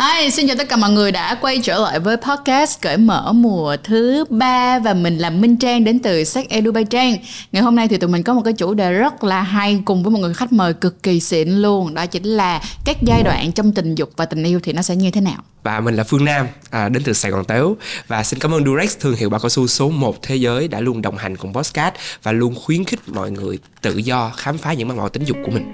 Hi, 0.00 0.30
xin 0.30 0.46
chào 0.46 0.56
tất 0.56 0.68
cả 0.68 0.76
mọi 0.76 0.90
người 0.90 1.12
đã 1.12 1.34
quay 1.34 1.58
trở 1.62 1.78
lại 1.78 2.00
với 2.00 2.16
podcast 2.16 2.80
cởi 2.80 2.96
mở 2.96 3.32
mùa 3.32 3.76
thứ 3.84 4.24
ba 4.30 4.78
và 4.78 4.94
mình 4.94 5.18
là 5.18 5.30
Minh 5.30 5.56
Trang 5.56 5.84
đến 5.84 5.98
từ 5.98 6.24
sách 6.24 6.48
Edu 6.48 6.72
Bay 6.72 6.84
Trang. 6.84 7.16
Ngày 7.52 7.62
hôm 7.62 7.76
nay 7.76 7.88
thì 7.88 7.96
tụi 7.96 8.10
mình 8.10 8.22
có 8.22 8.34
một 8.34 8.42
cái 8.44 8.52
chủ 8.52 8.74
đề 8.74 8.92
rất 8.92 9.24
là 9.24 9.42
hay 9.42 9.82
cùng 9.84 10.02
với 10.02 10.10
một 10.10 10.18
người 10.18 10.34
khách 10.34 10.52
mời 10.52 10.74
cực 10.74 11.02
kỳ 11.02 11.20
xịn 11.20 11.48
luôn, 11.48 11.94
đó 11.94 12.06
chính 12.06 12.24
là 12.24 12.62
các 12.84 12.96
giai 13.02 13.22
đoạn 13.22 13.52
trong 13.52 13.72
tình 13.72 13.94
dục 13.94 14.10
và 14.16 14.24
tình 14.24 14.44
yêu 14.44 14.60
thì 14.62 14.72
nó 14.72 14.82
sẽ 14.82 14.96
như 14.96 15.10
thế 15.10 15.20
nào. 15.20 15.42
Và 15.62 15.80
mình 15.80 15.94
là 15.94 16.04
Phương 16.04 16.24
Nam, 16.24 16.46
à, 16.70 16.88
đến 16.88 17.02
từ 17.02 17.12
Sài 17.12 17.32
Gòn 17.32 17.44
Tếu 17.44 17.76
Và 18.08 18.24
xin 18.24 18.38
cảm 18.38 18.54
ơn 18.54 18.64
Durex, 18.64 18.98
thương 19.00 19.14
hiệu 19.14 19.30
bao 19.30 19.40
cao 19.40 19.48
su 19.48 19.66
số 19.66 19.90
1 19.90 20.22
thế 20.22 20.36
giới 20.36 20.68
đã 20.68 20.80
luôn 20.80 21.02
đồng 21.02 21.16
hành 21.16 21.36
cùng 21.36 21.54
podcast 21.54 21.94
Và 22.22 22.32
luôn 22.32 22.54
khuyến 22.64 22.84
khích 22.84 23.00
mọi 23.06 23.30
người 23.30 23.58
tự 23.82 23.96
do 23.96 24.32
khám 24.36 24.58
phá 24.58 24.72
những 24.72 24.88
mặt 24.88 24.96
màu 24.96 25.08
tính 25.08 25.24
dục 25.24 25.36
của 25.44 25.50
mình 25.50 25.72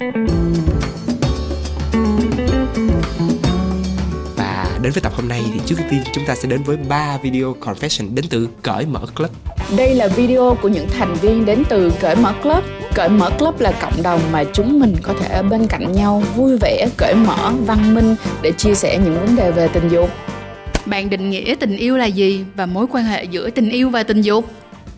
đến 4.87 4.93
với 4.93 5.01
tập 5.01 5.13
hôm 5.17 5.29
nay 5.29 5.45
thì 5.53 5.61
trước 5.67 5.77
tiên 5.91 6.03
chúng 6.13 6.25
ta 6.27 6.35
sẽ 6.35 6.49
đến 6.49 6.63
với 6.63 6.77
ba 6.77 7.19
video 7.23 7.57
confession 7.61 8.15
đến 8.15 8.25
từ 8.31 8.49
cởi 8.63 8.87
mở 8.87 9.01
club. 9.17 9.31
Đây 9.77 9.95
là 9.95 10.09
video 10.09 10.57
của 10.63 10.69
những 10.69 10.87
thành 10.99 11.15
viên 11.15 11.45
đến 11.45 11.63
từ 11.69 11.93
cởi 12.01 12.17
mở 12.17 12.35
club. 12.43 12.65
Cởi 12.95 13.09
mở 13.09 13.31
club 13.39 13.61
là 13.61 13.73
cộng 13.81 14.03
đồng 14.03 14.21
mà 14.33 14.45
chúng 14.53 14.81
mình 14.81 14.95
có 15.03 15.15
thể 15.21 15.29
ở 15.29 15.43
bên 15.43 15.67
cạnh 15.67 15.93
nhau 15.93 16.23
vui 16.37 16.59
vẻ, 16.61 16.89
cởi 16.97 17.15
mở, 17.15 17.53
văn 17.67 17.95
minh 17.95 18.17
để 18.43 18.53
chia 18.53 18.75
sẻ 18.75 18.99
những 19.05 19.21
vấn 19.21 19.37
đề 19.37 19.51
về 19.51 19.69
tình 19.69 19.89
dục. 19.89 20.11
Bạn 20.87 21.11
định 21.11 21.31
nghĩa 21.31 21.55
tình 21.61 21.77
yêu 21.77 21.97
là 21.97 22.07
gì 22.07 22.45
và 22.57 22.67
mối 22.67 22.87
quan 22.93 23.05
hệ 23.05 23.25
giữa 23.25 23.51
tình 23.51 23.71
yêu 23.71 23.91
và 23.91 24.03
tình 24.03 24.21
dục? 24.21 24.45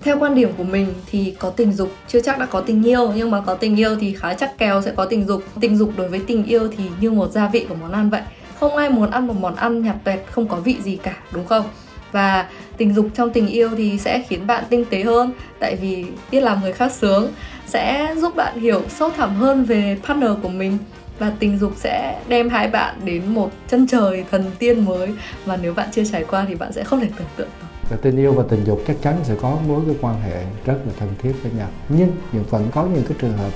Theo 0.01 0.19
quan 0.19 0.35
điểm 0.35 0.53
của 0.57 0.65
mình 0.65 0.87
thì 1.11 1.35
có 1.39 1.51
tình 1.51 1.73
dục 1.73 1.93
chưa 2.09 2.21
chắc 2.21 2.39
đã 2.39 2.47
có 2.47 2.61
tình 2.61 2.83
yêu 2.83 3.13
nhưng 3.17 3.31
mà 3.31 3.41
có 3.41 3.55
tình 3.55 3.77
yêu 3.77 3.97
thì 4.01 4.15
khá 4.15 4.35
chắc 4.35 4.59
kèo 4.59 4.83
sẽ 4.83 4.93
có 4.97 5.05
tình 5.05 5.27
dục. 5.27 5.43
Tình 5.61 5.79
dục 5.79 5.93
đối 5.97 6.09
với 6.09 6.21
tình 6.27 6.45
yêu 6.45 6.69
thì 6.77 6.85
như 7.01 7.11
một 7.11 7.31
gia 7.33 7.49
vị 7.49 7.67
của 7.69 7.75
món 7.75 7.93
ăn 7.93 8.11
vậy 8.11 8.21
không 8.61 8.77
ai 8.77 8.91
muốn 8.91 9.11
ăn 9.11 9.27
một 9.27 9.35
món 9.41 9.55
ăn 9.55 9.83
nhạt 9.83 9.97
tuẹt 10.05 10.21
không 10.31 10.49
có 10.49 10.57
vị 10.57 10.77
gì 10.83 10.97
cả, 10.97 11.17
đúng 11.33 11.47
không? 11.47 11.65
Và 12.13 12.49
tình 12.77 12.95
dục 12.95 13.07
trong 13.15 13.31
tình 13.31 13.49
yêu 13.49 13.71
thì 13.77 13.99
sẽ 13.99 14.23
khiến 14.29 14.47
bạn 14.47 14.65
tinh 14.71 14.85
tế 14.91 15.03
hơn, 15.03 15.33
tại 15.59 15.77
vì 15.77 16.07
biết 16.31 16.41
làm 16.41 16.61
người 16.61 16.73
khác 16.73 16.93
sướng, 16.93 17.33
sẽ 17.67 18.15
giúp 18.17 18.37
bạn 18.37 18.61
hiểu 18.61 18.83
sâu 18.89 19.11
thẳm 19.11 19.35
hơn 19.35 19.65
về 19.65 19.97
partner 20.07 20.31
của 20.43 20.49
mình. 20.49 20.79
Và 21.19 21.33
tình 21.39 21.59
dục 21.59 21.73
sẽ 21.77 22.21
đem 22.29 22.49
hai 22.49 22.69
bạn 22.69 22.95
đến 23.05 23.35
một 23.35 23.51
chân 23.69 23.87
trời 23.87 24.25
thần 24.31 24.45
tiên 24.59 24.85
mới. 24.85 25.15
Và 25.45 25.57
nếu 25.57 25.75
bạn 25.75 25.89
chưa 25.93 26.05
trải 26.13 26.25
qua 26.25 26.45
thì 26.49 26.55
bạn 26.55 26.73
sẽ 26.73 26.85
không 26.85 27.01
thể 27.01 27.09
tưởng 27.19 27.27
tượng 27.37 27.49
được. 27.61 27.67
Và 27.91 27.97
tình 28.03 28.17
yêu 28.17 28.33
và 28.33 28.45
tình 28.51 28.65
dục 28.65 28.83
chắc 28.87 28.97
chắn 29.03 29.15
sẽ 29.23 29.35
có 29.43 29.57
mối 29.69 29.81
cái 29.87 29.97
quan 30.01 30.21
hệ 30.21 30.45
rất 30.65 30.79
là 30.87 30.93
thân 30.99 31.09
thiết 31.23 31.33
với 31.43 31.53
nhau. 31.59 31.69
Nhưng 31.89 32.13
vẫn 32.51 32.69
có 32.75 32.85
những 32.95 33.05
cái 33.09 33.19
trường 33.21 33.37
hợp 33.37 33.51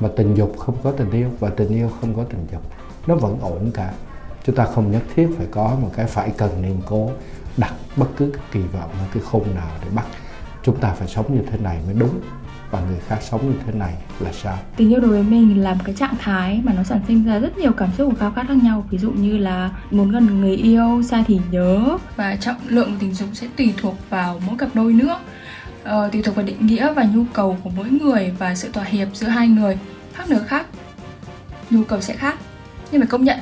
mà 0.00 0.08
tình 0.16 0.34
dục 0.34 0.58
không 0.58 0.76
có 0.82 0.92
tình 0.92 1.10
yêu 1.10 1.28
và 1.40 1.50
tình 1.56 1.68
yêu 1.68 1.90
không 2.00 2.14
có 2.14 2.24
tình 2.24 2.46
dục. 2.52 2.62
Nó 3.06 3.14
vẫn 3.14 3.38
ổn 3.40 3.70
cả 3.74 3.90
chúng 4.48 4.56
ta 4.56 4.64
không 4.64 4.92
nhất 4.92 5.02
thiết 5.16 5.28
phải 5.36 5.46
có 5.50 5.76
một 5.82 5.90
cái 5.96 6.06
phải 6.06 6.32
cần 6.36 6.62
niềm 6.62 6.76
cố 6.86 7.10
đặt 7.56 7.72
bất 7.96 8.06
cứ 8.16 8.30
cái 8.32 8.42
kỳ 8.52 8.60
vọng 8.60 8.90
ở 8.90 9.04
cái 9.14 9.22
khung 9.22 9.54
nào 9.54 9.70
để 9.82 9.88
bắt. 9.94 10.04
Chúng 10.62 10.76
ta 10.80 10.92
phải 10.92 11.08
sống 11.08 11.34
như 11.34 11.42
thế 11.50 11.58
này 11.58 11.78
mới 11.86 11.94
đúng 11.94 12.20
và 12.70 12.80
người 12.80 12.98
khác 13.08 13.18
sống 13.22 13.50
như 13.50 13.54
thế 13.66 13.72
này 13.72 13.94
là 14.20 14.32
sao? 14.32 14.58
Tình 14.76 14.92
yêu 14.92 15.00
đối 15.00 15.10
với 15.10 15.22
mình 15.22 15.62
là 15.62 15.74
một 15.74 15.80
cái 15.84 15.94
trạng 15.94 16.14
thái 16.18 16.60
mà 16.64 16.72
nó 16.72 16.82
sản 16.82 17.00
sinh 17.08 17.24
ra 17.24 17.38
rất 17.38 17.58
nhiều 17.58 17.72
cảm 17.72 17.90
xúc 17.98 18.08
và 18.12 18.18
khao 18.18 18.30
khát 18.30 18.44
khác 18.48 18.56
nhau. 18.62 18.84
Ví 18.90 18.98
dụ 18.98 19.10
như 19.10 19.38
là 19.38 19.70
muốn 19.90 20.10
gần 20.10 20.40
người 20.40 20.56
yêu 20.56 21.02
xa 21.02 21.24
thì 21.26 21.40
nhớ 21.50 21.98
và 22.16 22.36
trọng 22.36 22.56
lượng 22.68 22.96
tình 23.00 23.14
dục 23.14 23.28
sẽ 23.32 23.46
tùy 23.56 23.74
thuộc 23.76 23.94
vào 24.10 24.40
mỗi 24.46 24.56
cặp 24.58 24.68
đôi 24.74 24.92
nữa. 24.92 25.18
Ờ, 25.84 26.08
tùy 26.12 26.22
thuộc 26.22 26.36
vào 26.36 26.44
định 26.44 26.66
nghĩa 26.66 26.92
và 26.92 27.04
nhu 27.14 27.24
cầu 27.32 27.56
của 27.64 27.70
mỗi 27.76 27.90
người 27.90 28.32
và 28.38 28.54
sự 28.54 28.68
thỏa 28.72 28.84
hiệp 28.84 29.08
giữa 29.12 29.28
hai 29.28 29.48
người. 29.48 29.78
Khác 30.14 30.30
nữa 30.30 30.44
khác 30.46 30.66
nhu 31.70 31.84
cầu 31.84 32.00
sẽ 32.00 32.14
khác 32.14 32.38
nhưng 32.92 33.00
mà 33.00 33.06
công 33.06 33.24
nhận 33.24 33.38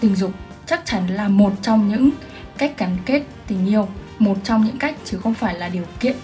tình 0.00 0.16
dục 0.16 0.30
chắc 0.66 0.82
chắn 0.84 1.06
là 1.06 1.28
một 1.28 1.52
trong 1.62 1.88
những 1.88 2.10
cách 2.58 2.72
gắn 2.78 2.96
kết 3.06 3.22
tình 3.46 3.66
yêu, 3.66 3.88
một 4.18 4.36
trong 4.44 4.64
những 4.64 4.78
cách 4.78 4.96
chứ 5.04 5.18
không 5.18 5.34
phải 5.34 5.54
là 5.54 5.68
điều 5.68 5.84
kiện. 6.00 6.16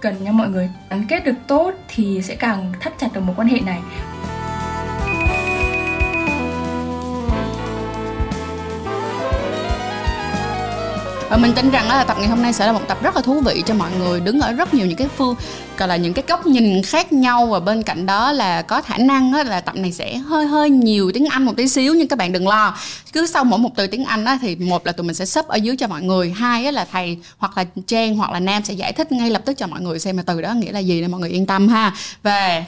Cần 0.00 0.14
cho 0.24 0.32
mọi 0.32 0.48
người, 0.48 0.70
gắn 0.90 1.06
kết 1.08 1.24
được 1.24 1.36
tốt 1.46 1.74
thì 1.88 2.22
sẽ 2.22 2.34
càng 2.34 2.72
thắt 2.80 2.92
chặt 2.98 3.08
được 3.12 3.20
mối 3.20 3.34
quan 3.38 3.48
hệ 3.48 3.60
này. 3.60 3.80
Và 11.30 11.36
mình 11.36 11.52
tin 11.52 11.70
rằng 11.70 11.88
là 11.88 12.04
tập 12.04 12.16
ngày 12.20 12.28
hôm 12.28 12.42
nay 12.42 12.52
sẽ 12.52 12.66
là 12.66 12.72
một 12.72 12.80
tập 12.88 13.02
rất 13.02 13.16
là 13.16 13.22
thú 13.22 13.40
vị 13.40 13.62
cho 13.66 13.74
mọi 13.74 13.90
người 13.98 14.20
đứng 14.20 14.40
ở 14.40 14.52
rất 14.52 14.74
nhiều 14.74 14.86
những 14.86 14.96
cái 14.96 15.08
phương 15.16 15.34
gọi 15.78 15.88
là 15.88 15.96
những 15.96 16.12
cái 16.12 16.24
góc 16.28 16.46
nhìn 16.46 16.82
khác 16.82 17.12
nhau. 17.12 17.46
Và 17.46 17.60
bên 17.60 17.82
cạnh 17.82 18.06
đó 18.06 18.32
là 18.32 18.62
có 18.62 18.82
khả 18.82 18.96
năng 18.98 19.32
là 19.32 19.60
tập 19.60 19.76
này 19.76 19.92
sẽ 19.92 20.16
hơi 20.16 20.46
hơi 20.46 20.70
nhiều 20.70 21.10
tiếng 21.14 21.26
Anh 21.26 21.42
một 21.42 21.52
tí 21.56 21.68
xíu 21.68 21.94
nhưng 21.94 22.08
các 22.08 22.18
bạn 22.18 22.32
đừng 22.32 22.48
lo. 22.48 22.76
Cứ 23.12 23.26
sau 23.26 23.44
mỗi 23.44 23.58
một 23.58 23.70
từ 23.76 23.86
tiếng 23.86 24.04
Anh 24.04 24.24
á, 24.24 24.38
thì 24.42 24.56
một 24.56 24.86
là 24.86 24.92
tụi 24.92 25.06
mình 25.06 25.14
sẽ 25.14 25.24
sub 25.24 25.46
ở 25.46 25.56
dưới 25.56 25.76
cho 25.76 25.86
mọi 25.86 26.02
người 26.02 26.30
hai 26.30 26.72
là 26.72 26.86
thầy 26.92 27.18
hoặc 27.38 27.56
là 27.56 27.64
Trang 27.86 28.16
hoặc 28.16 28.30
là 28.30 28.40
Nam 28.40 28.64
sẽ 28.64 28.74
giải 28.74 28.92
thích 28.92 29.12
ngay 29.12 29.30
lập 29.30 29.42
tức 29.44 29.54
cho 29.56 29.66
mọi 29.66 29.80
người 29.80 29.98
xem 29.98 30.16
là 30.16 30.22
từ 30.26 30.40
đó 30.40 30.52
nghĩa 30.52 30.72
là 30.72 30.78
gì 30.78 31.00
để 31.00 31.08
mọi 31.08 31.20
người 31.20 31.30
yên 31.30 31.46
tâm 31.46 31.68
ha. 31.68 31.92
Và 32.22 32.64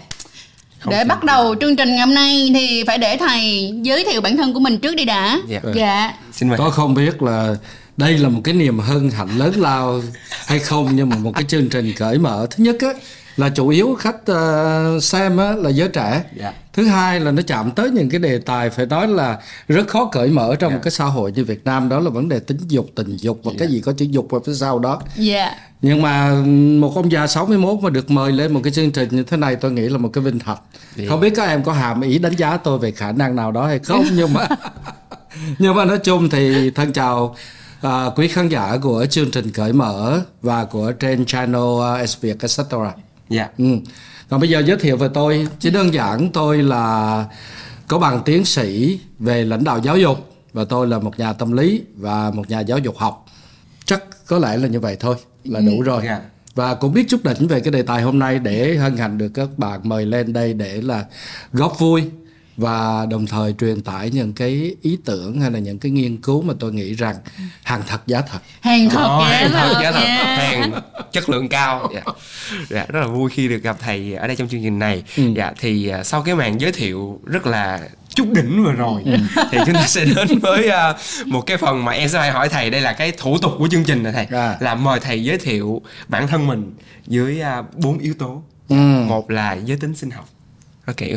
không 0.79 0.91
để 0.91 1.05
bắt 1.05 1.25
đầu 1.25 1.55
chương 1.61 1.77
trình 1.77 1.89
ngày 1.89 2.01
hôm 2.01 2.15
nay 2.15 2.51
thì 2.55 2.85
phải 2.87 2.99
để 2.99 3.17
thầy 3.17 3.73
giới 3.83 4.05
thiệu 4.05 4.21
bản 4.21 4.37
thân 4.37 4.55
của 4.55 4.61
mình 4.61 4.79
trước 4.79 4.97
đi 4.97 5.05
đã. 5.05 5.39
Dạ, 5.49 5.61
dạ. 5.75 6.13
xin 6.33 6.49
mời 6.49 6.59
có 6.59 6.71
không 6.71 6.95
biết 6.95 7.23
là 7.23 7.55
đây 7.97 8.19
là 8.19 8.29
một 8.29 8.41
cái 8.45 8.55
niềm 8.55 8.79
hân 8.79 9.11
hạnh 9.11 9.39
lớn 9.39 9.53
lao 9.57 10.03
hay 10.47 10.59
không 10.59 10.97
nhưng 10.97 11.09
mà 11.09 11.17
một 11.17 11.33
cái 11.35 11.45
chương 11.45 11.69
trình 11.69 11.93
cởi 11.97 12.19
mở 12.19 12.47
thứ 12.51 12.65
nhất 12.65 12.77
á 12.81 12.93
là 13.37 13.49
chủ 13.49 13.69
yếu 13.69 13.95
khách 13.99 14.17
uh, 14.33 15.03
xem 15.03 15.37
á, 15.37 15.53
là 15.53 15.71
giới 15.71 15.89
trẻ 15.89 16.11
yeah. 16.11 16.25
Dạ. 16.37 16.53
thứ 16.73 16.87
hai 16.87 17.21
là 17.21 17.31
nó 17.31 17.43
chạm 17.47 17.71
tới 17.71 17.91
những 17.91 18.11
cái 18.11 18.21
đề 18.21 18.39
tài 18.39 18.71
phải 18.71 18.87
nói 18.87 19.09
là 19.09 19.39
rất 19.69 19.89
khó 19.89 20.09
cởi 20.13 20.29
mở 20.29 20.55
trong 20.59 20.71
yeah. 20.71 20.73
một 20.73 20.81
dạ. 20.81 20.85
cái 20.85 20.91
xã 20.91 21.05
hội 21.05 21.33
như 21.33 21.45
Việt 21.45 21.65
Nam 21.65 21.89
đó 21.89 22.01
là 22.01 22.11
vấn 22.11 22.29
đề 22.29 22.39
tính 22.39 22.59
dục 22.69 22.87
tình 22.95 23.17
dục 23.17 23.41
và 23.45 23.51
yeah. 23.51 23.59
cái 23.59 23.69
dạ. 23.69 23.73
gì 23.73 23.81
có 23.81 23.93
chữ 23.93 24.07
dục 24.11 24.33
ở 24.33 24.39
phía 24.47 24.55
sau 24.55 24.79
đó 24.79 25.03
yeah. 25.29 25.53
nhưng 25.83 26.03
mà 26.03 26.35
một 26.79 26.93
ông 26.95 27.13
già 27.13 27.27
61 27.27 27.79
mà 27.83 27.91
được 27.91 28.11
mời 28.11 28.33
lên 28.33 28.53
một 28.53 28.61
cái 28.65 28.73
chương 28.73 28.91
trình 28.91 29.09
như 29.11 29.23
thế 29.23 29.37
này 29.37 29.57
tôi 29.57 29.73
nghĩ 29.73 29.89
là 29.89 29.99
một 29.99 30.09
cái 30.13 30.25
vinh 30.25 30.39
hạnh 30.45 30.59
yeah. 30.97 31.11
không 31.11 31.21
biết 31.21 31.33
các 31.37 31.45
em 31.45 31.63
có 31.63 31.73
hàm 31.73 32.01
ý 32.01 32.19
đánh 32.19 32.37
giá 32.37 32.57
tôi 32.57 32.79
về 32.79 32.91
khả 32.91 33.13
năng 33.13 33.37
nào 33.37 33.53
đó 33.53 33.67
hay 33.67 33.79
không 33.79 34.05
nhưng 34.17 34.33
mà 34.33 34.49
nhưng 35.59 35.75
mà 35.75 35.85
nói 35.85 35.99
chung 35.99 36.31
thì 36.31 36.71
thân 36.71 36.93
chào 36.93 37.37
à, 37.83 38.11
quý 38.17 38.29
khán 38.29 38.49
giả 38.49 38.79
của 38.83 39.07
chương 39.07 39.31
trình 39.31 39.51
cởi 39.51 39.73
mở 39.73 40.21
và 40.43 40.65
của 40.65 40.93
trên 40.93 41.27
channel 41.27 41.61
uh, 41.61 42.09
SBS 42.09 42.61
etc. 42.61 42.75
Dạ. 43.29 43.49
Ừ. 43.59 43.65
Còn 44.29 44.41
bây 44.41 44.51
giờ 44.51 44.63
giới 44.67 44.77
thiệu 44.77 44.97
về 44.97 45.09
tôi, 45.15 45.49
chỉ 45.59 45.71
đơn 45.71 45.95
giản 45.95 46.29
tôi 46.33 46.63
là 46.63 47.25
có 47.89 47.99
bằng 47.99 48.23
tiến 48.25 48.45
sĩ 48.45 49.01
về 49.19 49.45
lãnh 49.45 49.65
đạo 49.65 49.79
giáo 49.79 49.97
dục 49.97 50.19
và 50.53 50.65
tôi 50.65 50.87
là 50.87 50.99
một 50.99 51.19
nhà 51.19 51.33
tâm 51.33 51.53
lý 51.53 51.83
và 51.97 52.31
một 52.31 52.51
nhà 52.51 52.61
giáo 52.61 52.79
dục 52.79 52.97
học. 52.99 53.27
Chắc 53.85 54.27
có 54.27 54.39
lẽ 54.39 54.57
là 54.57 54.69
như 54.69 54.81
vậy 54.81 54.97
thôi, 55.01 55.17
là 55.45 55.61
đủ 55.61 55.79
ừ. 55.79 55.83
rồi. 55.83 56.03
Yeah. 56.07 56.23
Dạ. 56.23 56.29
Và 56.55 56.75
cũng 56.75 56.93
biết 56.93 57.07
chút 57.09 57.21
đỉnh 57.25 57.49
về 57.49 57.61
cái 57.61 57.73
đề 57.73 57.83
tài 57.83 58.03
hôm 58.03 58.19
nay 58.19 58.39
để 58.39 58.77
hân 58.77 58.97
hạnh 58.97 59.19
được 59.19 59.29
các 59.29 59.49
bạn 59.57 59.81
mời 59.83 60.07
lên 60.07 60.33
đây 60.33 60.55
để 60.55 60.81
là 60.83 61.05
góp 61.53 61.79
vui 61.79 62.03
và 62.57 63.07
đồng 63.11 63.27
thời 63.27 63.55
truyền 63.61 63.83
tải 63.83 64.11
những 64.11 64.33
cái 64.33 64.77
ý 64.83 64.99
tưởng 65.05 65.41
hay 65.41 65.51
là 65.51 65.59
những 65.59 65.79
cái 65.79 65.93
nghiên 65.93 66.17
cứu 66.17 66.43
mà 66.43 66.55
tôi 66.61 66.73
nghĩ 66.73 66.95
rằng 66.95 67.17
hàng 67.63 67.83
thật 67.87 68.07
giá 68.07 68.21
thật 68.21 68.39
hàng 68.61 68.91
thật 68.91 68.99
Đó, 68.99 69.27
giá, 69.31 69.37
hàng 69.39 69.51
thật 69.53 69.81
giá 69.83 69.93
thật 69.93 70.05
hàng 70.37 70.73
chất 71.13 71.29
lượng 71.29 71.49
cao 71.49 71.91
dạ. 71.95 72.03
dạ 72.69 72.87
rất 72.89 73.01
là 73.01 73.07
vui 73.07 73.31
khi 73.31 73.49
được 73.49 73.63
gặp 73.63 73.77
thầy 73.81 74.15
ở 74.15 74.27
đây 74.27 74.37
trong 74.37 74.49
chương 74.49 74.63
trình 74.63 74.79
này 74.79 75.03
ừ. 75.17 75.23
dạ 75.37 75.53
thì 75.61 75.89
à, 75.89 76.05
sau 76.05 76.23
cái 76.23 76.35
màn 76.35 76.61
giới 76.61 76.73
thiệu 76.73 77.21
rất 77.25 77.47
là 77.47 77.81
chút 78.15 78.27
đỉnh 78.35 78.65
vừa 78.65 78.73
rồi 78.73 79.03
ừ. 79.05 79.17
thì 79.51 79.59
chúng 79.67 79.75
ta 79.75 79.87
sẽ 79.87 80.05
đến 80.05 80.39
với 80.39 80.69
uh, 80.69 81.27
một 81.27 81.41
cái 81.41 81.57
phần 81.57 81.85
mà 81.85 81.93
em 81.93 82.09
sẽ 82.09 82.19
phải 82.19 82.31
hỏi 82.31 82.49
thầy 82.49 82.71
đây 82.71 82.81
là 82.81 82.93
cái 82.93 83.13
thủ 83.13 83.39
tục 83.39 83.53
của 83.59 83.69
chương 83.69 83.85
trình 83.85 84.03
này 84.03 84.13
thầy 84.13 84.27
à. 84.41 84.57
là 84.61 84.75
mời 84.75 85.01
thầy 85.01 85.25
giới 85.25 85.39
thiệu 85.39 85.83
bản 86.09 86.29
thân 86.29 86.47
mình 86.47 86.75
dưới 87.07 87.41
à, 87.41 87.63
bốn 87.77 87.95
uh, 87.97 88.03
yếu 88.03 88.15
tố 88.15 88.43
ừ. 88.69 88.77
một 89.09 89.31
là 89.31 89.57
giới 89.65 89.77
tính 89.77 89.95
sinh 89.95 90.11
học 90.11 90.29
nó 90.87 90.93
kiểu 90.97 91.17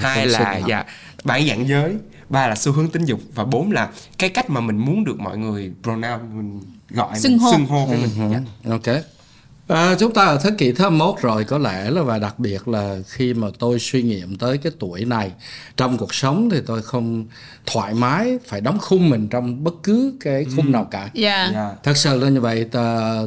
hai 0.00 0.26
là 0.26 0.60
dạ 0.68 0.84
bản 1.24 1.48
dạng 1.48 1.68
giới. 1.68 1.94
Ba 2.28 2.46
là 2.46 2.54
xu 2.54 2.72
hướng 2.72 2.90
tính 2.90 3.04
dục. 3.04 3.20
Và 3.34 3.44
bốn 3.44 3.72
là 3.72 3.88
cái 4.18 4.30
cách 4.30 4.50
mà 4.50 4.60
mình 4.60 4.76
muốn 4.76 5.04
được 5.04 5.20
mọi 5.20 5.38
người 5.38 5.72
pronoun 5.82 6.20
mình 6.32 6.60
gọi 6.90 7.20
xưng 7.20 7.38
hô, 7.38 7.52
xưng 7.52 7.66
hô 7.66 7.86
với 7.86 7.98
mình. 7.98 8.10
Uh-huh. 8.16 8.42
dạ. 8.64 8.70
ok 8.70 9.04
À, 9.68 9.94
chúng 9.98 10.12
ta 10.12 10.24
ở 10.24 10.38
thế 10.42 10.50
kỷ 10.58 10.72
thứ 10.72 10.82
21 10.82 11.14
rồi 11.20 11.44
có 11.44 11.58
lẽ 11.58 11.90
là 11.90 12.02
và 12.02 12.18
đặc 12.18 12.38
biệt 12.38 12.68
là 12.68 12.98
khi 13.06 13.34
mà 13.34 13.48
tôi 13.58 13.78
suy 13.78 14.02
nghiệm 14.02 14.38
tới 14.38 14.58
cái 14.58 14.72
tuổi 14.78 15.04
này 15.04 15.32
trong 15.76 15.98
cuộc 15.98 16.14
sống 16.14 16.50
thì 16.50 16.60
tôi 16.66 16.82
không 16.82 17.26
thoải 17.66 17.94
mái 17.94 18.38
phải 18.46 18.60
đóng 18.60 18.78
khung 18.78 19.10
mình 19.10 19.28
trong 19.28 19.64
bất 19.64 19.74
cứ 19.82 20.14
cái 20.20 20.46
khung 20.56 20.66
ừ. 20.66 20.70
nào 20.70 20.88
cả. 20.90 21.00
Yeah. 21.00 21.14
Dạ. 21.14 21.30
Yeah. 21.30 21.54
Dạ. 21.54 21.70
Thật 21.82 21.96
sự 21.96 22.20
là 22.20 22.28
như 22.28 22.40
vậy 22.40 22.66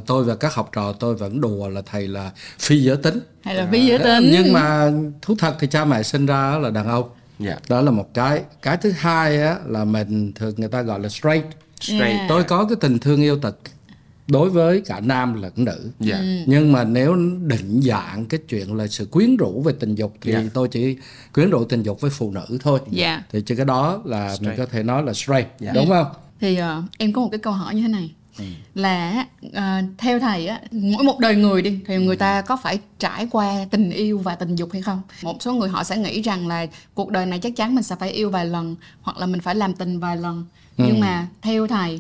tôi 0.06 0.24
và 0.24 0.36
các 0.36 0.54
học 0.54 0.70
trò 0.74 0.94
tôi 0.94 1.16
vẫn 1.16 1.42
đùa 1.42 1.70
là 1.70 1.82
thầy 1.92 2.08
là 2.08 2.32
phi 2.60 2.84
giới 2.84 2.98
tính. 2.98 3.20
Hay 3.42 3.56
là 3.56 3.68
phi 3.72 3.86
giới 3.86 4.00
tính. 4.00 4.30
Nhưng 4.32 4.54
mà 4.54 4.92
thú 5.22 5.36
thật 5.40 5.56
thì 5.60 5.68
cha 5.68 5.86
mẹ 5.86 6.04
sinh 6.04 6.26
ra 6.26 6.58
là 6.58 6.70
đàn 6.70 6.88
ông. 6.88 7.10
Yeah. 7.46 7.70
Đó 7.70 7.82
là 7.82 7.92
một 7.92 8.10
cái. 8.14 8.42
Cái 8.62 8.78
thứ 8.78 8.92
hai 8.98 9.42
á, 9.42 9.56
là 9.68 9.86
mình 9.86 10.32
thường 10.34 10.54
người 10.58 10.70
ta 10.70 10.82
gọi 10.82 11.00
là 11.00 11.10
straight. 11.10 11.46
Straight. 11.82 12.18
Yeah. 12.18 12.30
Tôi 12.30 12.44
có 12.44 12.66
cái 12.66 12.76
tình 12.82 13.00
thương 13.00 13.22
yêu 13.22 13.40
tật 13.40 13.56
đối 14.32 14.50
với 14.50 14.82
cả 14.82 15.00
nam 15.00 15.42
lẫn 15.42 15.54
nữ 15.56 15.80
yeah. 15.82 15.92
Dạ. 16.00 16.18
Ừ. 16.18 16.44
nhưng 16.46 16.72
mà 16.72 16.84
nếu 16.84 17.16
định 17.42 17.82
dạng 17.84 18.26
cái 18.26 18.40
chuyện 18.50 18.76
là 18.76 18.88
sự 18.88 19.06
quyến 19.06 19.38
rũ 19.38 19.62
về 19.62 19.74
tình 19.80 19.96
dục 19.96 20.14
thì 20.22 20.32
yeah. 20.32 20.44
Dạ. 20.44 20.50
tôi 20.54 20.68
chỉ 20.68 20.98
quyến 21.34 21.50
rũ 21.50 21.64
tình 21.64 21.84
dục 21.84 22.02
với 22.02 22.12
phụ 22.12 22.32
nữ 22.32 22.58
thôi 22.62 22.80
yeah. 22.80 22.92
Dạ. 22.92 23.24
thì 23.32 23.42
chỉ 23.46 23.56
cái 23.56 23.66
đó 23.66 24.02
là 24.06 24.36
straight. 24.36 24.42
mình 24.42 24.58
có 24.58 24.72
thể 24.72 24.84
nói 24.84 25.04
là 25.04 25.14
straight 25.14 25.48
yeah. 25.62 25.76
đúng 25.76 25.90
không 25.90 26.08
thì 26.40 26.60
uh, 26.62 26.84
em 26.98 27.14
có 27.14 27.22
một 27.22 27.30
cái 27.32 27.40
câu 27.40 27.54
hỏi 27.54 27.76
như 27.76 27.82
thế 27.82 27.88
này 27.88 28.12
ừ. 28.38 28.44
là 28.76 29.26
uh, 29.48 29.54
theo 29.98 30.20
thầy 30.20 30.48
á 30.48 30.62
mỗi 30.72 31.04
một 31.04 31.20
đời 31.20 31.36
người 31.36 31.62
đi 31.62 31.80
thì 31.88 31.98
người 31.98 32.16
ta 32.16 32.42
có 32.42 32.58
phải 32.64 32.80
trải 33.00 33.28
qua 33.32 33.66
tình 33.72 33.92
yêu 33.92 34.18
và 34.18 34.36
tình 34.36 34.56
dục 34.56 34.70
hay 34.74 34.82
không 34.82 35.02
một 35.24 35.42
số 35.42 35.54
người 35.54 35.70
họ 35.70 35.84
sẽ 35.84 35.98
nghĩ 35.98 36.22
rằng 36.22 36.48
là 36.48 36.66
cuộc 36.94 37.10
đời 37.10 37.26
này 37.26 37.40
chắc 37.40 37.56
chắn 37.56 37.76
mình 37.76 37.84
sẽ 37.84 37.96
phải 38.00 38.12
yêu 38.12 38.30
vài 38.30 38.46
lần 38.46 38.76
hoặc 39.02 39.18
là 39.18 39.26
mình 39.26 39.42
phải 39.42 39.56
làm 39.56 39.74
tình 39.74 40.00
vài 40.00 40.18
lần 40.18 40.46
ừ. 40.78 40.84
nhưng 40.88 41.00
mà 41.00 41.28
theo 41.42 41.68
thầy 41.68 42.00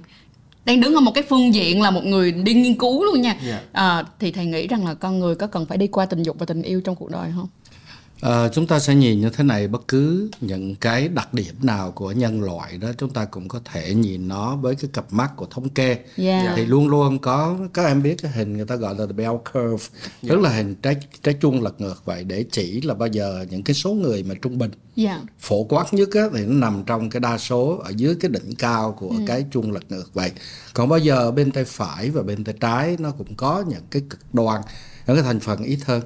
đang 0.66 0.80
đứng 0.80 0.96
ở 0.96 1.02
một 1.02 1.12
cái 1.14 1.24
phương 1.30 1.54
diện 1.54 1.82
là 1.82 1.92
một 1.92 2.06
người 2.06 2.32
đi 2.32 2.54
nghiên 2.54 2.78
cứu 2.78 3.04
luôn 3.04 3.22
nha 3.22 3.30
yeah. 3.30 3.44
Dạ. 3.46 3.62
à, 3.72 4.04
thì 4.20 4.32
thầy 4.32 4.46
nghĩ 4.46 4.68
rằng 4.68 4.86
là 4.86 4.94
con 4.94 5.20
người 5.20 5.36
có 5.36 5.48
cần 5.48 5.66
phải 5.66 5.78
đi 5.78 5.88
qua 5.88 6.06
tình 6.06 6.24
dục 6.24 6.36
và 6.40 6.46
tình 6.46 6.62
yêu 6.62 6.82
trong 6.82 6.96
cuộc 6.96 7.10
đời 7.12 7.32
không 7.36 7.48
À, 8.22 8.48
chúng 8.54 8.68
ta 8.68 8.80
sẽ 8.80 8.96
nhìn 8.96 9.22
như 9.22 9.30
thế 9.30 9.44
này 9.44 9.68
bất 9.68 9.88
cứ 9.88 10.30
những 10.42 10.76
cái 10.76 11.08
đặc 11.08 11.34
điểm 11.34 11.56
nào 11.62 11.92
của 11.92 12.12
nhân 12.12 12.44
loại 12.44 12.78
đó 12.78 12.88
chúng 12.98 13.10
ta 13.10 13.26
cũng 13.26 13.48
có 13.48 13.60
thể 13.66 13.94
nhìn 13.94 14.28
nó 14.28 14.56
với 14.56 14.76
cái 14.76 14.90
cặp 14.94 15.14
mắt 15.14 15.32
của 15.36 15.46
thống 15.46 15.70
kê 15.70 15.98
yeah. 16.18 16.54
thì 16.56 16.66
luôn 16.66 16.88
luôn 16.88 17.20
có 17.20 17.58
các 17.74 17.86
em 17.86 18.04
biết 18.04 18.16
cái 18.22 18.32
hình 18.32 18.58
người 18.58 18.66
ta 18.66 18.76
gọi 18.76 18.96
là 18.96 19.06
the 19.06 19.14
bell 19.14 19.34
curve 19.54 19.86
yeah. 20.02 20.30
tức 20.30 20.40
là 20.40 20.50
hình 20.50 20.76
trái 20.76 20.96
trái 21.24 21.36
chuông 21.42 21.64
lật 21.64 21.82
ngược 21.82 22.06
vậy 22.06 22.24
để 22.24 22.46
chỉ 22.52 22.82
là 22.82 22.94
bao 22.94 23.08
giờ 23.08 23.46
những 23.50 23.64
cái 23.64 23.74
số 23.74 23.94
người 23.94 24.24
mà 24.24 24.36
trung 24.42 24.58
bình 24.58 24.72
yeah. 24.96 25.22
phổ 25.40 25.64
quát 25.64 25.94
nhất 25.94 26.10
á, 26.14 26.22
thì 26.34 26.46
nó 26.46 26.54
nằm 26.54 26.84
trong 26.86 27.10
cái 27.10 27.20
đa 27.20 27.38
số 27.38 27.82
ở 27.84 27.92
dưới 27.96 28.16
cái 28.16 28.32
đỉnh 28.32 28.56
cao 28.56 28.92
của 29.00 29.10
mm. 29.10 29.26
cái 29.26 29.46
chuông 29.52 29.72
lật 29.72 29.84
ngược 29.90 30.14
vậy 30.14 30.32
còn 30.74 30.90
bao 30.90 31.00
giờ 31.00 31.32
bên 31.32 31.52
tay 31.52 31.64
phải 31.64 32.10
và 32.10 32.22
bên 32.22 32.44
tay 32.44 32.56
trái 32.60 32.96
nó 33.00 33.12
cũng 33.12 33.36
có 33.36 33.64
những 33.68 33.84
cái 33.92 34.02
cực 34.10 34.20
đoan 34.34 34.62
những 35.08 35.16
cái 35.16 35.24
thành 35.24 35.40
phần 35.40 35.64
ít 35.64 35.80
hơn 35.86 36.02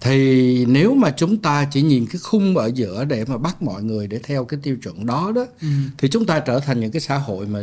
thì 0.00 0.64
nếu 0.68 0.94
mà 0.94 1.10
chúng 1.10 1.36
ta 1.36 1.68
chỉ 1.70 1.82
nhìn 1.82 2.06
cái 2.06 2.18
khung 2.22 2.56
ở 2.56 2.70
giữa 2.74 3.04
để 3.04 3.24
mà 3.24 3.38
bắt 3.38 3.62
mọi 3.62 3.82
người 3.82 4.06
để 4.06 4.20
theo 4.22 4.44
cái 4.44 4.60
tiêu 4.62 4.76
chuẩn 4.82 5.06
đó 5.06 5.32
đó 5.34 5.46
ừ. 5.60 5.68
thì 5.98 6.08
chúng 6.08 6.26
ta 6.26 6.40
trở 6.40 6.60
thành 6.60 6.80
những 6.80 6.90
cái 6.90 7.00
xã 7.00 7.18
hội 7.18 7.46
mà 7.46 7.62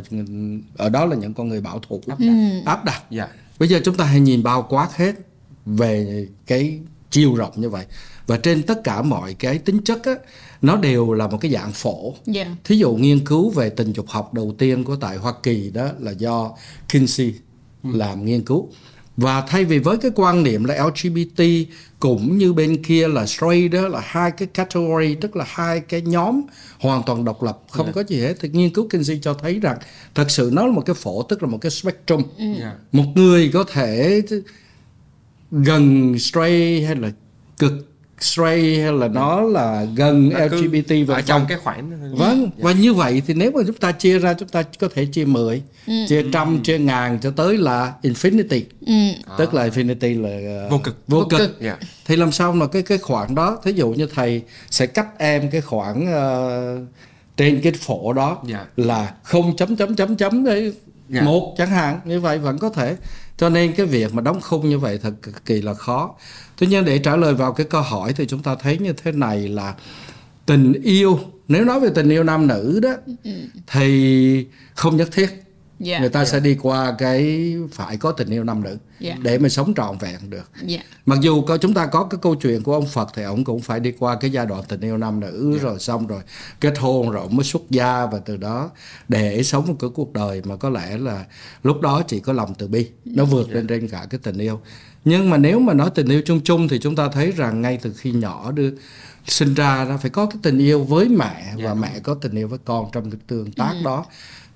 ở 0.77 0.89
đó 0.89 1.05
là 1.05 1.15
những 1.15 1.33
con 1.33 1.49
người 1.49 1.61
bảo 1.61 1.79
thủ 1.79 2.01
áp 2.07 2.19
đặt, 2.19 2.27
ừ. 2.27 2.61
áp 2.65 2.85
đặt. 2.85 3.03
Yeah. 3.09 3.11
Dạ. 3.11 3.27
bây 3.59 3.69
giờ 3.69 3.79
chúng 3.85 3.97
ta 3.97 4.05
hãy 4.05 4.19
nhìn 4.19 4.43
bao 4.43 4.67
quát 4.69 4.89
hết 4.95 5.15
về 5.65 6.27
cái 6.47 6.79
chiều 7.09 7.35
rộng 7.35 7.53
như 7.55 7.69
vậy 7.69 7.85
và 8.27 8.37
trên 8.37 8.63
tất 8.63 8.83
cả 8.83 9.01
mọi 9.01 9.33
cái 9.33 9.57
tính 9.57 9.79
chất 9.85 10.03
á 10.03 10.15
nó 10.61 10.77
đều 10.77 11.13
là 11.13 11.27
một 11.27 11.37
cái 11.41 11.51
dạng 11.51 11.71
phổ 11.71 12.03
yeah. 12.03 12.17
Dạ. 12.25 12.55
thí 12.63 12.77
dụ 12.77 12.95
nghiên 12.95 13.25
cứu 13.25 13.49
về 13.49 13.69
tình 13.69 13.93
dục 13.93 14.05
học 14.09 14.33
đầu 14.33 14.55
tiên 14.57 14.83
của 14.83 14.95
tại 14.95 15.17
Hoa 15.17 15.33
Kỳ 15.43 15.69
đó 15.69 15.89
là 15.99 16.11
do 16.11 16.51
Kinsey 16.89 17.33
ừ. 17.83 17.89
làm 17.93 18.25
nghiên 18.25 18.41
cứu 18.41 18.69
và 19.17 19.41
thay 19.41 19.65
vì 19.65 19.79
với 19.79 19.97
cái 19.97 20.11
quan 20.15 20.43
niệm 20.43 20.63
là 20.63 20.85
LGBT 20.85 21.43
cũng 21.99 22.37
như 22.37 22.53
bên 22.53 22.83
kia 22.83 23.07
là 23.07 23.25
straight 23.25 23.71
đó 23.71 23.87
là 23.87 24.01
hai 24.03 24.31
cái 24.31 24.47
category 24.47 25.15
tức 25.15 25.35
là 25.35 25.45
hai 25.47 25.79
cái 25.79 26.01
nhóm 26.01 26.41
hoàn 26.79 27.03
toàn 27.05 27.25
độc 27.25 27.43
lập 27.43 27.59
không 27.69 27.85
yeah. 27.85 27.95
Dạ. 27.95 28.01
có 28.01 28.07
gì 28.07 28.21
hết 28.21 28.33
thì 28.39 28.49
nghiên 28.49 28.69
cứu 28.69 28.89
Kinsey 28.89 29.19
cho 29.21 29.33
thấy 29.33 29.59
rằng 29.59 29.77
thật 30.15 30.31
sự 30.31 30.49
nó 30.53 30.65
là 30.65 30.71
một 30.71 30.83
cái 30.85 30.93
phổ 30.93 31.23
tức 31.23 31.43
là 31.43 31.49
một 31.49 31.57
cái 31.61 31.71
spectrum 31.71 32.23
yeah. 32.37 32.57
Dạ. 32.59 32.73
một 32.91 33.05
người 33.15 33.49
có 33.53 33.63
thể 33.63 34.21
gần 35.51 36.15
straight 36.19 36.85
hay 36.85 36.95
là 36.95 37.11
cực 37.57 37.94
straight 38.19 38.81
hay 38.81 38.93
là 38.93 39.07
nó 39.07 39.41
là 39.41 39.85
gần 39.95 40.29
nó 40.29 40.39
LGBT 40.39 40.93
và 41.07 41.21
trong 41.21 41.45
cái 41.49 41.57
khoảng 41.57 42.15
vâng 42.17 42.39
yeah. 42.39 42.51
và 42.57 42.71
như 42.71 42.93
vậy 42.93 43.21
thì 43.27 43.33
nếu 43.33 43.51
mà 43.51 43.61
chúng 43.67 43.75
ta 43.75 43.91
chia 43.91 44.19
ra 44.19 44.33
chúng 44.33 44.49
ta 44.49 44.63
có 44.79 44.87
thể 44.95 45.05
chia 45.05 45.25
10 45.25 45.61
ừ. 45.87 45.93
chia 46.09 46.23
trăm 46.33 46.53
ừ. 46.53 46.59
chia 46.63 46.79
ngàn 46.79 47.19
cho 47.21 47.31
tới 47.31 47.57
là 47.57 47.93
infinity 48.03 48.61
ừ. 48.85 48.93
tức 49.37 49.53
là 49.53 49.67
infinity 49.67 50.21
là 50.21 50.67
vô 50.69 50.77
cực 50.77 50.97
vô, 51.07 51.19
vô 51.19 51.27
cực, 51.29 51.39
cực. 51.39 51.61
Yeah. 51.61 51.79
thì 52.05 52.15
làm 52.15 52.31
sao 52.31 52.51
mà 52.51 52.67
cái 52.67 52.81
cái 52.81 52.97
khoảng 52.97 53.35
đó 53.35 53.57
thí 53.63 53.71
dụ 53.71 53.89
như 53.89 54.07
thầy 54.15 54.41
sẽ 54.69 54.85
cắt 54.85 55.07
em 55.17 55.49
cái 55.49 55.61
khoảng 55.61 56.01
uh, 56.03 56.87
trên 57.37 57.61
cái 57.61 57.71
phổ 57.71 58.13
đó 58.13 58.37
yeah. 58.49 58.67
là 58.77 59.13
không 59.23 59.55
chấm 59.55 59.75
chấm 59.75 59.95
chấm 59.95 60.15
chấm 60.15 60.43
đấy 60.43 60.73
yeah. 61.13 61.25
một 61.25 61.55
chẳng 61.57 61.69
hạn 61.69 61.99
như 62.05 62.19
vậy 62.19 62.37
vẫn 62.37 62.57
có 62.57 62.69
thể 62.69 62.95
cho 63.37 63.49
nên 63.49 63.73
cái 63.73 63.85
việc 63.85 64.13
mà 64.13 64.21
đóng 64.21 64.41
khung 64.41 64.69
như 64.69 64.79
vậy 64.79 64.99
thật 65.03 65.13
cực 65.21 65.45
kỳ 65.45 65.61
là 65.61 65.73
khó 65.73 66.15
tuy 66.57 66.67
nhiên 66.67 66.85
để 66.85 66.99
trả 66.99 67.15
lời 67.15 67.33
vào 67.33 67.53
cái 67.53 67.65
câu 67.69 67.81
hỏi 67.81 68.13
thì 68.13 68.25
chúng 68.25 68.43
ta 68.43 68.55
thấy 68.55 68.77
như 68.77 68.93
thế 68.93 69.11
này 69.11 69.47
là 69.47 69.75
tình 70.45 70.73
yêu 70.83 71.19
nếu 71.47 71.65
nói 71.65 71.79
về 71.79 71.89
tình 71.95 72.09
yêu 72.09 72.23
nam 72.23 72.47
nữ 72.47 72.79
đó 72.83 72.93
ừ. 73.23 73.31
thì 73.67 74.45
không 74.75 74.97
nhất 74.97 75.09
thiết 75.11 75.44
yeah, 75.85 76.01
người 76.01 76.09
ta 76.09 76.19
yeah. 76.19 76.27
sẽ 76.27 76.39
đi 76.39 76.57
qua 76.61 76.95
cái 76.97 77.53
phải 77.71 77.97
có 77.97 78.11
tình 78.11 78.29
yêu 78.29 78.43
nam 78.43 78.63
nữ 78.63 78.77
yeah. 78.99 79.19
để 79.19 79.37
mà 79.37 79.49
sống 79.49 79.73
trọn 79.77 79.97
vẹn 79.97 80.29
được 80.29 80.51
yeah. 80.67 80.85
mặc 81.05 81.19
dù 81.21 81.41
có 81.41 81.57
chúng 81.57 81.73
ta 81.73 81.85
có 81.85 82.03
cái 82.03 82.19
câu 82.21 82.35
chuyện 82.35 82.63
của 82.63 82.73
ông 82.73 82.87
Phật 82.87 83.09
thì 83.13 83.23
ông 83.23 83.43
cũng 83.43 83.61
phải 83.61 83.79
đi 83.79 83.91
qua 83.99 84.15
cái 84.15 84.31
giai 84.31 84.45
đoạn 84.45 84.63
tình 84.67 84.81
yêu 84.81 84.97
nam 84.97 85.19
nữ 85.19 85.49
yeah. 85.51 85.63
rồi 85.63 85.79
xong 85.79 86.07
rồi 86.07 86.21
kết 86.59 86.77
hôn 86.77 87.11
rồi 87.11 87.21
ông 87.21 87.35
mới 87.35 87.43
xuất 87.43 87.61
gia 87.69 88.05
và 88.05 88.19
từ 88.19 88.37
đó 88.37 88.69
để 89.07 89.43
sống 89.43 89.67
một 89.67 89.75
cái 89.79 89.89
cuộc 89.93 90.13
đời 90.13 90.41
mà 90.45 90.55
có 90.55 90.69
lẽ 90.69 90.97
là 90.97 91.25
lúc 91.63 91.81
đó 91.81 92.01
chỉ 92.07 92.19
có 92.19 92.33
lòng 92.33 92.53
từ 92.57 92.67
bi 92.67 92.87
nó 93.05 93.25
vượt 93.25 93.47
yeah. 93.47 93.55
lên 93.55 93.67
trên 93.67 93.87
cả 93.87 94.07
cái 94.09 94.19
tình 94.23 94.37
yêu 94.37 94.59
nhưng 95.05 95.29
mà 95.29 95.37
nếu 95.37 95.59
mà 95.59 95.73
nói 95.73 95.89
tình 95.95 96.07
yêu 96.07 96.21
chung 96.25 96.41
chung 96.43 96.67
thì 96.67 96.79
chúng 96.79 96.95
ta 96.95 97.09
thấy 97.09 97.31
rằng 97.31 97.61
ngay 97.61 97.79
từ 97.81 97.93
khi 97.97 98.11
nhỏ 98.11 98.51
đưa 98.51 98.69
sinh 99.27 99.53
ra 99.53 99.85
nó 99.89 99.97
phải 99.97 100.09
có 100.11 100.25
cái 100.25 100.37
tình 100.41 100.57
yêu 100.57 100.83
với 100.83 101.09
mẹ 101.09 101.43
yeah. 101.43 101.59
và 101.63 101.73
mẹ 101.73 101.99
có 102.03 102.13
tình 102.13 102.35
yêu 102.35 102.47
với 102.47 102.59
con 102.65 102.89
trong 102.91 103.11
cái 103.11 103.19
tương 103.27 103.51
tác 103.51 103.73
mm. 103.73 103.83
đó 103.83 104.05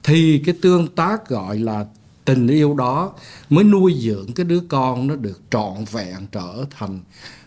thì 0.04 0.42
cái 0.46 0.56
tương 0.62 0.88
tác 0.88 1.30
gọi 1.30 1.60
là 1.60 1.86
tình 2.25 2.48
yêu 2.48 2.74
đó 2.74 3.13
mới 3.50 3.63
nuôi 3.63 3.96
dưỡng 4.00 4.34
cái 4.34 4.44
đứa 4.44 4.60
con 4.60 5.07
nó 5.07 5.16
được 5.16 5.42
trọn 5.51 5.86
vẹn 5.92 6.28
trở 6.31 6.66
thành 6.69 7.00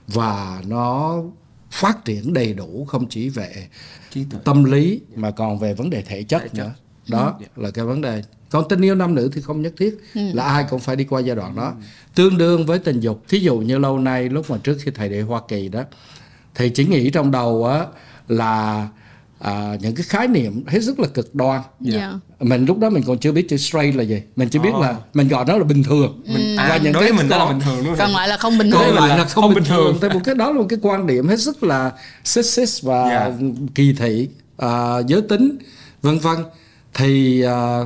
và 0.08 0.62
nó 0.66 1.18
phát 1.70 2.04
triển 2.04 2.32
đầy 2.32 2.54
đủ 2.54 2.84
không 2.88 3.08
chỉ 3.08 3.28
về 3.28 3.68
tâm 4.44 4.64
lý 4.64 5.00
mà 5.16 5.30
còn 5.30 5.58
về 5.58 5.74
vấn 5.74 5.90
đề 5.90 6.02
thể 6.02 6.22
chất 6.22 6.54
nữa 6.54 6.74
đó 7.08 7.34
ừ. 7.38 7.62
là 7.62 7.70
cái 7.70 7.84
vấn 7.84 8.00
đề 8.00 8.22
còn 8.50 8.68
tình 8.68 8.80
yêu 8.80 8.94
nam 8.94 9.14
nữ 9.14 9.30
thì 9.34 9.40
không 9.40 9.62
nhất 9.62 9.72
thiết 9.76 9.98
ừ. 10.14 10.20
là 10.32 10.44
ai 10.44 10.64
cũng 10.70 10.80
phải 10.80 10.96
đi 10.96 11.04
qua 11.04 11.20
giai 11.20 11.36
đoạn 11.36 11.56
đó 11.56 11.68
ừ. 11.68 11.74
tương 12.14 12.38
đương 12.38 12.66
với 12.66 12.78
tình 12.78 13.00
dục 13.00 13.22
thí 13.28 13.38
dụ 13.38 13.58
như 13.58 13.78
lâu 13.78 13.98
nay 13.98 14.28
lúc 14.28 14.50
mà 14.50 14.58
trước 14.62 14.78
khi 14.82 14.90
thầy 14.94 15.08
đi 15.08 15.20
hoa 15.20 15.40
kỳ 15.48 15.68
đó 15.68 15.82
thì 16.54 16.70
chỉ 16.70 16.84
nghĩ 16.84 17.10
trong 17.10 17.30
đầu 17.30 17.66
á 17.66 17.86
là 18.28 18.88
à, 19.42 19.76
những 19.80 19.94
cái 19.94 20.04
khái 20.08 20.28
niệm 20.28 20.64
hết 20.66 20.80
sức 20.80 21.00
là 21.00 21.06
cực 21.06 21.34
đoan 21.34 21.60
yeah. 21.92 21.94
Dạ. 22.02 22.18
mình 22.40 22.64
lúc 22.64 22.78
đó 22.78 22.90
mình 22.90 23.02
còn 23.06 23.18
chưa 23.18 23.32
biết 23.32 23.48
chữ 23.48 23.56
straight 23.56 23.96
là 23.96 24.02
gì 24.02 24.22
mình 24.36 24.48
chỉ 24.48 24.58
biết 24.58 24.70
oh. 24.74 24.82
là 24.82 24.96
mình 25.14 25.28
gọi 25.28 25.44
nó 25.44 25.56
là 25.56 25.64
bình 25.64 25.82
thường 25.82 26.22
mình, 26.26 26.56
à, 26.56 26.68
và 26.68 26.76
những 26.76 26.92
đối 26.92 27.02
cái 27.02 27.12
mình 27.12 27.28
đó 27.28 27.38
là 27.38 27.52
bình 27.52 27.60
thường 27.60 27.86
luôn 27.86 27.94
còn 27.98 28.10
lại 28.10 28.28
là 28.28 28.36
không 28.36 28.58
bình 28.58 28.70
thường 28.70 28.80
còn 28.84 28.94
lại 28.94 29.18
là 29.18 29.24
không, 29.24 29.42
không 29.42 29.54
bình 29.54 29.64
thường 29.64 29.98
tại 30.00 30.10
một 30.10 30.20
cái 30.24 30.34
đó 30.34 30.46
là 30.46 30.58
một 30.58 30.66
cái 30.68 30.78
quan 30.82 31.06
điểm 31.06 31.28
hết 31.28 31.40
sức 31.40 31.62
là 31.62 31.92
sexist 32.24 32.84
và 32.84 33.04
yeah. 33.04 33.32
Dạ. 33.40 33.46
kỳ 33.74 33.92
thị 33.92 34.28
à, 34.56 34.98
giới 35.06 35.22
tính 35.22 35.58
vân 36.02 36.18
vân 36.18 36.36
thì 36.94 37.42
à, 37.42 37.80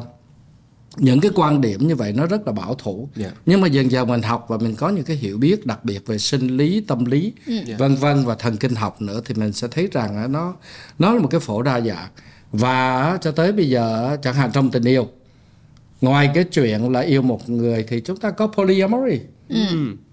những 0.97 1.21
cái 1.21 1.31
quan 1.35 1.61
điểm 1.61 1.89
như 1.89 1.97
vậy 1.97 2.13
nó 2.13 2.27
rất 2.27 2.47
là 2.47 2.53
bảo 2.53 2.75
thủ 2.75 3.09
yeah. 3.17 3.33
Dạ. 3.33 3.41
nhưng 3.47 3.61
mà 3.61 3.69
dần 3.69 3.91
dần 3.91 4.09
mình 4.09 4.23
học 4.23 4.47
và 4.49 4.59
mình 4.59 4.75
có 4.75 4.89
những 4.89 5.05
cái 5.05 5.17
hiểu 5.17 5.39
biết 5.39 5.67
đặc 5.67 5.85
biệt 5.85 6.07
về 6.07 6.19
sinh 6.19 6.57
lý 6.57 6.81
tâm 6.81 7.05
lý 7.05 7.33
yeah. 7.47 7.65
Ừ. 7.65 7.71
Dạ. 7.71 7.77
vân 7.79 7.95
vân 7.95 8.25
và 8.25 8.35
thần 8.35 8.57
kinh 8.57 8.75
học 8.75 9.03
nữa 9.03 9.21
thì 9.25 9.35
mình 9.35 9.53
sẽ 9.53 9.69
thấy 9.71 9.89
rằng 9.93 10.33
nó 10.33 10.55
nó 10.99 11.15
là 11.15 11.21
một 11.21 11.29
cái 11.31 11.41
phổ 11.41 11.63
đa 11.63 11.81
dạng 11.81 12.09
và 12.53 13.19
cho 13.21 13.31
tới 13.31 13.53
bây 13.53 13.69
giờ 13.69 14.17
chẳng 14.23 14.35
hạn 14.35 14.51
trong 14.53 14.71
tình 14.71 14.85
yêu 14.85 15.09
ngoài 16.01 16.31
cái 16.35 16.45
chuyện 16.45 16.93
là 16.93 17.01
yêu 17.01 17.23
một 17.23 17.51
người 17.51 17.85
thì 17.89 18.01
chúng 18.01 18.17
ta 18.17 18.31
có 18.31 18.47
polyamory 18.47 19.21
ừ. 19.49 19.57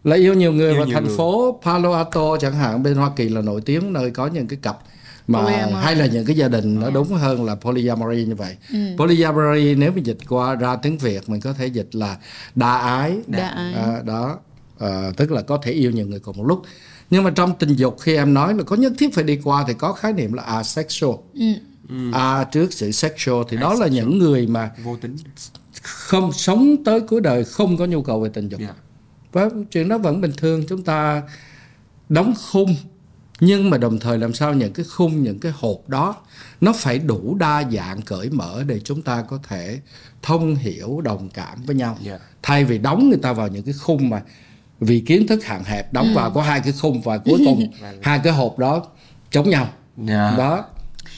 là 0.04 0.16
yêu 0.16 0.34
nhiều 0.34 0.52
người 0.52 0.72
yêu 0.72 0.80
và 0.80 0.86
nhiều 0.86 0.94
thành 0.94 1.08
người. 1.08 1.18
phố 1.18 1.60
Palo 1.66 1.94
Alto 1.94 2.38
chẳng 2.38 2.54
hạn 2.54 2.84
bên 2.84 2.96
Hoa 2.96 3.12
Kỳ 3.16 3.30
là 3.30 3.42
nổi 3.42 3.62
tiếng 3.62 3.94
nơi 3.94 4.12
có 4.12 4.28
những 4.28 4.48
cái 4.48 4.60
cặp 4.62 4.80
mà 5.28 5.40
polyamory. 5.40 5.84
hay 5.84 5.96
là 5.96 6.06
những 6.06 6.26
cái 6.26 6.36
gia 6.36 6.48
đình 6.48 6.80
nó 6.80 6.90
đúng 6.90 7.08
hơn 7.08 7.46
là 7.46 7.56
polyamory 7.56 8.26
như 8.26 8.36
vậy 8.36 8.56
ừ. 8.72 8.78
polyamory 8.98 9.76
nếu 9.76 9.92
mình 9.92 10.06
dịch 10.06 10.18
qua 10.30 10.56
ra 10.56 10.76
tiếng 10.76 10.98
việt 10.98 11.30
mình 11.30 11.42
có 11.42 11.54
thể 11.54 11.68
dịch 11.68 11.90
là 11.92 12.18
đa 12.56 12.78
ái 12.78 13.18
đa 13.28 13.48
ái 13.48 13.74
à, 13.74 14.02
đó 14.06 14.40
à, 14.80 15.12
tức 15.18 15.32
là 15.32 15.42
có 15.42 15.58
thể 15.64 15.72
yêu 15.72 15.92
nhiều 15.92 16.08
người 16.08 16.20
cùng 16.20 16.38
một 16.38 16.46
lúc 16.48 16.62
nhưng 17.10 17.24
mà 17.24 17.30
trong 17.30 17.56
tình 17.60 17.76
dục 17.76 17.98
khi 18.00 18.16
em 18.16 18.34
nói 18.34 18.54
là 18.54 18.64
có 18.64 18.76
nhất 18.76 18.94
thiết 18.98 19.14
phải 19.14 19.24
đi 19.24 19.40
qua 19.44 19.64
thì 19.68 19.74
có 19.74 19.94
khái 19.94 20.14
niệm 20.14 20.34
là 20.34 20.44
asexual 20.44 21.16
ừ. 21.34 21.46
Ừ. 21.90 22.12
A 22.14 22.44
trước 22.44 22.74
sự 22.74 22.92
sexual 22.92 23.44
thì 23.50 23.58
đó 23.58 23.74
là 23.74 23.88
những 23.88 24.18
người 24.18 24.48
mà 24.48 24.72
vô 24.84 24.98
tính 25.02 25.16
không 25.82 26.34
sống 26.34 26.84
tới 26.86 27.00
cuối 27.00 27.22
đời 27.22 27.44
không 27.44 27.78
có 27.78 27.86
nhu 27.86 28.02
cầu 28.02 28.20
về 28.20 28.30
tình 28.34 28.50
dục 28.50 28.60
yeah. 28.60 28.76
và 29.32 29.50
chuyện 29.72 29.88
đó 29.88 29.98
vẫn 29.98 30.22
bình 30.22 30.32
thường 30.38 30.64
chúng 30.70 30.84
ta 30.84 31.24
đóng 32.10 32.34
khung 32.52 32.76
nhưng 33.46 33.70
mà 33.70 33.78
đồng 33.78 34.00
thời 34.00 34.18
làm 34.18 34.34
sao 34.34 34.54
những 34.54 34.74
cái 34.74 34.86
khung 34.90 35.24
những 35.24 35.40
cái 35.40 35.52
hộp 35.56 35.90
đó 35.90 36.16
nó 36.62 36.74
phải 36.74 37.00
đủ 37.00 37.36
đa 37.40 37.64
dạng 37.72 38.02
cởi 38.02 38.30
mở 38.30 38.64
để 38.68 38.80
chúng 38.80 39.02
ta 39.02 39.24
có 39.30 39.40
thể 39.48 39.80
thông 40.22 40.56
hiểu 40.56 41.02
đồng 41.02 41.30
cảm 41.30 41.64
với 41.66 41.76
nhau 41.76 41.98
yeah. 42.06 42.22
thay 42.42 42.64
vì 42.64 42.78
đóng 42.78 43.10
người 43.10 43.20
ta 43.22 43.34
vào 43.34 43.48
những 43.48 43.64
cái 43.64 43.74
khung 43.74 44.10
mà 44.10 44.22
vì 44.80 45.00
kiến 45.00 45.28
thức 45.28 45.46
hạn 45.46 45.64
hẹp 45.64 45.94
đóng 45.94 46.08
ừ. 46.08 46.14
vào 46.16 46.32
có 46.32 46.42
hai 46.42 46.60
cái 46.60 46.74
khung 46.82 47.02
và 47.02 47.18
cuối 47.18 47.42
cùng 47.46 47.72
hai 48.02 48.20
cái 48.24 48.34
hộp 48.34 48.60
đó 48.60 48.86
chống 49.32 49.50
nhau 49.50 49.70
yeah. 50.08 50.38
đó 50.38 50.66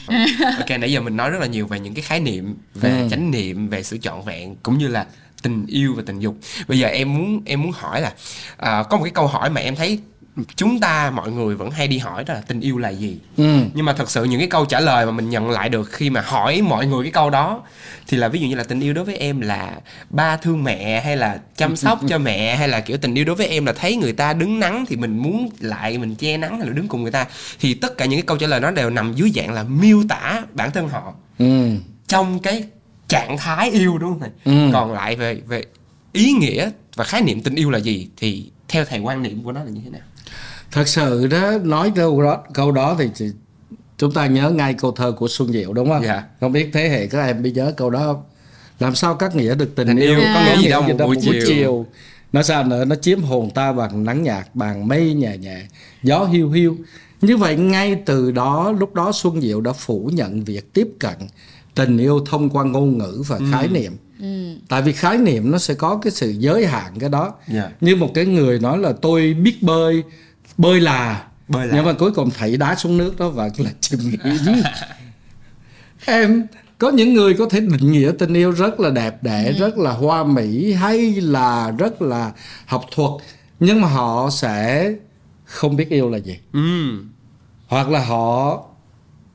ok 0.58 0.70
nãy 0.79 0.91
giờ 0.91 1.01
mình 1.01 1.17
nói 1.17 1.29
rất 1.29 1.39
là 1.41 1.48
nhiều 1.48 1.67
về 1.67 1.79
những 1.79 1.94
cái 1.94 2.01
khái 2.01 2.20
niệm 2.20 2.55
về 2.74 2.89
ừ. 2.89 3.08
chánh 3.12 3.32
niệm 3.32 3.67
về 3.67 3.84
sự 3.84 3.98
trọn 3.98 4.22
vẹn 4.25 4.55
cũng 4.63 4.77
như 4.77 4.88
là 4.88 5.05
tình 5.41 5.65
yêu 5.67 5.94
và 5.98 6.03
tình 6.05 6.20
dục 6.20 6.36
bây 6.67 6.79
giờ 6.79 6.88
em 6.88 7.13
muốn 7.13 7.41
em 7.46 7.62
muốn 7.62 7.72
hỏi 7.72 8.01
là 8.01 8.13
à, 8.58 8.84
có 8.89 8.98
một 8.98 9.03
cái 9.03 9.12
câu 9.12 9.27
hỏi 9.27 9.50
mà 9.50 9.62
em 9.62 9.75
thấy 9.75 10.00
chúng 10.56 10.80
ta 10.80 11.12
mọi 11.12 11.32
người 11.32 11.56
vẫn 11.56 11.72
hay 11.72 11.88
đi 11.88 11.98
hỏi 11.98 12.24
đó 12.24 12.34
là 12.34 12.42
tình 12.48 12.60
yêu 12.60 12.77
là 12.77 12.89
gì 12.89 13.18
ừ. 13.38 13.60
nhưng 13.74 13.86
mà 13.86 13.94
thật 13.94 14.10
sự 14.10 14.24
những 14.24 14.39
cái 14.39 14.50
câu 14.50 14.65
trả 14.65 14.80
lời 14.80 15.06
mà 15.06 15.12
mình 15.12 15.30
nhận 15.30 15.50
lại 15.50 15.70
được 15.70 15.92
khi 15.92 16.10
mà 16.10 16.22
hỏi 16.22 16.62
mọi 16.62 16.88
người 16.88 17.04
cái 17.04 17.12
câu 17.12 17.30
đó 17.30 17.63
thì 18.08 18.18
là 18.18 18.27
ví 18.27 18.39
dụ 18.39 18.48
như 18.48 18.56
là 18.56 18.63
tình 18.63 18.80
yêu 18.80 18.94
đối 18.94 19.06
với 19.06 19.15
em 19.15 19.42
là 19.42 19.80
ba 20.10 20.38
thương 20.38 20.63
mẹ 20.63 21.01
hay 21.01 21.18
là 21.18 21.39
chăm 21.58 21.75
sóc 21.75 22.00
cho 22.08 22.18
mẹ 22.18 22.56
hay 22.56 22.68
là 22.68 22.80
kiểu 22.80 22.98
tình 22.98 23.15
yêu 23.15 23.25
đối 23.25 23.36
với 23.36 23.48
em 23.48 23.65
là 23.65 23.74
thấy 23.74 23.96
người 23.96 24.13
ta 24.13 24.34
đứng 24.34 24.60
nắng 24.60 24.86
thì 24.88 24.96
mình 24.96 25.18
muốn 25.18 25.50
lại 25.60 25.98
mình 25.98 26.15
che 26.15 26.38
nắng 26.38 26.58
hay 26.58 26.68
là 26.68 26.74
đứng 26.74 26.88
cùng 26.88 27.01
người 27.01 27.12
ta 27.12 27.25
thì 27.60 27.74
tất 27.74 27.98
cả 27.98 28.06
những 28.06 28.20
cái 28.20 28.25
câu 28.27 28.38
trả 28.38 28.48
lời 28.48 28.60
đó 28.60 28.72
đều 28.72 28.89
nằm 28.89 29.13
dưới 29.13 29.32
dạng 29.36 29.54
là 29.54 29.63
miêu 29.63 30.04
tả 30.10 30.42
bản 30.54 30.72
thân 30.72 30.89
họ 30.89 31.13
ừ. 31.39 31.70
trong 32.08 32.39
cái 32.39 32.63
trạng 33.08 33.38
thái 33.38 33.72
yêu 33.72 33.98
đúng 33.98 34.20
không 34.20 34.30
ừ. 34.46 34.70
còn 34.74 34.94
lại 34.94 35.15
về 35.15 35.42
về 35.48 35.63
ý 36.13 36.32
nghĩa 36.32 36.70
và 36.96 37.04
khái 37.04 37.22
niệm 37.22 37.42
tình 37.42 37.56
yêu 37.56 37.72
là 37.72 37.77
gì 37.77 38.10
thì 38.18 38.51
theo 38.68 38.86
thầy 38.86 39.00
quan 39.00 39.24
niệm 39.24 39.44
của 39.44 39.51
nó 39.51 39.63
là 39.63 39.70
như 39.70 39.82
thế 39.84 39.89
nào 39.89 40.01
thật 40.75 40.88
sự 40.88 41.27
đó 41.27 41.51
nói 41.63 41.91
câu 41.96 42.22
đó 42.22 42.44
câu 42.53 42.72
đó 42.72 42.96
thì 43.00 43.29
chúng 43.98 44.12
ta 44.12 44.27
nhớ 44.27 44.50
ngay 44.50 44.74
câu 44.74 44.91
thơ 44.91 45.12
của 45.12 45.27
Xuân 45.27 45.51
Diệu 45.51 45.74
đúng 45.74 45.89
không? 45.89 46.03
Dạ. 46.03 46.24
Không 46.39 46.51
biết 46.51 46.70
thế 46.74 46.89
hệ 46.89 47.08
các 47.08 47.25
em 47.25 47.44
bây 47.44 47.51
giờ 47.51 47.74
câu 47.77 47.89
đó 47.89 48.00
không? 48.00 48.24
Làm 48.79 48.96
sao 48.96 49.15
các 49.15 49.36
nghĩa 49.36 49.55
được 49.55 49.75
tình, 49.75 49.88
tình 49.88 49.98
yêu, 49.98 50.20
có 50.34 50.44
nghĩa 50.46 50.62
gì 50.62 50.70
đâu 50.70 50.82
một, 50.82 50.94
buổi, 50.98 51.17
chiều. 51.22 51.34
chiều. 51.48 51.86
Nó 52.34 52.44
sao 52.44 52.63
nữa? 52.63 52.86
Nó 52.86 52.96
chiếm 52.96 53.22
hồn 53.22 53.50
ta 53.50 53.74
bằng 53.74 54.03
nắng 54.03 54.24
nhạt, 54.24 54.48
bằng 54.53 54.88
mây 54.88 55.13
nhẹ 55.13 55.38
nhẹ, 55.38 55.58
gió 56.03 56.25
hiu 56.25 56.51
hiu. 56.51 56.77
Như 57.22 57.38
vậy 57.38 57.55
ngay 57.55 57.96
từ 58.05 58.32
đó 58.32 58.72
lúc 58.72 58.94
đó 58.94 59.12
Xuân 59.12 59.41
Diệu 59.41 59.62
đã 59.62 59.74
phủ 59.74 60.10
nhận 60.13 60.44
việc 60.44 60.74
tiếp 60.74 60.88
cận 61.00 61.15
tình 61.75 61.98
yêu 61.98 62.20
thông 62.25 62.50
qua 62.50 62.63
ngôn 62.63 62.98
ngữ 62.98 63.24
và 63.27 63.38
ừ. 63.38 63.46
khái 63.51 63.67
niệm. 63.67 63.98
Ừ. 64.20 64.55
Tại 64.67 64.82
vì 64.82 64.91
khái 64.91 65.17
niệm 65.17 65.51
nó 65.51 65.58
sẽ 65.58 65.74
có 65.74 66.00
cái 66.01 66.12
sự 66.12 66.29
giới 66.29 66.65
hạn 66.65 66.94
cái 67.00 67.10
đó. 67.10 67.24
Yeah. 67.24 67.65
Dạ. 67.65 67.72
Như 67.82 67.96
một 67.96 68.12
cái 68.13 68.25
người 68.25 68.60
nói 68.60 68.77
là 68.77 68.94
tôi 69.01 69.34
biết 69.34 69.63
bơi, 69.63 70.03
bơi 70.57 70.79
là 70.81 71.27
bơi 71.47 71.69
nhưng 71.74 71.85
mà 71.85 71.93
cuối 71.93 72.12
cùng 72.12 72.29
thảy 72.31 72.57
đá 72.57 72.75
xuống 72.75 72.97
nước 72.97 73.19
đó 73.19 73.29
và 73.29 73.50
là 73.57 73.71
chìm 73.81 74.00
nghỉm 74.00 74.19
em 76.05 76.47
có 76.77 76.91
những 76.91 77.13
người 77.13 77.33
có 77.33 77.50
thể 77.50 77.59
định 77.59 77.91
nghĩa 77.91 78.12
tình 78.19 78.33
yêu 78.33 78.51
rất 78.51 78.79
là 78.79 78.89
đẹp 78.89 79.24
đẽ 79.24 79.45
ừ. 79.45 79.53
rất 79.59 79.77
là 79.77 79.91
hoa 79.91 80.24
mỹ 80.24 80.74
hay 80.74 81.12
là 81.12 81.71
rất 81.71 82.01
là 82.01 82.31
học 82.65 82.85
thuật 82.95 83.12
nhưng 83.59 83.81
mà 83.81 83.88
họ 83.88 84.29
sẽ 84.31 84.91
không 85.45 85.75
biết 85.75 85.89
yêu 85.89 86.09
là 86.09 86.17
gì 86.17 86.39
ừ. 86.53 86.59
hoặc 87.67 87.89
là 87.89 88.05
họ 88.05 88.63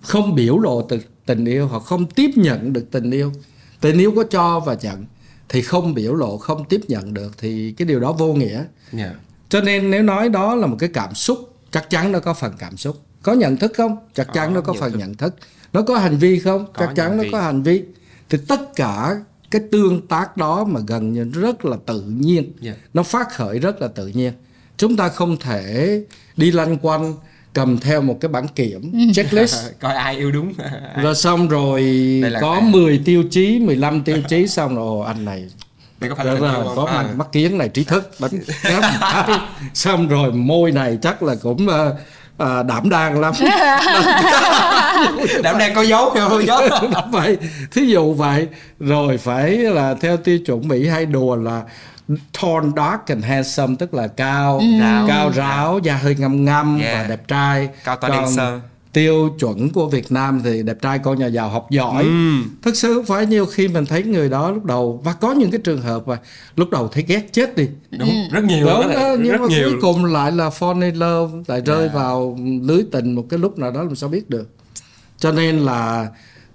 không 0.01 0.35
biểu 0.35 0.59
lộ 0.59 0.83
từ 0.83 1.01
tình 1.27 1.45
yêu 1.45 1.69
họ 1.69 1.79
không 1.79 2.11
tiếp 2.11 2.31
nhận 2.37 2.73
được 2.73 2.91
tình 2.91 3.11
yêu 3.11 3.33
tình 3.81 3.99
yêu 3.99 4.13
có 4.17 4.25
cho 4.31 4.61
và 4.61 4.77
nhận 4.83 5.05
thì 5.49 5.63
không 5.63 5.95
biểu 5.95 6.15
lộ 6.15 6.39
không 6.39 6.65
tiếp 6.65 6.81
nhận 6.89 7.15
được 7.15 7.39
thì 7.39 7.73
cái 7.73 7.89
điều 7.89 8.01
đó 8.01 8.13
vô 8.13 8.33
nghĩa 8.33 8.65
yeah. 8.97 9.17
Cho 9.51 9.61
nên 9.61 9.91
nếu 9.91 10.03
nói 10.03 10.29
đó 10.29 10.55
là 10.55 10.67
một 10.67 10.77
cái 10.79 10.91
cảm 10.93 11.15
xúc 11.15 11.39
chắc 11.71 11.91
chắn 11.91 12.13
nó 12.13 12.21
có 12.21 12.35
phần 12.35 12.53
cảm 12.59 12.77
xúc 12.77 12.97
có 13.23 13.33
nhận 13.33 13.57
thức 13.57 13.73
không 13.77 13.97
chắc 14.15 14.27
có, 14.27 14.33
chắn 14.33 14.55
nó 14.55 14.61
có 14.61 14.73
phần 14.73 14.93
thức. 14.93 14.99
nhận 14.99 15.15
thức 15.15 15.35
nó 15.73 15.83
có 15.83 15.99
hành 15.99 16.19
vi 16.19 16.39
không 16.39 16.67
có 16.75 16.87
chắc 16.87 16.93
chắn 16.97 17.17
nó 17.17 17.25
có 17.33 17.41
hành 17.41 17.63
vi 17.63 17.83
thì 18.29 18.39
tất 18.49 18.77
cả 18.77 19.17
cái 19.51 19.63
tương 19.73 20.07
tác 20.07 20.37
đó 20.37 20.65
mà 20.65 20.81
gần 20.87 21.13
như 21.13 21.25
rất 21.25 21.65
là 21.65 21.77
tự 21.87 22.01
nhiên 22.01 22.37
yeah. 22.45 22.55
Dạ. 22.61 22.75
nó 22.95 23.03
phát 23.03 23.35
khởi 23.35 23.59
rất 23.59 23.83
là 23.83 23.89
tự 23.89 24.07
nhiên 24.07 24.33
chúng 24.77 24.97
ta 24.97 25.09
không 25.09 25.37
thể 25.37 26.01
đi 26.37 26.51
lanh 26.51 26.77
quanh 26.83 27.15
cầm 27.53 27.79
theo 27.79 28.03
một 28.03 28.19
cái 28.21 28.29
bản 28.29 28.49
kiểm 28.49 28.93
checklist 29.15 29.57
coi 29.81 29.95
ai 29.95 30.17
yêu 30.17 30.31
đúng 30.31 30.53
rồi 31.03 31.15
xong 31.15 31.49
rồi 31.49 31.83
có 32.41 32.53
ai? 32.53 32.63
10 32.63 33.03
tiêu 33.05 33.25
chí 33.31 33.59
15 33.59 34.03
tiêu 34.03 34.23
chí 34.29 34.47
xong 34.47 34.77
rồi 34.77 35.07
anh 35.07 35.25
này 35.25 35.49
đây 36.01 36.11
có 36.11 36.17
phải 36.17 36.27
là 36.27 36.35
rồi, 36.35 36.77
có 36.77 36.85
à. 36.85 37.05
mắt 37.17 37.27
kiến 37.33 37.59
này 37.59 37.69
trí 37.69 37.85
thức 37.85 38.11
đánh 38.19 38.41
xong 39.75 40.09
rồi 40.09 40.33
môi 40.33 40.73
này 40.73 40.99
chắc 41.03 41.23
là 41.23 41.35
cũng 41.43 41.67
uh, 41.67 41.97
à, 42.41 42.63
đảm 42.63 42.91
đang 42.91 43.21
lắm. 43.21 43.35
Đảm 45.43 45.59
đang 45.59 45.75
có 45.75 45.83
dấu 45.83 46.11
không 46.11 46.47
dấu. 46.47 46.63
Vậy 47.13 47.39
thí 47.73 47.87
dụ 47.87 48.15
vậy. 48.15 48.49
Rồi 48.81 49.19
phải 49.19 49.51
là 49.51 49.95
theo 50.01 50.17
tiêu 50.17 50.39
chuẩn 50.47 50.69
mỹ 50.69 50.89
hay 50.89 51.07
đùa 51.07 51.37
là 51.37 51.63
tall 52.09 52.67
dark 52.77 53.07
and 53.07 53.25
handsome 53.25 53.75
tức 53.79 53.95
là 53.95 54.07
cao 54.07 54.59
ừ. 54.59 54.67
cao 55.09 55.31
ráo 55.35 55.79
da 55.83 55.95
hơi 55.95 56.17
ngâm 56.19 56.45
ngâm 56.45 56.81
yeah. 56.81 56.97
và 56.97 57.09
đẹp 57.09 57.29
trai. 57.29 57.69
Cao 57.85 57.97
to 57.97 58.09
đen 58.09 58.25
sơ 58.37 58.61
tiêu 58.93 59.37
chuẩn 59.39 59.71
của 59.71 59.89
Việt 59.89 60.13
Nam 60.13 60.41
thì 60.45 60.63
đẹp 60.63 60.77
trai 60.83 60.99
con 60.99 61.19
nhà 61.19 61.27
giàu 61.27 61.49
học 61.49 61.67
giỏi 61.71 62.03
ừ. 62.03 62.33
thực 62.63 62.77
sự 62.77 62.95
không 62.95 63.05
phải 63.05 63.27
nhiều 63.27 63.47
khi 63.47 63.69
mình 63.69 63.87
thấy 63.87 64.03
người 64.03 64.29
đó 64.29 64.51
lúc 64.51 64.65
đầu 64.65 65.01
và 65.05 65.13
có 65.13 65.33
những 65.33 65.51
cái 65.51 65.61
trường 65.65 65.83
hợp 65.83 66.09
mà 66.09 66.19
lúc 66.57 66.71
đầu 66.71 66.89
thấy 66.89 67.05
ghét 67.09 67.33
chết 67.33 67.57
đi 67.57 67.69
đúng 67.91 68.09
ừ. 68.09 68.17
rất 68.33 68.45
nhiều 68.45 68.67
đó, 68.67 68.85
đó 68.95 69.17
nhưng 69.19 69.33
rất 69.33 69.41
mà 69.41 69.47
nhiều. 69.49 69.71
cuối 69.71 69.79
cùng 69.81 70.05
lại 70.05 70.33
là 70.33 70.49
fall 70.49 70.83
in 70.83 70.95
love 70.95 71.39
lại 71.47 71.61
rơi 71.67 71.81
yeah. 71.81 71.95
vào 71.95 72.39
lưới 72.63 72.83
tình 72.93 73.15
một 73.15 73.27
cái 73.31 73.39
lúc 73.39 73.59
nào 73.59 73.71
đó 73.71 73.83
làm 73.83 73.97
sao 73.97 74.09
biết 74.09 74.31
được 74.31 74.49
cho 75.19 75.33
nên 75.33 75.59
là 75.59 76.09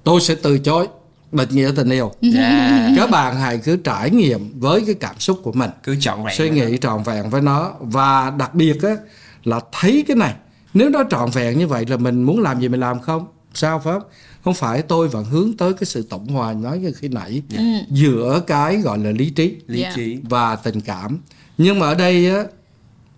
tôi 0.03 0.21
sẽ 0.21 0.35
từ 0.35 0.57
chối 0.57 0.87
định 1.31 1.49
nghĩa 1.51 1.71
tình 1.75 1.89
yêu 1.89 2.11
yeah. 2.35 2.91
các 2.97 3.09
bạn 3.09 3.35
hãy 3.35 3.57
cứ 3.57 3.77
trải 3.77 4.09
nghiệm 4.09 4.59
với 4.59 4.83
cái 4.85 4.95
cảm 4.95 5.15
xúc 5.19 5.39
của 5.43 5.51
mình 5.51 5.69
cứ 5.83 5.95
trọn 5.99 6.23
vẹn 6.25 6.35
suy 6.37 6.49
nghĩ 6.49 6.77
trọn 6.81 7.03
vẹn 7.03 7.29
với 7.29 7.41
nó 7.41 7.71
và 7.79 8.33
đặc 8.37 8.55
biệt 8.55 8.83
á 8.83 8.95
là 9.43 9.59
thấy 9.71 10.03
cái 10.07 10.17
này 10.17 10.33
nếu 10.75 10.89
nó 10.89 11.03
trọn 11.09 11.29
vẹn 11.29 11.59
như 11.59 11.67
vậy 11.67 11.85
là 11.85 11.97
mình 11.97 12.23
muốn 12.23 12.39
làm 12.39 12.61
gì 12.61 12.67
mình 12.67 12.79
làm 12.79 12.99
không? 12.99 13.27
Sao 13.53 13.81
phải 13.83 13.93
không 13.93 14.03
không 14.43 14.53
phải 14.53 14.81
tôi 14.81 15.07
vẫn 15.07 15.25
hướng 15.25 15.57
tới 15.57 15.73
cái 15.73 15.85
sự 15.85 16.05
tổng 16.09 16.27
hòa 16.27 16.53
nói 16.53 16.79
như 16.79 16.91
khi 16.91 17.07
nãy. 17.07 17.41
Yeah. 17.51 17.63
Ừ. 17.63 17.95
giữa 17.95 18.41
cái 18.47 18.77
gọi 18.77 18.97
là 18.97 19.11
lý 19.11 19.29
trí 19.29 19.55
lý 19.67 19.81
yeah. 19.81 19.95
trí. 19.95 20.17
và 20.23 20.55
tình 20.55 20.81
cảm. 20.81 21.19
Nhưng 21.57 21.79
mà 21.79 21.87
ở 21.87 21.95
đây 21.95 22.29
á 22.29 22.43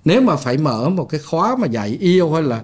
nếu 0.05 0.21
mà 0.21 0.35
phải 0.35 0.57
mở 0.57 0.89
một 0.89 1.05
cái 1.05 1.19
khóa 1.19 1.55
mà 1.55 1.67
dạy 1.67 1.97
yêu 1.99 2.33
hay 2.33 2.43
là 2.43 2.63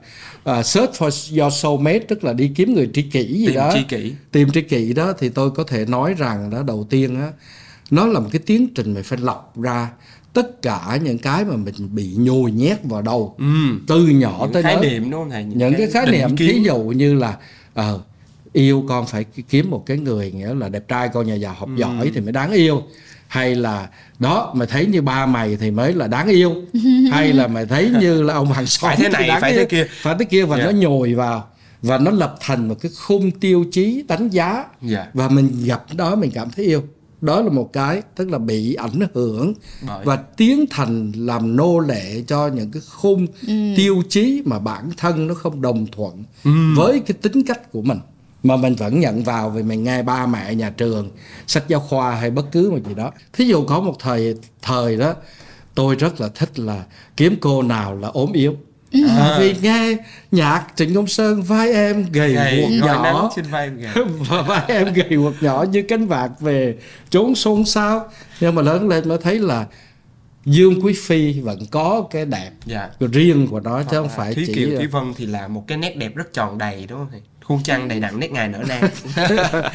uh, 0.59 0.65
search 0.65 0.91
for 0.91 1.41
your 1.41 1.53
soulmate 1.53 2.00
tức 2.00 2.23
là 2.23 2.33
đi 2.33 2.51
kiếm 2.55 2.73
người 2.73 2.89
tri 2.93 3.01
kỷ 3.01 3.25
gì 3.25 3.45
tìm 3.45 3.55
đó 3.55 3.71
tri 3.73 3.83
kỷ. 3.83 4.13
tìm 4.31 4.51
tri 4.51 4.62
kỷ 4.62 4.93
đó 4.93 5.13
thì 5.19 5.29
tôi 5.29 5.51
có 5.51 5.63
thể 5.63 5.85
nói 5.85 6.13
rằng 6.17 6.50
đó 6.50 6.63
đầu 6.63 6.88
tiên 6.89 7.19
á 7.19 7.31
nó 7.91 8.07
là 8.07 8.19
một 8.19 8.29
cái 8.31 8.41
tiến 8.45 8.67
trình 8.75 8.93
mình 8.93 9.03
phải 9.03 9.17
lọc 9.17 9.62
ra 9.62 9.89
tất 10.33 10.61
cả 10.61 10.99
những 11.03 11.17
cái 11.17 11.45
mà 11.45 11.55
mình 11.55 11.95
bị 11.95 12.13
nhồi 12.17 12.51
nhét 12.51 12.77
vào 12.83 13.01
đầu 13.01 13.35
ừ. 13.37 13.45
từ 13.87 14.07
nhỏ 14.07 14.37
những 14.41 14.53
tới 14.53 14.63
khái 14.63 14.73
lớn 14.73 14.81
niệm 14.81 15.11
đúng 15.11 15.21
không 15.21 15.29
thầy 15.29 15.43
những, 15.43 15.57
những 15.57 15.73
cái, 15.73 15.79
cái 15.79 15.89
khái 15.91 16.11
niệm 16.11 16.37
thí 16.37 16.61
dụ 16.65 16.77
như 16.77 17.13
là 17.13 17.37
uh, 17.79 18.01
yêu 18.53 18.85
con 18.89 19.05
phải 19.05 19.25
kiếm 19.49 19.69
một 19.69 19.83
cái 19.85 19.97
người 19.97 20.31
nghĩa 20.31 20.53
là 20.53 20.69
đẹp 20.69 20.87
trai 20.87 21.09
con 21.13 21.27
nhà 21.27 21.33
giàu 21.33 21.53
học 21.53 21.69
ừ. 21.69 21.79
giỏi 21.79 22.11
thì 22.13 22.21
mới 22.21 22.31
đáng 22.31 22.51
yêu 22.51 22.83
hay 23.27 23.55
là 23.55 23.89
đó 24.19 24.53
mày 24.55 24.67
thấy 24.67 24.85
như 24.85 25.01
ba 25.01 25.25
mày 25.25 25.57
thì 25.57 25.71
mới 25.71 25.93
là 25.93 26.07
đáng 26.07 26.27
yêu 26.27 26.55
hay 27.11 27.33
là 27.33 27.47
mày 27.47 27.65
thấy 27.65 27.91
như 27.99 28.21
là 28.21 28.33
ông 28.33 28.51
hàng 28.51 28.67
xóm 28.67 28.87
phải 28.87 28.97
thế 28.97 29.09
này 29.09 29.41
phải 29.41 29.51
yêu. 29.51 29.59
thế 29.59 29.65
kia 29.65 29.87
phải 30.01 30.15
thế 30.19 30.25
kia 30.25 30.45
và 30.45 30.57
yeah. 30.57 30.65
nó 30.65 30.71
dạ. 30.71 30.87
nhồi 30.87 31.13
vào 31.13 31.47
và 31.81 31.97
nó 31.97 32.11
lập 32.11 32.35
thành 32.39 32.67
một 32.67 32.75
cái 32.81 32.91
khung 32.99 33.31
tiêu 33.31 33.65
chí 33.71 34.03
đánh 34.07 34.29
giá 34.29 34.51
yeah. 34.53 34.67
Dạ. 34.81 35.07
và 35.13 35.29
mình 35.29 35.51
gặp 35.65 35.83
đó 35.95 36.15
mình 36.15 36.31
cảm 36.33 36.49
thấy 36.49 36.65
yêu 36.65 36.83
đó 37.23 37.41
là 37.41 37.49
một 37.49 37.73
cái 37.73 38.01
tức 38.15 38.29
là 38.29 38.37
bị 38.37 38.73
ảnh 38.73 38.99
hưởng 39.13 39.53
Bởi. 39.87 40.05
và 40.05 40.15
tiến 40.15 40.65
thành 40.69 41.11
làm 41.15 41.55
nô 41.55 41.79
lệ 41.79 42.23
cho 42.27 42.47
những 42.47 42.71
cái 42.71 42.81
khung 42.89 43.27
ừ. 43.47 43.53
tiêu 43.75 44.03
chí 44.09 44.41
mà 44.45 44.59
bản 44.59 44.89
thân 44.97 45.27
nó 45.27 45.33
không 45.33 45.61
đồng 45.61 45.85
thuận 45.91 46.23
ừ. 46.43 46.51
với 46.77 46.99
cái 46.99 47.17
tính 47.21 47.43
cách 47.47 47.71
của 47.71 47.81
mình 47.81 47.99
mà 48.43 48.55
mình 48.55 48.75
vẫn 48.75 48.99
nhận 48.99 49.23
vào 49.23 49.49
vì 49.49 49.63
mình 49.63 49.83
nghe 49.83 50.03
ba 50.03 50.25
mẹ 50.25 50.55
nhà 50.55 50.69
trường 50.69 51.09
sách 51.47 51.63
giáo 51.67 51.79
khoa 51.79 52.15
hay 52.15 52.31
bất 52.31 52.45
cứ 52.51 52.71
một 52.71 52.79
gì 52.87 52.93
đó 52.93 53.11
thí 53.33 53.45
dụ 53.45 53.65
có 53.65 53.79
một 53.79 53.95
thời 53.99 54.35
thời 54.61 54.97
đó 54.97 55.13
tôi 55.75 55.95
rất 55.95 56.21
là 56.21 56.27
thích 56.35 56.59
là 56.59 56.83
kiếm 57.17 57.35
cô 57.41 57.61
nào 57.61 57.95
là 57.95 58.07
ốm 58.07 58.31
yếu 58.33 58.57
À, 58.93 59.38
vì 59.39 59.55
nghe 59.62 59.95
nhạc 60.31 60.65
Trịnh 60.75 60.95
Công 60.95 61.07
Sơn 61.07 61.41
vai 61.41 61.73
em 61.73 62.05
gầy 62.12 62.62
guộc 62.62 62.88
nhỏ. 62.88 63.29
vai, 63.50 63.69
và 64.29 64.41
vai 64.41 64.63
em 64.67 64.93
gầy 64.93 65.09
guộc 65.09 65.33
nhỏ 65.41 65.65
như 65.71 65.81
cánh 65.81 66.07
vạc 66.07 66.31
về 66.39 66.75
trốn 67.09 67.35
xôn 67.35 67.65
xao. 67.65 68.09
Nhưng 68.39 68.55
mà 68.55 68.62
lớn 68.62 68.89
lên 68.89 69.09
mới 69.09 69.17
thấy 69.17 69.39
là 69.39 69.65
Dương 70.45 70.85
Quý 70.85 70.93
Phi 70.93 71.39
vẫn 71.39 71.59
có 71.71 72.07
cái 72.12 72.25
đẹp 72.25 72.51
dạ. 72.65 72.89
riêng 73.00 73.47
của 73.47 73.59
nó 73.59 73.83
chứ 73.83 73.97
không 73.97 74.09
phải 74.09 74.33
Thúy 74.33 74.43
chỉ 74.47 74.53
Kiều 74.53 74.77
Thúy 74.77 74.88
Vân 74.88 75.13
thì 75.15 75.25
là 75.25 75.47
một 75.47 75.63
cái 75.67 75.77
nét 75.77 75.97
đẹp 75.97 76.15
rất 76.15 76.33
tròn 76.33 76.57
đầy 76.57 76.85
đúng 76.89 77.00
không 77.00 77.07
thầy? 77.12 77.21
Khuôn 77.43 77.63
trăng 77.63 77.88
đầy 77.88 78.00
đặn 78.00 78.19
nét 78.19 78.31
ngài 78.31 78.47
nở 78.47 78.59
nang 78.67 78.89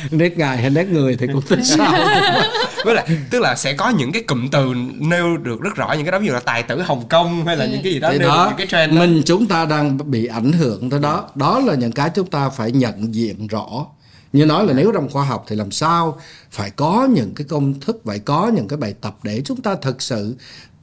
nét 0.11 0.39
ngài 0.39 0.57
hay 0.57 0.71
nét 0.71 0.89
người 0.89 1.17
thì 1.17 1.27
cũng 1.33 1.43
tính 1.43 1.65
sao 1.65 1.93
với 2.85 2.95
lại 2.95 3.09
tức 3.31 3.41
là 3.41 3.57
sẽ 3.57 3.73
có 3.73 3.89
những 3.89 4.13
cái 4.13 4.23
cụm 4.23 4.49
từ 4.49 4.75
nêu 4.99 5.37
được 5.37 5.61
rất 5.61 5.77
rõ 5.77 5.93
những 5.93 6.05
cái 6.05 6.13
đó 6.13 6.19
ví 6.19 6.27
dụ 6.27 6.33
là 6.33 6.41
tài 6.41 6.63
tử 6.63 6.83
hồng 6.83 7.09
kông 7.09 7.47
hay 7.47 7.57
là 7.57 7.65
ừ. 7.65 7.71
những 7.71 7.83
cái 7.83 7.93
gì 7.93 7.99
đó 7.99 8.09
thì 8.13 8.19
nêu 8.19 8.29
đó, 8.29 8.47
những 8.49 8.59
cái 8.59 8.67
trend 8.67 8.93
đó. 8.93 9.01
mình 9.01 9.23
chúng 9.25 9.47
ta 9.47 9.65
đang 9.65 10.11
bị 10.11 10.27
ảnh 10.27 10.53
hưởng 10.53 10.91
tới 10.91 11.01
đó 11.01 11.29
đó 11.35 11.61
là 11.61 11.75
những 11.75 11.93
cái 11.93 12.11
chúng 12.15 12.31
ta 12.31 12.51
phải 12.51 12.73
nhận 12.73 13.15
diện 13.15 13.47
rõ 13.47 13.87
như 14.33 14.47
nói 14.47 14.67
là 14.67 14.73
nếu 14.73 14.93
trong 14.93 15.09
khoa 15.11 15.25
học 15.25 15.45
thì 15.49 15.57
làm 15.57 15.71
sao 15.71 16.21
phải 16.51 16.71
có 16.71 17.09
những 17.11 17.35
cái 17.35 17.47
công 17.51 17.81
thức 17.81 18.01
phải 18.05 18.19
có 18.19 18.51
những 18.55 18.69
cái 18.69 18.77
bài 18.77 18.95
tập 19.01 19.19
để 19.23 19.43
chúng 19.45 19.63
ta 19.63 19.75
thực 19.83 20.03
sự 20.03 20.37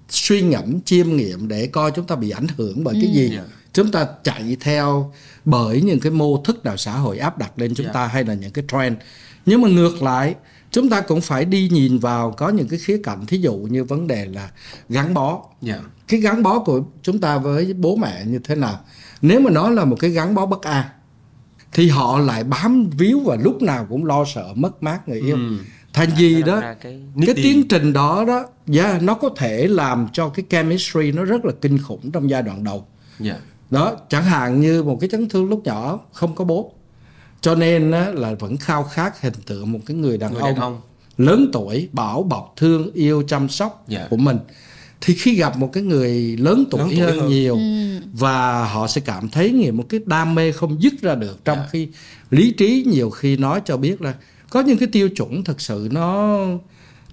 suy 0.10 0.42
ngẫm 0.42 0.82
chiêm 0.82 1.16
nghiệm 1.16 1.48
để 1.48 1.68
coi 1.68 1.92
chúng 1.92 2.08
ta 2.08 2.16
bị 2.16 2.30
ảnh 2.30 2.48
hưởng 2.58 2.84
bởi 2.84 2.94
cái 2.94 3.12
ừ. 3.14 3.14
gì 3.14 3.32
yeah. 3.32 3.46
Chúng 3.76 3.92
ta 3.92 4.08
chạy 4.24 4.58
theo 4.60 5.14
bởi 5.46 5.82
những 5.82 6.00
cái 6.00 6.12
mô 6.12 6.38
thức 6.44 6.66
nào 6.66 6.78
xã 6.78 6.92
hội 6.92 7.18
áp 7.18 7.38
đặt 7.38 7.52
lên 7.60 7.76
chúng 7.76 7.86
yeah. 7.86 7.94
ta 7.94 8.08
hay 8.08 8.24
là 8.24 8.34
những 8.34 8.52
cái 8.52 8.66
trend 8.72 8.98
nhưng 9.46 9.62
mà 9.62 9.70
ngược 9.70 10.04
lại 10.04 10.36
chúng 10.72 10.90
ta 10.90 11.02
cũng 11.02 11.22
phải 11.22 11.46
đi 11.46 11.70
nhìn 11.72 12.00
vào 12.00 12.32
có 12.32 12.50
những 12.50 12.68
cái 12.68 12.80
khía 12.80 13.02
cạnh 13.04 13.26
thí 13.26 13.38
dụ 13.38 13.54
như 13.54 13.84
vấn 13.84 14.08
đề 14.08 14.26
là 14.26 14.50
gắn 14.90 15.14
bó 15.14 15.32
yeah. 15.32 15.80
Dạ. 15.80 15.90
cái 16.08 16.20
gắn 16.20 16.44
bó 16.44 16.60
của 16.60 16.82
chúng 17.02 17.20
ta 17.20 17.38
với 17.38 17.74
bố 17.74 17.96
mẹ 17.96 18.26
như 18.26 18.40
thế 18.44 18.56
nào 18.56 18.80
nếu 19.22 19.40
mà 19.40 19.52
nó 19.52 19.70
là 19.70 19.86
một 19.86 19.98
cái 20.00 20.10
gắn 20.10 20.36
bó 20.36 20.46
bất 20.46 20.62
an 20.62 20.86
thì 21.74 21.90
họ 21.90 22.20
lại 22.20 22.44
bám 22.44 22.90
víu 22.90 23.20
và 23.20 23.36
lúc 23.36 23.62
nào 23.62 23.86
cũng 23.90 24.06
lo 24.06 24.26
sợ 24.26 24.48
mất 24.56 24.84
mát 24.84 25.10
người 25.10 25.20
yêu 25.20 25.36
ừ. 25.36 25.58
thành 25.94 26.10
gì 26.18 26.44
đó 26.44 26.62
cái, 26.82 27.02
cái 27.26 27.36
tiến 27.36 27.68
trình 27.68 27.94
đó 27.94 28.26
đó 28.28 28.46
yeah, 28.74 29.04
nó 29.04 29.14
có 29.14 29.30
thể 29.38 29.68
làm 29.68 30.08
cho 30.14 30.30
cái 30.30 30.46
chemistry 30.50 31.12
nó 31.12 31.24
rất 31.24 31.46
là 31.46 31.52
kinh 31.62 31.78
khủng 31.78 32.12
trong 32.12 32.30
giai 32.30 32.42
đoạn 32.42 32.64
đầu 32.64 32.88
yeah. 33.24 33.38
Đó 33.70 33.96
chẳng 34.10 34.24
hạn 34.24 34.60
như 34.62 34.84
một 34.84 34.98
cái 35.02 35.10
chấn 35.10 35.30
thương 35.30 35.50
lúc 35.50 35.62
nhỏ 35.66 36.00
không 36.12 36.36
có 36.36 36.46
bố 36.46 36.72
cho 37.42 37.56
nên 37.56 37.92
á, 37.92 38.12
là 38.14 38.34
vẫn 38.40 38.58
khao 38.58 38.84
khát 38.84 39.22
hình 39.22 39.34
tượng 39.46 39.72
một 39.72 39.80
cái 39.86 39.98
người 39.98 40.18
đàn, 40.18 40.34
người 40.34 40.42
ông, 40.42 40.50
đàn 40.50 40.62
ông 40.62 40.82
lớn 41.18 41.50
tuổi 41.54 41.90
bảo 41.92 42.24
bọc 42.24 42.54
thương 42.58 42.92
yêu 42.94 43.24
chăm 43.28 43.50
sóc 43.50 43.86
yeah. 43.90 44.10
của 44.10 44.18
mình 44.18 44.38
thì 45.02 45.14
khi 45.14 45.36
gặp 45.36 45.58
một 45.58 45.70
cái 45.74 45.84
người 45.84 46.38
lớn 46.40 46.66
tuổi, 46.72 46.80
lớn 46.80 46.90
tuổi 46.90 47.00
hơn, 47.00 47.20
hơn 47.20 47.30
nhiều 47.30 47.56
ừ. 47.56 48.00
và 48.14 48.66
họ 48.66 48.88
sẽ 48.88 49.02
cảm 49.06 49.30
thấy 49.30 49.52
nhiều 49.52 49.74
một 49.74 49.84
cái 49.90 50.00
đam 50.06 50.36
mê 50.36 50.52
không 50.52 50.82
dứt 50.82 50.94
ra 51.02 51.16
được 51.16 51.46
trong 51.46 51.58
yeah. 51.58 51.70
khi 51.72 51.88
lý 52.30 52.52
trí 52.52 52.84
nhiều 52.88 53.10
khi 53.10 53.38
nói 53.38 53.62
cho 53.66 53.78
biết 53.78 54.02
là 54.02 54.14
có 54.50 54.62
những 54.62 54.78
cái 54.78 54.88
tiêu 54.92 55.10
chuẩn 55.10 55.44
thực 55.44 55.62
sự 55.62 55.88
nó 55.92 56.38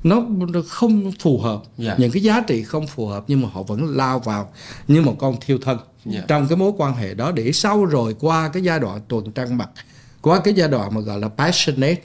nó 0.02 0.22
không 0.68 1.12
phù 1.20 1.38
hợp 1.38 1.62
yeah. 1.78 1.98
những 1.98 2.10
cái 2.10 2.22
giá 2.22 2.40
trị 2.40 2.62
không 2.62 2.86
phù 2.86 3.06
hợp 3.06 3.24
nhưng 3.26 3.40
mà 3.40 3.48
họ 3.52 3.62
vẫn 3.62 3.96
lao 3.96 4.18
vào 4.18 4.52
như 4.88 5.02
một 5.02 5.16
con 5.18 5.36
thiêu 5.40 5.58
thân 5.62 5.78
yeah. 6.12 6.28
trong 6.28 6.48
cái 6.48 6.56
mối 6.56 6.72
quan 6.76 6.94
hệ 6.94 7.14
đó 7.14 7.32
để 7.32 7.52
sau 7.52 7.84
rồi 7.84 8.16
qua 8.20 8.48
cái 8.48 8.62
giai 8.62 8.80
đoạn 8.80 9.00
tuần 9.08 9.32
trăng 9.32 9.58
mật 9.58 9.68
qua 10.20 10.40
cái 10.40 10.54
giai 10.54 10.68
đoạn 10.68 10.94
mà 10.94 11.00
gọi 11.00 11.18
là 11.18 11.28
passionate 11.28 12.02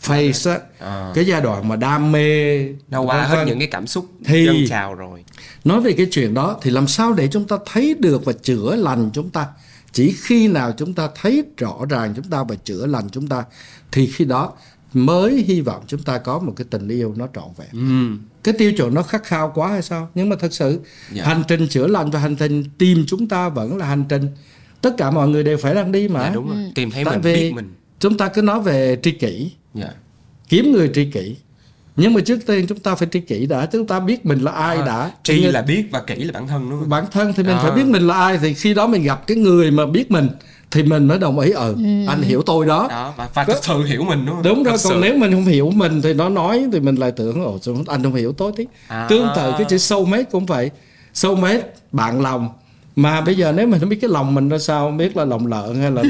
phase 0.00 0.50
á 0.50 0.58
à. 0.78 1.12
cái 1.14 1.26
giai 1.26 1.40
đoạn 1.40 1.68
mà 1.68 1.76
đam 1.76 2.12
mê 2.12 2.64
nó 2.88 3.00
qua 3.00 3.22
hết 3.22 3.44
những 3.46 3.58
cái 3.58 3.68
cảm 3.68 3.86
xúc 3.86 4.06
thì 4.24 4.46
dâng 4.46 4.68
trào 4.68 4.94
rồi 4.94 5.24
nói 5.64 5.80
về 5.80 5.92
cái 5.92 6.06
chuyện 6.10 6.34
đó 6.34 6.58
thì 6.62 6.70
làm 6.70 6.86
sao 6.86 7.12
để 7.12 7.28
chúng 7.28 7.46
ta 7.46 7.56
thấy 7.66 7.94
được 7.98 8.24
và 8.24 8.32
chữa 8.32 8.76
lành 8.76 9.10
chúng 9.12 9.30
ta 9.30 9.46
chỉ 9.92 10.14
khi 10.22 10.48
nào 10.48 10.72
chúng 10.72 10.94
ta 10.94 11.08
thấy 11.20 11.44
rõ 11.56 11.78
ràng 11.88 12.12
chúng 12.16 12.30
ta 12.30 12.44
và 12.48 12.54
chữa 12.64 12.86
lành 12.86 13.08
chúng 13.12 13.26
ta 13.26 13.44
thì 13.92 14.06
khi 14.06 14.24
đó 14.24 14.52
mới 14.94 15.44
hy 15.48 15.60
vọng 15.60 15.82
chúng 15.86 16.02
ta 16.02 16.18
có 16.18 16.38
một 16.38 16.52
cái 16.56 16.66
tình 16.70 16.88
yêu 16.88 17.14
nó 17.16 17.28
trọn 17.34 17.48
vẹn 17.56 17.68
ừ. 17.72 18.18
cái 18.44 18.54
tiêu 18.58 18.72
chuẩn 18.72 18.94
nó 18.94 19.02
khắc 19.02 19.24
khao 19.24 19.52
quá 19.54 19.68
hay 19.68 19.82
sao 19.82 20.08
nhưng 20.14 20.28
mà 20.28 20.36
thật 20.40 20.54
sự 20.54 20.70
yeah. 20.70 20.82
Dạ. 21.12 21.24
hành 21.24 21.42
trình 21.48 21.68
chữa 21.68 21.86
lành 21.86 22.10
và 22.10 22.18
hành 22.18 22.36
trình 22.36 22.64
tìm 22.78 23.04
chúng 23.06 23.28
ta 23.28 23.48
vẫn 23.48 23.76
là 23.76 23.86
hành 23.86 24.04
trình 24.08 24.28
tất 24.80 24.94
cả 24.98 25.10
mọi 25.10 25.28
người 25.28 25.44
đều 25.44 25.56
phải 25.56 25.74
đang 25.74 25.92
đi 25.92 26.08
mà 26.08 26.20
dạ, 26.20 26.30
đúng 26.34 26.48
rồi. 26.48 26.56
Ừ. 26.56 26.70
tìm 26.74 26.90
thấy 26.90 27.04
Tại 27.04 27.14
mình 27.14 27.22
vì 27.22 27.34
biết 27.34 27.52
mình 27.54 27.74
chúng 27.98 28.16
ta 28.16 28.28
cứ 28.28 28.42
nói 28.42 28.60
về 28.60 28.98
tri 29.02 29.10
kỷ 29.10 29.38
yeah. 29.38 29.50
Dạ. 29.74 29.90
kiếm 30.48 30.72
người 30.72 30.90
tri 30.94 31.10
kỷ 31.10 31.36
nhưng 31.96 32.14
mà 32.14 32.20
trước 32.20 32.46
tiên 32.46 32.66
chúng 32.68 32.78
ta 32.78 32.94
phải 32.94 33.08
tri 33.12 33.20
kỷ 33.20 33.46
đã 33.46 33.66
chúng 33.66 33.86
ta 33.86 34.00
biết 34.00 34.26
mình 34.26 34.38
là 34.38 34.52
ai 34.52 34.76
à, 34.76 34.86
đã 34.86 35.10
tri 35.22 35.40
là 35.40 35.62
biết 35.62 35.84
và 35.90 36.02
kỹ 36.06 36.14
là 36.14 36.32
bản 36.32 36.48
thân 36.48 36.70
đúng 36.70 36.80
không 36.80 36.88
bản 36.88 37.04
thân 37.12 37.32
thì 37.36 37.42
mình 37.42 37.56
à. 37.56 37.62
phải 37.62 37.70
biết 37.70 37.86
mình 37.86 38.06
là 38.06 38.14
ai 38.14 38.38
thì 38.38 38.54
khi 38.54 38.74
đó 38.74 38.86
mình 38.86 39.02
gặp 39.02 39.26
cái 39.26 39.36
người 39.36 39.70
mà 39.70 39.86
biết 39.86 40.10
mình 40.10 40.28
thì 40.74 40.82
mình 40.82 41.08
mới 41.08 41.18
đồng 41.18 41.38
ý 41.38 41.50
ừ, 41.50 41.74
ừ. 41.74 42.06
anh 42.08 42.22
hiểu 42.22 42.42
tôi 42.46 42.66
đó, 42.66 42.86
đó 42.90 43.12
và, 43.16 43.28
và 43.34 43.44
thực 43.44 43.64
sự 43.64 43.84
hiểu 43.84 44.04
mình 44.04 44.26
đúng 44.26 44.34
không? 44.34 44.42
Đúng 44.42 44.62
rồi 44.62 44.76
còn 44.84 45.00
nếu 45.00 45.16
mình 45.16 45.32
không 45.32 45.44
hiểu 45.44 45.70
mình 45.70 46.02
thì 46.02 46.14
nó 46.14 46.28
nói 46.28 46.66
thì 46.72 46.80
mình 46.80 46.94
lại 46.94 47.12
tưởng 47.12 47.44
ồ 47.44 47.58
anh 47.86 48.02
không 48.02 48.14
hiểu 48.14 48.32
tôi 48.32 48.52
tí 48.56 48.66
à. 48.88 49.06
tương 49.08 49.28
tự 49.36 49.52
cái 49.58 49.64
chữ 49.68 49.78
soulmate 49.78 50.22
cũng 50.22 50.46
vậy. 50.46 50.70
Soulmate 51.14 51.62
bạn 51.92 52.22
lòng. 52.22 52.48
Mà 52.96 53.20
bây 53.20 53.34
giờ 53.34 53.52
nếu 53.52 53.66
mình 53.66 53.80
không 53.80 53.88
biết 53.88 53.98
cái 54.00 54.10
lòng 54.10 54.34
mình 54.34 54.48
ra 54.48 54.58
sao 54.58 54.86
không 54.86 54.96
biết 54.96 55.16
là 55.16 55.24
lòng 55.24 55.46
lợn 55.46 55.80
hay 55.80 55.90
là 55.90 56.02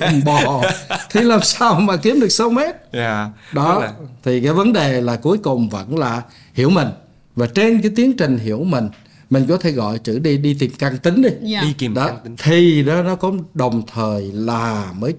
lòng 0.00 0.20
bò 0.24 0.62
thì 1.10 1.20
làm 1.20 1.42
sao 1.42 1.74
mà 1.74 1.96
kiếm 1.96 2.20
được 2.20 2.28
6 2.28 2.50
mét 2.50 2.74
yeah. 2.92 3.28
đó 3.52 3.78
là... 3.80 3.92
thì 4.22 4.40
cái 4.40 4.52
vấn 4.52 4.72
đề 4.72 5.00
là 5.00 5.16
cuối 5.16 5.38
cùng 5.38 5.68
vẫn 5.68 5.98
là 5.98 6.22
hiểu 6.54 6.70
mình. 6.70 6.88
Và 7.36 7.46
trên 7.46 7.82
cái 7.82 7.92
tiến 7.96 8.16
trình 8.16 8.38
hiểu 8.38 8.64
mình 8.64 8.88
mình 9.30 9.46
có 9.48 9.56
thể 9.56 9.72
gọi 9.72 9.98
chữ 9.98 10.18
đi 10.18 10.38
đi 10.38 10.54
tìm 10.54 10.70
căn 10.78 10.98
tính 10.98 11.22
đi 11.22 11.28
yeah. 11.28 11.42
Dạ. 11.42 11.62
đi 11.62 11.74
tìm 11.78 11.94
đó 11.94 12.06
căn 12.06 12.18
tính 12.24 12.36
thì 12.38 12.82
đó 12.82 13.02
nó 13.02 13.16
có 13.16 13.32
đồng 13.54 13.82
thời 13.86 14.32
là 14.32 14.92
mới 14.98 15.14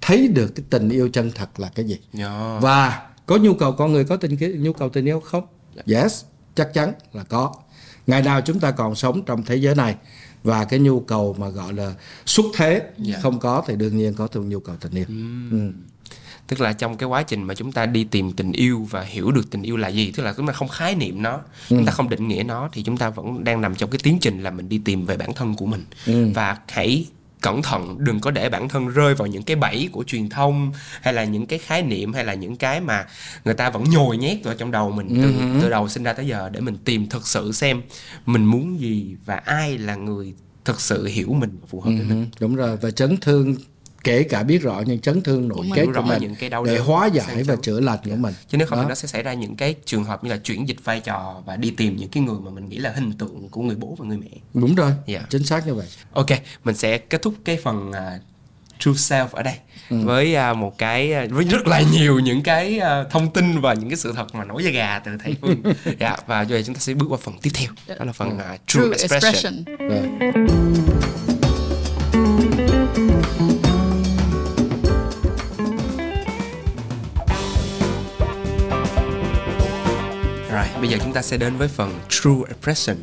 thấy 0.00 0.28
được 0.28 0.54
cái 0.54 0.64
tình 0.70 0.88
yêu 0.88 1.08
chân 1.12 1.30
thật 1.34 1.60
là 1.60 1.70
cái 1.74 1.84
gì 1.86 1.98
yeah. 2.18 2.62
và 2.62 3.06
có 3.26 3.36
nhu 3.36 3.54
cầu 3.54 3.72
con 3.72 3.92
người 3.92 4.04
có 4.04 4.16
tình 4.16 4.62
nhu 4.62 4.72
cầu 4.72 4.88
tình 4.88 5.04
yêu 5.04 5.20
không 5.20 5.44
yeah. 5.74 6.02
yes 6.02 6.24
chắc 6.54 6.74
chắn 6.74 6.92
là 7.12 7.24
có 7.24 7.54
ngày 8.06 8.22
nào 8.22 8.40
chúng 8.40 8.60
ta 8.60 8.70
còn 8.70 8.94
sống 8.94 9.22
trong 9.24 9.42
thế 9.42 9.56
giới 9.56 9.74
này 9.74 9.96
và 10.44 10.64
cái 10.64 10.80
nhu 10.80 11.00
cầu 11.00 11.36
mà 11.38 11.48
gọi 11.48 11.72
là 11.72 11.94
xuất 12.26 12.46
thế 12.54 12.70
yeah. 12.70 12.86
Dạ. 12.98 13.18
không 13.22 13.40
có 13.40 13.64
thì 13.66 13.76
đương 13.76 13.96
nhiên 13.96 14.14
có 14.14 14.26
thêm 14.26 14.48
nhu 14.48 14.60
cầu 14.60 14.76
tình 14.80 14.92
yêu 14.92 15.04
mm. 15.08 15.50
ừ. 15.50 15.72
Tức 16.48 16.60
là 16.60 16.72
trong 16.72 16.96
cái 16.96 17.06
quá 17.06 17.22
trình 17.22 17.42
mà 17.42 17.54
chúng 17.54 17.72
ta 17.72 17.86
đi 17.86 18.04
tìm 18.04 18.32
tình 18.32 18.52
yêu 18.52 18.86
và 18.90 19.02
hiểu 19.02 19.30
được 19.30 19.50
tình 19.50 19.62
yêu 19.62 19.76
là 19.76 19.88
gì 19.88 20.12
tức 20.16 20.22
là 20.22 20.34
chúng 20.36 20.46
ta 20.46 20.52
không 20.52 20.68
khái 20.68 20.94
niệm 20.94 21.22
nó 21.22 21.32
ừ. 21.32 21.40
chúng 21.68 21.84
ta 21.86 21.92
không 21.92 22.08
định 22.08 22.28
nghĩa 22.28 22.42
nó 22.42 22.68
thì 22.72 22.82
chúng 22.82 22.96
ta 22.96 23.10
vẫn 23.10 23.44
đang 23.44 23.60
nằm 23.60 23.74
trong 23.74 23.90
cái 23.90 23.98
tiến 24.02 24.18
trình 24.20 24.42
là 24.42 24.50
mình 24.50 24.68
đi 24.68 24.80
tìm 24.84 25.06
về 25.06 25.16
bản 25.16 25.32
thân 25.34 25.54
của 25.54 25.66
mình 25.66 25.84
ừ. 26.06 26.30
và 26.34 26.58
hãy 26.68 27.06
cẩn 27.42 27.62
thận 27.62 27.96
đừng 27.98 28.20
có 28.20 28.30
để 28.30 28.48
bản 28.48 28.68
thân 28.68 28.88
rơi 28.88 29.14
vào 29.14 29.26
những 29.26 29.42
cái 29.42 29.56
bẫy 29.56 29.88
của 29.92 30.04
truyền 30.06 30.28
thông 30.28 30.72
hay 31.00 31.14
là 31.14 31.24
những 31.24 31.46
cái 31.46 31.58
khái 31.58 31.82
niệm 31.82 32.12
hay 32.12 32.24
là 32.24 32.34
những 32.34 32.56
cái 32.56 32.80
mà 32.80 33.06
người 33.44 33.54
ta 33.54 33.70
vẫn 33.70 33.84
nhồi 33.84 34.16
nhét 34.16 34.44
vào 34.44 34.54
trong 34.54 34.70
đầu 34.70 34.90
mình 34.90 35.08
từ, 35.22 35.32
uh-huh. 35.32 35.60
từ 35.62 35.70
đầu 35.70 35.88
sinh 35.88 36.02
ra 36.02 36.12
tới 36.12 36.26
giờ 36.26 36.48
để 36.52 36.60
mình 36.60 36.76
tìm 36.84 37.08
thực 37.08 37.26
sự 37.26 37.52
xem 37.52 37.82
mình 38.26 38.44
muốn 38.44 38.80
gì 38.80 39.16
và 39.24 39.36
ai 39.36 39.78
là 39.78 39.94
người 39.94 40.34
thực 40.64 40.80
sự 40.80 41.06
hiểu 41.06 41.32
mình 41.32 41.58
phù 41.68 41.80
hợp 41.80 41.90
với 41.90 42.00
uh-huh. 42.00 42.08
mình 42.08 42.26
đúng 42.40 42.56
rồi 42.56 42.76
và 42.76 42.90
chấn 42.90 43.16
thương 43.16 43.56
kể 44.04 44.22
cả 44.22 44.42
biết 44.42 44.62
rõ 44.62 44.82
những 44.86 45.00
chấn 45.00 45.22
thương 45.22 45.48
nội 45.48 45.66
kết 45.74 45.86
của 45.94 46.02
mình 46.02 46.22
những 46.22 46.34
cái 46.34 46.50
đau 46.50 46.64
để 46.64 46.78
hóa 46.78 47.06
giải 47.06 47.42
và 47.42 47.56
chữa 47.62 47.80
lành 47.80 47.98
của 48.04 48.16
mình 48.16 48.34
chứ 48.48 48.58
nếu 48.58 48.66
không 48.66 48.78
thì 48.82 48.88
nó 48.88 48.94
sẽ 48.94 49.08
xảy 49.08 49.22
ra 49.22 49.32
những 49.32 49.56
cái 49.56 49.74
trường 49.84 50.04
hợp 50.04 50.24
như 50.24 50.30
là 50.30 50.36
chuyển 50.36 50.68
dịch 50.68 50.84
vai 50.84 51.00
trò 51.00 51.42
và 51.46 51.56
đi 51.56 51.70
tìm 51.70 51.96
những 51.96 52.08
cái 52.08 52.22
người 52.22 52.40
mà 52.40 52.50
mình 52.50 52.68
nghĩ 52.68 52.76
là 52.76 52.92
hình 52.92 53.12
tượng 53.12 53.48
của 53.50 53.62
người 53.62 53.76
bố 53.76 53.96
và 53.98 54.06
người 54.06 54.18
mẹ 54.18 54.30
đúng 54.54 54.74
rồi 54.74 54.90
yeah. 54.90 55.06
Dạ. 55.06 55.26
chính 55.30 55.44
xác 55.44 55.66
như 55.66 55.74
vậy 55.74 55.86
ok 56.12 56.30
mình 56.64 56.76
sẽ 56.76 56.98
kết 56.98 57.22
thúc 57.22 57.34
cái 57.44 57.58
phần 57.62 57.90
uh, 57.90 58.22
true 58.78 58.92
self 58.92 59.28
ở 59.32 59.42
đây 59.42 59.54
ừ. 59.90 59.96
với 60.04 60.36
uh, 60.50 60.56
một 60.56 60.78
cái 60.78 61.14
uh, 61.24 61.30
với 61.30 61.44
rất 61.44 61.66
là 61.66 61.82
nhiều 61.92 62.18
những 62.18 62.42
cái 62.42 62.80
uh, 62.80 63.10
thông 63.10 63.32
tin 63.32 63.60
và 63.60 63.74
những 63.74 63.88
cái 63.88 63.96
sự 63.96 64.12
thật 64.16 64.34
mà 64.34 64.44
nổi 64.44 64.64
da 64.64 64.70
gà 64.70 64.98
từ 64.98 65.12
thầy 65.24 65.36
phương 65.40 65.62
dạ 66.00 66.16
và 66.26 66.42
giờ 66.42 66.62
chúng 66.66 66.74
ta 66.74 66.78
sẽ 66.78 66.94
bước 66.94 67.06
qua 67.08 67.18
phần 67.22 67.34
tiếp 67.42 67.50
theo 67.54 67.70
đó 67.98 68.04
là 68.04 68.12
phần 68.12 68.28
uh, 68.28 68.42
true, 68.66 68.82
true 68.82 68.90
expression, 68.90 69.64
expression. 69.64 69.64
Rồi. 69.88 71.02
Bây 80.82 80.90
giờ 80.90 80.98
chúng 81.02 81.12
ta 81.12 81.22
sẽ 81.22 81.36
đến 81.36 81.56
với 81.56 81.68
phần 81.68 81.90
true 82.08 82.40
expression 82.48 82.96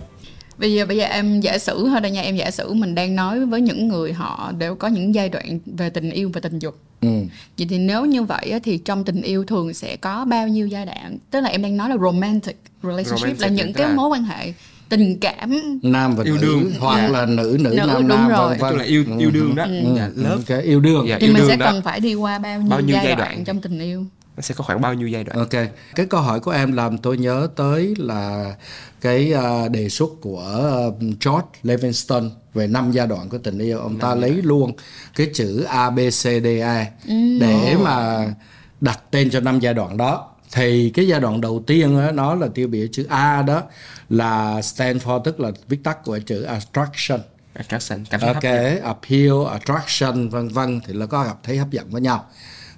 bây 0.58 0.74
giờ 0.74 0.86
bây 0.86 0.98
giờ 0.98 1.06
em 1.06 1.42
giả 1.42 1.58
sử 1.58 1.86
thôi 1.90 2.02
đây 2.02 2.12
nha 2.12 2.22
em 2.22 2.36
giả 2.36 2.52
sử 2.52 2.74
mình 2.74 2.96
đang 2.96 3.16
nói 3.16 3.46
với 3.46 3.62
những 3.62 3.88
người 3.88 4.14
họ 4.14 4.52
đều 4.58 4.76
có 4.76 4.88
những 4.88 5.16
giai 5.16 5.30
đoạn 5.30 5.60
về 5.66 5.90
tình 5.90 6.12
yêu 6.12 6.32
và 6.34 6.42
tình 6.42 6.60
dục. 6.60 6.76
Ừ. 7.02 7.10
vậy 7.58 7.68
thì 7.70 7.78
nếu 7.78 8.06
như 8.06 8.24
vậy 8.24 8.60
thì 8.64 8.78
trong 8.78 9.04
tình 9.04 9.22
yêu 9.22 9.44
thường 9.44 9.74
sẽ 9.74 9.96
có 9.96 10.26
bao 10.26 10.48
nhiêu 10.48 10.68
giai 10.68 10.86
đoạn? 10.86 11.18
Tức 11.32 11.42
là 11.42 11.50
em 11.50 11.62
đang 11.62 11.78
nói 11.78 11.90
là 11.90 11.98
romantic 11.98 12.58
relationship 12.84 13.20
romantic 13.20 13.42
là 13.42 13.48
những 13.48 13.74
cái 13.74 13.88
là... 13.88 13.96
mối 13.96 14.10
quan 14.10 14.24
hệ 14.24 14.54
tình 14.90 15.20
cảm. 15.20 15.80
Nam 15.84 16.16
và 16.16 16.24
yêu 16.24 16.36
nữ 16.36 16.42
đương. 16.42 16.72
hoặc 16.80 16.98
yeah. 16.98 17.12
là 17.12 17.26
nữ 17.26 17.58
nữ, 17.60 17.70
nữ 17.70 17.76
nam 17.76 18.08
nam 18.08 18.30
rồi. 18.30 18.50
vân 18.50 18.60
vân. 18.60 18.78
Là 18.78 18.84
yêu 18.84 19.06
yêu 19.20 19.32
đương 19.32 19.56
đó. 19.56 19.64
Ừ. 19.64 19.96
dạ, 19.98 20.10
lớp. 20.16 20.38
cái 20.46 20.62
yêu 20.62 20.80
đương. 20.80 21.06
Dạ, 21.08 21.18
thì 21.20 21.28
yêu 21.28 21.34
mình 21.34 21.42
đương 21.42 21.50
sẽ 21.50 21.56
đó. 21.56 21.66
cần 21.72 21.82
phải 21.82 22.00
đi 22.00 22.14
qua 22.14 22.40
bao 22.40 22.60
nhiêu, 22.60 22.70
bao 22.70 22.82
nhiêu 22.82 22.96
giai, 22.96 23.06
giai 23.06 23.16
đoạn, 23.16 23.30
đoạn? 23.30 23.46
trong 23.46 23.62
tình 23.62 23.80
yêu 23.80 24.06
nó 24.40 24.42
sẽ 24.42 24.56
có 24.56 24.64
khoảng 24.64 24.82
bao 24.82 24.94
nhiêu 24.94 25.08
giai 25.08 25.24
đoạn? 25.24 25.38
Ok. 25.40 25.70
Cái 25.96 26.06
câu 26.06 26.22
hỏi 26.22 26.40
của 26.40 26.52
em 26.52 26.72
làm 26.72 26.98
tôi 26.98 27.18
nhớ 27.18 27.48
tới 27.56 27.94
là 27.98 28.56
cái 29.02 29.34
uh, 29.34 29.72
đề 29.72 29.90
xuất 29.90 30.10
của 30.22 30.74
uh, 30.88 31.02
George 31.02 31.48
Livingston 31.64 32.32
về 32.54 32.68
năm 32.68 32.92
giai 32.92 33.08
đoạn 33.08 33.30
của 33.30 33.38
tình 33.38 33.60
yêu. 33.60 33.80
Ông 33.80 34.00
ta 34.00 34.16
lấy 34.16 34.32
luôn 34.32 34.72
cái 35.16 35.32
chữ 35.34 35.64
A 35.64 35.90
B 35.90 36.00
C 36.00 36.24
D 36.24 36.46
E 36.46 36.92
ừ. 37.08 37.40
để 37.40 37.76
mà 37.84 38.28
đặt 38.82 39.00
tên 39.12 39.30
cho 39.30 39.40
năm 39.40 39.60
giai 39.60 39.74
đoạn 39.74 39.98
đó. 39.98 40.32
Thì 40.52 40.90
cái 40.90 41.08
giai 41.08 41.20
đoạn 41.20 41.42
đầu 41.42 41.64
tiên 41.68 41.98
đó, 41.98 42.12
nó 42.12 42.36
là 42.36 42.48
tiêu 42.54 42.68
biểu 42.68 42.88
chữ 42.92 43.06
A 43.10 43.42
đó 43.42 43.64
là 44.10 44.62
stand 44.62 45.04
for 45.04 45.20
tức 45.20 45.40
là 45.40 45.52
viết 45.68 45.84
tắt 45.84 46.04
của 46.04 46.20
chữ 46.20 46.42
attraction. 46.42 47.20
Attraction 47.54 48.06
cảm 48.10 48.22
ok 48.22 48.44
appeal 48.84 49.34
attraction 49.52 50.30
vân 50.30 50.48
vân 50.48 50.82
thì 50.88 50.94
là 50.94 51.06
có 51.06 51.24
gặp 51.24 51.38
thấy 51.44 51.58
hấp 51.58 51.72
dẫn 51.72 51.90
với 51.90 52.02
nhau 52.02 52.26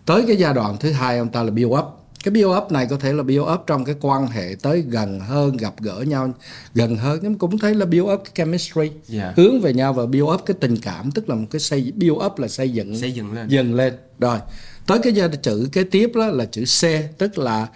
tới 0.05 0.23
cái 0.27 0.35
giai 0.35 0.53
đoạn 0.53 0.77
thứ 0.79 0.91
hai 0.91 1.17
ông 1.17 1.29
ta 1.29 1.43
là 1.43 1.51
build 1.51 1.71
up 1.71 1.85
cái 2.23 2.31
build 2.31 2.57
up 2.57 2.71
này 2.71 2.87
có 2.89 2.97
thể 2.97 3.13
là 3.13 3.23
build 3.23 3.41
up 3.53 3.61
trong 3.67 3.85
cái 3.85 3.95
quan 4.01 4.27
hệ 4.27 4.55
tới 4.61 4.81
gần 4.81 5.19
hơn 5.19 5.57
gặp 5.57 5.73
gỡ 5.79 6.03
nhau 6.07 6.33
gần 6.73 6.95
hơn 6.95 7.19
nhưng 7.21 7.37
cũng 7.37 7.57
thấy 7.57 7.75
là 7.75 7.85
build 7.85 8.07
up 8.13 8.21
cái 8.23 8.31
chemistry 8.35 8.81
yeah. 8.81 8.93
Dạ. 9.07 9.33
hướng 9.37 9.61
về 9.61 9.73
nhau 9.73 9.93
và 9.93 10.05
build 10.05 10.29
up 10.33 10.41
cái 10.45 10.57
tình 10.59 10.77
cảm 10.77 11.11
tức 11.11 11.29
là 11.29 11.35
một 11.35 11.47
cái 11.51 11.59
xây 11.59 11.93
build 11.95 12.25
up 12.25 12.39
là 12.39 12.47
xây 12.47 12.69
dựng 12.69 12.99
xây 12.99 13.11
dựng 13.11 13.33
lên 13.33 13.47
dần 13.47 13.73
lên 13.73 13.93
rồi 14.19 14.39
tới 14.87 14.99
cái 15.03 15.13
giai 15.13 15.29
chữ 15.29 15.69
kế 15.71 15.83
tiếp 15.83 16.11
đó 16.15 16.27
là 16.27 16.45
chữ 16.45 16.63
C 16.63 16.85
tức 17.17 17.37
là 17.37 17.67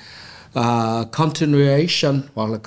uh, 0.60 1.12
continuation 1.12 2.22
hoặc 2.34 2.50
là 2.50 2.58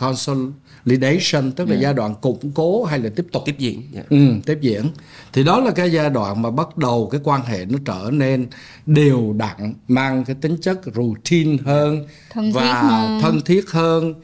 consolidation 0.85 1.53
tức 1.53 1.65
là 1.65 1.71
yeah. 1.71 1.83
giai 1.83 1.95
đoạn 1.95 2.15
củng 2.21 2.53
cố 2.55 2.85
hay 2.85 2.99
là 2.99 3.11
tiếp 3.17 3.27
tục 3.33 3.43
tiếp 3.47 3.55
diễn 3.59 3.83
yeah. 3.95 4.09
ừ, 4.09 4.17
tiếp 4.47 4.59
diễn 4.61 4.91
thì 5.33 5.45
đó 5.45 5.61
là 5.61 5.71
cái 5.71 5.93
giai 5.93 6.11
đoạn 6.11 6.43
mà 6.43 6.51
bắt 6.51 6.79
đầu 6.79 7.09
cái 7.13 7.21
quan 7.25 7.43
hệ 7.43 7.65
nó 7.65 7.79
trở 7.85 8.11
nên 8.13 8.47
đều 8.87 9.35
đặn 9.39 9.75
mang 9.89 10.25
cái 10.25 10.37
tính 10.41 10.57
chất 10.61 10.81
routine 10.95 11.57
hơn 11.65 12.07
thân 12.31 12.53
và 12.53 12.83
hơn. 12.83 13.21
thân 13.21 13.41
thiết 13.41 13.71
hơn 13.71 14.15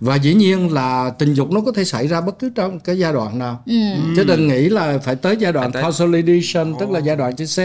và 0.00 0.16
dĩ 0.16 0.34
nhiên 0.34 0.72
là 0.72 1.10
tình 1.18 1.34
dục 1.34 1.50
nó 1.50 1.60
có 1.60 1.72
thể 1.72 1.84
xảy 1.84 2.08
ra 2.08 2.20
bất 2.20 2.38
cứ 2.38 2.50
trong 2.54 2.80
cái 2.80 2.98
giai 2.98 3.12
đoạn 3.12 3.38
nào 3.38 3.62
ừ. 3.66 3.72
chứ 4.16 4.24
đừng 4.24 4.48
nghĩ 4.48 4.68
là 4.68 4.98
phải 4.98 5.16
tới 5.16 5.36
giai 5.36 5.52
đoạn 5.52 5.72
tới... 5.72 5.82
consolidation 5.82 6.72
oh. 6.72 6.80
tức 6.80 6.90
là 6.90 6.98
giai 6.98 7.16
đoạn 7.16 7.36
chữ 7.36 7.44
C 7.44 7.58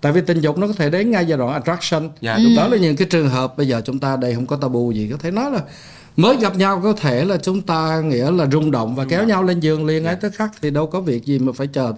tại 0.00 0.12
vì 0.12 0.20
tình 0.20 0.40
dục 0.40 0.58
nó 0.58 0.66
có 0.66 0.72
thể 0.72 0.90
đến 0.90 1.10
ngay 1.10 1.26
giai 1.26 1.38
đoạn 1.38 1.52
attraction 1.52 2.10
dạ. 2.20 2.34
ừ. 2.34 2.56
đó 2.56 2.68
là 2.68 2.76
những 2.76 2.96
cái 2.96 3.08
trường 3.10 3.28
hợp 3.28 3.56
bây 3.56 3.68
giờ 3.68 3.82
chúng 3.84 3.98
ta 3.98 4.16
đây 4.16 4.34
không 4.34 4.46
có 4.46 4.56
tabu 4.56 4.92
gì 4.92 5.08
có 5.10 5.16
thể 5.16 5.30
nói 5.30 5.50
là 5.50 5.60
mới 6.16 6.36
gặp 6.36 6.56
nhau 6.56 6.80
có 6.82 6.92
thể 6.92 7.24
là 7.24 7.36
chúng 7.36 7.62
ta 7.62 8.00
nghĩa 8.00 8.30
là 8.30 8.46
rung 8.52 8.70
động 8.70 8.94
và 8.94 9.04
rung 9.04 9.10
kéo 9.10 9.20
động. 9.20 9.28
nhau 9.28 9.42
lên 9.42 9.60
giường 9.60 9.86
liền 9.86 10.04
yeah. 10.04 10.16
ấy 10.16 10.20
tức 10.20 10.34
khắc 10.34 10.50
thì 10.62 10.70
đâu 10.70 10.86
có 10.86 11.00
việc 11.00 11.24
gì 11.24 11.38
mà 11.38 11.52
phải 11.52 11.66
chờ 11.66 11.92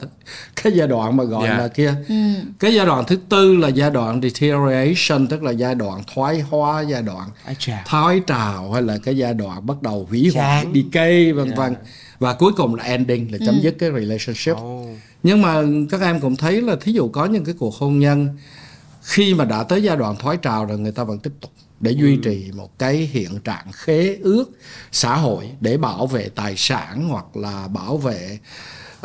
cái 0.63 0.73
giai 0.77 0.89
đoạn 0.89 1.17
mà 1.17 1.25
gọi 1.25 1.47
yeah. 1.47 1.59
là 1.59 1.69
kia 1.69 1.95
ừ. 2.09 2.15
cái 2.59 2.75
giai 2.75 2.87
đoạn 2.87 3.05
thứ 3.07 3.17
tư 3.29 3.57
là 3.57 3.69
giai 3.69 3.91
đoạn 3.91 4.21
deterioration 4.23 5.27
tức 5.27 5.43
là 5.43 5.51
giai 5.51 5.75
đoạn 5.75 6.03
thoái 6.15 6.41
hóa 6.41 6.81
giai 6.81 7.03
đoạn 7.03 7.29
thoái 7.87 8.21
trào 8.27 8.73
hay 8.73 8.83
là 8.83 8.99
cái 9.05 9.17
giai 9.17 9.35
đoạn 9.35 9.67
bắt 9.67 9.83
đầu 9.83 10.07
hủy 10.11 10.31
hoại 10.35 10.67
đi 10.73 10.87
cây 10.93 11.33
vân 11.33 11.55
vân 11.55 11.75
và 12.19 12.35
cuối 12.35 12.53
cùng 12.57 12.75
là 12.75 12.85
ending 12.85 13.33
là 13.33 13.39
chấm 13.47 13.55
ừ. 13.55 13.61
dứt 13.63 13.75
cái 13.79 13.91
relationship 13.91 14.63
oh. 14.63 14.87
nhưng 15.23 15.43
mà 15.43 15.63
các 15.91 16.01
em 16.01 16.21
cũng 16.21 16.37
thấy 16.37 16.63
là 16.63 16.77
thí 16.81 16.93
dụ 16.93 17.09
có 17.09 17.25
những 17.25 17.45
cái 17.45 17.55
cuộc 17.59 17.75
hôn 17.75 17.99
nhân 17.99 18.29
khi 19.03 19.35
mà 19.35 19.45
đã 19.45 19.63
tới 19.63 19.83
giai 19.83 19.97
đoạn 19.97 20.17
thoái 20.17 20.37
trào 20.37 20.65
rồi 20.65 20.79
người 20.79 20.93
ta 20.93 21.05
vẫn 21.05 21.19
tiếp 21.19 21.33
tục 21.41 21.51
để 21.83 21.91
duy 21.91 22.17
trì 22.17 22.51
một 22.55 22.79
cái 22.79 22.97
hiện 22.97 23.39
trạng 23.45 23.67
khế 23.73 24.17
ước 24.23 24.45
xã 24.93 25.17
hội 25.17 25.51
để 25.61 25.77
bảo 25.77 26.07
vệ 26.07 26.29
tài 26.29 26.57
sản 26.57 27.09
hoặc 27.09 27.37
là 27.37 27.69
bảo 27.69 27.97
vệ 27.97 28.39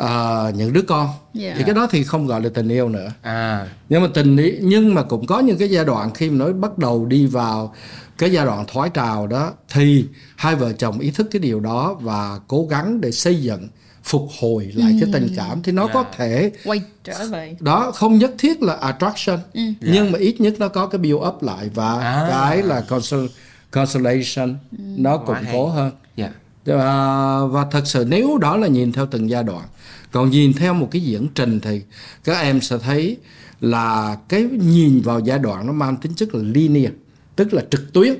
uh, 0.02 0.54
những 0.54 0.72
đứa 0.72 0.82
con 0.82 1.08
yeah. 1.40 1.54
thì 1.58 1.64
cái 1.64 1.74
đó 1.74 1.86
thì 1.90 2.04
không 2.04 2.26
gọi 2.26 2.40
là 2.40 2.50
tình 2.54 2.68
yêu 2.68 2.88
nữa 2.88 3.12
à. 3.22 3.68
nhưng 3.88 4.02
mà 4.02 4.08
tình 4.14 4.36
ý, 4.36 4.52
nhưng 4.60 4.94
mà 4.94 5.02
cũng 5.02 5.26
có 5.26 5.38
những 5.38 5.58
cái 5.58 5.70
giai 5.70 5.84
đoạn 5.84 6.10
khi 6.14 6.30
mà 6.30 6.46
nó 6.46 6.52
bắt 6.52 6.78
đầu 6.78 7.06
đi 7.06 7.26
vào 7.26 7.74
cái 8.18 8.32
giai 8.32 8.46
đoạn 8.46 8.64
thoái 8.68 8.90
trào 8.90 9.26
đó 9.26 9.52
thì 9.72 10.04
hai 10.36 10.56
vợ 10.56 10.72
chồng 10.72 10.98
ý 10.98 11.10
thức 11.10 11.26
cái 11.30 11.40
điều 11.40 11.60
đó 11.60 11.96
và 12.00 12.40
cố 12.48 12.66
gắng 12.70 13.00
để 13.00 13.12
xây 13.12 13.42
dựng 13.42 13.68
phục 14.08 14.28
hồi 14.40 14.72
lại 14.74 14.92
ừ. 14.92 14.96
cái 15.00 15.10
tình 15.12 15.34
cảm 15.36 15.62
thì 15.62 15.72
nó 15.72 15.82
yeah. 15.82 15.94
có 15.94 16.02
dạ. 16.02 16.16
thể 16.16 16.52
quay 16.64 16.80
trở 17.04 17.26
về 17.26 17.56
đó 17.60 17.92
không 17.94 18.18
nhất 18.18 18.34
thiết 18.38 18.62
là 18.62 18.74
attraction 18.74 19.38
ừ. 19.52 19.60
yeah. 19.60 19.74
nhưng 19.80 20.04
dạ. 20.04 20.10
mà 20.12 20.18
ít 20.18 20.40
nhất 20.40 20.54
nó 20.58 20.68
có 20.68 20.86
cái 20.86 20.98
build 20.98 21.28
up 21.28 21.42
lại 21.42 21.70
và 21.74 22.00
à. 22.00 22.26
cái 22.30 22.62
là 22.62 22.80
consol 22.80 23.26
consolation 23.70 24.56
ừ. 24.78 24.84
nó 24.96 25.16
củng 25.16 25.36
cố 25.52 25.68
hơn 25.68 25.92
yeah. 26.16 26.32
Dạ. 26.64 26.76
và, 26.76 27.46
và 27.46 27.66
thật 27.70 27.82
sự 27.84 28.04
nếu 28.08 28.38
đó 28.38 28.56
là 28.56 28.68
nhìn 28.68 28.92
theo 28.92 29.06
từng 29.06 29.30
giai 29.30 29.44
đoạn 29.44 29.64
còn 30.12 30.30
nhìn 30.30 30.52
theo 30.52 30.74
một 30.74 30.88
cái 30.90 31.02
diễn 31.02 31.28
trình 31.34 31.60
thì 31.60 31.82
các 32.24 32.40
em 32.40 32.60
sẽ 32.60 32.78
thấy 32.78 33.16
là 33.60 34.16
cái 34.28 34.42
nhìn 34.42 35.00
vào 35.00 35.20
giai 35.20 35.38
đoạn 35.38 35.66
nó 35.66 35.72
mang 35.72 35.96
tính 35.96 36.14
chất 36.14 36.34
là 36.34 36.40
linear 36.42 36.92
tức 37.36 37.54
là 37.54 37.62
trực 37.70 37.92
tuyến 37.92 38.14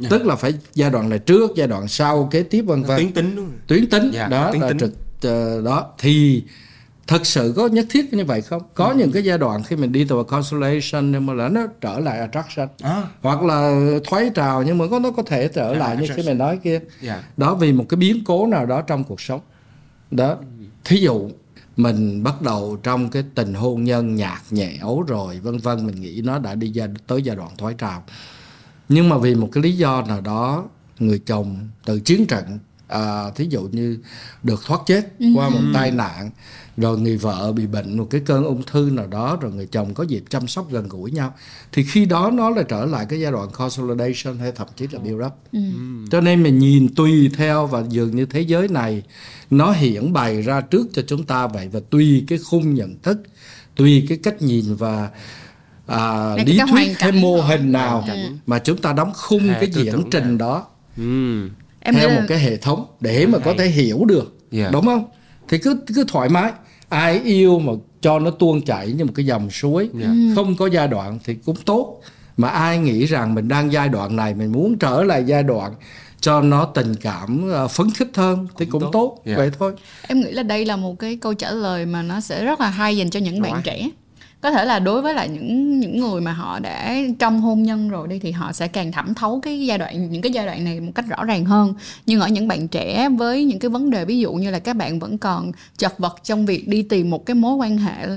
yeah. 0.00 0.10
tức 0.10 0.26
là 0.26 0.36
phải 0.36 0.54
giai 0.74 0.90
đoạn 0.90 1.08
này 1.08 1.18
trước 1.18 1.50
giai 1.56 1.66
đoạn 1.66 1.88
sau 1.88 2.28
kế 2.30 2.42
tiếp 2.42 2.62
vân 2.62 2.82
vân 2.82 2.98
tuyến 2.98 3.12
tính 3.12 3.36
đúng 3.36 3.50
tuyến 3.66 3.86
tính 3.86 4.10
yeah, 4.12 4.30
đó 4.30 4.50
tuyến 4.52 4.62
là 4.62 4.68
tính. 4.68 4.78
trực 4.78 4.92
đó 5.64 5.92
thì 5.98 6.42
thật 7.06 7.26
sự 7.26 7.52
có 7.56 7.66
nhất 7.66 7.86
thiết 7.90 8.14
như 8.14 8.24
vậy 8.24 8.42
không 8.42 8.62
có 8.74 8.86
ừ. 8.86 8.94
những 8.94 9.12
cái 9.12 9.24
giai 9.24 9.38
đoạn 9.38 9.62
khi 9.62 9.76
mình 9.76 9.92
đi 9.92 10.04
từ 10.08 10.24
consolation 10.28 11.12
nhưng 11.12 11.26
mà 11.26 11.32
là 11.34 11.48
nó 11.48 11.66
trở 11.80 11.98
lại 11.98 12.18
attraction 12.18 12.68
à. 12.82 13.02
hoặc 13.22 13.42
là 13.42 13.86
thoái 14.04 14.30
trào 14.34 14.62
nhưng 14.62 14.78
mà 14.78 14.84
có 14.90 14.98
nó 14.98 15.10
có 15.10 15.22
thể 15.22 15.48
trở 15.48 15.66
yeah, 15.66 15.78
lại 15.78 15.96
như 15.96 16.06
cái 16.16 16.26
mình 16.26 16.38
nói 16.38 16.58
kia 16.62 16.78
yeah. 16.78 16.84
Dạ. 17.02 17.22
đó 17.36 17.54
vì 17.54 17.72
một 17.72 17.84
cái 17.88 17.96
biến 17.96 18.24
cố 18.24 18.46
nào 18.46 18.66
đó 18.66 18.82
trong 18.82 19.04
cuộc 19.04 19.20
sống 19.20 19.40
đó 20.10 20.36
thí 20.84 20.96
dụ 20.96 21.30
mình 21.76 22.22
bắt 22.22 22.42
đầu 22.42 22.78
trong 22.82 23.10
cái 23.10 23.24
tình 23.34 23.54
hôn 23.54 23.84
nhân 23.84 24.14
nhạt 24.14 24.40
nhẽo 24.50 25.04
rồi 25.06 25.40
vân 25.40 25.58
vân 25.58 25.86
mình 25.86 26.00
nghĩ 26.00 26.20
nó 26.24 26.38
đã 26.38 26.54
đi 26.54 26.72
ra 26.72 26.86
tới 27.06 27.22
giai 27.22 27.36
đoạn 27.36 27.50
thoái 27.58 27.74
trào 27.78 28.04
nhưng 28.88 29.08
mà 29.08 29.18
vì 29.18 29.34
một 29.34 29.48
cái 29.52 29.62
lý 29.62 29.72
do 29.72 30.02
nào 30.08 30.20
đó 30.20 30.64
người 30.98 31.18
chồng 31.26 31.68
từ 31.84 32.00
chiến 32.00 32.26
trận 32.26 32.58
à, 32.92 33.30
thí 33.30 33.46
dụ 33.50 33.62
như 33.72 33.98
được 34.42 34.64
thoát 34.66 34.80
chết 34.86 35.18
ừ. 35.18 35.26
qua 35.34 35.48
một 35.48 35.60
tai 35.74 35.90
nạn 35.90 36.30
rồi 36.76 36.98
người 36.98 37.16
vợ 37.16 37.52
bị 37.52 37.66
bệnh 37.66 37.98
một 37.98 38.06
cái 38.10 38.20
cơn 38.24 38.44
ung 38.44 38.62
thư 38.62 38.90
nào 38.92 39.06
đó 39.06 39.38
rồi 39.40 39.52
người 39.52 39.66
chồng 39.66 39.94
có 39.94 40.04
dịp 40.04 40.24
chăm 40.28 40.48
sóc 40.48 40.70
gần 40.70 40.88
gũi 40.88 41.10
nhau 41.10 41.34
thì 41.72 41.84
khi 41.84 42.04
đó 42.04 42.30
nó 42.34 42.50
lại 42.50 42.64
trở 42.68 42.84
lại 42.84 43.06
cái 43.08 43.20
giai 43.20 43.32
đoạn 43.32 43.48
consolidation 43.52 44.38
hay 44.38 44.52
thậm 44.52 44.66
chí 44.76 44.86
là 44.92 44.98
build 44.98 45.22
up. 45.26 45.32
Ừ. 45.52 45.58
cho 46.10 46.20
nên 46.20 46.42
mình 46.42 46.58
nhìn 46.58 46.94
tùy 46.94 47.30
theo 47.36 47.66
và 47.66 47.84
dường 47.88 48.16
như 48.16 48.26
thế 48.26 48.40
giới 48.40 48.68
này 48.68 49.02
nó 49.50 49.72
hiển 49.72 50.12
bày 50.12 50.42
ra 50.42 50.60
trước 50.60 50.86
cho 50.92 51.02
chúng 51.06 51.24
ta 51.24 51.46
vậy 51.46 51.68
và 51.72 51.80
tùy 51.90 52.24
cái 52.28 52.38
khung 52.38 52.74
nhận 52.74 52.98
thức 53.02 53.22
tùy 53.76 54.06
cái 54.08 54.18
cách 54.22 54.42
nhìn 54.42 54.74
và 54.74 55.10
à, 55.86 56.34
lý 56.46 56.58
thuyết 56.70 57.00
hay 57.00 57.12
mô 57.12 57.40
hình 57.40 57.72
nào 57.72 58.04
mà 58.46 58.58
chúng 58.58 58.76
ta 58.76 58.92
đóng 58.92 59.12
khung 59.14 59.48
cái 59.60 59.70
diễn 59.72 60.02
trình 60.10 60.38
đó. 60.38 60.66
Ừ 60.96 61.48
em 61.82 61.94
theo 61.94 62.10
một 62.10 62.22
cái 62.28 62.38
hệ 62.38 62.56
thống 62.56 62.86
để 63.00 63.26
mà 63.26 63.38
có 63.38 63.54
thể 63.58 63.66
hiểu 63.66 64.04
được 64.04 64.38
yeah. 64.52 64.72
đúng 64.72 64.84
không 64.84 65.04
thì 65.48 65.58
cứ 65.58 65.76
cứ 65.94 66.04
thoải 66.08 66.28
mái 66.28 66.52
ai 66.88 67.20
yêu 67.24 67.58
mà 67.58 67.72
cho 68.00 68.18
nó 68.18 68.30
tuôn 68.30 68.62
chảy 68.62 68.92
như 68.92 69.04
một 69.04 69.12
cái 69.14 69.26
dòng 69.26 69.50
suối 69.50 69.88
yeah. 70.00 70.12
không 70.34 70.56
có 70.56 70.66
giai 70.66 70.88
đoạn 70.88 71.18
thì 71.24 71.34
cũng 71.34 71.56
tốt 71.56 72.00
mà 72.36 72.48
ai 72.48 72.78
nghĩ 72.78 73.04
rằng 73.04 73.34
mình 73.34 73.48
đang 73.48 73.72
giai 73.72 73.88
đoạn 73.88 74.16
này 74.16 74.34
mình 74.34 74.52
muốn 74.52 74.78
trở 74.78 75.02
lại 75.02 75.24
giai 75.26 75.42
đoạn 75.42 75.72
cho 76.20 76.40
nó 76.40 76.64
tình 76.64 76.94
cảm 76.94 77.50
ờ, 77.50 77.68
phấn 77.68 77.90
khích 77.90 78.10
hơn 78.14 78.48
thì 78.58 78.66
cũng, 78.66 78.80
cũng 78.82 78.92
tốt, 78.92 78.92
tốt. 78.92 79.22
Yeah. 79.24 79.38
vậy 79.38 79.50
thôi 79.58 79.72
em 80.02 80.20
nghĩ 80.20 80.30
là 80.30 80.42
đây 80.42 80.64
là 80.64 80.76
một 80.76 80.98
cái 80.98 81.16
câu 81.16 81.34
trả 81.34 81.50
lời 81.50 81.86
mà 81.86 82.02
nó 82.02 82.20
sẽ 82.20 82.44
rất 82.44 82.60
là 82.60 82.68
hay 82.68 82.96
dành 82.96 83.10
cho 83.10 83.20
những 83.20 83.34
Đúng 83.34 83.42
bạn 83.42 83.52
rồi. 83.52 83.62
trẻ 83.64 83.90
có 84.42 84.50
thể 84.50 84.64
là 84.64 84.78
đối 84.78 85.02
với 85.02 85.14
lại 85.14 85.28
những 85.28 85.80
những 85.80 86.00
người 86.00 86.20
mà 86.20 86.32
họ 86.32 86.58
đã 86.58 86.94
trong 87.18 87.40
hôn 87.40 87.62
nhân 87.62 87.88
rồi 87.88 88.08
đi 88.08 88.18
thì 88.18 88.30
họ 88.30 88.52
sẽ 88.52 88.68
càng 88.68 88.92
thẩm 88.92 89.14
thấu 89.14 89.40
cái 89.40 89.66
giai 89.66 89.78
đoạn, 89.78 90.10
những 90.10 90.22
cái 90.22 90.32
giai 90.32 90.46
đoạn 90.46 90.64
này 90.64 90.80
một 90.80 90.92
cách 90.94 91.04
rõ 91.08 91.24
ràng 91.24 91.44
hơn. 91.44 91.74
Nhưng 92.06 92.20
ở 92.20 92.28
những 92.28 92.48
bạn 92.48 92.68
trẻ 92.68 93.08
với 93.08 93.44
những 93.44 93.58
cái 93.58 93.68
vấn 93.68 93.90
đề 93.90 94.04
ví 94.04 94.18
dụ 94.18 94.32
như 94.32 94.50
là 94.50 94.58
các 94.58 94.76
bạn 94.76 94.98
vẫn 94.98 95.18
còn 95.18 95.52
chật 95.78 95.98
vật 95.98 96.16
trong 96.24 96.46
việc 96.46 96.68
đi 96.68 96.82
tìm 96.82 97.10
một 97.10 97.26
cái 97.26 97.34
mối 97.34 97.54
quan 97.54 97.78
hệ, 97.78 98.08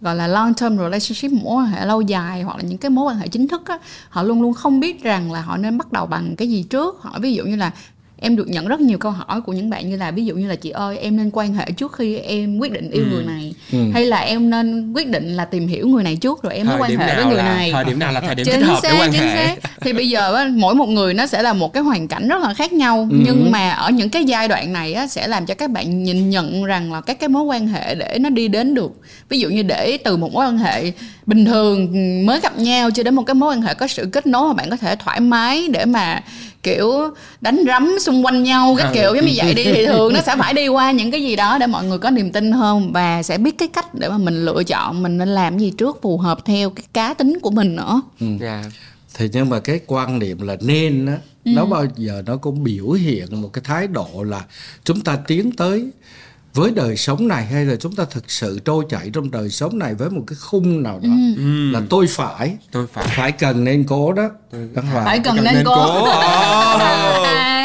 gọi 0.00 0.16
là 0.16 0.26
long 0.26 0.54
term 0.54 0.78
relationship, 0.78 1.32
mối 1.32 1.56
quan 1.56 1.66
hệ 1.66 1.86
lâu 1.86 2.00
dài 2.00 2.42
hoặc 2.42 2.56
là 2.56 2.62
những 2.62 2.78
cái 2.78 2.90
mối 2.90 3.04
quan 3.04 3.16
hệ 3.16 3.28
chính 3.28 3.48
thức 3.48 3.62
á, 3.66 3.78
họ 4.08 4.22
luôn 4.22 4.42
luôn 4.42 4.52
không 4.52 4.80
biết 4.80 5.02
rằng 5.02 5.32
là 5.32 5.40
họ 5.40 5.56
nên 5.56 5.78
bắt 5.78 5.92
đầu 5.92 6.06
bằng 6.06 6.36
cái 6.36 6.48
gì 6.48 6.62
trước. 6.62 7.02
Họ 7.02 7.18
ví 7.18 7.34
dụ 7.34 7.44
như 7.44 7.56
là 7.56 7.70
em 8.24 8.36
được 8.36 8.48
nhận 8.48 8.66
rất 8.66 8.80
nhiều 8.80 8.98
câu 8.98 9.12
hỏi 9.12 9.40
của 9.40 9.52
những 9.52 9.70
bạn 9.70 9.90
như 9.90 9.96
là 9.96 10.10
ví 10.10 10.24
dụ 10.24 10.34
như 10.34 10.48
là 10.48 10.54
chị 10.54 10.70
ơi 10.70 10.98
em 10.98 11.16
nên 11.16 11.30
quan 11.32 11.54
hệ 11.54 11.64
trước 11.76 11.92
khi 11.92 12.16
em 12.16 12.58
quyết 12.58 12.72
định 12.72 12.90
yêu 12.90 13.04
ừ. 13.04 13.10
người 13.10 13.24
này 13.24 13.54
ừ. 13.72 13.78
hay 13.92 14.06
là 14.06 14.18
em 14.18 14.50
nên 14.50 14.92
quyết 14.92 15.08
định 15.08 15.36
là 15.36 15.44
tìm 15.44 15.66
hiểu 15.66 15.88
người 15.88 16.02
này 16.02 16.16
trước 16.16 16.42
rồi 16.42 16.54
em 16.54 16.66
mới 16.66 16.78
quan 16.80 16.90
hệ 16.96 17.16
với 17.16 17.24
người 17.24 17.36
là, 17.36 17.54
này 17.54 17.70
thời 17.72 17.84
điểm 17.84 17.98
nào 17.98 18.12
là 18.12 18.20
thời 18.20 18.34
điểm 18.34 18.46
chính 18.46 18.60
thích 18.60 18.66
hợp 18.66 18.78
xác, 18.82 18.88
để 18.92 18.98
quan 18.98 19.12
hệ 19.12 19.46
xác. 19.46 19.56
thì 19.80 19.92
bây 19.92 20.08
giờ 20.08 20.48
mỗi 20.54 20.74
một 20.74 20.88
người 20.88 21.14
nó 21.14 21.26
sẽ 21.26 21.42
là 21.42 21.52
một 21.52 21.72
cái 21.72 21.82
hoàn 21.82 22.08
cảnh 22.08 22.28
rất 22.28 22.42
là 22.42 22.54
khác 22.54 22.72
nhau 22.72 23.08
ừ. 23.10 23.16
nhưng 23.26 23.50
mà 23.50 23.70
ở 23.70 23.90
những 23.90 24.10
cái 24.10 24.24
giai 24.24 24.48
đoạn 24.48 24.72
này 24.72 24.94
á, 24.94 25.06
sẽ 25.06 25.26
làm 25.26 25.46
cho 25.46 25.54
các 25.54 25.70
bạn 25.70 26.02
nhìn 26.02 26.30
nhận 26.30 26.64
rằng 26.64 26.92
là 26.92 27.00
các 27.00 27.20
cái 27.20 27.28
mối 27.28 27.42
quan 27.42 27.68
hệ 27.68 27.94
để 27.94 28.18
nó 28.20 28.30
đi 28.30 28.48
đến 28.48 28.74
được 28.74 28.92
ví 29.28 29.40
dụ 29.40 29.48
như 29.48 29.62
để 29.62 29.98
từ 30.04 30.16
một 30.16 30.32
mối 30.32 30.46
quan 30.46 30.58
hệ 30.58 30.92
bình 31.26 31.44
thường 31.44 31.92
mới 32.26 32.40
gặp 32.40 32.58
nhau 32.58 32.90
cho 32.90 33.02
đến 33.02 33.14
một 33.14 33.22
cái 33.22 33.34
mối 33.34 33.52
quan 33.52 33.62
hệ 33.62 33.74
có 33.74 33.86
sự 33.86 34.08
kết 34.12 34.26
nối 34.26 34.48
mà 34.48 34.54
bạn 34.54 34.70
có 34.70 34.76
thể 34.76 34.96
thoải 34.96 35.20
mái 35.20 35.68
để 35.68 35.84
mà 35.84 36.20
kiểu 36.64 37.14
đánh 37.40 37.64
rắm 37.66 37.96
xung 38.00 38.24
quanh 38.24 38.42
nhau 38.42 38.74
cái 38.78 38.90
kiểu 38.94 39.14
giống 39.14 39.26
như 39.26 39.32
vậy 39.36 39.54
đi 39.54 39.64
thì 39.64 39.86
thường 39.86 40.12
nó 40.12 40.20
sẽ 40.26 40.36
phải 40.38 40.54
đi 40.54 40.68
qua 40.68 40.92
những 40.92 41.10
cái 41.10 41.22
gì 41.22 41.36
đó 41.36 41.58
để 41.58 41.66
mọi 41.66 41.84
người 41.84 41.98
có 41.98 42.10
niềm 42.10 42.32
tin 42.32 42.52
hơn 42.52 42.92
và 42.92 43.22
sẽ 43.22 43.38
biết 43.38 43.58
cái 43.58 43.68
cách 43.68 43.94
để 43.94 44.08
mà 44.08 44.18
mình 44.18 44.44
lựa 44.44 44.64
chọn 44.64 45.02
mình 45.02 45.18
nên 45.18 45.28
làm 45.28 45.58
gì 45.58 45.72
trước 45.78 45.98
phù 46.02 46.18
hợp 46.18 46.38
theo 46.44 46.70
cái 46.70 46.84
cá 46.92 47.14
tính 47.14 47.38
của 47.42 47.50
mình 47.50 47.76
nữa 47.76 48.02
ừ. 48.20 48.26
yeah. 48.26 48.40
Dạ. 48.40 48.70
thì 49.14 49.28
nhưng 49.32 49.50
mà 49.50 49.60
cái 49.60 49.80
quan 49.86 50.18
niệm 50.18 50.42
là 50.42 50.56
nên 50.60 51.06
á 51.06 51.18
ừ. 51.44 51.50
nó 51.54 51.64
bao 51.64 51.86
giờ 51.96 52.22
nó 52.26 52.36
cũng 52.36 52.64
biểu 52.64 52.90
hiện 52.90 53.42
một 53.42 53.52
cái 53.52 53.62
thái 53.64 53.86
độ 53.86 54.08
là 54.26 54.44
chúng 54.84 55.00
ta 55.00 55.18
tiến 55.26 55.52
tới 55.52 55.90
với 56.54 56.70
đời 56.70 56.96
sống 56.96 57.28
này 57.28 57.46
hay 57.46 57.64
là 57.64 57.76
chúng 57.76 57.94
ta 57.94 58.04
thực 58.10 58.30
sự 58.30 58.58
trôi 58.64 58.84
chảy 58.88 59.10
trong 59.12 59.30
đời 59.30 59.50
sống 59.50 59.78
này 59.78 59.94
với 59.94 60.10
một 60.10 60.22
cái 60.26 60.36
khung 60.40 60.82
nào 60.82 61.00
đó 61.02 61.08
ừ. 61.36 61.70
là 61.72 61.82
tôi 61.90 62.06
phải 62.06 62.56
tôi 62.72 62.86
phải 62.86 63.06
phải 63.16 63.32
cần 63.32 63.64
nên 63.64 63.84
cố 63.84 64.12
đó 64.12 64.30
phải, 64.74 64.84
phải 65.04 65.18
cần, 65.18 65.36
cần 65.36 65.44
nên, 65.44 65.54
nên 65.54 65.64
cố, 65.64 65.74
cố. 66.04 66.04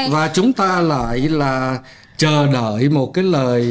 và 0.09 0.31
chúng 0.33 0.53
ta 0.53 0.81
lại 0.81 1.19
là 1.19 1.79
chờ 2.17 2.47
đợi 2.53 2.89
một 2.89 3.13
cái 3.13 3.23
lời 3.23 3.63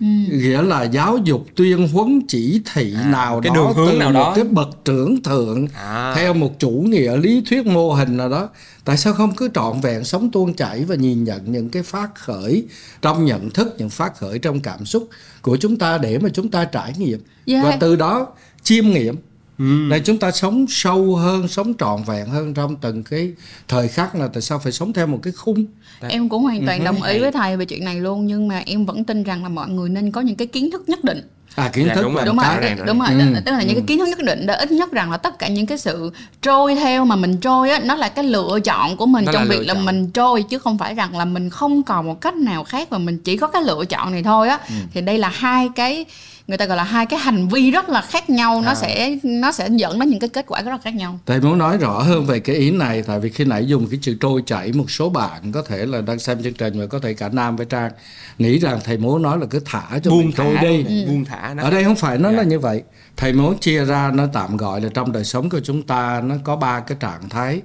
ừ. 0.00 0.06
nghĩa 0.30 0.62
là 0.62 0.82
giáo 0.82 1.18
dục 1.24 1.46
tuyên 1.56 1.88
huấn 1.88 2.20
chỉ 2.28 2.62
thị 2.74 2.94
à, 3.04 3.10
nào 3.10 3.40
cái 3.42 3.50
đó 3.50 3.54
đường 3.54 3.72
hướng 3.76 3.92
từ 3.92 3.98
nào 3.98 4.10
một 4.10 4.20
đó. 4.20 4.32
cái 4.34 4.44
bậc 4.44 4.68
trưởng 4.84 5.22
thượng 5.22 5.66
à. 5.74 6.14
theo 6.16 6.34
một 6.34 6.58
chủ 6.58 6.70
nghĩa 6.70 7.16
lý 7.16 7.42
thuyết 7.50 7.66
mô 7.66 7.92
hình 7.92 8.16
nào 8.16 8.28
đó 8.28 8.48
tại 8.90 8.96
sao 8.96 9.12
không 9.12 9.34
cứ 9.34 9.48
trọn 9.54 9.80
vẹn 9.80 10.04
sống 10.04 10.30
tuôn 10.30 10.54
chảy 10.54 10.84
và 10.84 10.94
nhìn 10.94 11.24
nhận 11.24 11.52
những 11.52 11.68
cái 11.68 11.82
phát 11.82 12.14
khởi 12.14 12.64
trong 13.02 13.24
nhận 13.24 13.50
thức 13.50 13.74
những 13.78 13.90
phát 13.90 14.16
khởi 14.16 14.38
trong 14.38 14.60
cảm 14.60 14.84
xúc 14.84 15.08
của 15.42 15.56
chúng 15.56 15.76
ta 15.76 15.98
để 15.98 16.18
mà 16.18 16.28
chúng 16.32 16.50
ta 16.50 16.64
trải 16.64 16.92
nghiệm 16.98 17.20
yeah. 17.46 17.64
và 17.64 17.76
từ 17.80 17.96
đó 17.96 18.26
chiêm 18.62 18.90
nghiệm 18.90 19.16
ừ. 19.58 19.88
để 19.90 20.00
chúng 20.04 20.18
ta 20.18 20.30
sống 20.30 20.66
sâu 20.68 21.16
hơn 21.16 21.48
sống 21.48 21.74
trọn 21.78 22.02
vẹn 22.06 22.26
hơn 22.26 22.54
trong 22.54 22.76
từng 22.76 23.02
cái 23.02 23.32
thời 23.68 23.88
khắc 23.88 24.14
là 24.14 24.28
tại 24.28 24.42
sao 24.42 24.58
phải 24.58 24.72
sống 24.72 24.92
theo 24.92 25.06
một 25.06 25.18
cái 25.22 25.32
khung 25.32 25.64
em 26.08 26.28
cũng 26.28 26.42
hoàn 26.42 26.66
toàn 26.66 26.80
ừ. 26.80 26.84
đồng 26.84 27.02
ý 27.02 27.18
với 27.18 27.32
thầy 27.32 27.56
về 27.56 27.64
chuyện 27.64 27.84
này 27.84 28.00
luôn 28.00 28.26
nhưng 28.26 28.48
mà 28.48 28.62
em 28.66 28.86
vẫn 28.86 29.04
tin 29.04 29.22
rằng 29.22 29.42
là 29.42 29.48
mọi 29.48 29.68
người 29.68 29.88
nên 29.88 30.12
có 30.12 30.20
những 30.20 30.36
cái 30.36 30.46
kiến 30.46 30.70
thức 30.70 30.88
nhất 30.88 31.04
định 31.04 31.22
à 31.54 31.68
kiến 31.68 31.86
dạ, 31.88 31.94
thức 31.94 32.02
đúng 32.02 32.14
rồi 32.14 32.24
đúng 32.24 32.38
rồi, 32.38 32.74
đúng 32.86 32.98
rồi. 32.98 33.08
Ừ. 33.10 33.40
tức 33.44 33.52
là 33.52 33.62
những 33.62 33.74
cái 33.74 33.84
kiến 33.86 33.98
thức 33.98 34.08
nhất 34.08 34.18
định 34.22 34.46
để 34.46 34.54
ít 34.54 34.70
nhất 34.70 34.92
rằng 34.92 35.10
là 35.10 35.16
tất 35.16 35.38
cả 35.38 35.48
những 35.48 35.66
cái 35.66 35.78
sự 35.78 36.12
trôi 36.42 36.74
theo 36.74 37.04
mà 37.04 37.16
mình 37.16 37.36
trôi 37.36 37.70
á 37.70 37.80
nó 37.84 37.94
là 37.94 38.08
cái 38.08 38.24
lựa 38.24 38.58
chọn 38.64 38.96
của 38.96 39.06
mình 39.06 39.24
nó 39.24 39.32
trong 39.32 39.48
việc 39.48 39.66
là 39.66 39.74
chọn. 39.74 39.84
mình 39.84 40.10
trôi 40.10 40.42
chứ 40.42 40.58
không 40.58 40.78
phải 40.78 40.94
rằng 40.94 41.18
là 41.18 41.24
mình 41.24 41.50
không 41.50 41.82
còn 41.82 42.06
một 42.06 42.20
cách 42.20 42.34
nào 42.34 42.64
khác 42.64 42.90
và 42.90 42.98
mình 42.98 43.18
chỉ 43.18 43.36
có 43.36 43.46
cái 43.46 43.62
lựa 43.62 43.84
chọn 43.84 44.12
này 44.12 44.22
thôi 44.22 44.48
á 44.48 44.58
ừ. 44.68 44.74
thì 44.94 45.00
đây 45.00 45.18
là 45.18 45.28
hai 45.28 45.68
cái 45.74 46.04
người 46.50 46.58
ta 46.58 46.66
gọi 46.66 46.76
là 46.76 46.84
hai 46.84 47.06
cái 47.06 47.18
hành 47.18 47.48
vi 47.48 47.70
rất 47.70 47.88
là 47.88 48.00
khác 48.00 48.30
nhau 48.30 48.62
nó 48.62 48.70
à. 48.70 48.74
sẽ 48.74 49.16
nó 49.22 49.52
sẽ 49.52 49.68
dẫn 49.72 49.98
đến 49.98 50.10
những 50.10 50.20
cái 50.20 50.28
kết 50.28 50.44
quả 50.48 50.62
rất 50.62 50.70
là 50.70 50.78
khác 50.78 50.94
nhau 50.94 51.18
thầy 51.26 51.40
muốn 51.40 51.58
nói 51.58 51.78
rõ 51.78 52.02
hơn 52.02 52.26
về 52.26 52.40
cái 52.40 52.56
ý 52.56 52.70
này 52.70 53.02
tại 53.02 53.20
vì 53.20 53.30
khi 53.30 53.44
nãy 53.44 53.66
dùng 53.66 53.86
cái 53.90 53.98
chữ 54.02 54.16
trôi 54.20 54.42
chảy 54.46 54.72
một 54.72 54.90
số 54.90 55.08
bạn 55.08 55.52
có 55.52 55.62
thể 55.62 55.86
là 55.86 56.00
đang 56.00 56.18
xem 56.18 56.42
chương 56.42 56.54
trình 56.54 56.80
và 56.80 56.86
có 56.86 56.98
thể 56.98 57.14
cả 57.14 57.28
nam 57.28 57.56
với 57.56 57.66
trang 57.66 57.90
nghĩ 58.38 58.58
rằng 58.58 58.78
thầy 58.84 58.96
muốn 58.96 59.22
nói 59.22 59.38
là 59.38 59.46
cứ 59.50 59.60
thả 59.64 59.98
cho 60.02 60.10
buông 60.10 60.20
mình 60.20 60.32
trôi 60.36 60.56
đi 60.62 60.84
ừ. 60.84 61.08
buông 61.08 61.24
thả 61.24 61.54
nó. 61.54 61.62
ở 61.62 61.70
đây 61.70 61.84
không 61.84 61.96
phải 61.96 62.18
nó 62.18 62.28
yeah. 62.28 62.38
là 62.38 62.42
dạ. 62.42 62.50
như 62.50 62.58
vậy 62.58 62.82
thầy 63.16 63.32
muốn 63.32 63.58
chia 63.58 63.84
ra 63.84 64.10
nó 64.14 64.26
tạm 64.32 64.56
gọi 64.56 64.80
là 64.80 64.88
trong 64.94 65.12
đời 65.12 65.24
sống 65.24 65.50
của 65.50 65.60
chúng 65.60 65.82
ta 65.82 66.22
nó 66.24 66.34
có 66.44 66.56
ba 66.56 66.80
cái 66.80 66.96
trạng 67.00 67.28
thái 67.28 67.60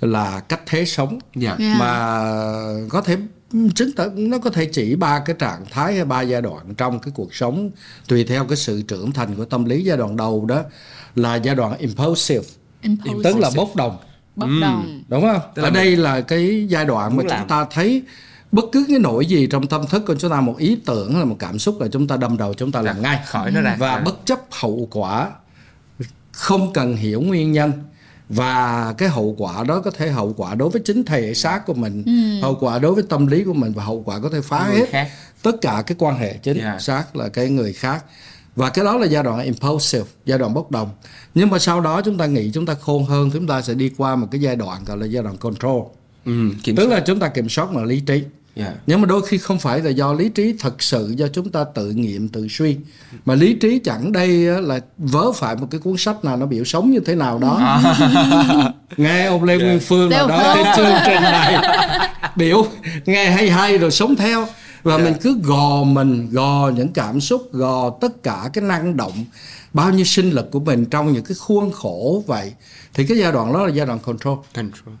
là 0.00 0.40
cách 0.40 0.60
thế 0.66 0.84
sống 0.84 1.08
yeah. 1.10 1.20
Dạ. 1.34 1.48
Yeah. 1.48 1.60
Dạ. 1.60 1.76
mà 1.78 2.20
có 2.88 3.02
thể 3.02 3.16
chứng 3.74 3.92
tỏ 3.96 4.04
nó 4.16 4.38
có 4.38 4.50
thể 4.50 4.66
chỉ 4.66 4.96
ba 4.96 5.18
cái 5.18 5.36
trạng 5.38 5.64
thái 5.70 5.94
hay 5.94 6.04
ba 6.04 6.20
giai 6.20 6.42
đoạn 6.42 6.74
trong 6.74 6.98
cái 6.98 7.12
cuộc 7.14 7.34
sống 7.34 7.70
tùy 8.08 8.24
theo 8.24 8.44
cái 8.44 8.56
sự 8.56 8.82
trưởng 8.82 9.12
thành 9.12 9.34
của 9.34 9.44
tâm 9.44 9.64
lý 9.64 9.84
giai 9.84 9.96
đoạn 9.96 10.16
đầu 10.16 10.44
đó 10.46 10.62
là 11.14 11.36
giai 11.36 11.54
đoạn 11.54 11.78
impulsive, 11.78 12.44
impulsive. 12.82 13.22
tức 13.24 13.38
là 13.38 13.50
bốc 13.56 13.76
đồng. 13.76 13.96
Bốc 14.36 14.48
đồng. 14.60 15.02
Đúng 15.08 15.22
không? 15.22 15.40
Tức 15.54 15.62
ở 15.62 15.70
đây 15.70 15.96
là 15.96 16.20
cái 16.20 16.66
giai 16.68 16.84
đoạn 16.84 17.16
mà 17.16 17.22
chúng 17.22 17.48
ta 17.48 17.66
thấy 17.70 18.02
bất 18.52 18.64
cứ 18.72 18.84
cái 18.88 18.98
nỗi 18.98 19.26
gì 19.26 19.46
trong 19.46 19.66
tâm 19.66 19.86
thức 19.86 20.02
của 20.06 20.14
chúng 20.14 20.30
ta 20.30 20.40
một 20.40 20.58
ý 20.58 20.76
tưởng 20.86 21.12
hay 21.12 21.20
là 21.20 21.24
một 21.24 21.36
cảm 21.38 21.58
xúc 21.58 21.80
là 21.80 21.88
chúng 21.88 22.06
ta 22.06 22.16
đâm 22.16 22.36
đầu 22.36 22.54
chúng 22.54 22.72
ta 22.72 22.82
làm 22.82 23.02
ngay. 23.02 23.20
khỏi 23.26 23.50
nó 23.50 23.60
ra. 23.60 23.76
Và 23.78 24.00
bất 24.00 24.26
chấp 24.26 24.40
hậu 24.50 24.88
quả 24.90 25.30
không 26.32 26.72
cần 26.72 26.96
hiểu 26.96 27.20
nguyên 27.20 27.52
nhân 27.52 27.72
và 28.28 28.94
cái 28.98 29.08
hậu 29.08 29.34
quả 29.38 29.64
đó 29.64 29.80
có 29.80 29.90
thể 29.90 30.10
hậu 30.10 30.34
quả 30.36 30.54
đối 30.54 30.70
với 30.70 30.82
chính 30.84 31.04
thể 31.04 31.34
xác 31.34 31.66
của 31.66 31.74
mình 31.74 32.02
ừ. 32.06 32.40
hậu 32.42 32.56
quả 32.60 32.78
đối 32.78 32.94
với 32.94 33.04
tâm 33.08 33.26
lý 33.26 33.44
của 33.44 33.52
mình 33.52 33.72
và 33.72 33.84
hậu 33.84 34.02
quả 34.06 34.18
có 34.18 34.30
thể 34.30 34.40
phá 34.40 34.64
hết 34.64 34.88
khác. 34.90 35.08
tất 35.42 35.52
cả 35.60 35.82
cái 35.86 35.96
quan 35.98 36.18
hệ 36.18 36.36
chính 36.42 36.58
yeah. 36.58 36.82
xác 36.82 37.16
là 37.16 37.28
cái 37.28 37.48
người 37.48 37.72
khác 37.72 38.04
và 38.56 38.70
cái 38.70 38.84
đó 38.84 38.96
là 38.96 39.06
giai 39.06 39.22
đoạn 39.22 39.44
impulsive 39.44 40.04
giai 40.24 40.38
đoạn 40.38 40.54
bốc 40.54 40.70
đồng 40.70 40.90
nhưng 41.34 41.50
mà 41.50 41.58
sau 41.58 41.80
đó 41.80 42.02
chúng 42.04 42.18
ta 42.18 42.26
nghĩ 42.26 42.50
chúng 42.54 42.66
ta 42.66 42.74
khôn 42.74 43.04
hơn 43.04 43.30
chúng 43.32 43.46
ta 43.46 43.62
sẽ 43.62 43.74
đi 43.74 43.90
qua 43.96 44.16
một 44.16 44.28
cái 44.30 44.40
giai 44.40 44.56
đoạn 44.56 44.84
gọi 44.84 44.96
là 44.96 45.06
giai 45.06 45.22
đoạn 45.22 45.36
control 45.36 45.82
ừ, 46.24 46.32
tức 46.64 46.74
soát. 46.76 46.86
là 46.88 47.00
chúng 47.00 47.18
ta 47.20 47.28
kiểm 47.28 47.48
soát 47.48 47.72
bằng 47.74 47.84
lý 47.84 48.00
trí 48.00 48.24
Yeah. 48.58 48.74
Nhưng 48.86 49.00
mà 49.00 49.06
đôi 49.06 49.22
khi 49.26 49.38
không 49.38 49.58
phải 49.58 49.82
là 49.82 49.90
do 49.90 50.12
lý 50.12 50.28
trí 50.28 50.54
thật 50.60 50.82
sự 50.82 51.14
do 51.16 51.28
chúng 51.28 51.50
ta 51.50 51.64
tự 51.74 51.90
nghiệm 51.90 52.28
tự 52.28 52.46
suy 52.50 52.76
mà 53.24 53.34
lý 53.34 53.54
trí 53.54 53.80
chẳng 53.84 54.12
đây 54.12 54.28
là 54.62 54.80
vớ 54.98 55.32
phải 55.32 55.56
một 55.56 55.66
cái 55.70 55.80
cuốn 55.80 55.96
sách 55.96 56.24
nào 56.24 56.36
nó 56.36 56.46
biểu 56.46 56.64
sống 56.64 56.90
như 56.90 57.00
thế 57.00 57.14
nào 57.14 57.38
đó 57.38 57.56
à. 57.60 58.72
nghe 58.96 59.24
ông 59.24 59.44
Lê 59.44 59.52
yeah. 59.52 59.64
Nguyên 59.64 59.80
Phương 59.80 60.10
nào 60.10 60.28
đó 60.28 60.54
trên 60.54 60.66
chương 60.76 60.96
trình 61.06 61.22
này 61.22 61.68
biểu 62.36 62.66
nghe 63.06 63.30
hay 63.30 63.50
hay 63.50 63.78
rồi 63.78 63.90
sống 63.90 64.16
theo 64.16 64.46
và 64.82 64.96
yeah. 64.96 65.04
mình 65.04 65.14
cứ 65.22 65.38
gò 65.42 65.84
mình 65.84 66.28
gò 66.30 66.70
những 66.76 66.88
cảm 66.88 67.20
xúc 67.20 67.52
gò 67.52 67.90
tất 67.90 68.22
cả 68.22 68.50
cái 68.52 68.64
năng 68.64 68.96
động 68.96 69.24
bao 69.72 69.90
nhiêu 69.90 70.04
sinh 70.04 70.30
lực 70.30 70.50
của 70.50 70.60
mình 70.60 70.84
trong 70.84 71.12
những 71.12 71.24
cái 71.24 71.34
khuôn 71.34 71.72
khổ 71.72 72.24
vậy 72.26 72.52
thì 72.94 73.06
cái 73.06 73.18
giai 73.18 73.32
đoạn 73.32 73.52
đó 73.52 73.66
là 73.66 73.72
giai 73.72 73.86
đoạn 73.86 73.98
control 73.98 74.38
control 74.54 74.94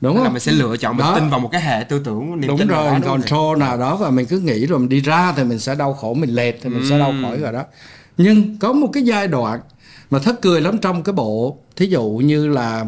đúng 0.00 0.14
không? 0.14 0.24
là 0.24 0.30
mình 0.30 0.40
sẽ 0.40 0.52
lựa 0.52 0.76
chọn 0.76 0.96
mình 0.96 1.06
đó. 1.06 1.14
tin 1.14 1.30
vào 1.30 1.40
một 1.40 1.48
cái 1.52 1.60
hệ 1.62 1.84
tư 1.84 1.98
tưởng 2.04 2.40
niềm 2.40 2.48
đúng 2.48 2.58
tin 2.58 2.68
rồi 2.68 3.00
đó, 3.00 3.08
control 3.08 3.58
nào 3.58 3.76
đó 3.76 3.96
và 3.96 4.10
mình 4.10 4.26
cứ 4.26 4.38
nghĩ 4.38 4.66
rồi 4.66 4.78
mình 4.78 4.88
đi 4.88 5.00
ra 5.00 5.32
thì 5.36 5.44
mình 5.44 5.58
sẽ 5.58 5.74
đau 5.74 5.94
khổ 5.94 6.14
mình 6.14 6.30
lệch 6.30 6.62
thì 6.62 6.70
mình 6.70 6.80
ừ. 6.80 6.86
sẽ 6.90 6.98
đau 6.98 7.14
khỏi 7.22 7.38
rồi 7.38 7.52
đó 7.52 7.64
nhưng 8.16 8.58
có 8.58 8.72
một 8.72 8.88
cái 8.92 9.02
giai 9.02 9.28
đoạn 9.28 9.60
mà 10.10 10.18
thất 10.18 10.42
cười 10.42 10.60
lắm 10.60 10.78
trong 10.78 11.02
cái 11.02 11.12
bộ 11.12 11.58
thí 11.76 11.86
dụ 11.86 12.04
như 12.24 12.46
là 12.46 12.84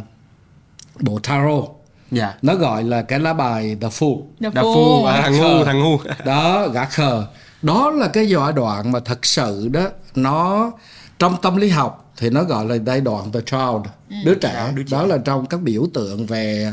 bộ 1.01 1.19
tarot 1.23 1.77
Yeah. 2.13 2.45
Nó 2.45 2.55
gọi 2.55 2.85
là 2.85 3.03
cái 3.03 3.21
lá 3.21 3.33
bài 3.33 3.77
The 3.81 3.89
Fool. 3.89 4.23
The, 4.41 4.51
The 4.51 4.63
Fool, 4.63 5.05
à, 5.05 5.21
thằng 5.23 5.39
ngu, 5.39 5.65
thằng 5.65 5.81
ngu. 5.81 5.99
Đó, 6.25 6.69
gã 6.69 6.85
khờ. 6.85 7.27
Đó 7.63 7.91
là 7.91 8.09
cái 8.09 8.29
giai 8.29 8.53
đoạn 8.53 8.93
mà 8.93 9.01
thật 9.01 9.27
sự 9.27 9.69
đó 9.69 9.89
nó 10.15 10.71
trong 11.19 11.37
tâm 11.43 11.57
lý 11.57 11.69
học 11.69 12.06
thì 12.17 12.31
nó 12.31 12.45
gọi 12.45 12.67
là 12.67 12.75
giai 12.75 13.01
đoạn 13.01 13.33
the 13.33 13.41
child 13.41 13.87
ừ. 14.11 14.17
đứa 14.25 14.35
trẻ 14.35 14.73
đứa 14.75 14.83
đó 14.91 15.07
là 15.07 15.19
trong 15.19 15.47
các 15.47 15.63
biểu 15.63 15.87
tượng 15.95 16.27
về 16.27 16.73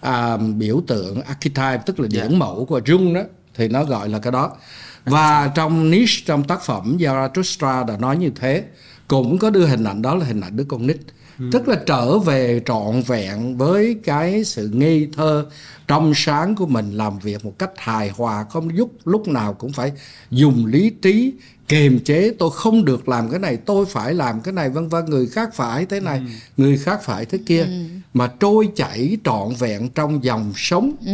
à, 0.00 0.36
biểu 0.36 0.82
tượng 0.86 1.22
archetype 1.22 1.82
tức 1.86 2.00
là 2.00 2.08
điển 2.10 2.20
yeah. 2.20 2.32
Dạ. 2.32 2.38
mẫu 2.38 2.64
của 2.64 2.80
Jung 2.80 3.14
đó 3.14 3.22
thì 3.54 3.68
nó 3.68 3.84
gọi 3.84 4.08
là 4.08 4.18
cái 4.18 4.32
đó 4.32 4.56
và 5.04 5.52
trong 5.54 5.90
niche 5.90 6.22
trong 6.26 6.44
tác 6.44 6.62
phẩm 6.62 6.96
Zarathustra 6.98 7.86
đã 7.86 7.96
nói 7.96 8.16
như 8.16 8.30
thế 8.36 8.64
cũng 9.08 9.38
có 9.38 9.50
đưa 9.50 9.66
hình 9.66 9.84
ảnh 9.84 10.02
đó 10.02 10.14
là 10.14 10.24
hình 10.24 10.40
ảnh 10.40 10.56
đứa 10.56 10.64
con 10.64 10.86
nít 10.86 10.96
ừ. 11.38 11.44
tức 11.52 11.68
là 11.68 11.76
trở 11.86 12.18
về 12.18 12.62
trọn 12.66 13.02
vẹn 13.06 13.56
với 13.56 13.96
cái 14.04 14.44
sự 14.44 14.70
nghi 14.72 15.08
thơ 15.16 15.46
trong 15.88 16.12
sáng 16.14 16.54
của 16.54 16.66
mình 16.66 16.90
làm 16.96 17.18
việc 17.18 17.44
một 17.44 17.58
cách 17.58 17.70
hài 17.76 18.08
hòa 18.08 18.44
không 18.50 18.76
giúp 18.76 18.92
lúc 19.04 19.28
nào 19.28 19.54
cũng 19.54 19.72
phải 19.72 19.92
dùng 20.30 20.66
lý 20.66 20.90
trí 20.90 21.32
kiềm 21.72 22.00
chế 22.00 22.32
tôi 22.38 22.50
không 22.54 22.84
được 22.84 23.08
làm 23.08 23.30
cái 23.30 23.38
này 23.40 23.56
tôi 23.56 23.86
phải 23.86 24.14
làm 24.14 24.40
cái 24.40 24.52
này 24.52 24.70
vân 24.70 24.88
vân 24.88 25.04
người 25.04 25.26
khác 25.26 25.54
phải 25.54 25.86
thế 25.86 26.00
này 26.00 26.18
ừ. 26.18 26.24
người 26.56 26.78
khác 26.78 27.02
phải 27.02 27.24
thế 27.24 27.38
kia. 27.46 27.62
Ừ. 27.62 27.82
mà 28.14 28.30
trôi 28.40 28.68
chảy 28.76 29.16
trọn 29.24 29.54
vẹn 29.58 29.88
trong 29.88 30.24
dòng 30.24 30.52
sống. 30.56 30.92
Ừ. 31.06 31.12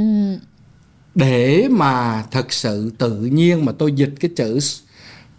để 1.14 1.68
mà 1.70 2.24
thật 2.30 2.52
sự 2.52 2.92
tự 2.98 3.14
nhiên 3.14 3.64
mà 3.64 3.72
tôi 3.72 3.92
dịch 3.92 4.14
cái 4.20 4.30
chữ 4.36 4.58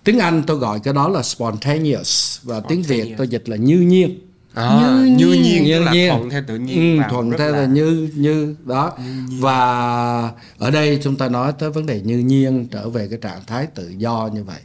tiếng 0.03 0.19
Anh 0.19 0.43
tôi 0.47 0.57
gọi 0.57 0.79
cái 0.79 0.93
đó 0.93 1.09
là 1.09 1.23
spontaneous. 1.23 2.39
Và 2.43 2.59
tiếng 2.59 2.81
Việt 2.81 3.13
tôi 3.17 3.27
dịch 3.27 3.49
là 3.49 3.55
như 3.55 3.77
nhiên. 3.77 4.19
À, 4.53 4.79
như, 5.05 5.15
như 5.17 5.33
nhiên, 5.33 5.63
nhiên 5.63 5.73
tức 5.73 5.79
là 5.79 5.93
thuận 6.09 6.29
theo 6.29 6.43
tự 6.47 6.57
nhiên 6.57 6.97
ừ, 6.97 7.03
thuận 7.09 7.31
theo 7.37 7.51
là... 7.51 7.57
là 7.57 7.65
như 7.65 8.09
như 8.15 8.55
đó. 8.65 8.93
Như 8.99 9.37
và 9.39 10.31
ở 10.57 10.71
đây 10.71 10.99
chúng 11.03 11.15
ta 11.15 11.29
nói 11.29 11.53
tới 11.59 11.69
vấn 11.69 11.85
đề 11.85 12.01
như 12.01 12.17
nhiên 12.17 12.67
trở 12.71 12.89
về 12.89 13.07
cái 13.07 13.19
trạng 13.21 13.41
thái 13.47 13.67
tự 13.67 13.93
do 13.97 14.29
như 14.33 14.43
vậy 14.43 14.59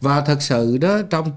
và 0.00 0.20
thật 0.20 0.42
sự 0.42 0.78
đó 0.78 1.02
trong 1.10 1.30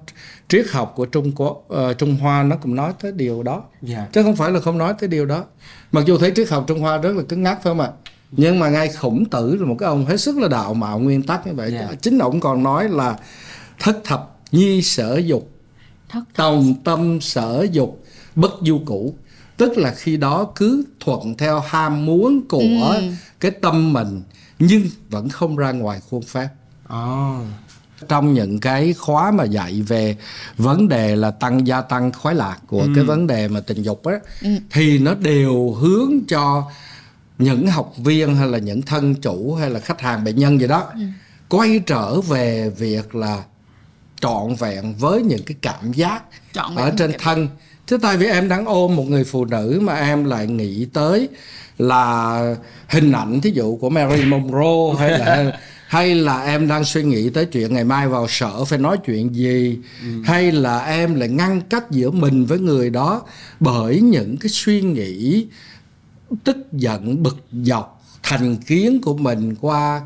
triết 0.47 0.65
học 0.71 0.93
của 0.95 1.05
Trung 1.05 1.31
Quốc 1.35 1.67
uh, 1.73 1.97
Trung 1.97 2.15
Hoa 2.15 2.43
nó 2.43 2.55
cũng 2.55 2.75
nói 2.75 2.93
tới 3.01 3.11
điều 3.11 3.43
đó 3.43 3.53
yeah. 3.53 3.63
Dạ. 3.81 4.07
chứ 4.13 4.23
không 4.23 4.35
phải 4.35 4.51
là 4.51 4.59
không 4.59 4.77
nói 4.77 4.93
tới 4.99 5.09
điều 5.09 5.25
đó 5.25 5.45
mặc 5.91 6.03
dù 6.05 6.17
thấy 6.17 6.31
triết 6.35 6.49
học 6.49 6.65
Trung 6.67 6.79
Hoa 6.79 6.97
rất 6.97 7.15
là 7.15 7.23
cứng 7.23 7.43
ngắc 7.43 7.63
phải 7.63 7.71
không 7.71 7.79
ạ 7.79 7.89
nhưng 8.31 8.59
mà 8.59 8.69
ngay 8.69 8.89
khổng 8.89 9.25
tử 9.25 9.55
là 9.55 9.65
một 9.65 9.75
cái 9.79 9.87
ông 9.87 10.05
hết 10.05 10.17
sức 10.17 10.37
là 10.37 10.47
đạo 10.47 10.73
mạo 10.73 10.99
nguyên 10.99 11.23
tắc 11.23 11.47
như 11.47 11.53
vậy 11.53 11.71
yeah. 11.71 11.89
Dạ. 11.89 11.95
chính 12.01 12.19
ông 12.19 12.39
còn 12.39 12.63
nói 12.63 12.89
là 12.89 13.17
thất 13.79 14.03
thập 14.03 14.37
nhi 14.51 14.81
sở 14.81 15.17
dục 15.17 15.49
tòng 16.35 16.73
tâm 16.83 17.21
sở 17.21 17.67
dục 17.71 18.03
bất 18.35 18.51
du 18.61 18.79
cũ 18.85 19.15
tức 19.57 19.77
là 19.77 19.93
khi 19.97 20.17
đó 20.17 20.51
cứ 20.55 20.83
thuận 20.99 21.37
theo 21.37 21.59
ham 21.59 22.05
muốn 22.05 22.47
của 22.49 22.93
ừ. 22.95 23.11
cái 23.39 23.51
tâm 23.51 23.93
mình 23.93 24.21
nhưng 24.59 24.83
vẫn 25.09 25.29
không 25.29 25.57
ra 25.57 25.71
ngoài 25.71 26.01
khuôn 26.09 26.21
phép 26.21 26.49
oh 26.93 27.45
trong 28.07 28.33
những 28.33 28.59
cái 28.59 28.93
khóa 28.93 29.31
mà 29.31 29.43
dạy 29.43 29.81
về 29.87 30.15
vấn 30.57 30.87
đề 30.87 31.15
là 31.15 31.31
tăng 31.31 31.67
gia 31.67 31.81
tăng 31.81 32.11
khoái 32.11 32.35
lạc 32.35 32.57
của 32.67 32.81
ừ. 32.81 32.89
cái 32.95 33.03
vấn 33.03 33.27
đề 33.27 33.47
mà 33.47 33.59
tình 33.59 33.81
dục 33.81 34.05
á 34.05 34.15
ừ. 34.41 34.49
thì 34.71 34.99
nó 34.99 35.13
đều 35.15 35.71
hướng 35.71 36.11
cho 36.27 36.63
những 37.37 37.67
học 37.67 37.93
viên 37.97 38.35
hay 38.35 38.47
là 38.47 38.57
những 38.57 38.81
thân 38.81 39.15
chủ 39.15 39.55
hay 39.55 39.69
là 39.69 39.79
khách 39.79 40.01
hàng 40.01 40.23
bệnh 40.23 40.35
nhân 40.35 40.59
gì 40.61 40.67
đó 40.67 40.89
ừ. 40.93 40.99
quay 41.49 41.79
trở 41.85 42.21
về 42.21 42.69
việc 42.69 43.15
là 43.15 43.43
trọn 44.21 44.55
vẹn 44.59 44.93
với 44.99 45.21
những 45.21 45.43
cái 45.43 45.55
cảm 45.61 45.91
giác 45.91 46.23
ở 46.75 46.91
trên 46.97 47.11
thân 47.19 47.47
thế 47.87 47.97
tại 48.01 48.17
vì 48.17 48.27
em 48.27 48.49
đang 48.49 48.65
ôm 48.65 48.95
một 48.95 49.03
người 49.03 49.23
phụ 49.23 49.45
nữ 49.45 49.79
mà 49.81 49.95
em 49.95 50.25
lại 50.25 50.47
nghĩ 50.47 50.87
tới 50.93 51.29
là 51.77 52.55
hình 52.87 53.11
ảnh 53.11 53.41
thí 53.41 53.51
dụ 53.51 53.77
của 53.81 53.89
Mary 53.89 54.25
Monroe 54.25 54.99
hay 54.99 55.19
là 55.19 55.59
hay 55.89 56.15
là 56.15 56.43
em 56.43 56.67
đang 56.67 56.83
suy 56.83 57.03
nghĩ 57.03 57.29
tới 57.29 57.45
chuyện 57.45 57.73
ngày 57.73 57.83
mai 57.83 58.07
vào 58.07 58.27
sở 58.29 58.65
phải 58.65 58.79
nói 58.79 58.97
chuyện 59.05 59.35
gì 59.35 59.79
ừ. 60.01 60.07
hay 60.25 60.51
là 60.51 60.85
em 60.85 61.15
lại 61.15 61.29
ngăn 61.29 61.61
cách 61.61 61.91
giữa 61.91 62.11
mình 62.11 62.45
với 62.45 62.59
người 62.59 62.89
đó 62.89 63.21
bởi 63.59 64.01
những 64.01 64.37
cái 64.37 64.49
suy 64.49 64.81
nghĩ 64.81 65.47
tức 66.43 66.57
giận 66.71 67.23
bực 67.23 67.37
dọc 67.51 68.03
thành 68.23 68.57
kiến 68.57 69.01
của 69.01 69.17
mình 69.17 69.55
qua 69.61 70.01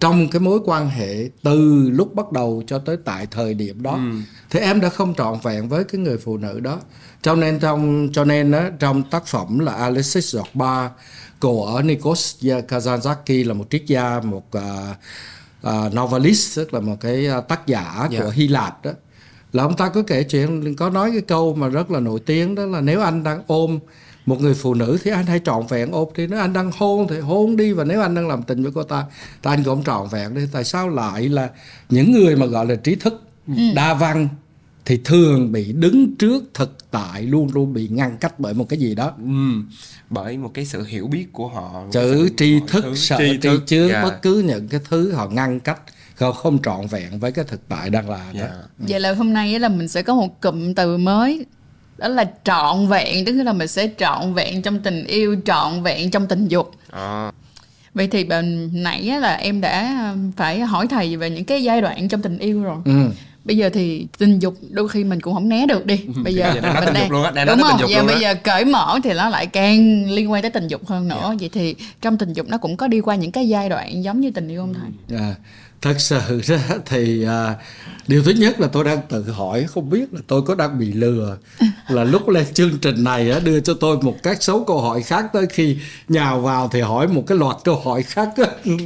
trong 0.00 0.28
cái 0.28 0.40
mối 0.40 0.60
quan 0.64 0.90
hệ 0.90 1.28
từ 1.42 1.90
lúc 1.90 2.14
bắt 2.14 2.32
đầu 2.32 2.62
cho 2.66 2.78
tới 2.78 2.96
tại 3.04 3.26
thời 3.30 3.54
điểm 3.54 3.82
đó 3.82 3.92
ừ. 3.92 4.12
thì 4.50 4.60
em 4.60 4.80
đã 4.80 4.88
không 4.88 5.14
trọn 5.14 5.38
vẹn 5.42 5.68
với 5.68 5.84
cái 5.84 6.00
người 6.00 6.18
phụ 6.18 6.36
nữ 6.36 6.60
đó 6.60 6.80
cho 7.22 7.34
nên 7.34 7.58
trong 7.58 8.08
cho 8.12 8.24
nên 8.24 8.50
đó, 8.50 8.62
trong 8.78 9.02
tác 9.02 9.26
phẩm 9.26 9.58
là 9.58 9.72
Alexis 9.72 10.36
Zorba 10.36 10.88
của 11.40 11.82
Nikos 11.84 12.36
Kazantzakis 12.42 13.48
là 13.48 13.54
một 13.54 13.66
triết 13.70 13.86
gia 13.86 14.20
một 14.20 14.44
uh, 14.58 14.62
uh, 15.66 15.94
novelist 15.94 16.56
tức 16.56 16.74
là 16.74 16.80
một 16.80 16.96
cái 17.00 17.28
tác 17.48 17.66
giả 17.66 17.96
yeah. 17.98 18.10
Dạ. 18.10 18.20
của 18.20 18.30
Hy 18.30 18.48
Lạp 18.48 18.84
đó 18.84 18.90
là 19.52 19.62
ông 19.62 19.76
ta 19.76 19.88
có 19.88 20.02
kể 20.02 20.22
chuyện 20.22 20.74
có 20.76 20.90
nói 20.90 21.10
cái 21.12 21.20
câu 21.20 21.54
mà 21.54 21.68
rất 21.68 21.90
là 21.90 22.00
nổi 22.00 22.20
tiếng 22.26 22.54
đó 22.54 22.64
là 22.64 22.80
nếu 22.80 23.00
anh 23.00 23.22
đang 23.22 23.42
ôm 23.46 23.78
một 24.26 24.40
người 24.40 24.54
phụ 24.54 24.74
nữ 24.74 24.98
thì 25.04 25.10
anh 25.10 25.26
hãy 25.26 25.40
trọn 25.44 25.66
vẹn 25.68 25.92
ôm 25.92 26.08
thì 26.14 26.26
nếu 26.26 26.40
anh 26.40 26.52
đang 26.52 26.70
hôn 26.76 27.06
thì 27.08 27.18
hôn 27.18 27.56
đi 27.56 27.72
và 27.72 27.84
nếu 27.84 28.00
anh 28.00 28.14
đang 28.14 28.28
làm 28.28 28.42
tình 28.42 28.62
với 28.62 28.72
cô 28.74 28.82
ta 28.82 29.04
thì 29.42 29.50
anh 29.50 29.64
cũng 29.64 29.84
trọn 29.84 30.08
vẹn 30.10 30.34
đi 30.34 30.42
tại 30.52 30.64
sao 30.64 30.88
lại 30.88 31.28
là 31.28 31.48
những 31.88 32.12
người 32.12 32.36
mà 32.36 32.46
gọi 32.46 32.66
là 32.66 32.74
trí 32.74 32.94
thức 32.94 33.22
ừ. 33.46 33.54
đa 33.74 33.94
văn 33.94 34.28
thì 34.84 35.00
thường 35.04 35.52
bị 35.52 35.72
đứng 35.72 36.16
trước 36.16 36.44
thực 36.54 36.90
tại 36.90 37.22
luôn 37.22 37.50
luôn 37.54 37.72
bị 37.72 37.88
ngăn 37.88 38.18
cách 38.18 38.40
bởi 38.40 38.54
một 38.54 38.68
cái 38.68 38.78
gì 38.78 38.94
đó 38.94 39.12
ừ. 39.18 39.62
bởi 40.10 40.36
một 40.36 40.50
cái 40.54 40.64
sự 40.64 40.84
hiểu 40.84 41.06
biết 41.06 41.26
của 41.32 41.48
họ 41.48 41.82
chữ 41.92 42.28
tri 42.36 42.60
thức 42.68 42.84
sợ 42.96 43.18
tri, 43.18 43.38
tri 43.42 43.48
chứa 43.66 43.88
yeah. 43.88 44.04
bất 44.04 44.22
cứ 44.22 44.44
những 44.46 44.68
cái 44.68 44.80
thứ 44.88 45.12
họ 45.12 45.28
ngăn 45.28 45.60
cách 45.60 45.80
không 46.14 46.34
không 46.34 46.58
trọn 46.62 46.86
vẹn 46.86 47.18
với 47.18 47.32
cái 47.32 47.44
thực 47.44 47.68
tại 47.68 47.90
đang 47.90 48.10
là 48.10 48.24
yeah. 48.34 48.50
đó. 48.50 48.56
vậy 48.78 49.00
là 49.00 49.12
hôm 49.12 49.32
nay 49.32 49.58
là 49.58 49.68
mình 49.68 49.88
sẽ 49.88 50.02
có 50.02 50.14
một 50.14 50.40
cụm 50.40 50.74
từ 50.74 50.96
mới 50.96 51.46
đó 51.98 52.08
là 52.08 52.30
trọn 52.44 52.88
vẹn 52.88 53.24
tức 53.24 53.32
là 53.32 53.52
mình 53.52 53.68
sẽ 53.68 53.90
trọn 53.98 54.34
vẹn 54.34 54.62
trong 54.62 54.80
tình 54.80 55.04
yêu 55.04 55.36
trọn 55.44 55.82
vẹn 55.82 56.10
trong 56.10 56.26
tình 56.26 56.48
dục 56.48 56.70
à. 56.90 57.32
vậy 57.94 58.08
thì 58.08 58.24
bên 58.24 58.70
nãy 58.72 59.02
là 59.02 59.34
em 59.34 59.60
đã 59.60 60.14
phải 60.36 60.60
hỏi 60.60 60.86
thầy 60.86 61.16
về 61.16 61.30
những 61.30 61.44
cái 61.44 61.62
giai 61.62 61.80
đoạn 61.80 62.08
trong 62.08 62.22
tình 62.22 62.38
yêu 62.38 62.62
rồi 62.62 62.76
ừ 62.84 63.10
bây 63.48 63.56
giờ 63.56 63.70
thì 63.72 64.06
tình 64.18 64.38
dục 64.38 64.54
đôi 64.70 64.88
khi 64.88 65.04
mình 65.04 65.20
cũng 65.20 65.34
không 65.34 65.48
né 65.48 65.66
được 65.66 65.86
đi. 65.86 66.00
Bây 66.24 66.34
giờ 66.34 66.52
mình 66.54 66.62
đang, 66.62 66.94
đang 66.94 67.10
luôn 67.10 67.22
á 67.22 67.44
đúng 67.44 67.60
không? 67.60 67.90
giờ 67.90 68.04
bây 68.04 68.20
giờ 68.20 68.34
cởi 68.34 68.64
mở 68.64 68.98
thì 69.04 69.12
nó 69.12 69.28
lại 69.28 69.46
càng 69.46 70.10
liên 70.10 70.30
quan 70.30 70.42
tới 70.42 70.50
tình 70.50 70.68
dục 70.68 70.86
hơn 70.86 71.08
nữa. 71.08 71.24
Yeah. 71.28 71.40
vậy 71.40 71.50
thì 71.52 71.74
trong 72.00 72.18
tình 72.18 72.32
dục 72.32 72.46
nó 72.48 72.58
cũng 72.58 72.76
có 72.76 72.88
đi 72.88 73.00
qua 73.00 73.14
những 73.14 73.32
cái 73.32 73.48
giai 73.48 73.68
đoạn 73.68 74.04
giống 74.04 74.20
như 74.20 74.30
tình 74.30 74.48
yêu 74.48 74.60
không 74.60 74.74
thầy? 74.74 75.18
À, 75.18 75.34
thật 75.82 75.94
sự 75.98 76.40
thì 76.86 77.24
à, 77.24 77.54
điều 78.06 78.22
thứ 78.22 78.30
nhất 78.30 78.60
là 78.60 78.68
tôi 78.68 78.84
đang 78.84 78.98
tự 79.08 79.22
hỏi 79.22 79.64
không 79.68 79.90
biết 79.90 80.14
là 80.14 80.20
tôi 80.26 80.42
có 80.42 80.54
đang 80.54 80.78
bị 80.78 80.92
lừa 80.92 81.36
là 81.88 82.04
lúc 82.04 82.28
lên 82.28 82.44
chương 82.54 82.78
trình 82.78 83.04
này 83.04 83.30
á, 83.30 83.38
đưa 83.38 83.60
cho 83.60 83.74
tôi 83.74 83.96
một 84.02 84.16
các 84.22 84.42
số 84.42 84.64
câu 84.64 84.80
hỏi 84.80 85.02
khác 85.02 85.24
tới 85.32 85.46
khi 85.46 85.76
nhào 86.08 86.40
vào 86.40 86.68
thì 86.72 86.80
hỏi 86.80 87.08
một 87.08 87.24
cái 87.26 87.38
loạt 87.38 87.56
câu 87.64 87.80
hỏi 87.84 88.02
khác 88.02 88.28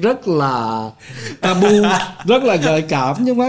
rất 0.03 0.29
là 0.29 0.91
tabu 1.41 1.83
rất 2.27 2.43
là 2.43 2.57
gợi 2.57 2.83
cảm 2.83 3.17
nhưng 3.21 3.39
mà 3.39 3.47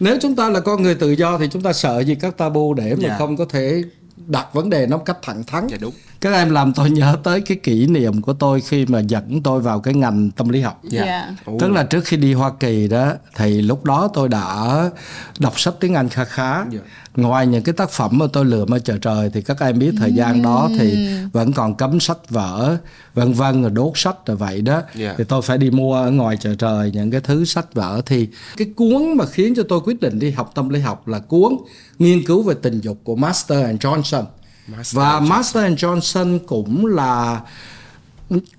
nếu 0.00 0.16
chúng 0.20 0.36
ta 0.36 0.48
là 0.48 0.60
con 0.60 0.82
người 0.82 0.94
tự 0.94 1.10
do 1.10 1.38
thì 1.38 1.48
chúng 1.52 1.62
ta 1.62 1.72
sợ 1.72 2.00
gì 2.00 2.14
các 2.14 2.36
tabu 2.36 2.74
để 2.74 2.82
mà 2.82 2.88
yeah. 2.88 3.00
Dạ. 3.00 3.16
không 3.18 3.36
có 3.36 3.44
thể 3.44 3.82
đặt 4.26 4.54
vấn 4.54 4.70
đề 4.70 4.86
nó 4.86 4.98
cách 4.98 5.18
thẳng 5.22 5.44
thắn 5.44 5.66
dạ 5.70 5.76
đúng 5.80 5.94
các 6.20 6.32
em 6.32 6.50
làm 6.50 6.72
tôi 6.72 6.90
nhớ 6.90 7.16
tới 7.22 7.40
cái 7.40 7.56
kỷ 7.56 7.86
niệm 7.86 8.22
của 8.22 8.32
tôi 8.32 8.60
khi 8.60 8.86
mà 8.86 9.00
dẫn 9.00 9.42
tôi 9.42 9.60
vào 9.60 9.80
cái 9.80 9.94
ngành 9.94 10.30
tâm 10.30 10.48
lý 10.48 10.60
học 10.60 10.82
yeah. 10.92 11.06
Yeah. 11.06 11.34
tức 11.60 11.70
là 11.70 11.82
trước 11.82 12.04
khi 12.04 12.16
đi 12.16 12.34
hoa 12.34 12.52
kỳ 12.60 12.88
đó 12.88 13.12
thì 13.36 13.62
lúc 13.62 13.84
đó 13.84 14.10
tôi 14.14 14.28
đã 14.28 14.90
đọc 15.38 15.60
sách 15.60 15.74
tiếng 15.80 15.94
anh 15.94 16.08
khá 16.08 16.24
khá 16.24 16.54
yeah. 16.54 16.84
ngoài 17.16 17.46
những 17.46 17.62
cái 17.62 17.72
tác 17.72 17.90
phẩm 17.90 18.10
mà 18.18 18.26
tôi 18.32 18.44
lựa 18.44 18.64
ở 18.70 18.78
chợ 18.78 18.98
trời 18.98 19.30
thì 19.34 19.42
các 19.42 19.60
em 19.60 19.78
biết 19.78 19.92
thời 19.98 20.12
gian 20.12 20.42
đó 20.42 20.68
thì 20.78 21.08
vẫn 21.32 21.52
còn 21.52 21.74
cấm 21.74 22.00
sách 22.00 22.30
vở 22.30 22.76
vân 23.14 23.32
vân 23.32 23.62
rồi 23.62 23.70
đốt 23.70 23.92
sách 23.94 24.26
rồi 24.26 24.36
vậy 24.36 24.60
đó 24.60 24.82
yeah. 24.98 25.14
thì 25.18 25.24
tôi 25.24 25.42
phải 25.42 25.58
đi 25.58 25.70
mua 25.70 25.94
ở 25.94 26.10
ngoài 26.10 26.36
chợ 26.36 26.54
trời 26.54 26.90
những 26.94 27.10
cái 27.10 27.20
thứ 27.20 27.44
sách 27.44 27.74
vở 27.74 28.00
thì 28.06 28.28
cái 28.56 28.68
cuốn 28.76 29.16
mà 29.16 29.26
khiến 29.26 29.54
cho 29.54 29.62
tôi 29.68 29.80
quyết 29.80 30.00
định 30.00 30.18
đi 30.18 30.30
học 30.30 30.52
tâm 30.54 30.68
lý 30.68 30.80
học 30.80 31.08
là 31.08 31.18
cuốn 31.18 31.56
nghiên 31.98 32.24
cứu 32.24 32.42
về 32.42 32.54
tình 32.62 32.80
dục 32.80 33.00
của 33.04 33.16
Master 33.16 33.64
and 33.64 33.80
Johnson 33.80 34.24
Master 34.76 34.96
và 34.96 35.20
Master 35.20 35.64
and 35.64 35.84
Johnson 35.84 36.38
cũng 36.46 36.86
là 36.86 37.40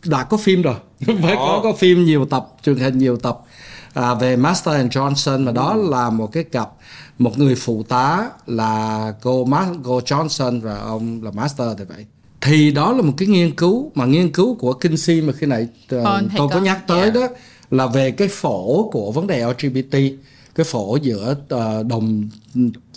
đã 0.05 0.23
có 0.23 0.37
phim 0.37 0.61
rồi. 0.61 0.75
Phải 1.21 1.35
có 1.35 1.59
có 1.63 1.73
phim 1.73 2.05
nhiều 2.05 2.25
tập 2.25 2.47
truyền 2.63 2.77
hình 2.77 2.97
nhiều 2.97 3.17
tập 3.17 3.39
à, 3.93 4.13
về 4.13 4.35
Master 4.35 4.75
and 4.75 4.97
Johnson. 4.97 5.43
Mà 5.43 5.51
đó 5.51 5.75
là 5.75 6.09
một 6.09 6.27
cái 6.31 6.43
cặp 6.43 6.69
một 7.19 7.39
người 7.39 7.55
phụ 7.55 7.83
tá 7.83 8.29
là 8.47 9.13
cô 9.21 9.47
cô 9.83 9.99
Johnson 9.99 10.61
và 10.61 10.77
ông 10.77 11.23
là 11.23 11.31
Master 11.31 11.67
thì 11.77 11.83
vậy. 11.85 12.05
Thì 12.41 12.71
đó 12.71 12.93
là 12.93 13.01
một 13.01 13.13
cái 13.17 13.27
nghiên 13.27 13.55
cứu 13.55 13.91
mà 13.95 14.05
nghiên 14.05 14.31
cứu 14.31 14.55
của 14.55 14.73
Kinsey 14.73 15.21
mà 15.21 15.33
khi 15.33 15.47
nãy 15.47 15.67
uh, 15.95 16.07
tôi 16.37 16.47
có 16.51 16.59
nhắc 16.59 16.87
tới 16.87 17.01
yeah. 17.01 17.13
đó 17.13 17.27
là 17.71 17.87
về 17.87 18.11
cái 18.11 18.27
phổ 18.27 18.89
của 18.91 19.11
vấn 19.11 19.27
đề 19.27 19.45
LGBT 19.45 19.97
cái 20.59 20.63
phổ 20.63 20.95
giữa 20.95 21.31
uh, 21.31 21.85
đồng 21.85 22.29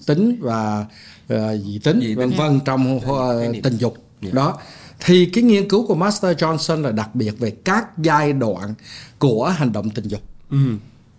tính 0.06 0.38
và 0.40 0.86
uh, 1.34 1.38
dị 1.64 1.78
tính 1.78 2.14
vân 2.16 2.30
vân 2.30 2.60
trong 2.64 2.96
uh, 2.96 3.62
tình 3.62 3.76
dục 3.76 3.96
yeah. 4.22 4.34
đó 4.34 4.58
thì 5.00 5.26
cái 5.26 5.44
nghiên 5.44 5.68
cứu 5.68 5.86
của 5.86 5.94
Master 5.94 6.36
Johnson 6.36 6.82
là 6.82 6.90
đặc 6.90 7.14
biệt 7.14 7.38
về 7.38 7.50
các 7.50 7.98
giai 7.98 8.32
đoạn 8.32 8.74
của 9.18 9.48
hành 9.48 9.72
động 9.72 9.90
tình 9.90 10.08
dục 10.08 10.20
ừ. 10.50 10.56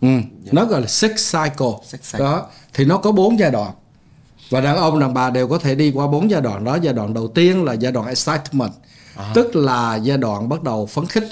Ừ. 0.02 0.08
Yeah. 0.08 0.24
nó 0.52 0.66
gọi 0.66 0.82
là 0.82 0.88
sex 0.88 1.12
cycle. 1.12 1.74
sex 1.86 2.02
cycle 2.02 2.20
đó 2.20 2.46
thì 2.74 2.86
nó 2.86 2.98
có 2.98 3.12
bốn 3.12 3.40
giai 3.40 3.52
đoạn 3.52 3.74
và 4.50 4.62
đàn 4.62 4.78
ông 4.78 5.00
đàn 5.00 5.14
bà 5.14 5.30
đều 5.30 5.48
có 5.48 5.58
thể 5.58 5.76
đi 5.76 5.92
qua 5.92 6.08
bốn 6.08 6.30
giai 6.30 6.42
đoạn 6.42 6.64
đó 6.64 6.78
giai 6.82 6.94
đoạn 6.94 7.14
đầu 7.14 7.28
tiên 7.28 7.64
là 7.64 7.74
giai 7.74 7.92
đoạn 7.92 8.08
excitement 8.08 8.72
à. 9.16 9.32
tức 9.36 9.56
là 9.56 9.96
giai 9.96 10.18
đoạn 10.18 10.50
bắt 10.50 10.64
đầu 10.64 10.86
phấn 10.86 11.06
khích 11.06 11.30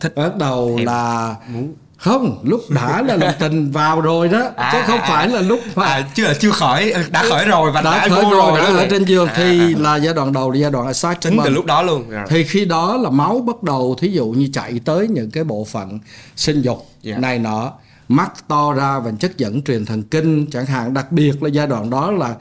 thích 0.00 0.12
bắt 0.16 0.36
đầu 0.36 0.78
là 0.82 1.36
muốn 1.48 1.74
không 1.98 2.38
lúc 2.42 2.60
đã 2.70 3.02
là 3.02 3.16
lục 3.16 3.30
tình 3.38 3.70
vào 3.70 4.00
rồi 4.00 4.28
đó 4.28 4.50
à, 4.56 4.72
chứ 4.72 4.78
không 4.86 5.00
à, 5.00 5.06
phải 5.08 5.28
là 5.28 5.40
lúc 5.40 5.60
mà 5.74 5.84
à, 5.84 6.08
chưa 6.14 6.32
chưa 6.40 6.50
khỏi 6.50 6.92
đã 7.10 7.24
khởi 7.28 7.44
rồi 7.44 7.72
và 7.72 7.82
đã, 7.82 7.90
đã 7.90 8.08
khởi 8.08 8.24
rồi, 8.30 8.60
đã 8.60 8.64
ở 8.64 8.86
trên 8.90 9.04
giường 9.04 9.28
à, 9.28 9.34
thì 9.36 9.74
là 9.74 9.96
giai 9.96 10.14
đoạn 10.14 10.32
đầu 10.32 10.50
là 10.50 10.58
giai 10.58 10.70
đoạn 10.70 10.94
sát 10.94 11.20
chính 11.20 11.38
từ 11.44 11.50
lúc 11.50 11.66
đó 11.66 11.82
luôn 11.82 12.10
rồi. 12.10 12.24
thì 12.28 12.44
khi 12.44 12.64
đó 12.64 12.96
là 12.96 13.10
máu 13.10 13.40
bắt 13.46 13.62
đầu 13.62 13.96
thí 14.00 14.08
dụ 14.08 14.26
như 14.26 14.48
chạy 14.52 14.80
tới 14.84 15.08
những 15.08 15.30
cái 15.30 15.44
bộ 15.44 15.64
phận 15.64 15.98
sinh 16.36 16.62
dục 16.62 16.86
yeah. 17.04 17.20
này 17.20 17.38
nọ 17.38 17.72
mắt 18.08 18.48
to 18.48 18.72
ra 18.72 18.98
và 18.98 19.12
chất 19.20 19.38
dẫn 19.38 19.62
truyền 19.62 19.86
thần 19.86 20.02
kinh 20.02 20.46
chẳng 20.50 20.66
hạn 20.66 20.94
đặc 20.94 21.12
biệt 21.12 21.42
là 21.42 21.48
giai 21.48 21.66
đoạn 21.66 21.90
đó 21.90 22.10
là 22.10 22.34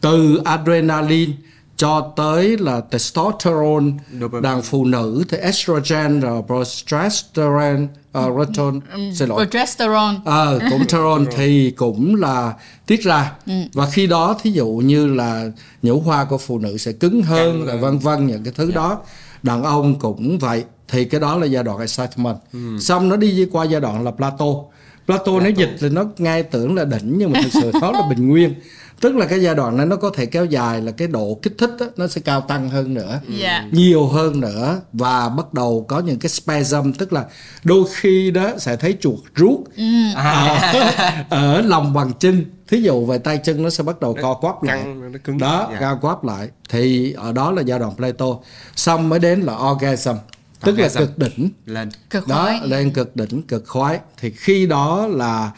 từ 0.00 0.40
adrenaline 0.44 1.32
cho 1.80 2.12
tới 2.16 2.56
là 2.58 2.80
testosterone 2.80 3.92
đàn 4.42 4.62
phụ 4.62 4.84
nữ 4.84 5.24
thì 5.28 5.36
estrogen 5.36 6.20
rồi 6.20 6.42
progesterone 6.46 7.82
uh, 8.18 8.38
reton, 8.38 8.80
xin 9.14 9.28
lỗi. 9.28 9.46
Progesterone. 9.46 10.16
À, 10.24 10.46
cũng 10.70 10.78
testosterone 10.78 11.24
thì 11.36 11.70
cũng 11.70 12.14
là 12.14 12.54
tiết 12.86 13.02
ra. 13.02 13.32
Ừ. 13.46 13.52
và 13.72 13.86
khi 13.92 14.06
đó 14.06 14.36
thí 14.42 14.50
dụ 14.50 14.66
như 14.66 15.06
là 15.06 15.50
nhũ 15.82 16.00
hoa 16.00 16.24
của 16.24 16.38
phụ 16.38 16.58
nữ 16.58 16.78
sẽ 16.78 16.92
cứng 16.92 17.22
hơn 17.22 17.66
rồi 17.66 17.78
vân 17.78 17.98
vân 17.98 18.26
những 18.26 18.44
cái 18.44 18.52
thứ 18.56 18.64
yeah. 18.64 18.74
Dạ. 18.74 18.80
đó. 18.80 18.98
Đàn 19.42 19.62
ông 19.62 19.98
cũng 19.98 20.38
vậy. 20.38 20.64
Thì 20.88 21.04
cái 21.04 21.20
đó 21.20 21.36
là 21.36 21.46
giai 21.46 21.64
đoạn 21.64 21.78
excitement. 21.78 22.36
Ừ. 22.52 22.78
xong 22.80 23.08
nó 23.08 23.16
đi 23.16 23.46
qua 23.52 23.64
giai 23.64 23.80
đoạn 23.80 24.04
là 24.04 24.10
plato 24.10 24.46
plato 25.06 25.32
nếu 25.42 25.50
dịch 25.50 25.76
thì 25.80 25.88
nó 25.88 26.04
ngay 26.18 26.42
tưởng 26.42 26.74
là 26.74 26.84
đỉnh 26.84 27.18
nhưng 27.18 27.32
mà 27.32 27.40
thực 27.42 27.52
sự 27.62 27.70
đó 27.80 27.92
là 27.92 28.02
bình 28.10 28.28
nguyên 28.28 28.54
tức 29.00 29.16
là 29.16 29.26
cái 29.26 29.42
giai 29.42 29.54
đoạn 29.54 29.76
này 29.76 29.86
nó 29.86 29.96
có 29.96 30.10
thể 30.14 30.26
kéo 30.26 30.44
dài 30.44 30.80
là 30.80 30.92
cái 30.92 31.08
độ 31.08 31.38
kích 31.42 31.54
thích 31.58 31.70
đó, 31.80 31.86
nó 31.96 32.06
sẽ 32.06 32.20
cao 32.20 32.40
tăng 32.40 32.68
hơn 32.68 32.94
nữa 32.94 33.10
yeah. 33.10 33.40
Dạ. 33.40 33.68
nhiều 33.72 34.06
hơn 34.06 34.40
nữa 34.40 34.80
và 34.92 35.28
bắt 35.28 35.54
đầu 35.54 35.84
có 35.88 36.00
những 36.00 36.18
cái 36.18 36.28
spasm 36.28 36.92
tức 36.92 37.12
là 37.12 37.24
đôi 37.64 37.84
khi 37.94 38.30
đó 38.30 38.50
sẽ 38.58 38.76
thấy 38.76 38.96
chuột 39.00 39.18
rút 39.34 39.64
ừ. 39.76 39.84
à. 40.16 41.26
ở 41.30 41.60
lòng 41.60 41.94
bằng 41.94 42.12
chân 42.18 42.44
thí 42.68 42.82
dụ 42.82 43.06
về 43.06 43.18
tay 43.18 43.38
chân 43.38 43.62
nó 43.62 43.70
sẽ 43.70 43.84
bắt 43.84 44.00
đầu 44.00 44.16
co 44.22 44.34
quắp 44.34 44.62
lại 44.62 44.80
Căng, 44.84 45.12
nó 45.12 45.18
cứng 45.24 45.38
đó 45.38 45.58
yeah. 45.58 45.70
Dạ. 45.72 45.80
cao 45.80 45.98
quắp 46.02 46.24
lại 46.24 46.48
thì 46.68 47.12
ở 47.12 47.32
đó 47.32 47.52
là 47.52 47.62
giai 47.62 47.78
đoạn 47.78 47.96
plato 47.96 48.26
xong 48.76 49.08
mới 49.08 49.18
đến 49.18 49.40
là 49.40 49.54
orgasm 49.54 50.14
tức 50.60 50.72
orgasm. 50.72 50.98
là 50.98 51.06
cực 51.06 51.18
đỉnh 51.18 51.50
lên 51.66 51.88
cực 52.10 52.28
đó 52.28 52.42
khoái. 52.44 52.60
lên 52.64 52.90
cực 52.90 53.16
đỉnh 53.16 53.42
cực 53.42 53.64
khoái 53.66 53.98
thì 54.18 54.30
khi 54.30 54.66
đó 54.66 55.06
là 55.06 55.50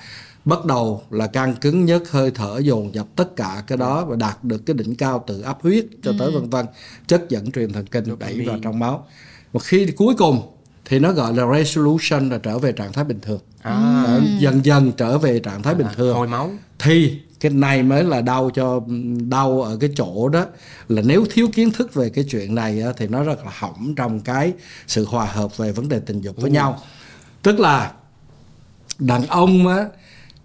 bắt 0.45 0.65
đầu 0.65 1.03
là 1.11 1.27
căng 1.27 1.55
cứng 1.55 1.85
nhất 1.85 2.11
hơi 2.11 2.31
thở 2.31 2.59
dồn 2.63 2.95
dập 2.95 3.07
tất 3.17 3.37
cả 3.37 3.63
cái 3.67 3.79
đó 3.79 4.05
và 4.05 4.17
đạt 4.17 4.45
được 4.45 4.67
cái 4.67 4.75
đỉnh 4.75 4.97
cao 4.97 5.25
từ 5.27 5.41
áp 5.41 5.63
huyết 5.63 5.87
cho 6.03 6.13
tới 6.19 6.33
ừ. 6.33 6.39
vân 6.41 6.51
vân. 6.51 6.67
Chất 7.07 7.29
dẫn 7.29 7.53
truyền 7.53 7.73
thần 7.73 7.87
kinh 7.87 8.19
đẩy 8.19 8.45
vào 8.47 8.59
trong 8.63 8.79
máu. 8.79 9.07
Và 9.53 9.61
khi 9.65 9.87
cuối 9.97 10.15
cùng 10.19 10.43
thì 10.85 10.99
nó 10.99 11.13
gọi 11.13 11.35
là 11.35 11.57
resolution 11.57 12.29
là 12.29 12.39
trở 12.39 12.59
về 12.59 12.73
trạng 12.73 12.93
thái 12.93 13.05
bình 13.05 13.19
thường. 13.23 13.41
À. 13.63 14.21
dần 14.39 14.65
dần 14.65 14.93
trở 14.97 15.19
về 15.19 15.39
trạng 15.39 15.63
thái 15.63 15.75
à, 15.75 15.77
bình 15.77 15.87
thường. 15.97 16.17
hồi 16.17 16.29
máu. 16.29 16.51
Thì 16.79 17.21
cái 17.41 17.53
này 17.53 17.83
mới 17.83 18.05
là 18.05 18.21
đau 18.21 18.51
cho 18.55 18.81
đau 19.29 19.63
ở 19.63 19.77
cái 19.77 19.91
chỗ 19.97 20.29
đó 20.29 20.47
là 20.89 21.03
nếu 21.05 21.25
thiếu 21.31 21.49
kiến 21.53 21.71
thức 21.71 21.95
về 21.95 22.11
cái 22.11 22.25
chuyện 22.31 22.55
này 22.55 22.83
thì 22.97 23.07
nó 23.09 23.23
rất 23.23 23.45
là 23.45 23.53
hỏng 23.59 23.95
trong 23.95 24.21
cái 24.21 24.53
sự 24.87 25.05
hòa 25.05 25.25
hợp 25.25 25.57
về 25.57 25.73
vấn 25.73 25.89
đề 25.89 26.01
tình 26.01 26.21
dục 26.21 26.37
với 26.37 26.51
ừ. 26.51 26.55
nhau. 26.55 26.79
Tức 27.43 27.61
là 27.61 27.93
đàn 28.99 29.27
ông 29.27 29.69
á 29.69 29.87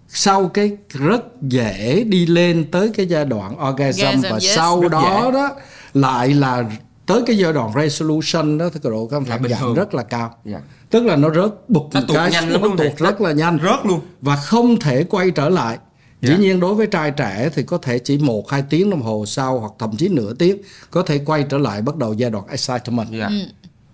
sau 0.08 0.48
cái 0.48 0.76
rất 0.90 1.42
dễ 1.42 2.04
đi 2.04 2.26
lên 2.26 2.70
tới 2.70 2.90
cái 2.94 3.06
giai 3.06 3.24
đoạn 3.24 3.68
orgasm 3.68 4.04
yes, 4.04 4.22
và 4.22 4.30
yes, 4.30 4.56
sau 4.56 4.88
đó 4.88 5.22
dễ. 5.24 5.32
đó 5.32 5.50
lại 5.94 6.34
là 6.34 6.64
tới 7.06 7.22
cái 7.26 7.38
giai 7.38 7.52
đoạn 7.52 7.72
resolution 7.74 8.58
đó 8.58 8.68
thì 8.74 8.80
cái 8.82 8.90
độ 8.90 9.06
căng 9.06 9.24
thẳng 9.24 9.42
giảm 9.48 9.74
rất 9.74 9.94
là 9.94 10.02
cao 10.02 10.34
yeah. 10.44 10.62
Dạ. 10.62 10.68
tức 10.90 11.04
là 11.04 11.16
nó 11.16 11.30
rớt 11.30 11.70
bục 11.70 11.90
nó 11.92 12.00
một 12.00 12.06
cái 12.14 12.30
nhanh 12.30 12.52
nó 12.52 12.58
tụt 12.58 12.96
rất 12.98 13.20
là 13.20 13.32
nhanh 13.32 13.58
rớt 13.62 13.86
luôn 13.86 14.00
và 14.20 14.36
không 14.36 14.80
thể 14.80 15.04
quay 15.04 15.30
trở 15.30 15.48
lại 15.48 15.76
yeah. 15.76 15.80
dĩ 16.20 16.30
dạ. 16.30 16.36
nhiên 16.36 16.60
đối 16.60 16.74
với 16.74 16.86
trai 16.86 17.10
trẻ 17.10 17.50
thì 17.54 17.62
có 17.62 17.78
thể 17.78 17.98
chỉ 17.98 18.18
một 18.18 18.50
hai 18.50 18.62
tiếng 18.70 18.90
đồng 18.90 19.02
hồ 19.02 19.24
sau 19.26 19.58
hoặc 19.58 19.72
thậm 19.78 19.96
chí 19.96 20.08
nửa 20.08 20.34
tiếng 20.34 20.62
có 20.90 21.02
thể 21.02 21.20
quay 21.26 21.44
trở 21.48 21.58
lại 21.58 21.82
bắt 21.82 21.96
đầu 21.96 22.14
giai 22.14 22.30
đoạn 22.30 22.44
excitement 22.48 23.12
yeah. 23.12 23.20
Dạ. 23.20 23.26
ừ. 23.26 23.44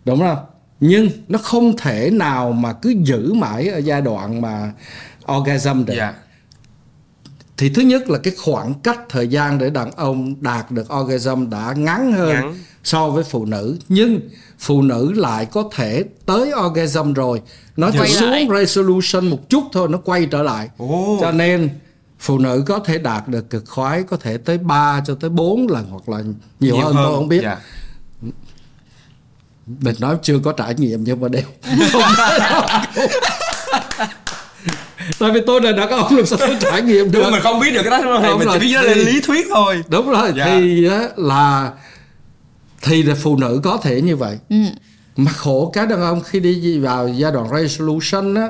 đúng 0.04 0.20
không 0.20 0.38
nhưng 0.80 1.08
nó 1.28 1.38
không 1.38 1.76
thể 1.76 2.10
nào 2.10 2.52
mà 2.52 2.72
cứ 2.72 2.94
giữ 3.04 3.32
mãi 3.32 3.68
ở 3.68 3.78
giai 3.78 4.02
đoạn 4.02 4.40
mà 4.40 4.72
orgasm 5.32 5.84
được 5.84 5.94
yeah. 5.94 6.14
thì 7.56 7.68
thứ 7.68 7.82
nhất 7.82 8.10
là 8.10 8.18
cái 8.18 8.34
khoảng 8.44 8.74
cách 8.74 9.00
thời 9.08 9.28
gian 9.28 9.58
để 9.58 9.70
đàn 9.70 9.90
ông 9.90 10.34
đạt 10.42 10.70
được 10.70 10.92
orgasm 10.94 11.50
đã 11.50 11.74
ngắn 11.76 12.12
hơn 12.12 12.32
ngắn. 12.32 12.54
so 12.84 13.10
với 13.10 13.24
phụ 13.24 13.44
nữ 13.44 13.78
nhưng 13.88 14.20
phụ 14.58 14.82
nữ 14.82 15.12
lại 15.12 15.46
có 15.46 15.70
thể 15.74 16.04
tới 16.26 16.52
orgasm 16.66 17.12
rồi 17.12 17.42
nó 17.76 17.90
chỉ 17.92 18.14
xuống 18.14 18.30
lại. 18.30 18.46
resolution 18.50 19.26
một 19.26 19.48
chút 19.48 19.64
thôi 19.72 19.88
nó 19.88 19.98
quay 19.98 20.26
trở 20.26 20.42
lại 20.42 20.68
oh. 20.82 21.20
cho 21.20 21.32
nên 21.32 21.68
phụ 22.18 22.38
nữ 22.38 22.64
có 22.66 22.78
thể 22.78 22.98
đạt 22.98 23.28
được 23.28 23.50
cực 23.50 23.64
khoái 23.66 24.02
có 24.02 24.16
thể 24.16 24.38
tới 24.38 24.58
3 24.58 25.02
cho 25.06 25.14
tới 25.14 25.30
4 25.30 25.68
lần 25.68 25.86
hoặc 25.90 26.08
là 26.08 26.18
nhiều, 26.20 26.34
nhiều 26.60 26.76
hơn, 26.76 26.94
hơn 26.94 27.04
tôi 27.04 27.14
không 27.16 27.28
biết 27.28 27.42
yeah. 27.42 27.58
Dạ. 28.22 28.28
mình 29.66 29.94
nói 29.98 30.16
chưa 30.22 30.38
có 30.38 30.52
trải 30.52 30.74
nghiệm 30.74 31.04
nhưng 31.04 31.20
mà 31.20 31.28
đều 31.28 31.42
tại 35.18 35.30
vì 35.30 35.40
tôi 35.46 35.60
là 35.60 35.72
đàn 35.72 35.88
ông 35.88 36.16
làm 36.16 36.26
sao 36.26 36.38
tôi 36.38 36.56
trải 36.60 36.82
nghiệm 36.82 37.10
được. 37.10 37.30
mình 37.30 37.40
không 37.40 37.60
biết 37.60 37.70
được 37.70 37.82
cái 37.82 37.90
đó 37.90 38.00
đúng 38.04 38.22
không 38.22 38.38
mình 38.38 38.48
chỉ 38.52 38.58
biết 38.58 38.82
là 38.82 38.94
lý 38.94 39.20
thuyết 39.20 39.46
thôi. 39.50 39.82
đúng 39.88 40.10
rồi 40.10 40.32
dạ. 40.36 40.44
thì 40.44 40.88
là 41.16 41.70
thì 42.82 43.02
là 43.02 43.14
phụ 43.14 43.36
nữ 43.36 43.60
có 43.64 43.76
thể 43.82 44.00
như 44.00 44.16
vậy. 44.16 44.38
Ừ. 44.48 44.56
mà 45.16 45.32
khổ 45.32 45.70
cái 45.74 45.86
đàn 45.86 46.00
ông 46.00 46.20
khi 46.20 46.40
đi 46.40 46.78
vào 46.78 47.08
giai 47.08 47.32
đoạn 47.32 47.46
resolution 47.52 48.34
á 48.34 48.48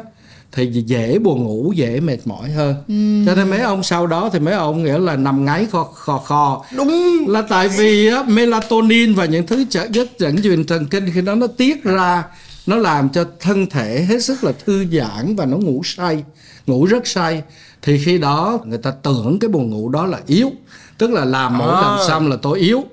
thì 0.52 0.82
dễ 0.86 1.18
buồn 1.18 1.44
ngủ 1.44 1.72
dễ 1.76 2.00
mệt 2.00 2.18
mỏi 2.24 2.50
hơn. 2.50 2.74
Ừ. 2.88 2.94
cho 3.26 3.34
nên 3.34 3.50
mấy 3.50 3.60
ông 3.60 3.82
sau 3.82 4.06
đó 4.06 4.30
thì 4.32 4.38
mấy 4.38 4.54
ông 4.54 4.84
nghĩa 4.84 4.98
là 4.98 5.16
nằm 5.16 5.44
ngáy 5.44 5.66
kho 5.72 5.84
kho 5.84 6.18
kho 6.18 6.64
đúng. 6.76 7.24
Là 7.28 7.42
tại 7.42 7.68
vì 7.68 8.08
á, 8.08 8.22
melatonin 8.28 9.14
và 9.14 9.24
những 9.24 9.46
thứ 9.46 9.64
chất 9.70 10.08
dẫn 10.18 10.42
truyền 10.42 10.64
thần 10.66 10.86
kinh 10.86 11.10
khi 11.14 11.20
đó 11.20 11.34
nó 11.34 11.46
tiết 11.46 11.84
ra 11.84 12.24
nó 12.66 12.76
làm 12.76 13.08
cho 13.08 13.24
thân 13.40 13.66
thể 13.66 14.04
hết 14.04 14.24
sức 14.24 14.44
là 14.44 14.52
thư 14.64 14.86
giãn 14.92 15.36
và 15.36 15.46
nó 15.46 15.56
ngủ 15.56 15.82
say 15.84 16.24
ngủ 16.66 16.84
rất 16.84 17.06
say. 17.06 17.42
Thì 17.82 18.04
khi 18.04 18.18
đó 18.18 18.58
người 18.64 18.78
ta 18.78 18.90
tưởng 18.90 19.38
cái 19.38 19.48
buồn 19.48 19.70
ngủ 19.70 19.88
đó 19.88 20.06
là 20.06 20.20
yếu 20.26 20.50
tức 20.98 21.10
là 21.10 21.24
làm 21.24 21.58
mỗi 21.58 21.74
à. 21.74 21.80
lần 21.80 22.08
xong 22.08 22.30
là 22.30 22.36
tôi 22.42 22.60
yếu. 22.60 22.84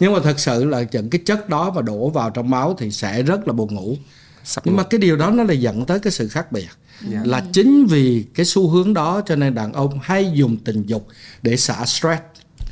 Nhưng 0.00 0.12
mà 0.12 0.18
thật 0.24 0.40
sự 0.40 0.64
là 0.64 0.84
những 0.92 1.10
cái 1.10 1.20
chất 1.24 1.48
đó 1.48 1.72
mà 1.76 1.82
đổ 1.82 2.08
vào 2.08 2.30
trong 2.30 2.50
máu 2.50 2.76
thì 2.78 2.90
sẽ 2.90 3.22
rất 3.22 3.46
là 3.46 3.52
buồn 3.52 3.74
ngủ. 3.74 3.96
Sắp 4.44 4.66
nhưng 4.66 4.76
mà 4.76 4.82
cái 4.82 4.98
điều 4.98 5.16
đó 5.16 5.30
nó 5.30 5.42
là 5.42 5.52
dẫn 5.52 5.84
tới 5.84 5.98
cái 5.98 6.12
sự 6.12 6.28
khác 6.28 6.52
biệt. 6.52 6.68
Yeah. 7.10 7.14
Dạ. 7.14 7.20
là 7.24 7.42
chính 7.52 7.86
vì 7.86 8.24
cái 8.34 8.46
xu 8.46 8.68
hướng 8.68 8.94
đó 8.94 9.22
cho 9.26 9.36
nên 9.36 9.54
đàn 9.54 9.72
ông 9.72 9.98
hay 10.02 10.30
dùng 10.34 10.56
tình 10.56 10.82
dục 10.86 11.06
để 11.42 11.56
xả 11.56 11.86
stress. 11.86 12.22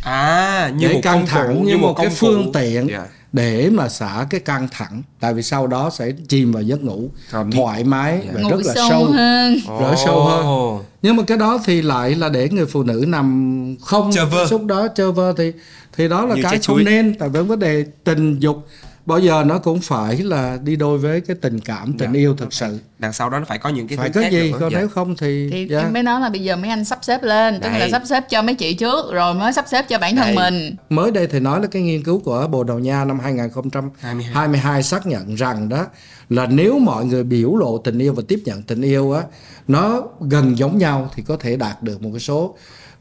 À 0.03 0.73
như 0.77 0.89
để 0.89 0.95
một 0.95 1.01
căng 1.03 1.27
thẳng 1.27 1.65
như, 1.65 1.73
như 1.73 1.77
một, 1.77 1.89
một 1.89 1.95
cái 1.95 2.11
phương 2.11 2.53
tiện. 2.53 2.89
Yeah 2.89 2.91
dạ 2.91 3.18
để 3.33 3.70
mà 3.70 3.89
xả 3.89 4.26
cái 4.31 4.41
căng 4.41 4.68
thẳng. 4.70 5.03
Tại 5.20 5.35
vì 5.35 5.43
sau 5.43 5.66
đó 5.66 5.91
sẽ 5.91 6.12
chìm 6.29 6.53
vào 6.53 6.62
giấc 6.62 6.85
ngủ 6.85 7.11
Còn 7.31 7.51
thoải 7.51 7.85
mái 7.85 8.12
yeah. 8.12 8.35
và 8.35 8.41
Ngủ 8.41 8.51
rất 8.51 8.61
là 8.64 8.74
sâu, 8.74 8.89
sâu. 8.91 9.05
hơn. 9.05 9.57
Oh. 9.93 9.99
sâu 10.07 10.24
hơn. 10.24 10.85
Nhưng 11.03 11.16
mà 11.16 11.22
cái 11.26 11.39
đó 11.39 11.59
thì 11.64 11.83
lại 11.83 12.14
là 12.14 12.29
để 12.29 12.49
người 12.49 12.66
phụ 12.66 12.83
nữ 12.83 13.05
nằm 13.09 13.76
không 13.81 14.11
cái 14.14 14.47
xúc 14.47 14.64
đó 14.64 14.89
chơ 14.95 15.12
vơ 15.12 15.33
thì 15.37 15.53
thì 15.97 16.09
đó 16.09 16.26
là 16.26 16.35
Như 16.35 16.43
cái 16.43 16.59
không 16.66 16.85
nên. 16.85 17.14
Tại 17.18 17.29
vì 17.29 17.41
vấn 17.41 17.59
đề 17.59 17.85
tình 18.05 18.39
dục 18.39 18.66
bao 19.09 19.19
giờ 19.19 19.45
nó 19.47 19.59
cũng 19.59 19.81
phải 19.81 20.17
là 20.17 20.59
đi 20.65 20.77
đôi 20.77 20.99
với 20.99 21.21
cái 21.21 21.37
tình 21.41 21.61
cảm 21.61 21.95
tình 21.99 22.13
dạ, 22.13 22.19
yêu 22.19 22.35
thực 22.37 22.53
sự 22.53 22.79
đằng 22.99 23.13
sau 23.13 23.31
đó 23.31 23.39
nó 23.39 23.45
phải 23.45 23.59
có 23.59 23.69
những 23.69 23.89
cái 23.89 23.99
phải 23.99 24.11
có 24.11 24.21
gì 24.31 24.53
còn 24.61 24.73
dạ. 24.73 24.79
nếu 24.79 24.89
không 24.89 25.17
thì 25.17 25.49
thì 25.53 25.67
dạ. 25.71 25.81
em 25.81 25.93
mới 25.93 26.03
nói 26.03 26.21
là 26.21 26.29
bây 26.29 26.41
giờ 26.41 26.57
mấy 26.57 26.71
anh 26.71 26.85
sắp 26.85 26.99
xếp 27.03 27.23
lên 27.23 27.61
tức 27.61 27.69
là 27.69 27.89
sắp 27.91 28.03
xếp 28.07 28.25
cho 28.31 28.43
mấy 28.43 28.55
chị 28.55 28.75
trước 28.75 29.13
rồi 29.13 29.35
mới 29.35 29.53
sắp 29.53 29.65
xếp 29.69 29.89
cho 29.89 29.99
bản 29.99 30.17
thân 30.17 30.35
mình 30.35 30.77
mới 30.91 31.11
đây 31.11 31.27
thì 31.27 31.41
nói 31.41 31.61
là 31.61 31.67
cái 31.67 31.83
nghiên 31.83 32.03
cứu 32.03 32.19
của 32.19 32.47
Bồ 32.51 32.65
Đào 32.65 32.79
Nha 32.79 33.05
năm 33.05 33.21
2022 33.21 34.33
22 34.33 34.83
xác 34.83 35.07
nhận 35.07 35.35
rằng 35.35 35.69
đó 35.69 35.87
là 36.29 36.47
nếu 36.47 36.79
mọi 36.79 37.05
người 37.05 37.25
biểu 37.25 37.57
lộ 37.57 37.79
tình 37.79 37.99
yêu 37.99 38.13
và 38.13 38.23
tiếp 38.29 38.41
nhận 38.45 38.63
tình 38.63 38.83
yêu 38.83 39.13
á 39.13 39.23
nó 39.69 40.03
gần 40.21 40.59
giống 40.59 40.79
nhau 40.79 41.11
thì 41.15 41.23
có 41.23 41.37
thể 41.37 41.57
đạt 41.57 41.83
được 41.83 42.03
một 42.03 42.11
cái 42.13 42.21
số 42.21 42.57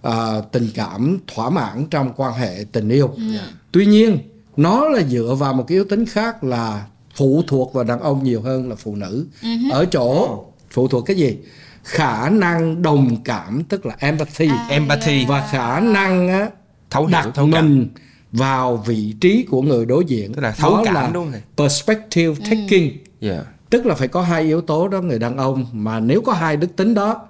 uh, 0.07 0.13
tình 0.51 0.69
cảm 0.75 1.19
thỏa 1.35 1.49
mãn 1.49 1.85
trong 1.89 2.13
quan 2.15 2.33
hệ 2.33 2.65
tình 2.71 2.89
yêu. 2.89 3.07
Yeah. 3.17 3.31
Dạ. 3.33 3.47
Tuy 3.71 3.85
nhiên 3.85 4.17
nó 4.57 4.89
là 4.89 5.03
dựa 5.03 5.35
vào 5.39 5.53
một 5.53 5.63
cái 5.67 5.75
yếu 5.75 5.85
tính 5.85 6.05
khác 6.05 6.43
là 6.43 6.85
phụ 7.15 7.43
thuộc 7.47 7.73
vào 7.73 7.83
đàn 7.83 7.99
ông 7.99 8.23
nhiều 8.23 8.41
hơn 8.41 8.69
là 8.69 8.75
phụ 8.75 8.95
nữ 8.95 9.27
uh-huh. 9.41 9.71
ở 9.71 9.85
chỗ 9.85 10.43
phụ 10.71 10.87
thuộc 10.87 11.05
cái 11.05 11.17
gì 11.17 11.37
khả 11.83 12.29
năng 12.29 12.81
đồng 12.81 13.17
cảm 13.23 13.63
tức 13.63 13.85
là 13.85 13.95
empathy 13.99 14.47
à, 14.47 14.67
empathy 14.69 15.25
và 15.25 15.47
khả 15.51 15.79
năng 15.79 16.27
á, 16.27 16.49
thấu 16.89 17.05
hiểu, 17.05 17.13
đặt 17.13 17.27
thấu 17.33 17.47
mình 17.47 17.87
cảm. 17.95 18.03
vào 18.31 18.77
vị 18.77 19.13
trí 19.21 19.45
của 19.49 19.61
người 19.61 19.85
đối 19.85 20.05
diện 20.05 20.33
tức 20.33 20.41
là 20.41 20.51
thấu 20.51 20.75
đó 20.75 20.81
cảm 20.85 20.95
là 20.95 21.09
đúng 21.13 21.31
không? 21.31 21.41
perspective 21.57 22.27
ừ. 22.27 22.49
taking 22.49 22.89
ừ. 23.21 23.29
yeah. 23.29 23.45
tức 23.69 23.85
là 23.85 23.95
phải 23.95 24.07
có 24.07 24.21
hai 24.21 24.43
yếu 24.43 24.61
tố 24.61 24.87
đó 24.87 25.01
người 25.01 25.19
đàn 25.19 25.37
ông 25.37 25.65
mà 25.71 25.99
nếu 25.99 26.21
có 26.21 26.33
hai 26.33 26.57
đức 26.57 26.75
tính 26.75 26.93
đó 26.93 27.27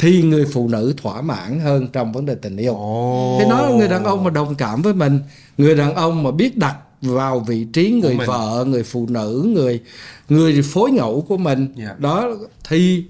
thì 0.00 0.22
người 0.22 0.46
phụ 0.52 0.68
nữ 0.68 0.94
thỏa 0.96 1.22
mãn 1.22 1.60
hơn 1.60 1.88
trong 1.92 2.12
vấn 2.12 2.26
đề 2.26 2.34
tình 2.34 2.56
yêu. 2.56 2.72
Oh. 2.72 3.40
Thế 3.40 3.46
nói 3.48 3.74
người 3.74 3.88
đàn 3.88 4.04
ông 4.04 4.24
mà 4.24 4.30
đồng 4.30 4.54
cảm 4.54 4.82
với 4.82 4.94
mình, 4.94 5.20
người 5.58 5.74
đàn 5.74 5.94
ông 5.94 6.22
mà 6.22 6.30
biết 6.30 6.56
đặt 6.56 6.76
vào 7.02 7.40
vị 7.40 7.66
trí 7.72 7.90
người 7.90 8.16
vợ, 8.26 8.64
người 8.68 8.82
phụ 8.82 9.06
nữ, 9.10 9.50
người 9.54 9.80
người 10.28 10.62
phối 10.62 10.90
ngẫu 10.90 11.24
của 11.28 11.36
mình, 11.36 11.74
yeah. 11.76 11.90
Dạ. 11.90 11.96
đó 11.98 12.28
thì 12.68 13.04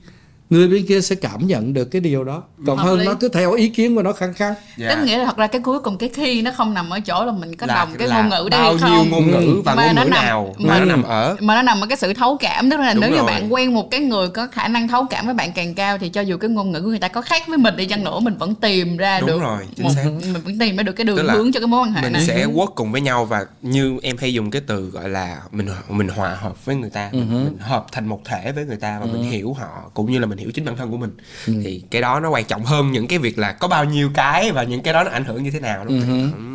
người 0.51 0.68
bên 0.68 0.86
kia 0.86 1.01
sẽ 1.01 1.14
cảm 1.14 1.46
nhận 1.46 1.72
được 1.72 1.84
cái 1.84 2.01
điều 2.01 2.24
đó 2.24 2.42
còn 2.66 2.76
Hợp 2.78 2.84
hơn 2.84 2.98
lý. 2.98 3.07
nó 3.07 3.14
cứ 3.14 3.28
theo 3.28 3.53
ý 3.53 3.68
kiến 3.68 3.96
của 3.96 4.03
nó 4.03 4.12
khăng 4.12 4.34
khăng 4.34 4.55
yeah. 4.78 4.96
tức 4.96 5.05
nghĩa 5.05 5.18
là 5.18 5.24
thật 5.24 5.36
ra 5.36 5.46
cái 5.46 5.61
cuối 5.61 5.80
cùng 5.80 5.98
cái 5.98 6.09
khi 6.09 6.42
nó 6.42 6.51
không 6.57 6.74
nằm 6.74 6.90
ở 6.90 7.01
chỗ 7.01 7.24
là 7.24 7.32
mình 7.32 7.57
có 7.57 7.66
là, 7.66 7.74
đồng 7.74 7.94
cái 7.98 8.09
ngôn 8.09 8.28
ngữ 8.28 8.48
đây 8.51 8.61
bao 8.61 8.78
không 8.78 8.92
nhiêu 8.92 9.05
ngôn 9.11 9.30
ngữ 9.30 9.62
và 9.64 9.74
mà 9.74 9.86
ngôn 9.86 9.94
ngữ 9.94 9.98
nằm, 9.98 10.11
nào 10.11 10.55
mà, 10.59 10.68
mà 10.68 10.78
nó 10.78 10.84
nằm 10.84 11.03
ở 11.03 11.36
mà 11.40 11.55
nó 11.55 11.62
nằm 11.62 11.80
ở 11.80 11.86
cái 11.86 11.98
sự 11.98 12.14
thấu 12.14 12.36
cảm 12.40 12.70
tức 12.70 12.80
là 12.80 12.94
Đúng 12.94 13.01
nếu 13.01 13.11
rồi. 13.11 13.18
như 13.18 13.24
bạn 13.24 13.53
quen 13.53 13.74
một 13.74 13.90
cái 13.90 14.01
người 14.01 14.28
có 14.28 14.46
khả 14.46 14.68
năng 14.68 14.88
thấu 14.88 15.07
cảm 15.11 15.24
với 15.26 15.34
bạn 15.34 15.53
càng 15.53 15.74
cao 15.74 15.98
thì 15.98 16.09
cho 16.09 16.20
dù 16.20 16.36
cái 16.36 16.51
ngôn 16.51 16.72
ngữ 16.72 16.80
của 16.80 16.88
người 16.88 16.98
ta 16.98 17.09
có 17.09 17.22
khác 17.22 17.42
với 17.48 17.59
mình 17.59 17.76
đi 17.76 17.86
chăng 17.86 18.05
nữa 18.05 18.20
mình 18.20 18.36
vẫn 18.38 18.55
tìm 18.55 18.96
ra 18.96 19.20
Đúng 19.20 19.28
được 19.28 19.40
rồi, 19.40 19.62
một, 19.78 19.90
mình 20.32 20.42
vẫn 20.44 20.59
tìm 20.59 20.76
ra 20.76 20.82
được 20.82 20.92
cái 20.92 21.05
đường 21.05 21.28
hướng 21.28 21.53
cho 21.53 21.61
cái 21.61 21.66
mối 21.66 21.80
quan 21.80 21.92
hệ 21.92 22.03
mình 22.03 22.12
này 22.12 22.22
mình 22.26 22.28
sẽ 22.28 22.46
work 22.46 22.72
cùng 22.74 22.92
với 22.92 23.01
nhau 23.01 23.24
và 23.24 23.46
như 23.62 23.98
em 24.03 24.16
hay 24.16 24.34
dùng 24.34 24.51
cái 24.51 24.62
từ 24.66 24.90
gọi 24.90 25.09
là 25.09 25.38
mình 25.53 25.68
mình 25.88 26.09
hòa 26.09 26.34
hợp 26.40 26.64
với 26.64 26.76
người 26.76 26.90
ta 26.90 27.11
uh-huh. 27.12 27.44
mình, 27.44 27.59
hợp 27.61 27.86
thành 27.92 28.07
một 28.07 28.20
thể 28.24 28.53
với 28.53 28.64
người 28.64 28.76
ta 28.76 28.98
và 29.01 29.07
uh-huh. 29.07 29.12
mình 29.12 29.30
hiểu 29.30 29.53
họ 29.53 29.90
cũng 29.94 30.12
như 30.12 30.18
là 30.18 30.26
mình 30.26 30.38
hiểu 30.41 30.51
chính 30.55 30.64
bản 30.64 30.76
thân 30.76 30.91
của 30.91 30.97
mình 30.97 31.11
ừ. 31.47 31.55
thì 31.64 31.82
cái 31.91 32.03
đó 32.03 32.20
nó 32.20 32.30
quan 32.30 32.45
trọng 32.45 32.64
hơn 32.64 32.93
những 32.93 33.09
cái 33.09 33.18
việc 33.18 33.38
là 33.38 33.53
có 33.53 33.68
bao 33.68 33.84
nhiêu 33.84 34.11
cái 34.14 34.53
và 34.53 34.62
những 34.62 34.82
cái 34.82 34.95
đó 34.95 35.05
nó 35.05 35.11
ảnh 35.11 35.24
hưởng 35.24 35.43
như 35.43 35.51
thế 35.51 35.61
nào 35.61 35.84
đúng 35.84 36.01
không? 36.01 36.32
Ừ. 36.36 36.51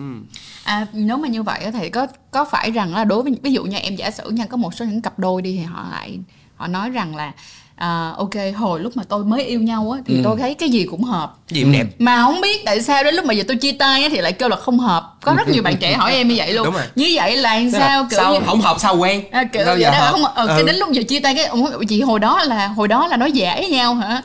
À, 0.63 0.87
nếu 0.93 1.17
mà 1.17 1.27
như 1.27 1.43
vậy 1.43 1.71
thì 1.73 1.89
có 1.89 2.07
có 2.31 2.45
phải 2.45 2.71
rằng 2.71 2.95
là 2.95 3.03
đối 3.03 3.23
với 3.23 3.37
ví 3.43 3.51
dụ 3.51 3.63
như 3.63 3.77
em 3.77 3.95
giả 3.95 4.11
sử 4.11 4.29
nha 4.29 4.45
có 4.45 4.57
một 4.57 4.73
số 4.73 4.85
những 4.85 5.01
cặp 5.01 5.19
đôi 5.19 5.41
đi 5.41 5.57
thì 5.57 5.63
họ 5.63 5.87
lại 5.91 6.19
họ 6.55 6.67
nói 6.67 6.89
rằng 6.89 7.15
là 7.15 7.31
à, 7.75 8.13
ok 8.17 8.33
hồi 8.55 8.79
lúc 8.79 8.97
mà 8.97 9.03
tôi 9.09 9.25
mới 9.25 9.43
yêu 9.43 9.59
nhau 9.59 9.91
á 9.91 10.01
thì 10.05 10.15
ừ. 10.15 10.21
tôi 10.23 10.37
thấy 10.39 10.53
cái 10.53 10.69
gì 10.69 10.85
cũng 10.91 11.03
hợp 11.03 11.35
gì 11.49 11.63
cũng 11.63 11.71
đẹp 11.71 11.85
mà 11.99 12.21
không 12.21 12.41
biết 12.41 12.65
tại 12.65 12.81
sao 12.81 13.03
đến 13.03 13.15
lúc 13.15 13.25
mà 13.25 13.33
giờ 13.33 13.43
tôi 13.47 13.57
chia 13.57 13.71
tay 13.71 14.03
á 14.03 14.09
thì 14.11 14.21
lại 14.21 14.33
kêu 14.33 14.49
là 14.49 14.55
không 14.55 14.79
hợp 14.79 15.13
có 15.21 15.33
rất 15.33 15.47
nhiều 15.47 15.63
bạn 15.63 15.77
trẻ 15.77 15.93
hỏi 15.93 16.13
em 16.13 16.27
như 16.27 16.33
vậy 16.37 16.53
luôn 16.53 16.65
Đúng 16.65 16.73
rồi. 16.73 16.83
như 16.95 17.11
vậy 17.15 17.37
là 17.37 17.61
sao 17.71 18.01
là, 18.01 18.07
kiểu 18.09 18.17
sao 18.17 18.33
như... 18.33 18.39
không 18.45 18.61
hợp 18.61 18.77
sao 18.79 18.97
quen 18.97 19.23
à, 19.31 19.43
kiểu 19.43 19.65
vậy 19.65 19.81
đó 19.81 20.07
không 20.11 20.25
ờ, 20.25 20.47
ừ. 20.47 20.53
cái 20.55 20.63
đến 20.63 20.75
lúc 20.75 20.91
giờ 20.91 21.03
chia 21.07 21.19
tay 21.19 21.35
cái 21.35 21.49
chị 21.89 22.01
hồi 22.01 22.19
đó 22.19 22.43
là 22.43 22.67
hồi 22.67 22.87
đó 22.87 23.07
là 23.07 23.17
nói 23.17 23.31
với 23.35 23.69
nhau 23.69 23.95
hả 23.95 24.21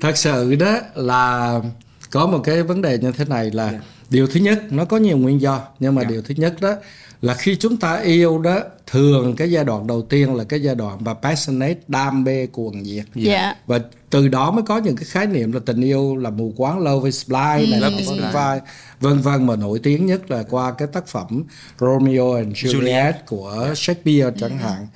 thật 0.00 0.16
sự 0.16 0.54
đó 0.54 0.76
là 0.94 1.60
có 2.10 2.26
một 2.26 2.40
cái 2.44 2.62
vấn 2.62 2.82
đề 2.82 2.98
như 2.98 3.12
thế 3.12 3.24
này 3.24 3.50
là 3.50 3.68
yeah. 3.68 3.82
điều 4.10 4.26
thứ 4.26 4.40
nhất 4.40 4.62
nó 4.70 4.84
có 4.84 4.96
nhiều 4.96 5.16
nguyên 5.16 5.40
do 5.40 5.60
nhưng 5.78 5.94
mà 5.94 6.02
yeah. 6.02 6.12
điều 6.12 6.22
thứ 6.22 6.34
nhất 6.36 6.54
đó 6.60 6.72
là 7.20 7.34
khi 7.34 7.56
chúng 7.56 7.76
ta 7.76 8.00
yêu 8.00 8.38
đó 8.38 8.60
thường 8.86 9.36
cái 9.36 9.50
giai 9.50 9.64
đoạn 9.64 9.86
đầu 9.86 10.02
tiên 10.02 10.34
là 10.34 10.44
cái 10.44 10.62
giai 10.62 10.74
đoạn 10.74 10.98
mà 11.04 11.14
passionate 11.14 11.80
đam 11.88 12.24
mê 12.24 12.46
cuồng 12.46 12.82
nhiệt 12.82 13.04
yeah. 13.14 13.26
Dạ. 13.26 13.54
và 13.66 13.80
từ 14.10 14.28
đó 14.28 14.50
mới 14.50 14.62
có 14.62 14.78
những 14.78 14.96
cái 14.96 15.04
khái 15.04 15.26
niệm 15.26 15.52
là 15.52 15.60
tình 15.66 15.80
yêu 15.80 16.16
là 16.16 16.30
mù 16.30 16.52
quáng 16.56 16.78
love 16.78 17.04
is 17.04 17.28
blind 17.28 17.70
này 17.70 17.90
mm. 17.90 17.96
vân 18.06 18.20
vân 18.32 18.60
vân 19.00 19.20
vân 19.20 19.46
mà 19.46 19.56
nổi 19.56 19.80
tiếng 19.82 20.06
nhất 20.06 20.30
là 20.30 20.42
qua 20.50 20.72
cái 20.72 20.88
tác 20.92 21.06
phẩm 21.06 21.44
Romeo 21.78 22.32
and 22.32 22.56
Juliet, 22.56 22.80
Juliet. 22.80 23.12
của 23.26 23.72
Shakespeare 23.76 24.30
chẳng 24.40 24.52
mm. 24.52 24.58
hạn 24.58 24.86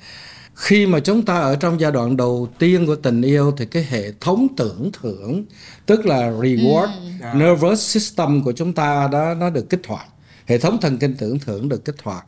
khi 0.61 0.85
mà 0.85 0.99
chúng 0.99 1.25
ta 1.25 1.39
ở 1.39 1.55
trong 1.55 1.79
giai 1.79 1.91
đoạn 1.91 2.17
đầu 2.17 2.47
tiên 2.59 2.85
của 2.85 2.95
tình 2.95 3.21
yêu 3.21 3.53
thì 3.57 3.65
cái 3.65 3.87
hệ 3.89 4.11
thống 4.21 4.47
tưởng 4.57 4.91
thưởng 5.01 5.45
tức 5.85 6.05
là 6.05 6.31
reward 6.31 6.87
ừ. 7.19 7.27
nervous 7.33 7.81
system 7.81 8.43
của 8.43 8.51
chúng 8.51 8.73
ta 8.73 9.07
đó 9.11 9.33
nó 9.33 9.49
được 9.49 9.69
kích 9.69 9.81
hoạt 9.87 10.07
hệ 10.51 10.57
thống 10.57 10.77
thần 10.81 10.97
kinh 10.97 11.15
tưởng 11.17 11.39
thưởng 11.39 11.69
được 11.69 11.85
kích 11.85 11.95
hoạt. 12.03 12.25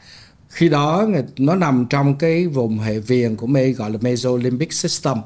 Khi 0.49 0.69
đó 0.69 1.07
nó 1.37 1.55
nằm 1.55 1.85
trong 1.89 2.15
cái 2.15 2.47
vùng 2.47 2.79
hệ 2.79 2.99
viền 2.99 3.35
của 3.35 3.47
mê 3.47 3.71
gọi 3.71 3.91
là 3.91 3.97
mesolimbic 4.01 4.73
system. 4.73 5.17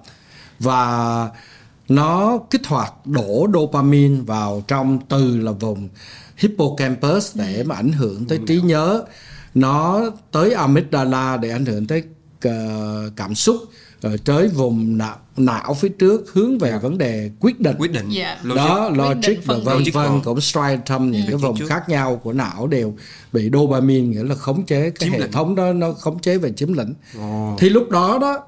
Và 0.59 1.29
nó 1.89 2.37
kích 2.49 2.67
hoạt 2.67 2.93
đổ 3.05 3.47
dopamine 3.53 4.21
vào 4.21 4.63
trong 4.67 4.99
từ 5.09 5.37
là 5.37 5.51
vùng 5.51 5.89
hippocampus 6.37 7.37
để 7.37 7.63
mà 7.63 7.75
ảnh 7.75 7.91
hưởng 7.91 8.25
tới 8.25 8.39
trí 8.47 8.61
nhớ. 8.61 9.03
Nó 9.55 10.01
tới 10.31 10.53
amygdala 10.53 11.37
để 11.37 11.49
ảnh 11.49 11.65
hưởng 11.65 11.87
tới 11.87 12.03
ờ, 12.41 13.11
cảm 13.15 13.35
xúc 13.35 13.57
ở 14.01 14.17
tới 14.25 14.47
vùng 14.47 14.97
não, 14.97 15.15
não 15.37 15.73
phía 15.73 15.89
trước 15.89 16.33
hướng 16.33 16.57
về 16.57 16.69
yeah. 16.69 16.81
Dạ. 16.81 16.89
vấn 16.89 16.97
đề 16.97 17.31
quyết 17.39 17.59
định 17.59 17.75
quyết 17.79 17.91
định 17.91 18.09
yeah. 18.15 18.37
Dạ. 18.43 18.55
đó 18.55 18.89
logic, 18.89 19.13
logic 19.15 19.45
và 19.45 19.55
vân 19.63 19.83
vân 19.93 20.21
cũng 20.23 20.41
striatum 20.41 21.11
những 21.11 21.21
ừ. 21.21 21.27
cái 21.27 21.35
vùng 21.35 21.67
khác 21.67 21.89
nhau 21.89 22.15
của 22.23 22.33
não 22.33 22.67
đều 22.67 22.95
bị 23.33 23.49
dopamine 23.53 24.07
nghĩa 24.07 24.23
là 24.23 24.35
khống 24.35 24.65
chế 24.65 24.81
cái 24.81 24.91
chiếm 24.99 25.11
hệ 25.11 25.19
lĩnh. 25.19 25.31
thống 25.31 25.55
đó 25.55 25.73
nó 25.73 25.91
khống 25.91 26.19
chế 26.19 26.37
về 26.37 26.51
chiếm 26.51 26.73
lĩnh 26.73 26.93
oh. 27.19 27.59
thì 27.59 27.69
lúc 27.69 27.89
đó 27.89 28.17
đó 28.21 28.43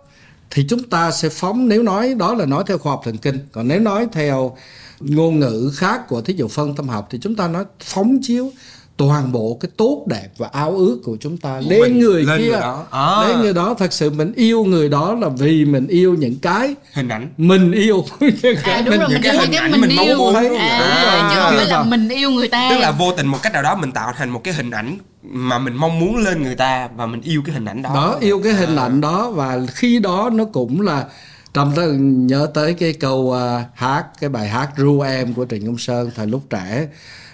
thì 0.52 0.66
chúng 0.70 0.84
ta 0.84 1.12
sẽ 1.12 1.30
phóng 1.30 1.68
nếu 1.68 1.84
nói 1.84 2.14
đó 2.14 2.34
là 2.34 2.46
nói 2.46 2.64
theo 2.68 2.78
khoa 2.78 2.92
học 2.92 3.02
thần 3.06 3.18
kinh 3.18 3.40
còn 3.52 3.68
nếu 3.68 3.80
nói 3.80 4.08
theo 4.12 4.58
ngôn 5.00 5.40
ngữ 5.40 5.72
khác 5.76 6.08
của 6.08 6.22
thí 6.22 6.34
dụ 6.34 6.48
phân 6.48 6.76
tâm 6.76 6.88
học 6.88 7.08
thì 7.12 7.20
chúng 7.22 7.36
ta 7.36 7.48
nói 7.48 7.66
phóng 7.80 8.20
chiếu 8.22 8.52
toàn 9.00 9.32
bộ 9.32 9.58
cái 9.62 9.72
tốt 9.78 10.04
đẹp 10.08 10.28
và 10.38 10.50
ao 10.52 10.72
ước 10.78 11.00
của 11.04 11.18
chúng 11.20 11.38
ta. 11.38 11.60
Lên 11.60 11.80
mình, 11.82 12.00
người 12.00 12.24
lên 12.24 12.40
kia 12.40 12.50
người 12.50 12.60
đó. 12.60 12.86
À. 12.92 13.28
lên 13.28 13.40
người 13.40 13.54
đó 13.54 13.76
thật 13.80 13.94
sự 13.94 14.10
mình 14.10 14.34
yêu 14.36 14.64
người 14.64 14.90
đó 14.90 15.18
là 15.22 15.30
vì 15.30 15.66
mình 15.66 15.88
yêu 15.88 16.16
những 16.20 16.36
cái 16.42 16.76
hình 16.94 17.10
ảnh. 17.10 17.30
mình 17.38 17.72
yêu. 17.72 18.06
Những 18.20 18.56
cái, 18.64 18.74
à, 18.74 18.82
đúng 18.82 18.90
mình, 18.90 19.00
rồi, 19.00 19.10
những 19.10 19.22
cái 19.22 19.38
hình 19.38 19.52
ảnh 19.52 19.82
mình, 19.82 19.92
mong 19.96 20.18
muốn 20.18 20.36
à, 20.36 20.42
à, 20.42 21.30
chứ 21.34 21.42
không 21.42 21.56
phải 21.58 21.66
là 21.66 21.84
mình 21.84 22.10
yêu 22.10 22.32
người 22.32 22.48
ta. 22.48 22.70
Tức 22.70 22.78
là 22.80 22.92
vô 22.92 23.12
tình 23.18 23.28
một 23.28 23.38
cách 23.44 23.54
nào 23.54 23.64
đó 23.64 23.76
mình 23.76 23.92
tạo 23.92 24.14
thành 24.18 24.30
một 24.30 24.44
cái 24.44 24.54
hình 24.54 24.72
ảnh 24.72 24.98
mà 25.24 25.60
mình 25.60 25.76
mong 25.76 26.00
muốn 26.00 26.18
lên 26.18 26.44
người 26.44 26.56
ta 26.56 26.90
và 26.96 27.06
mình 27.06 27.22
yêu 27.22 27.42
cái 27.46 27.54
hình 27.54 27.66
ảnh 27.66 27.82
đó. 27.82 27.92
Đó 27.96 28.18
yêu 28.22 28.42
cái 28.44 28.54
hình 28.54 28.76
à. 28.76 28.84
ảnh 28.84 29.02
đó 29.02 29.32
và 29.32 29.60
khi 29.68 30.00
đó 30.00 30.30
nó 30.34 30.44
cũng 30.46 30.82
là 30.82 31.06
trong 31.54 31.74
tôi 31.76 31.96
nhớ 32.00 32.48
tới 32.54 32.74
cái 32.74 32.94
câu 32.94 33.18
uh, 33.18 33.68
hát 33.76 34.06
cái 34.20 34.30
bài 34.30 34.50
hát 34.50 34.70
ru 34.78 35.00
em 35.00 35.34
của 35.34 35.46
trịnh 35.50 35.66
công 35.66 35.78
sơn 35.78 36.12
thời 36.16 36.28
lúc 36.28 36.44
trẻ. 36.50 36.88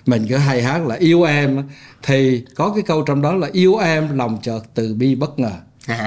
Mình 0.05 0.25
cứ 0.29 0.37
hay 0.37 0.63
hát 0.63 0.85
là 0.85 0.95
yêu 0.95 1.23
em 1.23 1.69
thì 2.03 2.45
có 2.55 2.71
cái 2.75 2.83
câu 2.87 3.01
trong 3.01 3.21
đó 3.21 3.33
là 3.35 3.49
yêu 3.51 3.77
em 3.77 4.17
lòng 4.17 4.37
chợt 4.41 4.59
từ 4.73 4.93
bi 4.93 5.15
bất 5.15 5.39
ngờ. 5.39 5.51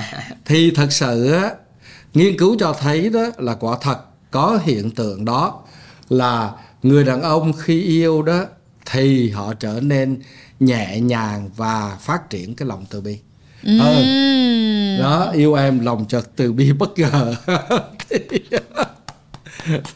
Thì 0.44 0.70
thật 0.70 0.92
sự 0.92 1.32
á 1.32 1.50
nghiên 2.14 2.38
cứu 2.38 2.56
cho 2.60 2.76
thấy 2.80 3.10
đó 3.10 3.26
là 3.38 3.54
quả 3.54 3.76
thật 3.80 3.98
có 4.30 4.58
hiện 4.64 4.90
tượng 4.90 5.24
đó 5.24 5.62
là 6.08 6.52
người 6.82 7.04
đàn 7.04 7.22
ông 7.22 7.52
khi 7.52 7.82
yêu 7.82 8.22
đó 8.22 8.44
thì 8.86 9.30
họ 9.30 9.54
trở 9.54 9.80
nên 9.82 10.20
nhẹ 10.60 11.00
nhàng 11.00 11.50
và 11.56 11.96
phát 12.00 12.30
triển 12.30 12.54
cái 12.54 12.68
lòng 12.68 12.84
từ 12.90 13.00
bi. 13.00 13.18
Mm. 13.62 13.78
ừ. 13.78 15.02
đó 15.02 15.30
yêu 15.34 15.54
em 15.54 15.80
lòng 15.80 16.04
chợt 16.08 16.30
từ 16.36 16.52
bi 16.52 16.72
bất 16.72 16.98
ngờ 16.98 17.34
thì, 18.10 18.40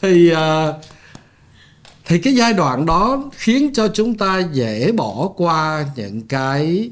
thì 0.01 0.31
uh, 0.33 0.75
thì 2.05 2.19
cái 2.19 2.35
giai 2.35 2.53
đoạn 2.53 2.85
đó 2.85 3.23
khiến 3.33 3.73
cho 3.73 3.87
chúng 3.87 4.17
ta 4.17 4.39
dễ 4.53 4.91
bỏ 4.91 5.29
qua 5.35 5.85
những 5.95 6.21
cái 6.21 6.91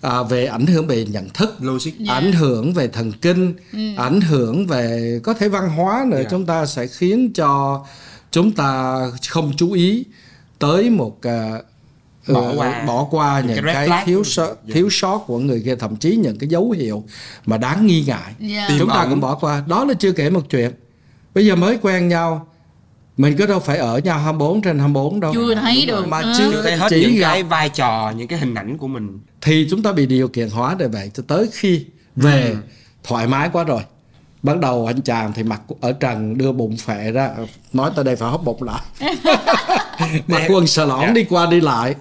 à, 0.00 0.22
về 0.22 0.46
ảnh 0.46 0.66
hưởng 0.66 0.86
về 0.86 1.06
nhận 1.10 1.28
thức 1.28 1.56
logic 1.60 1.90
yeah. 1.98 2.08
ảnh 2.08 2.32
hưởng 2.32 2.74
về 2.74 2.88
thần 2.88 3.12
kinh 3.12 3.54
ừ. 3.72 3.78
ảnh 3.96 4.20
hưởng 4.20 4.66
về 4.66 5.20
có 5.22 5.34
thể 5.34 5.48
văn 5.48 5.68
hóa 5.68 6.04
nữa 6.08 6.16
yeah. 6.16 6.30
chúng 6.30 6.46
ta 6.46 6.66
sẽ 6.66 6.86
khiến 6.86 7.32
cho 7.32 7.84
chúng 8.30 8.52
ta 8.52 9.00
không 9.30 9.52
chú 9.56 9.72
ý 9.72 10.04
tới 10.58 10.90
một 10.90 11.20
uh, 11.28 11.64
bỏ 12.28 12.52
qua, 12.56 12.84
bỏ 12.86 13.06
qua 13.10 13.40
những, 13.40 13.56
những 13.56 13.64
cái, 13.64 13.88
cái 13.88 14.04
thiếu 14.06 14.24
sót 14.24 14.44
yeah. 14.44 14.74
thiếu 14.74 14.88
sót 14.90 15.18
của 15.18 15.38
người 15.38 15.62
kia 15.64 15.76
thậm 15.76 15.96
chí 15.96 16.16
những 16.16 16.38
cái 16.38 16.48
dấu 16.48 16.70
hiệu 16.70 17.04
mà 17.46 17.58
đáng 17.58 17.86
nghi 17.86 18.04
ngại. 18.06 18.34
Yeah. 18.40 18.72
chúng 18.78 18.88
ta 18.88 19.06
cũng 19.10 19.20
bỏ 19.20 19.34
qua. 19.34 19.62
Đó 19.66 19.84
là 19.84 19.94
chưa 19.94 20.12
kể 20.12 20.30
một 20.30 20.50
chuyện. 20.50 20.70
Bây 21.34 21.46
giờ 21.46 21.56
mới 21.56 21.78
quen 21.82 22.08
nhau 22.08 22.46
mình 23.16 23.36
có 23.38 23.46
đâu 23.46 23.60
phải 23.60 23.78
ở 23.78 23.98
nhau 23.98 24.18
24 24.18 24.62
trên 24.62 24.78
24 24.78 25.20
đâu. 25.20 25.34
Chưa 25.34 25.54
thấy 25.54 25.86
được 25.86 26.08
mà 26.08 26.20
ừ. 26.20 26.32
chưa 26.38 26.62
thấy 26.62 26.76
hết 26.76 26.86
chỉ 26.90 27.00
những 27.00 27.16
gặp... 27.16 27.28
cái 27.28 27.42
vai 27.42 27.68
trò 27.68 28.12
những 28.16 28.28
cái 28.28 28.38
hình 28.38 28.54
ảnh 28.54 28.78
của 28.78 28.86
mình. 28.86 29.18
thì 29.40 29.66
chúng 29.70 29.82
ta 29.82 29.92
bị 29.92 30.06
điều 30.06 30.28
kiện 30.28 30.50
hóa 30.50 30.76
để 30.78 30.88
vậy 30.88 31.10
cho 31.14 31.22
tới 31.26 31.48
khi 31.52 31.84
về 32.16 32.50
ừ. 32.50 32.56
thoải 33.04 33.26
mái 33.26 33.48
quá 33.52 33.64
rồi. 33.64 33.82
Bắt 34.42 34.58
đầu 34.58 34.86
anh 34.86 35.00
chàng 35.00 35.32
thì 35.32 35.42
mặc 35.42 35.60
ở 35.80 35.92
trần 35.92 36.38
đưa 36.38 36.52
bụng 36.52 36.76
phệ 36.76 37.12
ra 37.12 37.30
nói 37.72 37.90
tới 37.96 38.04
đây 38.04 38.16
phải 38.16 38.30
hấp 38.30 38.44
bụng 38.44 38.62
lại. 38.62 38.80
Mặc 40.26 40.42
quần 40.48 40.66
sờ 40.66 40.84
lõn 40.84 41.00
yeah. 41.00 41.14
đi 41.14 41.24
qua 41.24 41.46
đi 41.46 41.60
lại 41.60 41.94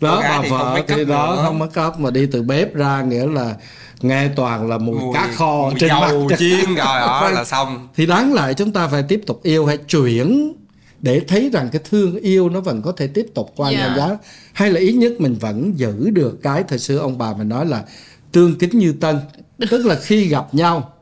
đó 0.00 0.20
bà 0.20 0.40
vợ 0.50 0.82
thì 0.88 1.04
đó 1.04 1.40
không 1.44 1.58
mất 1.58 1.68
cấp 1.72 2.00
mà 2.00 2.10
đi 2.10 2.26
từ 2.26 2.42
bếp 2.42 2.74
ra 2.74 3.02
nghĩa 3.02 3.26
là 3.26 3.54
nghe 4.00 4.28
toàn 4.36 4.68
là 4.68 4.78
mùi, 4.78 5.00
mùi 5.00 5.14
cá 5.14 5.28
kho 5.34 5.62
mùi 5.70 5.74
trên 5.80 5.90
mặt. 5.90 6.36
chiên 6.38 6.64
rồi 6.66 6.76
đó 6.76 7.30
là 7.30 7.44
xong. 7.44 7.88
Thì 7.96 8.06
đáng 8.06 8.32
lại 8.32 8.54
chúng 8.54 8.72
ta 8.72 8.88
phải 8.88 9.02
tiếp 9.02 9.20
tục 9.26 9.42
yêu 9.42 9.66
hay 9.66 9.76
chuyển 9.76 10.52
để 11.00 11.20
thấy 11.28 11.50
rằng 11.52 11.68
cái 11.72 11.82
thương 11.90 12.16
yêu 12.16 12.48
nó 12.48 12.60
vẫn 12.60 12.82
có 12.82 12.92
thể 12.92 13.06
tiếp 13.06 13.26
tục 13.34 13.52
qua 13.56 13.70
yeah. 13.70 13.80
nhau 13.80 13.96
giá. 13.96 14.16
Hay 14.52 14.70
là 14.70 14.80
ít 14.80 14.92
nhất 14.92 15.12
mình 15.18 15.34
vẫn 15.40 15.78
giữ 15.78 16.10
được 16.10 16.42
cái 16.42 16.64
thời 16.68 16.78
xưa 16.78 16.98
ông 16.98 17.18
bà 17.18 17.32
mình 17.32 17.48
nói 17.48 17.66
là 17.66 17.84
tương 18.32 18.58
kính 18.58 18.78
như 18.78 18.92
tân. 18.92 19.16
Tức 19.70 19.86
là 19.86 19.96
khi 20.02 20.26
gặp 20.28 20.54
nhau 20.54 20.92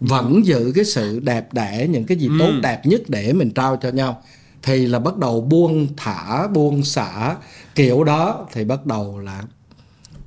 vẫn 0.00 0.46
giữ 0.46 0.72
cái 0.74 0.84
sự 0.84 1.20
đẹp 1.20 1.52
đẽ 1.52 1.86
những 1.90 2.04
cái 2.04 2.16
gì 2.16 2.28
tốt 2.38 2.46
ừ. 2.46 2.60
đẹp 2.62 2.86
nhất 2.86 3.00
để 3.08 3.32
mình 3.32 3.50
trao 3.50 3.76
cho 3.82 3.88
nhau 3.88 4.22
thì 4.64 4.86
là 4.86 4.98
bắt 4.98 5.16
đầu 5.16 5.40
buông 5.40 5.88
thả 5.96 6.46
buông 6.46 6.84
xả 6.84 7.36
kiểu 7.74 8.04
đó 8.04 8.46
thì 8.52 8.64
bắt 8.64 8.86
đầu 8.86 9.18
là 9.18 9.42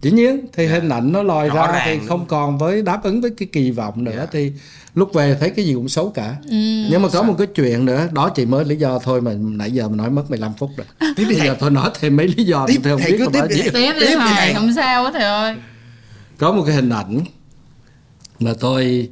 dĩ 0.01 0.11
nhiên 0.11 0.47
thì 0.53 0.63
yeah. 0.63 0.73
Dạ. 0.73 0.79
hình 0.79 0.89
ảnh 0.89 1.11
nó 1.11 1.23
lòi 1.23 1.49
Rõ 1.49 1.67
ra 1.67 1.81
thì 1.85 1.99
không 2.07 2.25
còn 2.25 2.57
với 2.57 2.81
đáp 2.81 3.03
ứng 3.03 3.21
với 3.21 3.31
cái 3.38 3.47
kỳ 3.51 3.71
vọng 3.71 4.03
nữa 4.03 4.11
yeah. 4.11 4.23
Dạ. 4.23 4.29
thì 4.31 4.51
lúc 4.95 5.13
về 5.13 5.38
thấy 5.39 5.49
cái 5.49 5.65
gì 5.65 5.73
cũng 5.73 5.89
xấu 5.89 6.09
cả 6.09 6.35
ừ. 6.43 6.85
nhưng 6.91 7.01
mà 7.01 7.09
có 7.13 7.23
một 7.23 7.35
cái 7.38 7.47
chuyện 7.47 7.85
nữa 7.85 8.07
đó 8.11 8.29
chỉ 8.29 8.45
mới 8.45 8.65
lý 8.65 8.75
do 8.75 8.99
thôi 8.99 9.21
mà 9.21 9.31
nãy 9.39 9.71
giờ 9.71 9.88
mình 9.88 9.97
nói 9.97 10.09
mất 10.09 10.29
15 10.29 10.53
phút 10.53 10.69
rồi 10.77 10.88
tiếp 11.15 11.25
bây 11.25 11.35
giờ 11.35 11.55
thôi 11.59 11.71
nói 11.71 11.89
thêm 11.99 12.15
mấy 12.15 12.27
lý 12.27 12.43
do 12.43 12.67
tiếp 12.67 12.79
thì 12.83 12.89
không 12.89 13.01
biết 13.01 13.17
tiếp, 13.17 13.27
tiếp, 13.33 13.47
tiếp, 13.49 13.71
tiếp, 13.73 13.93
tiếp 13.99 14.17
thầy 14.19 14.53
không 14.53 14.73
sao 14.75 15.05
á 15.05 15.11
thầy 15.13 15.23
ơi 15.23 15.55
có 16.38 16.51
một 16.51 16.63
cái 16.67 16.75
hình 16.75 16.89
ảnh 16.89 17.19
mà 18.39 18.53
tôi 18.59 19.09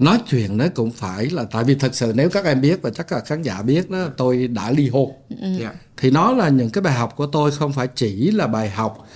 nói 0.00 0.20
chuyện 0.28 0.58
đó 0.58 0.66
cũng 0.74 0.90
phải 0.90 1.26
là 1.26 1.44
tại 1.44 1.64
vì 1.64 1.74
thật 1.74 1.94
sự 1.94 2.12
nếu 2.14 2.30
các 2.30 2.44
em 2.44 2.60
biết 2.60 2.82
và 2.82 2.90
chắc 2.90 3.12
là 3.12 3.20
khán 3.20 3.42
giả 3.42 3.62
biết 3.62 3.90
đó 3.90 4.06
tôi 4.16 4.48
đã 4.48 4.70
ly 4.70 4.88
hôn 4.88 5.12
yeah. 5.42 5.60
Dạ. 5.60 5.72
thì 5.96 6.10
nó 6.10 6.32
là 6.32 6.48
những 6.48 6.70
cái 6.70 6.82
bài 6.82 6.94
học 6.94 7.16
của 7.16 7.26
tôi 7.26 7.50
không 7.50 7.72
phải 7.72 7.88
chỉ 7.94 8.30
là 8.30 8.46
bài 8.46 8.70
học 8.70 9.06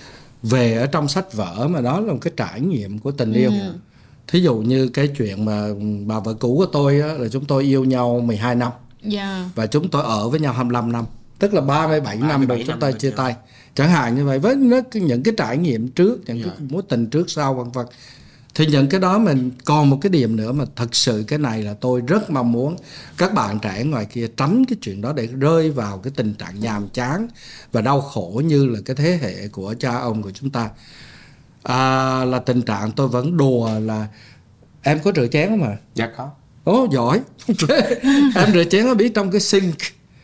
về 0.43 0.77
ở 0.77 0.87
trong 0.87 1.07
sách 1.07 1.33
vở 1.33 1.67
mà 1.67 1.81
đó 1.81 1.99
là 1.99 2.13
một 2.13 2.19
cái 2.21 2.33
trải 2.37 2.61
nghiệm 2.61 2.99
của 2.99 3.11
tình 3.11 3.33
yêu 3.33 3.51
ừ. 3.51 3.73
thí 4.27 4.39
dụ 4.39 4.55
như 4.57 4.87
cái 4.87 5.07
chuyện 5.07 5.45
mà 5.45 5.67
bà 6.05 6.19
vợ 6.19 6.33
cũ 6.33 6.55
của 6.57 6.65
tôi 6.65 7.01
á, 7.01 7.13
là 7.13 7.27
chúng 7.27 7.45
tôi 7.45 7.63
yêu 7.63 7.83
nhau 7.83 8.19
12 8.19 8.55
năm 8.55 8.71
yeah. 9.01 9.13
Dạ. 9.13 9.49
và 9.55 9.67
chúng 9.67 9.89
tôi 9.89 10.03
ở 10.03 10.29
với 10.29 10.39
nhau 10.39 10.53
25 10.53 10.91
năm 10.91 11.05
tức 11.39 11.53
là 11.53 11.61
37, 11.61 11.99
37 11.99 12.29
năm 12.29 12.47
rồi 12.47 12.63
chúng 12.67 12.79
ta 12.79 12.91
chia 12.91 13.11
tay 13.11 13.35
chẳng 13.75 13.89
hạn 13.89 14.15
như 14.15 14.25
vậy 14.25 14.39
với 14.39 14.55
nó 14.55 14.77
những 14.93 15.23
cái 15.23 15.33
trải 15.37 15.57
nghiệm 15.57 15.87
trước 15.87 16.19
những 16.25 16.37
yeah. 16.37 16.49
cái 16.49 16.55
dạ. 16.59 16.65
mối 16.69 16.81
tình 16.89 17.07
trước 17.07 17.29
sau 17.29 17.53
vân 17.53 17.71
vân 17.71 17.85
thì 18.55 18.65
những 18.65 18.89
cái 18.89 18.99
đó 18.99 19.17
mình 19.17 19.51
còn 19.65 19.89
một 19.89 19.97
cái 20.01 20.09
điểm 20.09 20.35
nữa 20.35 20.51
mà 20.51 20.65
thật 20.75 20.95
sự 20.95 21.23
cái 21.27 21.39
này 21.39 21.63
là 21.63 21.73
tôi 21.73 22.01
rất 22.07 22.29
mong 22.29 22.51
muốn 22.51 22.75
các 23.17 23.33
bạn 23.33 23.59
trẻ 23.59 23.83
ngoài 23.83 24.05
kia 24.05 24.27
tránh 24.37 24.65
cái 24.65 24.77
chuyện 24.81 25.01
đó 25.01 25.13
để 25.13 25.27
rơi 25.27 25.71
vào 25.71 25.97
cái 25.97 26.13
tình 26.15 26.33
trạng 26.33 26.59
nhàm 26.59 26.87
chán 26.89 27.27
và 27.71 27.81
đau 27.81 28.01
khổ 28.01 28.41
như 28.45 28.65
là 28.65 28.79
cái 28.85 28.95
thế 28.95 29.19
hệ 29.21 29.47
của 29.47 29.75
cha 29.79 29.95
ông 29.95 30.21
của 30.21 30.31
chúng 30.31 30.49
ta. 30.49 30.69
À, 31.63 32.25
là 32.25 32.39
tình 32.39 32.61
trạng 32.61 32.91
tôi 32.91 33.07
vẫn 33.07 33.37
đùa 33.37 33.69
là 33.79 34.07
em 34.81 34.99
có 34.99 35.11
rửa 35.15 35.27
chén 35.27 35.49
không 35.49 35.63
à 35.63 35.77
dạ 35.95 36.09
có. 36.17 36.29
Ố 36.63 36.87
giỏi. 36.91 37.21
Em 38.35 38.53
rửa 38.53 38.63
chén 38.63 38.85
có 38.85 38.95
biết 38.95 39.13
trong 39.15 39.31
cái 39.31 39.41
sink. 39.41 39.77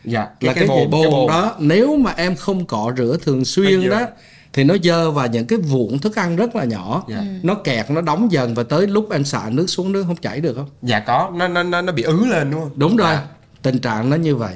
Dạ 0.04 0.24
cái, 0.24 0.48
là 0.48 0.52
cái, 0.54 0.54
cái 0.54 0.68
bồn, 0.68 0.90
bồn, 0.90 1.02
cái 1.02 1.10
bồn 1.10 1.28
đó. 1.28 1.56
Nếu 1.58 1.96
mà 1.96 2.12
em 2.16 2.36
không 2.36 2.66
cọ 2.66 2.92
rửa 2.96 3.16
thường 3.22 3.44
xuyên 3.44 3.90
đó 3.90 4.06
thì 4.52 4.64
nó 4.64 4.74
dơ 4.82 5.10
và 5.10 5.26
những 5.26 5.46
cái 5.46 5.58
vụn 5.58 5.98
thức 5.98 6.16
ăn 6.16 6.36
rất 6.36 6.56
là 6.56 6.64
nhỏ 6.64 7.04
dạ. 7.08 7.24
nó 7.42 7.54
kẹt 7.54 7.90
nó 7.90 8.00
đóng 8.00 8.32
dần 8.32 8.54
và 8.54 8.62
tới 8.62 8.86
lúc 8.86 9.10
em 9.10 9.24
xả 9.24 9.50
nước 9.50 9.66
xuống 9.66 9.92
nước 9.92 10.04
không 10.06 10.16
chảy 10.16 10.40
được 10.40 10.54
không 10.54 10.68
dạ 10.82 11.00
có 11.00 11.32
nó 11.34 11.48
nó 11.48 11.62
nó, 11.62 11.82
nó 11.82 11.92
bị 11.92 12.02
ứ 12.02 12.24
lên 12.24 12.50
đúng 12.50 12.60
không 12.60 12.72
đúng 12.76 12.96
rồi 12.96 13.14
dạ. 13.14 13.26
tình 13.62 13.78
trạng 13.78 14.10
nó 14.10 14.16
như 14.16 14.36
vậy 14.36 14.54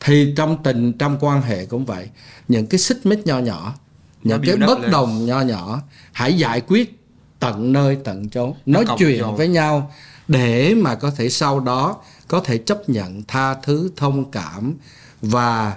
thì 0.00 0.34
trong 0.36 0.62
tình 0.62 0.92
trong 0.92 1.18
quan 1.20 1.42
hệ 1.42 1.66
cũng 1.66 1.84
vậy 1.84 2.08
những 2.48 2.66
cái 2.66 2.78
xích 2.78 3.06
mích 3.06 3.26
nho 3.26 3.38
nhỏ 3.38 3.74
những 4.22 4.42
cái 4.46 4.56
bất 4.56 4.80
lên. 4.80 4.90
đồng 4.90 5.26
nho 5.26 5.40
nhỏ 5.40 5.80
hãy 6.12 6.34
giải 6.34 6.60
quyết 6.60 6.98
tận 7.38 7.72
nơi 7.72 7.98
tận 8.04 8.28
chốn 8.28 8.54
nói 8.66 8.84
chuyện 8.98 9.22
vô. 9.22 9.32
với 9.32 9.48
nhau 9.48 9.92
để 10.28 10.74
mà 10.74 10.94
có 10.94 11.10
thể 11.10 11.28
sau 11.28 11.60
đó 11.60 11.96
có 12.28 12.40
thể 12.40 12.58
chấp 12.58 12.88
nhận 12.88 13.22
tha 13.22 13.54
thứ 13.54 13.90
thông 13.96 14.30
cảm 14.30 14.74
và 15.22 15.74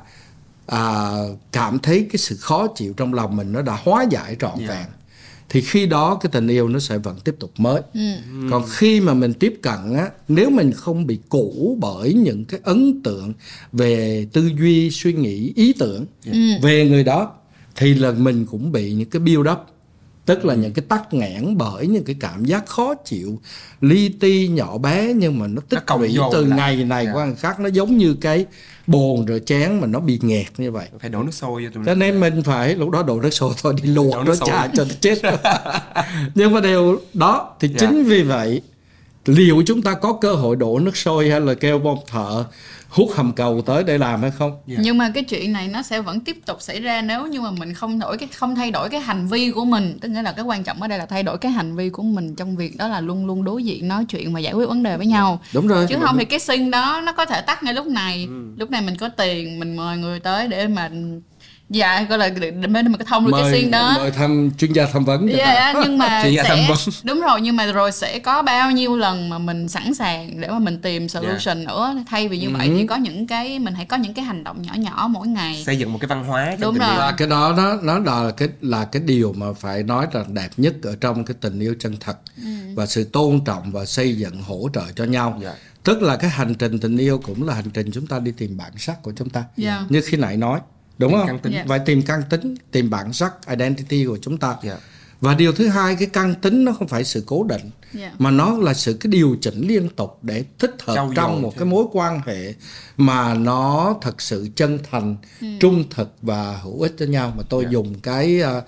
à, 0.65 1.11
cảm 1.51 1.79
thấy 1.79 2.07
cái 2.11 2.17
sự 2.17 2.35
khó 2.35 2.67
chịu 2.67 2.93
trong 2.97 3.13
lòng 3.13 3.35
mình 3.35 3.51
nó 3.51 3.61
đã 3.61 3.77
hóa 3.83 4.05
giải 4.09 4.35
trọn 4.39 4.59
yeah. 4.59 4.69
Dạ. 4.69 4.75
vẹn 4.75 4.85
thì 5.49 5.61
khi 5.61 5.85
đó 5.85 6.17
cái 6.21 6.29
tình 6.33 6.47
yêu 6.47 6.67
nó 6.67 6.79
sẽ 6.79 6.97
vẫn 6.97 7.15
tiếp 7.23 7.35
tục 7.39 7.51
mới 7.57 7.81
ừ. 7.93 7.99
còn 8.51 8.63
khi 8.69 9.01
mà 9.01 9.13
mình 9.13 9.33
tiếp 9.33 9.59
cận 9.61 9.93
á 9.97 10.09
nếu 10.27 10.49
mình 10.49 10.71
không 10.71 11.07
bị 11.07 11.19
cũ 11.29 11.77
bởi 11.79 12.13
những 12.13 12.45
cái 12.45 12.59
ấn 12.63 13.01
tượng 13.03 13.33
về 13.71 14.27
tư 14.33 14.51
duy 14.59 14.91
suy 14.91 15.13
nghĩ 15.13 15.53
ý 15.55 15.73
tưởng 15.73 16.05
ừ. 16.25 16.39
về 16.61 16.89
người 16.89 17.03
đó 17.03 17.31
thì 17.75 17.93
là 17.93 18.11
mình 18.11 18.45
cũng 18.45 18.71
bị 18.71 18.93
những 18.93 19.09
cái 19.09 19.19
build 19.19 19.49
up 19.51 19.74
tức 20.25 20.45
là 20.45 20.55
những 20.55 20.73
cái 20.73 20.85
tắc 20.89 21.13
nghẽn 21.13 21.57
bởi 21.57 21.87
những 21.87 22.03
cái 22.03 22.15
cảm 22.19 22.45
giác 22.45 22.65
khó 22.65 22.93
chịu 23.05 23.39
li 23.81 24.09
ti 24.09 24.47
nhỏ 24.47 24.77
bé 24.77 25.13
nhưng 25.13 25.39
mà 25.39 25.47
nó 25.47 25.61
tích 25.69 25.83
lũy 25.99 26.17
từ 26.31 26.45
lại. 26.45 26.57
ngày 26.57 26.83
này 26.83 27.03
yeah. 27.03 27.15
qua 27.15 27.25
ngày 27.25 27.35
khác 27.35 27.59
nó 27.59 27.67
giống 27.67 27.97
như 27.97 28.13
cái 28.13 28.45
bồn 28.87 29.25
rồi 29.25 29.41
chén 29.45 29.79
mà 29.81 29.87
nó 29.87 29.99
bị 29.99 30.19
nghẹt 30.21 30.47
như 30.57 30.71
vậy 30.71 30.87
phải 30.99 31.09
đổ 31.09 31.23
nước 31.23 31.33
sôi 31.33 31.67
cho, 31.73 31.81
cho 31.85 31.95
nên 31.95 32.19
mình 32.19 32.43
phải 32.43 32.75
lúc 32.75 32.89
đó 32.89 33.03
đổ 33.03 33.21
nước 33.21 33.33
sôi 33.33 33.53
thôi 33.61 33.73
đi 33.83 33.89
luộc 33.89 34.25
nó 34.25 34.35
chả 34.35 34.67
cho 34.73 34.83
nó 34.83 34.95
chết 35.01 35.21
nhưng 36.35 36.53
mà 36.53 36.59
đều 36.59 36.99
đó 37.13 37.55
thì 37.59 37.67
yeah. 37.67 37.79
chính 37.79 38.03
vì 38.03 38.23
vậy 38.23 38.61
liệu 39.25 39.63
chúng 39.65 39.81
ta 39.81 39.93
có 39.93 40.13
cơ 40.13 40.33
hội 40.33 40.55
đổ 40.55 40.79
nước 40.79 40.97
sôi 40.97 41.29
hay 41.29 41.41
là 41.41 41.53
kêu 41.53 41.79
bom 41.79 41.97
thợ 42.07 42.45
hút 42.89 43.09
hầm 43.15 43.33
cầu 43.33 43.61
tới 43.61 43.83
để 43.83 43.97
làm 43.97 44.21
hay 44.21 44.31
không? 44.31 44.51
Yeah. 44.67 44.81
nhưng 44.83 44.97
mà 44.97 45.11
cái 45.13 45.23
chuyện 45.23 45.53
này 45.53 45.67
nó 45.67 45.81
sẽ 45.81 46.01
vẫn 46.01 46.19
tiếp 46.19 46.37
tục 46.45 46.61
xảy 46.61 46.81
ra 46.81 47.01
nếu 47.01 47.27
như 47.27 47.41
mà 47.41 47.51
mình 47.51 47.73
không 47.73 47.99
đổi 47.99 48.17
cái 48.17 48.29
không 48.35 48.55
thay 48.55 48.71
đổi 48.71 48.89
cái 48.89 48.99
hành 49.01 49.27
vi 49.27 49.51
của 49.51 49.65
mình. 49.65 49.97
Tức 50.01 50.09
nghĩa 50.09 50.21
là 50.21 50.31
cái 50.31 50.45
quan 50.45 50.63
trọng 50.63 50.81
ở 50.81 50.87
đây 50.87 50.99
là 50.99 51.05
thay 51.05 51.23
đổi 51.23 51.37
cái 51.37 51.51
hành 51.51 51.75
vi 51.75 51.89
của 51.89 52.03
mình 52.03 52.35
trong 52.35 52.55
việc 52.55 52.77
đó 52.77 52.87
là 52.87 53.01
luôn 53.01 53.25
luôn 53.25 53.43
đối 53.43 53.63
diện 53.63 53.87
nói 53.87 54.05
chuyện 54.05 54.33
và 54.33 54.39
giải 54.39 54.53
quyết 54.53 54.69
vấn 54.69 54.83
đề 54.83 54.97
với 54.97 55.05
nhau. 55.05 55.41
Đúng 55.53 55.67
rồi. 55.67 55.85
Chứ 55.89 55.95
không 56.01 56.17
thì 56.17 56.25
cái 56.25 56.39
sinh 56.39 56.71
đó 56.71 57.01
nó 57.05 57.11
có 57.11 57.25
thể 57.25 57.41
tắt 57.41 57.63
ngay 57.63 57.73
lúc 57.73 57.87
này. 57.87 58.25
Ừ. 58.29 58.53
lúc 58.57 58.71
này 58.71 58.81
mình 58.81 58.97
có 58.97 59.09
tiền 59.09 59.59
mình 59.59 59.75
mời 59.75 59.97
người 59.97 60.19
tới 60.19 60.47
để 60.47 60.67
mà 60.67 60.91
dạ 61.69 62.05
gọi 62.09 62.17
là 62.17 62.29
để 62.29 62.51
mình 62.51 62.97
có 62.97 63.05
thông 63.05 63.25
được 63.25 63.31
mời, 63.31 63.43
cái 63.43 63.61
xiên 63.61 63.71
đó. 63.71 63.93
mời 63.97 64.11
thăm 64.11 64.51
chuyên 64.57 64.73
gia 64.73 64.85
tham 64.85 65.05
vấn 65.05 65.29
dạ 65.29 65.45
yeah, 65.45 65.75
nhưng 65.83 65.97
mà 65.97 66.19
chuyên 66.23 66.33
gia 66.33 66.43
sẽ, 66.43 66.49
tham 66.49 66.59
vấn. 66.67 66.77
Đúng 67.03 67.21
rồi 67.21 67.41
nhưng 67.41 67.55
mà 67.55 67.65
rồi 67.65 67.91
sẽ 67.91 68.19
có 68.19 68.41
bao 68.41 68.71
nhiêu 68.71 68.97
lần 68.97 69.29
mà 69.29 69.37
mình 69.37 69.67
sẵn 69.67 69.93
sàng 69.93 70.41
để 70.41 70.47
mà 70.47 70.59
mình 70.59 70.81
tìm 70.81 71.09
solution 71.09 71.57
yeah. 71.57 71.67
nữa. 71.67 71.95
Thay 72.07 72.27
vì 72.27 72.39
như 72.39 72.49
vậy 72.49 72.67
thì 72.67 72.81
ừ. 72.81 72.85
có 72.89 72.95
những 72.95 73.27
cái 73.27 73.59
mình 73.59 73.73
hãy 73.73 73.85
có 73.85 73.97
những 73.97 74.13
cái 74.13 74.25
hành 74.25 74.43
động 74.43 74.61
nhỏ 74.61 74.73
nhỏ 74.77 75.07
mỗi 75.11 75.27
ngày. 75.27 75.63
Xây 75.65 75.77
dựng 75.77 75.93
một 75.93 75.99
cái 76.01 76.07
văn 76.07 76.23
hóa 76.23 76.55
đúng 76.59 76.77
rồi. 76.77 76.97
Là 76.97 77.11
cái 77.17 77.27
đó 77.27 77.53
nó 77.57 77.77
nó 77.81 77.99
là 77.99 78.31
cái 78.31 78.49
là 78.61 78.85
cái 78.85 79.01
điều 79.05 79.33
mà 79.33 79.45
phải 79.59 79.83
nói 79.83 80.07
là 80.13 80.23
đẹp 80.27 80.49
nhất 80.57 80.75
ở 80.83 80.95
trong 81.01 81.25
cái 81.25 81.35
tình 81.41 81.59
yêu 81.59 81.75
chân 81.79 81.95
thật. 81.99 82.17
Ừ. 82.37 82.49
và 82.75 82.85
sự 82.85 83.03
tôn 83.03 83.39
trọng 83.45 83.71
và 83.71 83.85
xây 83.85 84.15
dựng 84.15 84.41
hỗ 84.41 84.69
trợ 84.73 84.83
cho 84.95 85.03
nhau. 85.03 85.39
Yeah 85.43 85.55
tức 85.85 86.01
là 86.01 86.17
cái 86.17 86.29
hành 86.29 86.55
trình 86.55 86.79
tình 86.79 86.97
yêu 86.97 87.17
cũng 87.17 87.47
là 87.47 87.53
hành 87.53 87.69
trình 87.73 87.91
chúng 87.93 88.07
ta 88.07 88.19
đi 88.19 88.31
tìm 88.31 88.57
bản 88.57 88.71
sắc 88.77 89.03
của 89.03 89.13
chúng 89.15 89.29
ta. 89.29 89.43
Yeah. 89.57 89.91
như 89.91 90.01
khi 90.05 90.17
nãy 90.17 90.37
nói 90.37 90.59
đúng 90.97 91.11
tìm 91.11 91.27
không 91.27 91.51
yeah. 91.51 91.67
phải 91.67 91.79
tìm 91.79 92.01
căn 92.01 92.21
tính 92.29 92.55
tìm 92.71 92.89
bản 92.89 93.13
sắc 93.13 93.33
identity 93.49 94.05
của 94.05 94.17
chúng 94.21 94.37
ta 94.37 94.55
yeah. 94.63 94.79
và 95.21 95.33
điều 95.33 95.51
thứ 95.53 95.67
hai 95.67 95.95
cái 95.95 96.07
căn 96.13 96.35
tính 96.35 96.65
nó 96.65 96.73
không 96.73 96.87
phải 96.87 97.03
sự 97.03 97.23
cố 97.25 97.43
định 97.43 97.69
yeah. 97.99 98.21
mà 98.21 98.31
nó 98.31 98.57
là 98.57 98.73
sự 98.73 98.93
cái 98.93 99.11
điều 99.11 99.37
chỉnh 99.41 99.67
liên 99.67 99.89
tục 99.89 100.19
để 100.21 100.43
thích 100.59 100.75
hợp 100.79 100.95
Châu 100.95 101.13
trong 101.15 101.41
một 101.41 101.51
chứ. 101.53 101.59
cái 101.59 101.65
mối 101.65 101.85
quan 101.91 102.21
hệ 102.25 102.53
mà 102.97 103.33
nó 103.33 103.95
thật 104.01 104.21
sự 104.21 104.49
chân 104.55 104.79
thành 104.91 105.15
ừ. 105.41 105.47
trung 105.59 105.83
thực 105.89 106.13
và 106.21 106.57
hữu 106.63 106.81
ích 106.81 106.95
cho 106.99 107.05
nhau 107.05 107.33
mà 107.37 107.43
tôi 107.49 107.63
yeah. 107.63 107.73
dùng 107.73 107.99
cái 107.99 108.41
uh, 108.41 108.63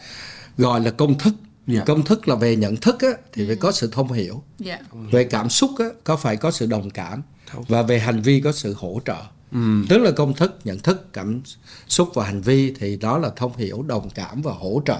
gọi 0.58 0.82
là 0.82 0.92
công 0.92 1.18
thức 1.18 1.34
Yeah. 1.74 1.86
công 1.86 2.04
thức 2.04 2.28
là 2.28 2.36
về 2.36 2.56
nhận 2.56 2.76
thức 2.76 3.02
á, 3.02 3.08
thì 3.34 3.46
phải 3.46 3.56
ừ. 3.56 3.60
có 3.60 3.72
sự 3.72 3.90
thông 3.92 4.12
hiểu 4.12 4.44
yeah. 4.66 4.80
về 5.12 5.24
cảm 5.24 5.50
xúc 5.50 5.72
á, 5.80 5.86
có 6.04 6.16
phải 6.16 6.38
có 6.38 6.52
sự 6.52 6.66
đồng 6.66 6.90
cảm 6.90 7.22
và 7.68 7.82
về 7.82 8.00
hành 8.00 8.22
vi 8.22 8.42
có 8.42 8.52
sự 8.52 8.76
hỗ 8.78 9.02
trợ 9.06 9.18
Ừ. 9.52 9.60
tức 9.90 9.98
là 9.98 10.12
công 10.12 10.34
thức 10.34 10.60
nhận 10.64 10.80
thức 10.80 11.14
cảm 11.14 11.42
xúc 11.88 12.10
và 12.14 12.26
hành 12.26 12.42
vi 12.42 12.74
thì 12.80 12.98
đó 12.98 13.18
là 13.18 13.30
thông 13.36 13.58
hiểu 13.58 13.84
đồng 13.88 14.10
cảm 14.10 14.42
và 14.42 14.54
hỗ 14.54 14.82
trợ 14.86 15.00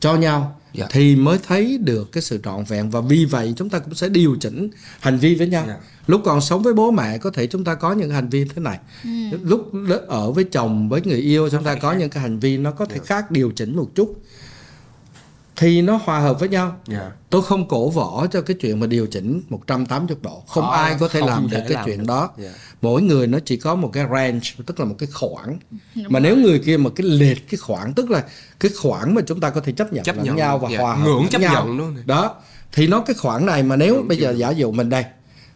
cho 0.00 0.16
nhau. 0.16 0.56
Dạ. 0.74 0.86
thì 0.90 1.16
mới 1.16 1.38
thấy 1.46 1.78
được 1.78 2.12
cái 2.12 2.22
sự 2.22 2.40
trọn 2.44 2.64
vẹn 2.64 2.90
và 2.90 3.00
vì 3.00 3.24
vậy 3.24 3.54
chúng 3.56 3.70
ta 3.70 3.78
cũng 3.78 3.94
sẽ 3.94 4.08
điều 4.08 4.36
chỉnh 4.40 4.70
hành 5.00 5.18
vi 5.18 5.34
với 5.34 5.46
nhau. 5.48 5.64
Dạ. 5.68 5.76
lúc 6.06 6.20
còn 6.24 6.40
sống 6.40 6.62
với 6.62 6.74
bố 6.74 6.90
mẹ 6.90 7.18
có 7.18 7.30
thể 7.30 7.46
chúng 7.46 7.64
ta 7.64 7.74
có 7.74 7.92
những 7.92 8.10
hành 8.10 8.28
vi 8.28 8.44
thế 8.44 8.62
này 8.62 8.78
ừ. 9.04 9.10
lúc 9.42 9.72
ở 10.08 10.32
với 10.32 10.44
chồng 10.44 10.88
với 10.88 11.00
người 11.04 11.18
yêu 11.18 11.48
chúng 11.48 11.64
ta 11.64 11.74
có 11.74 11.92
những 11.92 12.10
cái 12.10 12.22
hành 12.22 12.38
vi 12.38 12.58
nó 12.58 12.70
có 12.70 12.84
thể. 12.84 12.96
Dạ. 12.96 13.04
khác 13.04 13.30
điều 13.30 13.50
chỉnh 13.50 13.76
một 13.76 13.90
chút 13.94 14.22
thì 15.60 15.82
nó 15.82 16.00
hòa 16.04 16.20
hợp 16.20 16.40
với 16.40 16.48
nhau. 16.48 16.76
Yeah. 16.90 17.02
Tôi 17.30 17.42
không 17.42 17.68
cổ 17.68 17.90
võ 17.90 18.26
cho 18.26 18.42
cái 18.42 18.56
chuyện 18.60 18.80
mà 18.80 18.86
điều 18.86 19.06
chỉnh 19.06 19.42
180 19.48 20.16
độ. 20.22 20.42
Không 20.46 20.64
Khó, 20.64 20.70
ai 20.70 20.96
có 21.00 21.08
thể 21.08 21.20
làm 21.20 21.50
được 21.50 21.58
cái 21.60 21.70
làm 21.70 21.86
chuyện 21.86 21.98
được. 21.98 22.04
đó. 22.08 22.30
Yeah. 22.38 22.54
Mỗi 22.82 23.02
người 23.02 23.26
nó 23.26 23.38
chỉ 23.44 23.56
có 23.56 23.74
một 23.74 23.90
cái 23.92 24.06
range, 24.12 24.40
tức 24.66 24.80
là 24.80 24.86
một 24.86 24.94
cái 24.98 25.08
khoảng. 25.12 25.58
Đúng 25.94 26.04
mà 26.08 26.20
rồi. 26.20 26.20
nếu 26.20 26.36
người 26.36 26.58
kia 26.58 26.76
một 26.76 26.92
cái 26.96 27.06
lệch 27.06 27.48
cái 27.50 27.58
khoảng, 27.58 27.94
tức 27.94 28.10
là 28.10 28.24
cái 28.60 28.70
khoảng 28.82 29.14
mà 29.14 29.22
chúng 29.26 29.40
ta 29.40 29.50
có 29.50 29.60
thể 29.60 29.72
chấp 29.72 29.92
nhận 29.92 30.04
chấp 30.04 30.16
lẫn 30.16 30.24
nhận, 30.24 30.36
nhau 30.36 30.58
và 30.58 30.68
yeah. 30.68 30.80
hòa 30.80 30.94
hợp 30.94 31.04
ngưỡng 31.04 31.28
chấp 31.28 31.40
nhau. 31.40 31.54
nhận 31.54 31.78
luôn. 31.78 31.96
Đó. 32.06 32.34
Thì 32.72 32.86
nó 32.86 33.00
cái 33.00 33.14
khoảng 33.14 33.46
này 33.46 33.62
mà 33.62 33.76
nếu 33.76 33.94
Ngưỡng 33.94 34.08
bây 34.08 34.18
giờ 34.18 34.30
giả 34.30 34.50
dụ 34.50 34.72
mình 34.72 34.88
đây 34.88 35.04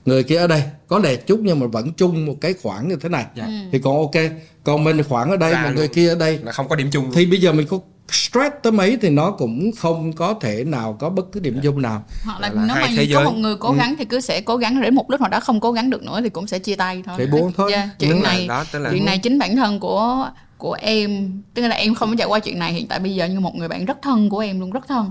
người 0.05 0.23
kia 0.23 0.37
ở 0.37 0.47
đây 0.47 0.63
có 0.89 0.99
lệch 0.99 1.27
chút 1.27 1.41
nhưng 1.43 1.61
mà 1.61 1.67
vẫn 1.67 1.93
chung 1.93 2.27
một 2.27 2.35
cái 2.41 2.55
khoảng 2.63 2.89
như 2.89 2.97
thế 2.97 3.09
này 3.09 3.27
yeah. 3.37 3.51
thì 3.73 3.79
còn 3.79 3.97
ok 3.97 4.23
còn 4.65 4.85
mình 4.85 5.03
khoảng 5.03 5.31
ở 5.31 5.37
đây 5.37 5.53
Ra 5.53 5.63
mà 5.63 5.71
người 5.71 5.89
kia 5.89 6.09
ở 6.09 6.15
đây 6.15 6.39
là 6.39 6.53
không 6.53 6.69
có 6.69 6.77
điểm 6.77 6.89
chung 6.93 7.13
thì 7.15 7.27
bây 7.27 7.41
giờ 7.41 7.53
mình 7.53 7.67
có 7.67 7.79
stress 8.09 8.55
tới 8.63 8.73
mấy 8.73 8.97
thì 9.03 9.11
nó 9.11 9.31
cũng 9.31 9.71
không 9.73 10.13
có 10.13 10.35
thể 10.35 10.65
nào 10.65 10.97
có 11.01 11.11
bất 11.11 11.33
cứ 11.33 11.41
điểm 11.41 11.59
dung 11.63 11.83
nào. 11.83 12.05
Hoặc 12.25 12.41
là, 12.41 12.49
là 12.49 12.65
nếu 12.67 12.77
mà 12.77 12.89
có 12.97 13.03
giới. 13.03 13.25
một 13.25 13.37
người 13.37 13.57
cố 13.57 13.73
gắng 13.73 13.91
ừ. 13.91 13.95
thì 13.99 14.05
cứ 14.05 14.21
sẽ 14.21 14.41
cố 14.41 14.57
gắng 14.57 14.81
đến 14.81 14.95
một 14.95 15.11
lúc 15.11 15.21
nào 15.21 15.31
đó 15.31 15.41
không 15.41 15.61
cố 15.61 15.73
gắng 15.73 15.91
được 15.91 16.03
nữa 16.03 16.21
thì 16.23 16.29
cũng 16.29 16.47
sẽ 16.47 16.59
chia 16.59 16.77
tay 16.77 17.03
thôi. 17.07 17.15
Phải 17.17 17.27
buông 17.27 17.53
thôi. 17.57 17.73
Yeah, 17.73 17.89
chuyện 17.99 18.23
này 18.23 18.47
đó, 18.47 18.65
là 18.73 18.91
chuyện 18.91 19.05
này 19.05 19.19
chính 19.19 19.39
bản 19.39 19.57
thân 19.57 19.81
của 19.81 20.31
của 20.59 20.73
em 20.73 21.41
tức 21.55 21.63
là 21.63 21.77
em 21.77 21.95
không 21.95 22.11
có 22.11 22.17
trải 22.19 22.27
qua 22.27 22.39
chuyện 22.39 22.59
này 22.59 22.73
hiện 22.73 22.87
tại 22.87 22.99
bây 22.99 23.15
giờ 23.15 23.27
như 23.27 23.41
một 23.41 23.55
người 23.55 23.69
bạn 23.69 23.85
rất 23.85 24.03
thân 24.03 24.31
của 24.31 24.39
em 24.39 24.61
luôn 24.61 24.71
rất 24.71 24.89
thân. 24.89 25.11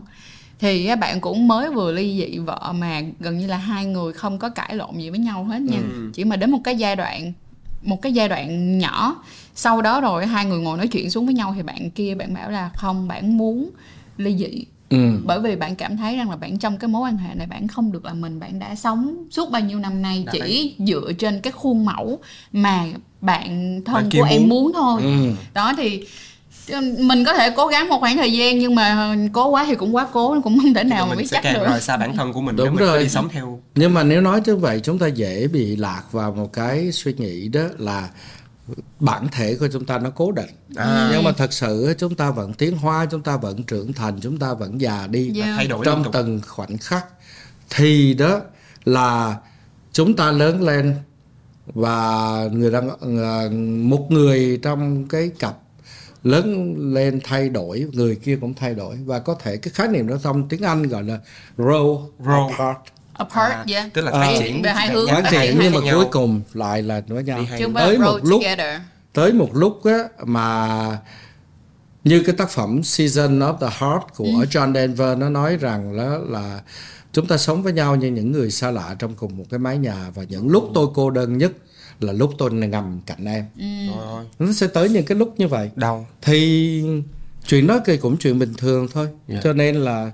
Thì 0.60 0.89
bạn 0.96 1.22
cũng 1.22 1.48
mới 1.48 1.70
vừa 1.70 1.91
ly 1.91 2.18
dị 2.18 2.38
vợ 2.38 2.74
mà 2.76 3.02
gần 3.20 3.38
như 3.38 3.48
là 3.48 3.58
hai 3.58 3.86
người 3.86 4.14
không 4.14 4.39
có 4.39 4.50
cãi 4.50 4.76
lộn 4.76 4.98
gì 4.98 5.10
với 5.10 5.20
nhau 5.20 5.44
hết 5.44 5.62
nha. 5.62 5.78
Ừ. 5.78 6.10
chỉ 6.14 6.24
mà 6.24 6.36
đến 6.36 6.52
một 6.52 6.60
cái 6.64 6.76
giai 6.76 6.96
đoạn 6.96 7.34
một 7.84 8.02
cái 8.02 8.14
giai 8.14 8.30
đoạn 8.30 8.78
nhỏ 8.78 9.16
sau 9.56 9.82
đó 9.82 10.02
rồi 10.02 10.26
hai 10.26 10.46
người 10.46 10.60
ngồi 10.60 10.78
nói 10.78 10.88
chuyện 10.88 11.10
xuống 11.10 11.26
với 11.26 11.36
nhau 11.36 11.54
thì 11.56 11.64
bạn 11.64 11.90
kia 11.92 12.16
bạn 12.16 12.34
bảo 12.34 12.52
là 12.52 12.70
không 12.76 13.08
bạn 13.08 13.38
muốn 13.38 13.70
ly 14.18 14.38
dị 14.38 14.66
Ừ. 14.90 15.20
bởi 15.26 15.40
vì 15.40 15.56
bạn 15.56 15.76
cảm 15.76 15.98
thấy 15.98 16.18
rằng 16.18 16.30
là 16.30 16.36
bạn 16.36 16.58
trong 16.58 16.78
cái 16.78 16.88
mối 16.88 17.02
quan 17.02 17.18
hệ 17.18 17.36
này 17.36 17.48
bạn 17.48 17.68
không 17.68 17.92
được 17.92 18.06
là 18.06 18.14
mình 18.14 18.40
bạn 18.40 18.60
đã 18.60 18.76
sống 18.76 19.16
suốt 19.32 19.50
bao 19.52 19.62
nhiêu 19.62 19.80
năm 19.80 20.02
nay 20.02 20.24
đã 20.26 20.32
chỉ 20.34 20.40
đấy. 20.40 20.76
dựa 20.80 21.12
trên 21.18 21.40
cái 21.42 21.52
khuôn 21.54 21.86
mẫu 21.86 22.20
mà 22.52 22.86
bạn 23.22 23.82
thân 23.86 23.96
bạn 23.96 24.10
của 24.12 24.18
muốn. 24.18 24.28
em 24.28 24.50
muốn 24.50 24.72
thôi 24.74 25.02
ừ. 25.04 25.32
đó 25.54 25.74
thì 25.78 26.04
mình 26.99 27.26
có 27.26 27.34
thể 27.34 27.49
cố 27.55 27.68
gắng 27.68 27.89
một 27.89 27.99
khoảng 27.99 28.18
thời 28.18 28.34
gian 28.34 28.59
nhưng 28.59 28.76
mà 28.76 29.16
cố 29.34 29.47
quá 29.47 29.66
thì 29.68 29.76
cũng 29.76 29.95
quá 29.95 30.07
cố 30.14 30.41
cũng 30.43 30.59
không 30.59 30.74
thể 30.74 30.84
nào 30.84 31.07
mà 31.07 31.16
biết 31.16 31.26
chắc 31.30 31.43
được. 31.43 31.66
rồi 31.68 31.82
xa 31.82 31.97
bản 31.97 32.16
thân 32.16 32.34
của 32.34 32.41
mình 32.41 32.55
đúng 32.55 32.76
rồi. 32.76 32.91
mình 32.91 33.03
đi 33.03 33.09
sống 33.09 33.30
theo. 33.30 33.61
Nhưng 33.76 33.93
mà 33.93 34.03
nếu 34.03 34.22
nói 34.22 34.41
như 34.45 34.55
vậy 34.55 34.80
chúng 34.80 34.99
ta 34.99 35.07
dễ 35.07 35.47
bị 35.47 35.76
lạc 35.76 36.03
vào 36.11 36.32
một 36.32 36.53
cái 36.53 36.91
suy 36.91 37.14
nghĩ 37.14 37.47
đó 37.47 37.61
là 37.78 38.09
bản 38.99 39.28
thể 39.32 39.55
của 39.59 39.68
chúng 39.74 39.86
ta 39.86 39.99
nó 39.99 40.09
cố 40.09 40.32
định. 40.32 40.49
À. 40.76 41.09
nhưng 41.14 41.24
mà 41.24 41.32
thật 41.32 41.53
sự 41.53 41.93
chúng 41.97 42.16
ta 42.16 42.32
vẫn 42.32 42.53
tiến 42.53 42.78
hóa 42.78 43.05
chúng 43.11 43.22
ta 43.22 43.38
vẫn 43.38 43.64
trưởng 43.64 43.93
thành 43.93 44.20
chúng 44.22 44.39
ta 44.39 44.53
vẫn 44.53 44.82
già 44.82 45.07
đi 45.07 45.41
yeah. 45.41 45.49
Thay 45.55 45.68
đổi 45.68 45.86
trong 45.86 46.03
từng 46.14 46.41
khoảnh 46.47 46.78
khắc. 46.78 47.05
Thì 47.70 48.14
đó 48.14 48.41
là 48.86 49.38
chúng 49.91 50.16
ta 50.16 50.32
lớn 50.32 50.61
lên 50.61 50.95
và 51.66 52.39
người 52.51 52.72
đang 52.72 52.89
một 53.89 54.11
người 54.11 54.59
trong 54.64 55.07
cái 55.07 55.32
cặp 55.39 55.57
lớn 56.24 56.76
lên 56.94 57.20
thay 57.24 57.50
đổi 57.50 57.88
người 57.94 58.16
kia 58.16 58.38
cũng 58.42 58.54
thay 58.54 58.74
đổi. 58.74 58.96
Và 59.06 59.20
có 59.20 59.36
thể 59.36 59.58
cái 59.58 59.72
khái 59.74 59.88
niệm 59.88 60.08
đó 60.08 60.16
trong 60.24 60.48
tiếng 60.50 60.62
Anh 60.62 60.88
gọi 60.88 61.04
là 61.04 61.20
grow, 61.58 62.10
grow. 62.20 62.50
apart. 62.50 62.78
Apart 63.14 63.54
à, 63.54 63.66
yeah. 63.68 63.94
tức 63.94 64.02
là 64.02 64.12
phát 64.12 64.36
triển 64.40 64.62
về 64.62 64.72
hai 64.72 64.88
hướng. 64.88 65.08
phát 65.10 65.24
triển 65.32 65.58
nhưng 65.62 65.74
mà 65.74 65.80
cuối 65.92 66.06
cùng 66.12 66.42
lại 66.54 66.82
là 66.82 67.02
với 67.08 67.24
nhau. 67.24 67.46
Tới 67.76 67.98
một 67.98 68.20
lúc 68.24 68.42
together. 68.44 68.82
tới 69.14 69.34
một 69.34 69.50
lúc 69.54 69.86
á 69.86 70.04
mà 70.26 70.98
như 72.04 72.24
cái 72.26 72.36
tác 72.36 72.50
phẩm 72.50 72.84
Season 72.84 73.40
of 73.40 73.58
the 73.58 73.68
Heart 73.68 74.04
của 74.16 74.26
ừ. 74.26 74.46
John 74.52 74.74
Denver 74.74 75.18
nó 75.18 75.30
nói 75.30 75.58
rằng 75.58 75.98
đó 75.98 76.18
là 76.30 76.62
chúng 77.14 77.28
ta 77.28 77.38
sống 77.38 77.64
với 77.64 77.74
nhau 77.74 77.96
như 77.96 78.08
những 78.08 78.32
người 78.32 78.52
xa 78.52 78.72
lạ 78.72 78.96
trong 79.00 79.14
cùng 79.16 79.38
một 79.38 79.46
cái 79.50 79.60
mái 79.60 79.78
nhà. 79.78 80.12
Và 80.16 80.24
những 80.24 80.50
lúc 80.50 80.72
tôi 80.74 80.88
cô 80.94 81.10
đơn 81.10 81.38
nhất 81.38 81.52
là 82.00 82.14
lúc 82.14 82.34
tôi 82.38 82.52
ngầm 82.52 83.00
cạnh 83.06 83.26
em 83.26 83.46
ừ. 83.58 83.94
nó 84.39 84.52
sẽ 84.52 84.68
tới 84.68 84.89
những 84.89 85.06
cái 85.06 85.18
lúc 85.18 85.34
như 85.38 85.48
vậy 85.48 85.70
đau 85.76 86.08
thì 86.22 86.84
chuyện 87.48 87.68
đó 87.68 87.80
thì 87.86 87.98
cũng 87.98 88.18
chuyện 88.18 88.39
bình 88.39 88.54
thường 88.58 88.88
thôi 88.94 89.06
yeah. 89.06 89.18
Dạ. 89.28 89.39
cho 89.44 89.54
nên 89.54 89.76
là 89.76 90.12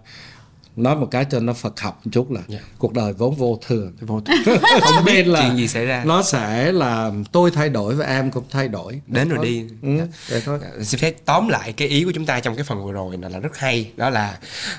nói 0.75 0.95
một 0.95 1.07
cái 1.11 1.25
cho 1.25 1.39
nó 1.39 1.53
Phật 1.53 1.79
học 1.79 2.01
một 2.05 2.11
chút 2.13 2.31
là 2.31 2.41
yeah. 2.49 2.61
Dạ. 2.61 2.67
cuộc 2.77 2.93
đời 2.93 3.13
vốn 3.13 3.35
vô 3.35 3.59
thường 3.67 3.93
vô 3.99 4.21
thường 4.21 4.57
không 4.81 5.05
biết 5.05 5.27
là 5.27 5.41
chuyện 5.41 5.57
gì 5.57 5.67
xảy 5.67 5.85
ra 5.85 6.03
nó 6.05 6.23
sẽ 6.23 6.71
là 6.71 7.11
tôi 7.31 7.51
thay 7.51 7.69
đổi 7.69 7.95
và 7.95 8.05
em 8.05 8.31
cũng 8.31 8.43
thay 8.49 8.67
đổi 8.67 9.01
đến 9.07 9.29
rồi 9.29 9.45
đi 9.45 9.65
ừ, 9.81 9.97
yeah. 9.97 10.09
Dạ. 10.27 10.39
thôi 10.45 10.59
xin 10.81 10.99
phép 10.99 11.15
tóm 11.25 11.47
lại 11.47 11.73
cái 11.73 11.87
ý 11.87 12.03
của 12.03 12.11
chúng 12.11 12.25
ta 12.25 12.39
trong 12.39 12.55
cái 12.55 12.63
phần 12.63 12.85
vừa 12.85 12.91
rồi 12.91 13.17
là, 13.17 13.29
là 13.29 13.39
rất 13.39 13.57
hay 13.57 13.91
đó 13.97 14.09
là 14.09 14.37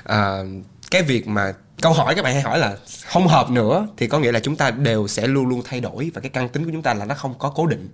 uh, 0.09 0.47
cái 0.91 1.03
việc 1.03 1.27
mà 1.27 1.53
câu 1.81 1.93
hỏi 1.93 2.15
các 2.15 2.21
bạn 2.21 2.33
hay 2.33 2.41
hỏi 2.41 2.59
là 2.59 2.77
không 3.05 3.27
hợp 3.27 3.49
nữa 3.49 3.87
thì 3.97 4.07
có 4.07 4.19
nghĩa 4.19 4.31
là 4.31 4.39
chúng 4.39 4.55
ta 4.55 4.71
đều 4.71 5.07
sẽ 5.07 5.27
luôn 5.27 5.47
luôn 5.47 5.61
thay 5.65 5.79
đổi 5.79 6.11
và 6.13 6.21
cái 6.21 6.29
căn 6.29 6.49
tính 6.49 6.65
của 6.65 6.71
chúng 6.71 6.81
ta 6.81 6.93
là 6.93 7.05
nó 7.05 7.15
không 7.15 7.33
có 7.39 7.49
cố 7.49 7.67
định. 7.67 7.89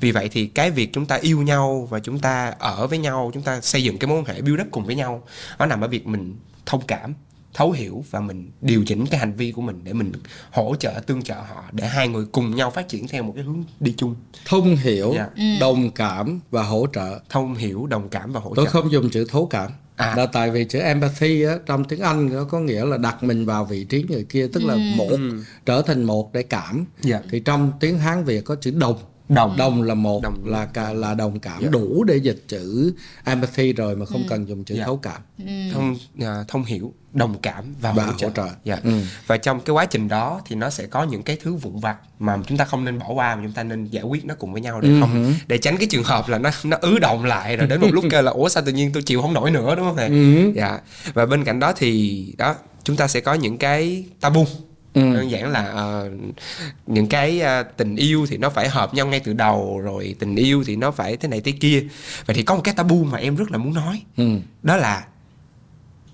Vì 0.00 0.12
vậy 0.12 0.28
thì 0.32 0.46
cái 0.46 0.70
việc 0.70 0.90
chúng 0.92 1.06
ta 1.06 1.16
yêu 1.16 1.42
nhau 1.42 1.86
và 1.90 2.00
chúng 2.00 2.18
ta 2.18 2.54
ở 2.58 2.86
với 2.86 2.98
nhau, 2.98 3.30
chúng 3.34 3.42
ta 3.42 3.60
xây 3.60 3.82
dựng 3.82 3.98
cái 3.98 4.08
mối 4.08 4.18
quan 4.18 4.24
hệ 4.24 4.40
build 4.40 4.60
up 4.60 4.66
cùng 4.70 4.84
với 4.84 4.94
nhau, 4.94 5.22
nó 5.58 5.66
nằm 5.66 5.80
ở 5.80 5.88
việc 5.88 6.06
mình 6.06 6.36
thông 6.66 6.86
cảm 6.86 7.14
thấu 7.58 7.70
hiểu 7.70 8.04
và 8.10 8.20
mình 8.20 8.50
điều 8.60 8.84
chỉnh 8.86 9.06
cái 9.06 9.20
hành 9.20 9.32
vi 9.32 9.52
của 9.52 9.62
mình 9.62 9.80
để 9.84 9.92
mình 9.92 10.12
hỗ 10.50 10.74
trợ 10.78 11.00
tương 11.06 11.22
trợ 11.22 11.34
họ 11.34 11.64
để 11.72 11.86
hai 11.86 12.08
người 12.08 12.26
cùng 12.32 12.56
nhau 12.56 12.70
phát 12.70 12.88
triển 12.88 13.08
theo 13.08 13.22
một 13.22 13.32
cái 13.34 13.44
hướng 13.44 13.64
đi 13.80 13.94
chung 13.96 14.14
thông 14.44 14.76
hiểu 14.76 15.12
yeah. 15.12 15.30
Dạ. 15.36 15.42
Ừ. 15.44 15.60
đồng 15.60 15.90
cảm 15.90 16.40
và 16.50 16.62
hỗ 16.62 16.86
trợ 16.92 17.20
thông 17.28 17.54
hiểu 17.54 17.86
đồng 17.86 18.08
cảm 18.08 18.32
và 18.32 18.40
hỗ 18.40 18.54
tôi 18.54 18.66
trợ 18.66 18.72
tôi 18.72 18.82
không 18.82 18.92
dùng 18.92 19.10
chữ 19.10 19.24
thấu 19.28 19.46
cảm 19.46 19.70
à. 19.96 20.14
là 20.16 20.26
tại 20.26 20.50
vì 20.50 20.64
chữ 20.64 20.78
empathy 20.78 21.42
á, 21.42 21.54
trong 21.66 21.84
tiếng 21.84 22.00
Anh 22.00 22.34
nó 22.34 22.44
có 22.44 22.60
nghĩa 22.60 22.84
là 22.84 22.96
đặt 22.96 23.22
mình 23.22 23.46
vào 23.46 23.64
vị 23.64 23.84
trí 23.84 24.04
người 24.08 24.24
kia 24.24 24.48
tức 24.52 24.64
là 24.64 24.74
ừ. 24.74 24.80
một 24.96 25.18
trở 25.66 25.82
thành 25.82 26.04
một 26.04 26.32
để 26.32 26.42
cảm 26.42 26.76
yeah. 26.76 26.86
Dạ. 27.02 27.20
thì 27.30 27.40
trong 27.40 27.72
tiếng 27.80 27.98
Hán 27.98 28.24
Việt 28.24 28.44
có 28.44 28.54
chữ 28.54 28.70
đồng 28.70 28.98
đồng 29.28 29.56
đồng 29.56 29.82
là 29.82 29.94
một 29.94 30.22
đồng. 30.22 30.44
là 30.44 30.66
cả 30.66 30.92
là 30.92 31.14
đồng 31.14 31.40
cảm 31.40 31.60
yeah. 31.60 31.62
Dạ. 31.62 31.70
đủ 31.70 32.04
để 32.04 32.16
dịch 32.16 32.44
chữ 32.48 32.92
empathy 33.24 33.72
rồi 33.72 33.96
mà 33.96 34.06
không 34.06 34.22
ừ. 34.22 34.26
cần 34.28 34.48
dùng 34.48 34.64
chữ 34.64 34.74
yeah. 34.74 34.78
Dạ. 34.78 34.86
thấu 34.86 34.96
cảm 34.96 35.20
ừ. 35.38 35.72
thông 35.72 35.96
uh, 36.22 36.48
thông 36.48 36.64
hiểu 36.64 36.94
đồng 37.12 37.38
cảm 37.42 37.74
và, 37.80 37.92
và 37.92 38.04
hỗ 38.04 38.12
trợ, 38.12 38.26
hỗ 38.26 38.32
trợ. 38.32 38.42
Yeah. 38.42 38.56
Dạ. 38.64 38.76
Ừ. 38.84 38.92
và 39.26 39.36
trong 39.36 39.60
cái 39.60 39.74
quá 39.74 39.84
trình 39.84 40.08
đó 40.08 40.40
thì 40.46 40.56
nó 40.56 40.70
sẽ 40.70 40.86
có 40.86 41.04
những 41.04 41.22
cái 41.22 41.38
thứ 41.42 41.54
vụn 41.54 41.78
vặt 41.80 41.96
mà 42.18 42.38
chúng 42.46 42.58
ta 42.58 42.64
không 42.64 42.84
nên 42.84 42.98
bỏ 42.98 43.12
qua 43.12 43.36
mà 43.36 43.42
chúng 43.42 43.52
ta 43.52 43.62
nên 43.62 43.86
giải 43.86 44.02
quyết 44.02 44.24
nó 44.24 44.34
cùng 44.38 44.52
với 44.52 44.60
nhau 44.60 44.80
để 44.80 44.88
ừ. 44.88 45.00
không 45.00 45.34
để 45.46 45.58
tránh 45.58 45.76
cái 45.76 45.86
trường 45.90 46.04
hợp 46.04 46.28
là 46.28 46.38
nó 46.38 46.50
nó 46.64 46.76
ứ 46.80 46.98
động 46.98 47.24
lại 47.24 47.56
rồi 47.56 47.66
đến 47.66 47.80
một 47.80 47.88
lúc 47.92 48.04
kêu 48.10 48.22
là 48.22 48.30
ủa 48.30 48.48
sao 48.48 48.62
tự 48.66 48.72
nhiên 48.72 48.90
tôi 48.92 49.02
chịu 49.02 49.22
không 49.22 49.34
nổi 49.34 49.50
nữa 49.50 49.74
đúng 49.74 49.84
không 49.84 49.96
thầy 49.96 50.08
ừ. 50.08 50.52
dạ 50.54 50.80
và 51.14 51.26
bên 51.26 51.44
cạnh 51.44 51.60
đó 51.60 51.72
thì 51.76 52.34
đó 52.38 52.54
chúng 52.84 52.96
ta 52.96 53.08
sẽ 53.08 53.20
có 53.20 53.34
những 53.34 53.58
cái 53.58 54.04
tabu 54.20 54.46
ừ. 54.94 55.00
đơn 55.14 55.30
giản 55.30 55.52
là 55.52 55.74
uh, 56.06 56.12
những 56.86 57.06
cái 57.06 57.42
uh, 57.60 57.76
tình 57.76 57.96
yêu 57.96 58.26
thì 58.30 58.36
nó 58.36 58.50
phải 58.50 58.68
hợp 58.68 58.94
nhau 58.94 59.06
ngay 59.06 59.20
từ 59.20 59.32
đầu 59.32 59.80
rồi 59.80 60.16
tình 60.18 60.36
yêu 60.36 60.64
thì 60.66 60.76
nó 60.76 60.90
phải 60.90 61.16
thế 61.16 61.28
này 61.28 61.40
thế 61.40 61.52
kia 61.52 61.84
vậy 62.26 62.36
thì 62.36 62.42
có 62.42 62.54
một 62.54 62.60
cái 62.64 62.74
tabu 62.74 63.04
mà 63.04 63.18
em 63.18 63.36
rất 63.36 63.50
là 63.50 63.58
muốn 63.58 63.74
nói 63.74 64.02
ừ. 64.16 64.38
đó 64.62 64.76
là 64.76 65.06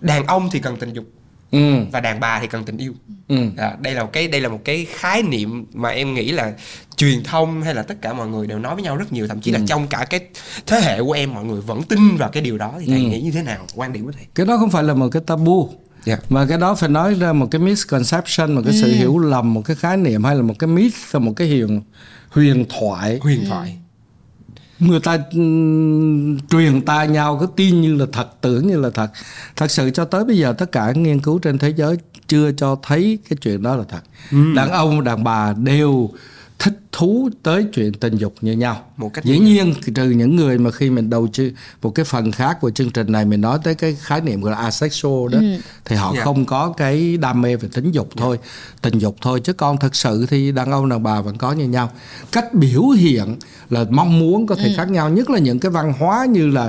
đàn 0.01 0.27
ông 0.27 0.49
thì 0.53 0.59
cần 0.59 0.77
tình 0.77 0.93
dục 0.93 1.05
ừ. 1.51 1.85
và 1.93 2.01
đàn 2.01 2.21
bà 2.21 2.41
thì 2.41 2.47
cần 2.47 2.65
tình 2.65 2.79
yêu 2.79 2.93
ừ. 3.29 3.37
à, 3.57 3.77
đây 3.81 3.95
là 3.95 4.03
một 4.03 4.11
cái 4.13 4.29
đây 4.29 4.41
là 4.41 4.49
một 4.49 4.61
cái 4.65 4.87
khái 4.91 5.23
niệm 5.23 5.65
mà 5.75 5.89
em 5.89 6.15
nghĩ 6.15 6.33
là 6.33 6.53
truyền 6.97 7.23
thông 7.25 7.63
hay 7.63 7.75
là 7.75 7.83
tất 7.83 8.03
cả 8.03 8.13
mọi 8.13 8.29
người 8.29 8.47
đều 8.47 8.59
nói 8.59 8.75
với 8.75 8.85
nhau 8.85 8.97
rất 8.97 9.13
nhiều 9.13 9.29
thậm 9.29 9.41
chí 9.41 9.53
ừ. 9.53 9.59
là 9.59 9.65
trong 9.67 9.87
cả 9.87 10.07
cái 10.11 10.21
thế 10.67 10.81
hệ 10.81 11.03
của 11.03 11.13
em 11.13 11.35
mọi 11.35 11.45
người 11.45 11.61
vẫn 11.61 11.83
tin 11.83 12.17
vào 12.17 12.29
cái 12.29 12.43
điều 12.43 12.59
đó 12.59 12.75
thì 12.81 12.87
thầy 12.87 12.99
ừ. 12.99 13.09
nghĩ 13.09 13.21
như 13.21 13.31
thế 13.31 13.43
nào 13.43 13.67
quan 13.75 13.93
điểm 13.93 14.05
của 14.05 14.13
thầy 14.13 14.27
cái 14.35 14.47
đó 14.47 14.57
không 14.57 14.71
phải 14.71 14.83
là 14.83 14.95
một 14.95 15.09
cái 15.13 15.23
tabu 15.27 15.71
Yeah. 16.07 16.21
Dạ. 16.21 16.27
mà 16.29 16.47
cái 16.47 16.59
đó 16.59 16.75
phải 16.75 16.89
nói 16.89 17.15
ra 17.15 17.33
một 17.33 17.49
cái 17.51 17.61
misconception 17.61 18.55
một 18.55 18.63
cái 18.65 18.75
ừ. 18.75 18.81
sự 18.81 18.93
hiểu 18.93 19.19
lầm 19.19 19.55
một 19.55 19.63
cái 19.65 19.77
khái 19.77 19.97
niệm 19.97 20.25
hay 20.25 20.37
là 20.37 20.43
một 20.43 20.59
cái 20.59 20.69
myth 20.69 20.97
hay 21.13 21.21
một 21.21 21.33
cái 21.37 21.49
huyền 21.49 21.83
huyền 22.31 22.65
thoại 22.69 23.19
huyền 23.23 23.45
thoại 23.49 23.79
người 24.79 25.01
ta 25.01 25.19
truyền 26.51 26.83
tai 26.87 27.09
nhau 27.09 27.39
cứ 27.41 27.47
tin 27.57 27.81
như 27.81 27.95
là 27.95 28.07
thật 28.13 28.29
tưởng 28.41 28.67
như 28.67 28.81
là 28.81 28.91
thật 28.91 29.11
thật 29.57 29.71
sự 29.71 29.91
cho 29.91 30.05
tới 30.05 30.25
bây 30.25 30.39
giờ 30.39 30.53
tất 30.59 30.73
cả 30.73 30.93
nghiên 30.93 31.21
cứu 31.21 31.39
trên 31.39 31.59
thế 31.59 31.73
giới 31.77 31.97
chưa 32.29 32.53
cho 32.53 32.77
thấy 32.83 33.19
cái 33.29 33.37
chuyện 33.43 33.63
đó 33.63 33.77
là 33.77 33.85
thật 33.89 34.01
ừ. 34.31 34.55
đàn 34.57 34.71
ông 34.71 35.05
đàn 35.05 35.25
bà 35.25 35.53
đều 35.53 36.11
thú 36.97 37.31
tới 37.43 37.67
chuyện 37.73 37.93
tình 37.93 38.17
dục 38.17 38.35
như 38.41 38.53
nhau 38.53 38.83
một 38.97 39.11
cách 39.15 39.25
dĩ 39.25 39.39
nhiên 39.39 39.75
trừ 39.95 40.11
những 40.11 40.37
người 40.37 40.59
mà 40.59 40.71
khi 40.71 40.91
mình 40.91 41.11
đầu 41.11 41.29
tư 41.37 41.53
một 41.83 41.91
cái 41.91 42.05
phần 42.05 42.33
khác 42.33 42.59
của 42.61 42.71
chương 42.71 42.91
trình 42.91 43.13
này 43.13 43.25
mình 43.25 43.41
nói 43.41 43.59
tới 43.65 43.75
cái 43.75 43.97
khái 44.01 44.21
niệm 44.21 44.41
gọi 44.41 44.53
là 44.53 44.59
asexual 44.59 45.33
đó 45.33 45.39
ừ. 45.39 45.45
thì 45.85 45.97
họ 45.97 46.07
yeah. 46.07 46.17
Dạ. 46.17 46.25
không 46.25 46.45
có 46.45 46.75
cái 46.77 47.17
đam 47.17 47.43
mê 47.43 47.57
về 47.57 47.69
tính 47.73 47.91
dục 47.91 48.07
yeah. 48.07 48.17
Dạ. 48.17 48.23
thôi 48.23 48.39
tình 48.83 48.99
dục 48.99 49.17
thôi 49.21 49.41
chứ 49.41 49.53
còn 49.53 49.79
thực 49.79 49.95
sự 49.95 50.27
thì 50.31 50.53
đàn 50.53 50.73
ông 50.73 50.89
đàn 50.89 51.03
bà 51.03 51.21
vẫn 51.21 51.39
có 51.39 51.53
như 51.53 51.69
nhau 51.69 51.91
cách 52.33 52.55
biểu 52.55 52.89
hiện 52.89 53.37
là 53.71 53.85
mong 53.91 54.19
muốn 54.19 54.47
có 54.47 54.55
thể 54.55 54.69
ừ. 54.69 54.75
khác 54.77 54.91
nhau 54.91 55.11
nhất 55.11 55.31
là 55.31 55.39
những 55.39 55.59
cái 55.59 55.71
văn 55.71 55.93
hóa 55.99 56.27
như 56.31 56.47
là 56.47 56.67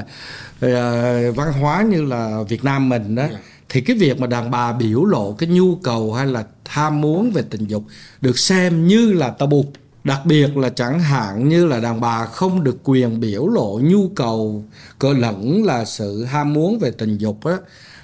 uh, 0.66 1.36
văn 1.36 1.54
hóa 1.62 1.82
như 1.82 2.04
là 2.04 2.44
Việt 2.50 2.64
Nam 2.64 2.90
mình 2.90 3.16
đó 3.16 3.22
yeah 3.22 3.34
dạ 3.34 3.40
thì 3.70 3.82
cái 3.82 3.98
việc 3.98 4.20
mà 4.20 4.28
đàn 4.28 4.52
bà 4.52 4.74
biểu 4.74 5.06
lộ 5.06 5.34
cái 5.34 5.50
nhu 5.50 5.76
cầu 5.76 6.14
hay 6.14 6.28
là 6.28 6.44
tham 6.66 7.02
muốn 7.02 7.32
về 7.32 7.44
tình 7.50 7.68
dục 7.68 7.84
được 8.22 8.40
xem 8.40 8.88
như 8.88 9.14
là 9.14 9.30
tabu 9.30 9.66
đặc 10.06 10.26
biệt 10.26 10.58
là 10.58 10.70
chẳng 10.70 11.00
hạn 11.00 11.50
như 11.50 11.66
là 11.66 11.80
đàn 11.80 12.02
bà 12.02 12.26
không 12.26 12.64
được 12.64 12.78
quyền 12.84 13.20
biểu 13.20 13.48
lộ 13.48 13.80
nhu 13.84 14.10
cầu 14.16 14.66
cơ 15.00 15.14
lẫn 15.14 15.64
là 15.64 15.86
sự 15.86 16.24
ham 16.24 16.54
muốn 16.54 16.80
về 16.80 16.92
tình 16.92 17.18
dục 17.18 17.46
á 17.46 17.58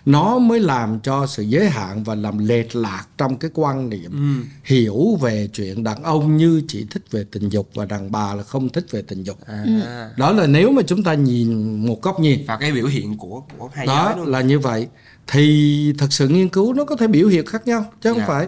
nó 0.06 0.40
mới 0.40 0.60
làm 0.60 1.00
cho 1.00 1.28
sự 1.28 1.44
giới 1.44 1.70
hạn 1.70 2.04
và 2.04 2.16
làm 2.16 2.38
lệch 2.38 2.76
lạc 2.76 3.06
trong 3.18 3.38
cái 3.38 3.52
quan 3.54 3.90
niệm 3.90 4.12
ừ. 4.12 4.46
hiểu 4.64 5.18
về 5.22 5.50
chuyện 5.54 5.84
đàn 5.84 6.04
ông 6.04 6.38
như 6.38 6.62
chỉ 6.68 6.86
thích 6.92 7.04
về 7.12 7.26
tình 7.32 7.50
dục 7.50 7.70
và 7.74 7.86
đàn 7.86 8.12
bà 8.12 8.34
là 8.34 8.44
không 8.44 8.70
thích 8.70 8.86
về 8.92 9.02
tình 9.02 9.24
dục 9.24 9.38
à. 9.46 9.64
Ừ. 9.66 9.72
đó 10.18 10.32
là 10.32 10.48
nếu 10.48 10.72
mà 10.72 10.82
chúng 10.88 11.04
ta 11.04 11.14
nhìn 11.14 11.74
một 11.88 12.02
góc 12.02 12.20
nhìn 12.20 12.46
và 12.48 12.58
cái 12.58 12.72
biểu 12.72 12.86
hiện 12.86 13.18
của 13.18 13.44
của 13.58 13.70
hai 13.74 13.86
đó 13.86 14.06
giới 14.08 14.18
luôn. 14.18 14.28
là 14.28 14.42
như 14.42 14.60
vậy 14.60 14.88
thì 15.28 15.94
thật 15.98 16.14
sự 16.14 16.28
nghiên 16.28 16.50
cứu 16.50 16.74
nó 16.74 16.86
có 16.86 16.96
thể 16.96 17.08
biểu 17.08 17.28
hiện 17.28 17.46
khác 17.46 17.68
nhau 17.68 17.86
chứ 18.02 18.10
không 18.10 18.18
yeah. 18.18 18.30
Dạ. 18.30 18.34
phải 18.34 18.48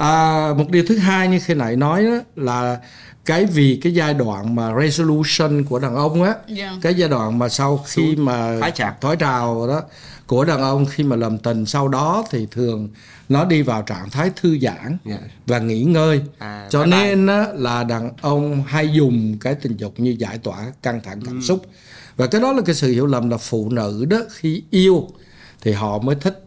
à, 0.00 0.54
một 0.54 0.70
điều 0.70 0.84
thứ 0.88 0.98
hai 0.98 1.28
như 1.28 1.38
khi 1.44 1.54
nãy 1.54 1.76
nói 1.76 2.04
đó 2.04 2.18
là 2.36 2.80
cái 3.24 3.44
vì 3.44 3.80
cái 3.82 3.94
giai 3.94 4.14
đoạn 4.14 4.54
mà 4.54 4.72
resolution 4.80 5.64
của 5.64 5.78
đàn 5.78 5.94
ông 5.94 6.22
á 6.22 6.28
yeah. 6.28 6.48
Dạ. 6.48 6.72
cái 6.82 6.94
giai 6.94 7.08
đoạn 7.08 7.38
mà 7.38 7.48
sau 7.48 7.84
khi 7.86 8.16
mà 8.16 8.60
thói 9.00 9.16
trào 9.16 9.66
đó 9.68 9.82
của 10.26 10.44
đàn 10.44 10.60
ông 10.60 10.86
khi 10.86 11.04
mà 11.04 11.16
làm 11.16 11.38
tình 11.38 11.66
sau 11.66 11.88
đó 11.88 12.24
thì 12.30 12.46
thường 12.50 12.88
nó 13.28 13.44
đi 13.44 13.62
vào 13.62 13.82
trạng 13.82 14.10
thái 14.10 14.30
thư 14.36 14.58
giãn 14.58 14.76
yeah. 14.86 14.98
Dạ. 15.04 15.18
và 15.46 15.58
nghỉ 15.58 15.82
ngơi 15.82 16.22
à, 16.38 16.66
cho 16.70 16.86
nên 16.86 17.26
á, 17.26 17.46
là 17.54 17.84
đàn 17.84 18.10
ông 18.20 18.62
hay 18.66 18.88
dùng 18.92 19.38
cái 19.40 19.54
tình 19.54 19.76
dục 19.76 19.94
như 19.96 20.16
giải 20.18 20.38
tỏa 20.38 20.66
căng 20.82 21.00
thẳng 21.04 21.20
cảm 21.24 21.34
ừ. 21.34 21.42
xúc 21.42 21.66
và 22.16 22.26
cái 22.26 22.40
đó 22.40 22.52
là 22.52 22.62
cái 22.66 22.74
sự 22.74 22.92
hiểu 22.92 23.06
lầm 23.06 23.30
là 23.30 23.36
phụ 23.36 23.70
nữ 23.70 24.04
đó 24.04 24.18
khi 24.30 24.62
yêu 24.70 25.08
thì 25.60 25.72
họ 25.72 25.98
mới 25.98 26.14
thích 26.14 26.44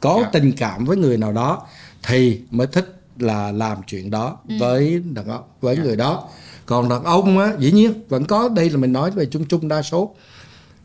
có 0.00 0.14
yeah. 0.14 0.24
Dạ. 0.24 0.30
tình 0.32 0.52
cảm 0.52 0.84
với 0.84 0.96
người 0.96 1.16
nào 1.16 1.32
đó 1.32 1.66
thì 2.06 2.40
mới 2.50 2.66
thích 2.66 3.02
là 3.18 3.52
làm 3.52 3.78
chuyện 3.86 4.10
đó 4.10 4.38
ừ. 4.48 4.54
với 4.60 5.02
đàn 5.14 5.28
ông 5.28 5.42
với 5.60 5.74
yeah. 5.74 5.84
Dạ. 5.84 5.88
người 5.88 5.96
đó 5.96 6.28
còn 6.66 6.88
đàn 6.88 7.04
ông 7.04 7.38
á 7.38 7.52
dĩ 7.58 7.72
nhiên 7.72 7.92
vẫn 8.08 8.24
có 8.24 8.48
đây 8.48 8.70
là 8.70 8.76
mình 8.76 8.92
nói 8.92 9.10
về 9.10 9.26
chung 9.26 9.44
chung 9.44 9.68
đa 9.68 9.82
số 9.82 10.14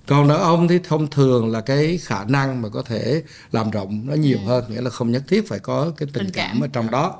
còn 0.07 0.27
đàn 0.27 0.39
ông 0.39 0.67
thì 0.67 0.79
thông 0.83 1.07
thường 1.07 1.51
là 1.51 1.61
cái 1.61 1.97
khả 1.97 2.23
năng 2.23 2.61
mà 2.61 2.69
có 2.69 2.81
thể 2.81 3.23
làm 3.51 3.71
rộng 3.71 4.01
nó 4.05 4.13
nhiều 4.13 4.37
ừ. 4.37 4.47
hơn 4.47 4.63
nghĩa 4.69 4.81
là 4.81 4.89
không 4.89 5.11
nhất 5.11 5.23
thiết 5.27 5.47
phải 5.47 5.59
có 5.59 5.91
cái 5.97 6.07
tình, 6.13 6.23
tình 6.23 6.33
cảm. 6.33 6.49
cảm 6.51 6.63
ở 6.63 6.67
trong 6.67 6.91
đó 6.91 7.19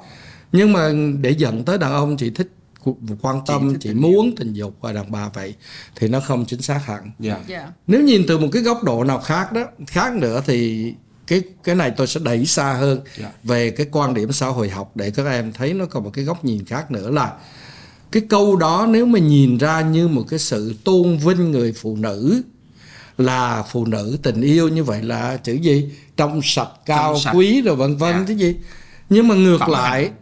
nhưng 0.52 0.74
mà 0.74 0.92
để 1.22 1.32
dẫn 1.32 1.66
tới 1.66 1.78
đàn 1.78 1.92
ông 1.92 2.18
chỉ 2.18 2.30
thích 2.30 2.52
quan 3.22 3.42
tâm 3.46 3.74
chỉ, 3.74 3.78
chỉ 3.82 3.94
muốn 3.94 4.36
tình 4.36 4.54
dục 4.54 4.76
và 4.82 4.94
đàn 4.94 5.12
bà 5.12 5.30
vậy 5.30 5.56
thì 5.96 6.08
nó 6.08 6.20
không 6.20 6.46
chính 6.46 6.62
xác 6.62 6.86
hẳn 6.86 7.02
yeah. 7.02 7.14
Dạ. 7.20 7.34
Yeah. 7.34 7.48
Dạ. 7.48 7.74
nếu 7.88 8.02
nhìn 8.02 8.22
từ 8.28 8.38
một 8.38 8.48
cái 8.52 8.62
góc 8.62 8.84
độ 8.84 9.04
nào 9.04 9.20
khác 9.20 9.52
đó 9.52 9.62
khác 9.88 10.14
nữa 10.16 10.42
thì 10.46 10.94
cái 11.32 11.42
cái 11.64 11.76
này 11.76 11.92
tôi 11.92 12.08
sẽ 12.08 12.20
đẩy 12.24 12.46
xa 12.46 12.74
hơn 12.74 12.96
yeah. 12.98 13.18
Dạ. 13.18 13.32
về 13.44 13.70
cái 13.70 13.88
quan 13.92 14.14
điểm 14.14 14.32
xã 14.32 14.48
hội 14.48 14.70
học 14.70 14.92
để 14.96 15.12
các 15.12 15.26
em 15.26 15.54
thấy 15.54 15.74
nó 15.74 15.86
còn 15.86 16.04
một 16.04 16.10
cái 16.14 16.26
góc 16.26 16.46
nhìn 16.46 16.66
khác 16.66 16.92
nữa 16.92 17.10
là 17.10 17.34
cái 18.12 18.24
câu 18.30 18.56
đó 18.56 18.88
nếu 18.90 19.06
mà 19.06 19.20
nhìn 19.20 19.58
ra 19.58 19.82
như 19.82 20.08
một 20.08 20.24
cái 20.30 20.40
sự 20.40 20.76
tôn 20.84 21.18
vinh 21.18 21.52
người 21.52 21.74
phụ 21.74 21.96
nữ 21.96 22.42
là 23.18 23.64
phụ 23.72 23.86
nữ 23.86 24.18
tình 24.24 24.42
yêu 24.42 24.68
như 24.68 24.84
vậy 24.84 25.02
là 25.02 25.38
chữ 25.38 25.54
gì 25.54 25.90
trong 26.18 26.42
sạch 26.44 26.70
cao 26.86 27.14
trong 27.14 27.22
sạch. 27.22 27.34
quý 27.36 27.62
rồi 27.62 27.76
vân 27.76 27.98
vân 27.98 28.14
yeah. 28.14 28.28
cái 28.28 28.36
gì 28.36 28.56
nhưng 29.10 29.28
mà 29.28 29.36
ngược 29.36 29.60
Phẩm 29.60 29.72
lại 29.72 30.04
hạnh 30.04 30.14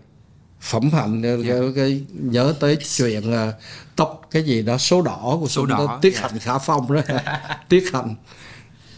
phẩm 0.61 0.89
hạnh 0.93 1.23
yeah. 1.23 1.39
Dạ. 1.39 1.53
cái, 1.53 1.71
cái, 1.75 2.01
nhớ 2.11 2.53
tới 2.59 2.77
chuyện 2.97 3.33
uh, 3.33 3.53
tóc 3.95 4.27
cái 4.31 4.43
gì 4.43 4.61
đó 4.61 4.77
số 4.77 5.01
đỏ 5.01 5.37
của 5.41 5.47
số 5.47 5.65
đỏ 5.65 5.99
tiết 6.01 6.13
yeah. 6.13 6.31
hạnh 6.31 6.39
khả 6.39 6.57
phong 6.57 6.93
đó 6.93 7.01
tiết 7.69 7.83
hạnh 7.93 8.15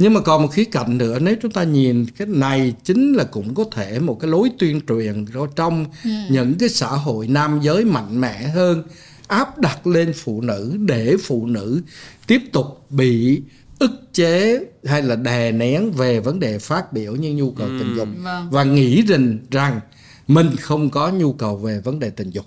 nhưng 0.01 0.13
mà 0.13 0.19
còn 0.19 0.41
một 0.41 0.47
khía 0.47 0.63
cạnh 0.63 0.97
nữa 0.97 1.19
nếu 1.21 1.35
chúng 1.41 1.51
ta 1.51 1.63
nhìn 1.63 2.05
cái 2.05 2.27
này 2.27 2.73
chính 2.83 3.13
là 3.13 3.23
cũng 3.23 3.55
có 3.55 3.63
thể 3.71 3.99
một 3.99 4.19
cái 4.19 4.31
lối 4.31 4.51
tuyên 4.59 4.81
truyền 4.87 5.25
trong 5.55 5.85
ừ. 6.03 6.09
những 6.29 6.55
cái 6.59 6.69
xã 6.69 6.87
hội 6.87 7.27
nam 7.27 7.59
giới 7.61 7.85
mạnh 7.85 8.21
mẽ 8.21 8.47
hơn 8.47 8.83
áp 9.27 9.59
đặt 9.59 9.87
lên 9.87 10.13
phụ 10.13 10.41
nữ 10.41 10.77
để 10.79 11.15
phụ 11.23 11.45
nữ 11.45 11.81
tiếp 12.27 12.41
tục 12.51 12.85
bị 12.89 13.41
ức 13.79 13.91
chế 14.13 14.59
hay 14.85 15.01
là 15.01 15.15
đè 15.15 15.51
nén 15.51 15.91
về 15.91 16.19
vấn 16.19 16.39
đề 16.39 16.59
phát 16.59 16.93
biểu 16.93 17.15
như 17.15 17.33
nhu 17.33 17.51
cầu 17.51 17.67
ừ. 17.67 17.75
tình 17.79 17.95
dục 17.95 18.07
vâng. 18.23 18.47
và 18.51 18.63
nghĩ 18.63 19.01
rằng 19.01 19.37
rằng 19.51 19.79
mình 20.27 20.55
không 20.59 20.89
có 20.89 21.09
nhu 21.09 21.33
cầu 21.33 21.57
về 21.57 21.79
vấn 21.79 21.99
đề 21.99 22.09
tình 22.09 22.29
dục 22.29 22.45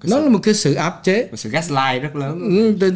cái 0.00 0.10
nó 0.10 0.16
sự, 0.16 0.22
là 0.22 0.28
một 0.28 0.38
cái 0.42 0.54
sự 0.54 0.74
áp 0.74 1.00
chế 1.04 1.28
một 1.30 1.36
sự 1.36 1.50
gaslight 1.50 2.02
rất 2.02 2.16
lớn 2.16 2.40
ừ, 2.40 2.88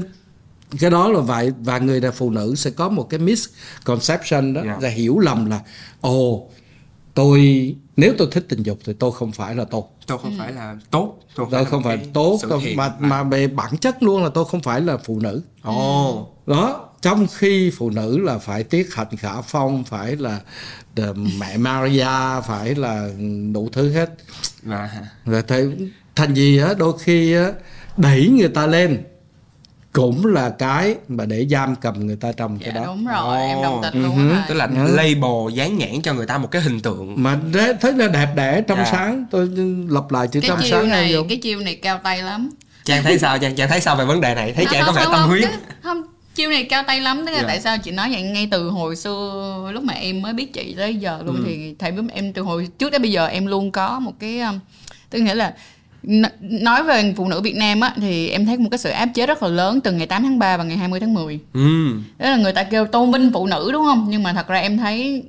cái 0.81 0.91
đó 0.91 1.09
là 1.09 1.21
vậy 1.21 1.53
và 1.61 1.79
người 1.79 2.01
là 2.01 2.11
phụ 2.11 2.31
nữ 2.31 2.55
sẽ 2.57 2.71
có 2.71 2.89
một 2.89 3.11
cái 3.11 3.21
misconception 3.21 4.55
đó 4.55 4.61
yeah. 4.61 4.77
Dạ. 4.81 4.89
là 4.89 4.95
hiểu 4.95 5.19
lầm 5.19 5.51
là 5.51 5.61
ồ 6.01 6.31
oh, 6.31 6.51
tôi 7.14 7.75
nếu 7.97 8.14
tôi 8.19 8.29
thích 8.33 8.47
tình 8.49 8.62
dục 8.62 8.79
thì 8.85 8.93
tôi 8.93 9.12
không 9.12 9.33
phải 9.33 9.55
là 9.55 9.64
tốt 9.64 9.95
tôi 10.07 10.19
không 10.19 10.31
ừ. 10.31 10.37
phải 10.39 10.53
là 10.53 10.77
tốt 10.91 11.19
tôi, 11.35 11.47
tôi 11.51 11.64
không 11.64 11.83
phải 11.83 11.99
tốt 12.12 12.41
tôi, 12.49 12.75
mà 12.77 12.95
mà 12.99 13.23
về 13.23 13.47
bản 13.47 13.77
chất 13.77 14.03
luôn 14.03 14.23
là 14.23 14.29
tôi 14.29 14.45
không 14.45 14.61
phải 14.61 14.81
là 14.81 14.97
phụ 14.97 15.21
nữ 15.21 15.43
ồ 15.62 16.11
oh. 16.21 16.49
đó 16.49 16.89
trong 17.03 17.27
khi 17.37 17.71
phụ 17.71 17.91
nữ 17.91 18.19
là 18.19 18.39
phải 18.39 18.64
tiết 18.64 18.95
hạnh 18.95 19.16
khả 19.16 19.41
phong 19.41 19.85
phải 19.85 20.16
là 20.16 20.41
mẹ 21.39 21.57
Maria 21.57 22.41
phải 22.47 22.75
là 22.75 23.09
đủ 23.53 23.69
thứ 23.73 23.93
hết 23.93 24.11
à. 24.71 24.91
rồi 25.25 25.43
thấy 25.43 25.91
thành 26.16 26.35
gì 26.35 26.59
á 26.59 26.75
đôi 26.79 26.99
khi 26.99 27.33
á 27.33 27.53
đẩy 27.97 28.29
người 28.29 28.49
ta 28.49 28.66
lên 28.66 29.05
cũng 29.99 30.26
là 30.26 30.51
cái 30.51 30.94
mà 31.09 31.24
để 31.26 31.46
giam 31.51 31.76
cầm 31.76 32.07
người 32.07 32.16
ta 32.16 32.32
trong 32.32 32.59
dạ, 32.61 32.64
cái 32.64 32.74
đó 32.74 32.86
đúng 32.86 33.07
rồi 33.07 33.38
oh. 33.44 33.49
em 33.49 33.62
đồng 33.62 33.80
tình 33.82 34.03
luôn 34.03 34.16
uh-huh. 34.16 34.42
tức 34.49 34.55
là 34.55 34.66
uh-huh. 34.66 34.94
label 34.94 35.55
dán 35.55 35.78
nhãn 35.78 36.03
cho 36.03 36.14
người 36.14 36.26
ta 36.26 36.38
một 36.38 36.51
cái 36.51 36.62
hình 36.62 36.80
tượng 36.80 37.22
mà 37.22 37.38
thế 37.55 37.74
thấy 37.80 37.92
là 37.92 38.09
đẹp 38.09 38.28
đẽ 38.36 38.62
trong 38.68 38.78
yeah. 38.78 38.92
Dạ. 38.92 38.99
sáng 38.99 39.24
tôi 39.30 39.49
lặp 39.88 40.11
lại 40.11 40.28
chữ 40.28 40.40
trong 40.49 40.61
sáng 40.70 40.88
này 40.88 41.14
cái 41.28 41.38
chiêu 41.38 41.61
này 41.61 41.74
cao 41.74 42.01
tay 42.05 42.22
lắm 42.22 42.51
trang 42.84 43.03
thấy 43.03 43.18
sao 43.18 43.38
trang 43.38 43.57
trang 43.57 43.68
thấy 43.68 43.80
sao 43.80 43.96
về 43.96 44.05
vấn 44.05 44.20
đề 44.20 44.34
này 44.34 44.53
thấy 44.53 44.66
trang 44.70 44.82
có 44.86 44.92
vẻ 44.92 45.05
tâm 45.12 45.28
huyết 45.28 45.49
không 45.82 46.03
chiêu 46.34 46.51
này 46.51 46.64
cao 46.64 46.82
tay 46.86 47.01
lắm 47.01 47.16
tức 47.26 47.32
là 47.32 47.38
yeah. 47.38 47.42
Dạ. 47.42 47.49
tại 47.49 47.61
sao 47.61 47.78
chị 47.78 47.90
nói 47.90 48.09
vậy 48.12 48.22
ngay 48.22 48.49
từ 48.51 48.68
hồi 48.68 48.96
xưa 48.96 49.70
lúc 49.72 49.84
mà 49.84 49.94
em 49.94 50.22
mới 50.22 50.32
biết 50.32 50.53
chị 50.53 50.74
tới 50.78 50.96
giờ 50.96 51.22
luôn 51.24 51.36
ừ. 51.36 51.42
thì 51.46 51.74
thầy 51.78 51.92
với 51.92 52.05
em 52.12 52.32
từ 52.32 52.42
hồi 52.42 52.68
trước 52.78 52.90
đến 52.92 53.03
bây 53.03 53.11
giờ 53.11 53.26
em 53.26 53.46
luôn 53.46 53.72
có 53.72 54.01
một 54.01 54.12
cái 54.20 54.40
um, 54.40 54.59
tức 55.11 55.18
nghĩa 55.18 55.34
là 55.34 55.55
nói 56.40 56.82
về 56.82 57.14
phụ 57.16 57.28
nữ 57.28 57.40
Việt 57.40 57.57
Nam 57.57 57.80
á 57.80 57.94
thì 57.96 58.28
em 58.28 58.46
thấy 58.46 58.59
một 58.59 58.68
cái 58.70 58.78
sự 58.78 58.90
áp 58.90 59.07
chế 59.14 59.26
rất 59.26 59.42
là 59.42 59.49
lớn 59.49 59.80
từ 59.80 59.92
ngày 59.92 60.07
8 60.07 60.22
tháng 60.22 60.38
3 60.38 60.57
và 60.57 60.64
ngày 60.64 60.76
20 60.76 61.01
tháng 61.01 61.14
10. 61.14 61.40
Ừ. 61.53 61.90
Đó 62.18 62.30
là 62.30 62.36
người 62.36 62.53
ta 62.53 62.62
kêu 62.62 62.86
tôn 62.86 63.12
vinh 63.12 63.30
phụ 63.32 63.46
nữ 63.46 63.70
đúng 63.72 63.84
không? 63.84 64.07
Nhưng 64.11 64.22
mà 64.22 64.32
thật 64.32 64.49
ra 64.49 64.59
em 64.59 64.78
thấy 64.78 65.22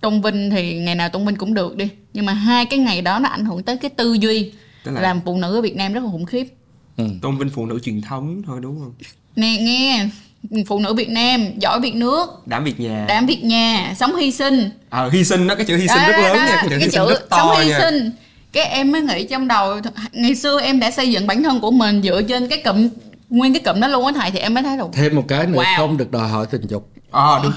tôn 0.00 0.20
vinh 0.20 0.50
thì 0.50 0.78
ngày 0.78 0.94
nào 0.94 1.08
tôn 1.08 1.26
vinh 1.26 1.36
cũng 1.36 1.54
được 1.54 1.76
đi. 1.76 1.88
Nhưng 2.12 2.26
mà 2.26 2.32
hai 2.32 2.66
cái 2.66 2.78
ngày 2.78 3.02
đó 3.02 3.18
nó 3.18 3.28
ảnh 3.28 3.44
hưởng 3.44 3.62
tới 3.62 3.76
cái 3.76 3.90
tư 3.90 4.12
duy 4.12 4.52
là... 4.84 5.00
làm 5.00 5.20
phụ 5.24 5.36
nữ 5.36 5.54
ở 5.56 5.60
Việt 5.60 5.76
Nam 5.76 5.92
rất 5.92 6.04
là 6.04 6.10
khủng 6.10 6.26
khiếp. 6.26 6.46
Ừ. 6.96 7.04
Tôn 7.22 7.38
vinh 7.38 7.50
phụ 7.50 7.66
nữ 7.66 7.78
truyền 7.82 8.00
thống 8.00 8.42
thôi 8.46 8.60
đúng 8.62 8.80
không? 8.80 8.94
Nè 9.36 9.56
nghe 9.60 10.08
phụ 10.66 10.78
nữ 10.78 10.94
Việt 10.94 11.08
Nam 11.08 11.46
giỏi 11.58 11.80
việc 11.80 11.94
nước 11.94 12.46
đảm 12.46 12.64
việc 12.64 12.80
nhà 12.80 13.04
đảm 13.08 13.26
việc 13.26 13.44
nhà 13.44 13.94
sống 13.96 14.16
hy 14.16 14.32
sinh 14.32 14.70
ờ 14.90 15.06
à, 15.06 15.10
hy 15.12 15.24
sinh 15.24 15.46
đó 15.46 15.54
cái 15.54 15.64
chữ 15.64 15.76
hy 15.76 15.88
sinh 15.88 16.02
đó, 16.02 16.08
rất 16.08 16.22
lớn 16.22 16.36
đó, 16.36 16.44
nha 16.44 16.62
cái 16.70 16.88
chữ 16.92 17.06
cái 17.08 17.16
to 17.28 17.36
sống 17.36 17.56
hy 17.60 17.68
nha. 17.68 17.80
sinh 17.80 18.10
cái 18.52 18.64
em 18.64 18.92
mới 18.92 19.02
nghĩ 19.02 19.24
trong 19.24 19.48
đầu 19.48 19.80
ngày 20.12 20.34
xưa 20.34 20.60
em 20.60 20.80
đã 20.80 20.90
xây 20.90 21.10
dựng 21.10 21.26
bản 21.26 21.42
thân 21.42 21.60
của 21.60 21.70
mình 21.70 22.02
dựa 22.02 22.22
trên 22.22 22.48
cái 22.48 22.62
cụm 22.64 22.88
nguyên 23.28 23.54
cái 23.54 23.62
cụm 23.64 23.80
đó 23.80 23.88
luôn 23.88 24.06
á 24.06 24.12
thầy 24.16 24.30
thì 24.30 24.38
em 24.38 24.54
mới 24.54 24.62
thấy 24.62 24.76
là 24.76 24.84
thêm 24.92 25.16
một 25.16 25.24
cái 25.28 25.46
nữa 25.46 25.62
wow. 25.62 25.76
không 25.76 25.96
được 25.96 26.10
đòi 26.10 26.28
hỏi 26.28 26.46
tình 26.50 26.66
dục 26.68 26.90
ờ 27.10 27.36
à, 27.36 27.40
đúng 27.42 27.52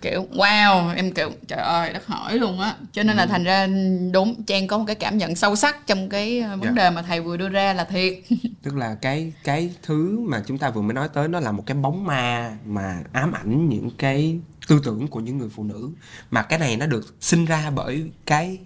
kiểu 0.00 0.26
wow 0.32 0.94
em 0.94 1.12
kiểu 1.12 1.30
trời 1.48 1.58
ơi 1.58 1.92
đất 1.92 2.06
hỏi 2.06 2.38
luôn 2.38 2.60
á 2.60 2.74
cho 2.92 3.02
nên 3.02 3.16
là 3.16 3.22
ừ. 3.22 3.28
thành 3.28 3.44
ra 3.44 3.66
đúng 4.12 4.42
trang 4.46 4.66
có 4.66 4.78
một 4.78 4.84
cái 4.86 4.96
cảm 4.96 5.18
nhận 5.18 5.36
sâu 5.36 5.56
sắc 5.56 5.86
trong 5.86 6.08
cái 6.08 6.40
ờ, 6.40 6.56
vấn. 6.56 6.64
Dạ. 6.64 6.70
đề 6.70 6.90
mà 6.90 7.02
thầy 7.02 7.20
vừa 7.20 7.36
đưa 7.36 7.48
ra 7.48 7.72
là 7.72 7.84
thiệt 7.84 8.18
tức 8.62 8.76
là 8.76 8.94
cái 8.94 9.32
cái 9.44 9.70
thứ 9.82 10.18
mà 10.20 10.42
chúng 10.46 10.58
ta 10.58 10.70
vừa 10.70 10.82
mới 10.82 10.94
nói 10.94 11.08
tới 11.14 11.28
nó 11.28 11.40
là 11.40 11.52
một 11.52 11.62
cái 11.66 11.76
bóng 11.76 12.04
ma 12.04 12.56
mà 12.64 13.02
ám 13.12 13.32
ảnh 13.32 13.68
những 13.68 13.90
cái 13.98 14.38
tư 14.68 14.80
tưởng 14.84 15.08
của 15.08 15.20
những 15.20 15.38
người 15.38 15.48
phụ 15.48 15.64
nữ 15.64 15.90
mà 16.30 16.42
cái 16.42 16.58
này 16.58 16.76
nó 16.76 16.86
được 16.86 17.14
sinh 17.20 17.44
ra 17.44 17.70
bởi 17.74 18.10
cái 18.26 18.58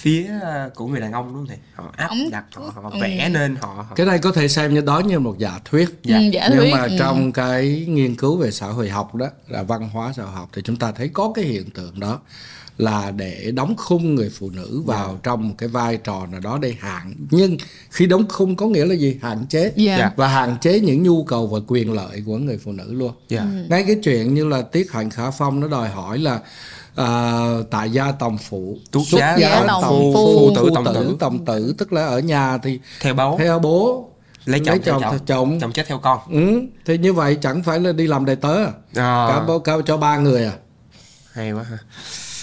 phía 0.00 0.30
ờ, 0.42 0.70
của 0.74 0.86
người 0.86 1.00
đàn 1.00 1.12
ông 1.12 1.26
đúng 1.26 1.34
không 1.34 1.46
thầy 1.46 1.58
họ 1.74 1.92
áp 1.96 2.08
Ông... 2.08 2.30
đặt 2.30 2.44
họ, 2.54 2.72
họ 2.74 2.92
vẽ 3.00 3.24
ừ. 3.24 3.30
nên 3.30 3.56
họ, 3.56 3.68
họ 3.88 3.94
cái 3.96 4.06
này 4.06 4.18
có 4.18 4.32
thể 4.32 4.48
xem 4.48 4.74
như 4.74 4.80
đó 4.80 4.98
như 4.98 5.18
một 5.18 5.38
giả 5.38 5.60
thuyết 5.64 5.90
dạ. 6.02 6.16
ừ, 6.16 6.22
giả 6.32 6.48
nhưng 6.50 6.58
thuyết. 6.58 6.72
mà 6.72 6.82
ừ. 6.82 6.96
trong 6.98 7.32
cái 7.32 7.86
nghiên 7.88 8.16
cứu 8.16 8.36
về 8.36 8.50
xã 8.50 8.66
hội 8.66 8.88
học 8.88 9.14
đó 9.14 9.26
là 9.48 9.62
văn 9.62 9.88
hóa 9.88 10.12
xã 10.16 10.22
hội 10.22 10.32
học 10.32 10.48
thì 10.52 10.62
chúng 10.64 10.76
ta 10.76 10.92
thấy 10.92 11.08
có 11.08 11.32
cái 11.34 11.44
hiện 11.44 11.70
tượng 11.70 12.00
đó 12.00 12.20
là 12.78 13.10
để 13.10 13.50
đóng 13.54 13.74
khung 13.76 14.14
người 14.14 14.30
phụ 14.38 14.50
nữ 14.50 14.82
vào 14.86 14.98
yeah. 14.98 15.10
Dạ. 15.12 15.20
trong 15.22 15.48
một 15.48 15.54
cái 15.58 15.68
vai 15.68 15.96
trò 15.96 16.26
nào 16.26 16.40
đó 16.40 16.58
để 16.62 16.74
hạn 16.80 17.14
nhưng 17.30 17.56
khi 17.90 18.06
đóng 18.06 18.24
khung 18.28 18.56
có 18.56 18.66
nghĩa 18.66 18.84
là 18.84 18.94
gì 18.94 19.18
hạn 19.22 19.46
chế 19.48 19.60
yeah. 19.62 19.98
Dạ. 19.98 20.10
và 20.16 20.28
hạn 20.28 20.56
chế 20.60 20.80
những 20.80 21.02
nhu 21.02 21.24
cầu 21.24 21.46
và 21.46 21.58
quyền 21.66 21.92
lợi 21.92 22.22
của 22.26 22.38
người 22.38 22.58
phụ 22.58 22.72
nữ 22.72 22.92
luôn 22.92 23.12
yeah. 23.28 23.44
ừ. 23.44 23.66
ngay 23.68 23.84
cái 23.86 23.96
chuyện 24.02 24.34
như 24.34 24.48
là 24.48 24.62
tiết 24.62 24.92
hạnh 24.92 25.10
khả 25.10 25.30
phong 25.30 25.60
nó 25.60 25.68
đòi 25.68 25.88
hỏi 25.88 26.18
là 26.18 26.40
à, 26.96 27.40
tại 27.70 27.90
gia 27.90 28.12
tòng 28.12 28.38
phụ 28.38 28.78
xuất 28.92 29.18
gia, 29.18 29.36
gia 29.36 29.64
tòng 29.66 29.82
phụ, 29.88 30.12
phụ, 30.14 30.34
phụ 30.34 30.54
tử 30.54 30.70
tòng 30.74 30.84
tử 30.94 31.16
tòng 31.20 31.44
tử 31.44 31.74
tức 31.78 31.92
là 31.92 32.06
ở 32.06 32.18
nhà 32.18 32.58
thì 32.58 32.80
theo 33.00 33.14
bố 33.14 33.36
theo 33.38 33.58
bố 33.58 34.08
lấy 34.44 34.60
chồng, 34.60 34.66
lấy 34.66 34.78
chồng, 34.78 35.00
theo 35.02 35.10
chồng. 35.10 35.20
chồng 35.26 35.58
chồng 35.60 35.72
chết 35.72 35.86
theo 35.88 35.98
con 35.98 36.18
ừ, 36.30 36.62
thì 36.86 36.98
như 36.98 37.12
vậy 37.12 37.38
chẳng 37.42 37.62
phải 37.62 37.80
là 37.80 37.92
đi 37.92 38.06
làm 38.06 38.24
đầy 38.24 38.36
tớ 38.36 38.64
à. 38.64 38.72
à. 38.94 39.26
cả 39.28 39.44
bố 39.46 39.58
cao 39.58 39.82
cho 39.82 39.96
ba 39.96 40.16
người 40.16 40.44
à 40.44 40.52
hay 41.32 41.52
quá 41.52 41.62
ha 41.70 41.78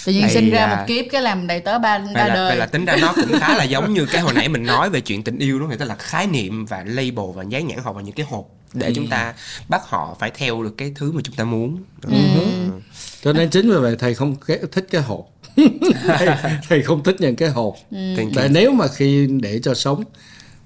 tự 0.06 0.12
nhiên 0.12 0.28
sinh 0.30 0.50
ra 0.50 0.66
à, 0.66 0.76
một 0.76 0.84
kiếp 0.86 1.04
cái 1.12 1.22
làm 1.22 1.46
đầy 1.46 1.60
tớ 1.60 1.78
ba 1.78 1.98
ba 1.98 2.28
là, 2.28 2.34
đời 2.34 2.48
vậy 2.48 2.56
là 2.56 2.66
tính 2.66 2.84
ra 2.84 2.96
nó 3.00 3.12
cũng 3.16 3.40
khá 3.40 3.56
là 3.56 3.64
giống 3.64 3.94
như 3.94 4.06
cái 4.06 4.20
hồi 4.20 4.34
nãy 4.34 4.48
mình 4.48 4.66
nói 4.66 4.90
về 4.90 5.00
chuyện 5.00 5.24
tình 5.24 5.38
yêu 5.38 5.60
đó 5.60 5.66
người 5.66 5.76
ta 5.76 5.84
là 5.84 5.94
khái 5.94 6.26
niệm 6.26 6.66
và 6.66 6.84
label 6.86 7.26
và 7.34 7.44
dán 7.48 7.66
nhãn 7.66 7.78
họ 7.78 7.92
vào 7.92 8.02
những 8.02 8.14
cái 8.14 8.26
hộp 8.30 8.44
để 8.72 8.86
ừ. 8.86 8.92
chúng 8.96 9.08
ta 9.08 9.34
bắt 9.68 9.82
họ 9.84 10.16
phải 10.18 10.30
theo 10.30 10.62
được 10.62 10.74
cái 10.78 10.92
thứ 10.94 11.12
mà 11.12 11.20
chúng 11.24 11.34
ta 11.34 11.44
muốn 11.44 11.78
ừ. 12.02 12.12
Ừ. 12.34 12.80
cho 13.22 13.32
nên 13.32 13.50
chính 13.50 13.70
vì 13.70 13.76
vậy 13.76 13.96
thầy 13.98 14.14
không 14.14 14.36
thích 14.72 14.86
cái 14.90 15.02
hộp. 15.02 15.26
Thầy, 16.06 16.28
thầy 16.68 16.82
không 16.82 17.02
thích 17.02 17.16
những 17.18 17.36
cái 17.36 17.48
hộp. 17.48 17.74
Ừ. 17.90 18.16
tại 18.34 18.48
nếu 18.48 18.70
mà 18.70 18.88
khi 18.88 19.28
để 19.42 19.60
cho 19.62 19.74
sống 19.74 20.04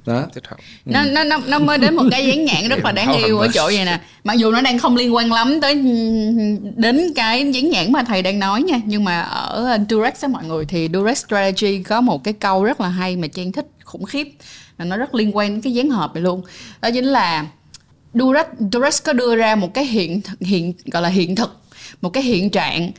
đó. 0.07 0.26
Nó 0.84 1.05
nó 1.05 1.24
nó 1.24 1.38
nó 1.46 1.59
mới 1.59 1.78
đến 1.78 1.96
một 1.96 2.05
cái 2.11 2.26
dán 2.26 2.44
nhãn 2.44 2.68
rất 2.68 2.84
là 2.84 2.92
đáng 2.92 3.16
yêu 3.16 3.38
ở 3.38 3.48
chỗ 3.55 3.66
vậy 3.66 3.84
nè. 3.84 4.00
Mặc 4.24 4.34
dù 4.34 4.50
nó 4.50 4.61
đang 4.61 4.78
không 4.78 4.96
liên 4.96 5.14
quan 5.14 5.32
lắm 5.32 5.61
tới 5.61 5.74
đến 6.76 7.12
cái 7.14 7.53
dán 7.53 7.70
nhãn 7.70 7.92
mà 7.92 8.03
thầy 8.03 8.22
đang 8.22 8.38
nói 8.38 8.62
nha. 8.62 8.80
Nhưng 8.84 9.05
mà 9.05 9.20
ở 9.20 9.78
Durex 9.90 10.22
á 10.22 10.28
mọi 10.28 10.44
người 10.44 10.64
thì 10.64 10.88
Durex 10.92 11.24
Strategy 11.26 11.82
có 11.82 12.00
một 12.00 12.24
cái 12.24 12.34
câu 12.34 12.64
rất 12.64 12.80
là 12.80 12.88
hay 12.88 13.16
mà 13.16 13.26
trang 13.26 13.53
thích 13.53 13.66
khủng 13.84 14.05
khiếp. 14.05 14.28
Nó 14.78 14.96
rất 14.96 15.14
liên 15.14 15.36
quan 15.36 15.50
đến 15.50 15.61
cái 15.61 15.72
dán 15.72 15.90
hộp 15.90 16.14
này 16.14 16.22
luôn. 16.22 16.42
Đó 16.80 16.90
chính 16.94 17.05
là 17.05 17.46
Durex 18.14 18.46
Durex 18.72 19.03
có 19.03 19.12
đưa 19.12 19.36
ra 19.36 19.55
một 19.55 19.74
cái 19.74 19.84
hiện 19.84 20.20
hiện 20.40 20.72
gọi 20.92 21.03
là 21.03 21.09
hiện 21.09 21.36
thực 21.36 21.61
một 22.02 22.10
cái 22.10 22.22
hiện 22.22 22.50
trạng 22.50 22.90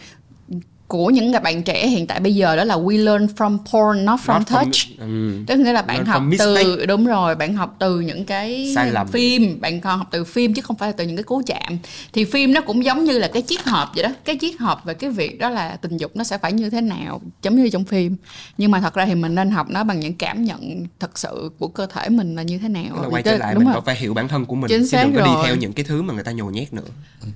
của 0.88 1.10
những 1.10 1.32
người 1.32 1.40
bạn 1.40 1.64
trẻ 1.64 1.88
hiện 1.88 2.08
tại 2.08 2.20
bây 2.20 2.36
giờ 2.36 2.56
đó 2.56 2.64
là 2.64 2.76
we 2.76 3.04
learn 3.04 3.26
from 3.26 3.58
porn 3.58 4.06
not 4.06 4.20
from 4.26 4.34
not 4.40 4.48
touch. 4.48 4.68
from, 4.72 5.00
um, 5.00 5.46
tức 5.46 5.60
nghĩa 5.60 5.74
là 5.74 5.82
bạn 5.82 6.06
học 6.06 6.24
từ 6.40 6.86
đúng 6.86 7.06
rồi 7.06 7.36
bạn 7.36 7.54
học 7.54 7.76
từ 7.80 8.00
những 8.00 8.26
cái 8.26 8.72
Sai 8.76 8.92
lầm. 8.92 9.08
phim 9.08 9.62
bạn 9.62 9.82
còn 9.82 9.98
học 9.98 10.08
từ 10.12 10.24
phim 10.24 10.54
chứ 10.54 10.62
không 10.62 10.76
phải 10.78 10.90
là 10.90 10.94
từ 10.98 11.04
những 11.06 11.16
cái 11.16 11.24
cú 11.24 11.42
chạm. 11.46 11.78
Thì 12.14 12.26
phim 12.26 12.54
nó 12.54 12.62
cũng 12.62 12.86
giống 12.86 13.04
như 13.04 13.18
là 13.20 13.28
cái 13.34 13.42
chiếc 13.42 13.66
hộp 13.66 13.92
vậy 13.96 14.04
đó. 14.04 14.10
Cái 14.26 14.36
chiếc 14.36 14.60
hộp 14.60 14.86
về 14.86 14.94
cái 14.94 15.10
việc 15.10 15.40
đó 15.40 15.50
là 15.50 15.76
tình 15.82 15.98
dục 15.98 16.12
nó 16.16 16.24
sẽ 16.24 16.38
phải 16.38 16.54
như 16.54 16.70
thế 16.70 16.82
nào 16.82 17.22
giống 17.42 17.56
như 17.56 17.70
trong 17.70 17.84
phim. 17.86 18.16
Nhưng 18.58 18.72
mà 18.72 18.80
thật 18.80 18.94
ra 18.94 19.06
thì 19.06 19.16
mình 19.16 19.36
nên 19.36 19.52
học 19.52 19.68
nó 19.70 19.84
bằng 19.84 20.00
những 20.00 20.14
cảm 20.14 20.44
nhận 20.46 20.84
thật 21.00 21.18
sự 21.20 21.50
của 21.60 21.68
cơ 21.68 21.86
thể 21.86 22.10
mình 22.10 22.36
là 22.36 22.44
như 22.44 22.58
thế 22.58 22.70
nào. 22.70 23.02
Là 23.02 23.08
quay 23.10 23.24
trở 23.24 23.38
lại 23.38 23.54
đúng 23.54 23.64
mình 23.64 23.74
rồi. 23.74 23.82
phải 23.86 23.96
hiểu 23.96 24.14
bản 24.14 24.28
thân 24.28 24.46
của 24.46 24.56
mình 24.56 24.70
Chính 24.70 24.88
chứ 24.92 24.98
đừng 25.04 25.14
có 25.16 25.20
rồi. 25.20 25.28
đi 25.28 25.34
theo 25.48 25.56
những 25.56 25.74
cái 25.74 25.86
thứ 25.86 26.02
mà 26.02 26.14
người 26.14 26.24
ta 26.24 26.32
nhồi 26.32 26.52
nhét 26.54 26.74
nữa. 26.74 26.82
Ừ, 27.22 27.28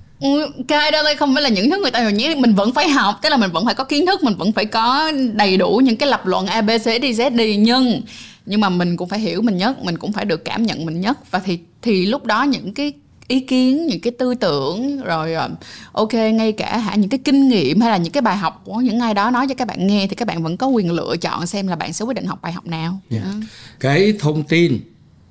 cái 0.68 0.90
đó 0.90 1.02
đây 1.02 1.16
không 1.16 1.34
phải 1.34 1.42
là 1.42 1.48
những 1.48 1.70
thứ 1.70 1.78
người 1.82 1.90
ta 1.90 2.10
nhét 2.10 2.38
mình 2.38 2.54
vẫn 2.54 2.72
phải 2.72 2.88
học 2.88 3.18
tức 3.22 3.28
là 3.28 3.36
mình 3.36 3.50
vẫn 3.50 3.64
phải 3.64 3.74
có 3.74 3.84
kiến 3.84 4.06
thức 4.06 4.22
mình 4.22 4.34
vẫn 4.34 4.52
phải 4.52 4.64
có 4.64 5.12
đầy 5.32 5.56
đủ 5.56 5.80
những 5.84 5.96
cái 5.96 6.08
lập 6.08 6.26
luận 6.26 6.46
a 6.46 6.62
b 6.62 6.70
c 6.70 6.84
d 6.84 7.04
z 7.04 7.36
đi 7.36 7.56
nhưng 7.56 8.02
nhưng 8.46 8.60
mà 8.60 8.68
mình 8.68 8.96
cũng 8.96 9.08
phải 9.08 9.18
hiểu 9.18 9.42
mình 9.42 9.56
nhất 9.56 9.84
mình 9.84 9.98
cũng 9.98 10.12
phải 10.12 10.24
được 10.24 10.44
cảm 10.44 10.66
nhận 10.66 10.86
mình 10.86 11.00
nhất 11.00 11.30
và 11.30 11.38
thì 11.38 11.58
thì 11.82 12.06
lúc 12.06 12.24
đó 12.24 12.42
những 12.42 12.74
cái 12.74 12.92
ý 13.28 13.40
kiến 13.40 13.86
những 13.86 14.00
cái 14.00 14.10
tư 14.18 14.34
tưởng 14.34 15.02
rồi 15.02 15.34
ờ, 15.34 15.50
ok 15.92 16.14
ngay 16.14 16.52
cả 16.52 16.78
hả 16.78 16.94
những 16.94 17.10
cái 17.10 17.20
kinh 17.24 17.48
nghiệm 17.48 17.80
hay 17.80 17.90
là 17.90 17.96
những 17.96 18.12
cái 18.12 18.20
bài 18.20 18.36
học 18.36 18.62
của 18.64 18.74
những 18.74 19.00
ai 19.00 19.14
đó 19.14 19.30
nói 19.30 19.46
cho 19.48 19.54
các 19.54 19.68
bạn 19.68 19.86
nghe 19.86 20.06
thì 20.06 20.16
các 20.16 20.28
bạn 20.28 20.42
vẫn 20.42 20.56
có 20.56 20.66
quyền 20.66 20.92
lựa 20.92 21.16
chọn 21.20 21.46
xem 21.46 21.68
là 21.68 21.76
bạn 21.76 21.92
sẽ 21.92 22.04
quyết 22.04 22.14
định 22.14 22.26
học 22.26 22.38
bài 22.42 22.52
học 22.52 22.66
nào 22.66 23.00
yeah. 23.10 23.24
Dạ. 23.24 23.32
cái 23.80 24.12
thông 24.18 24.42
tin 24.42 24.78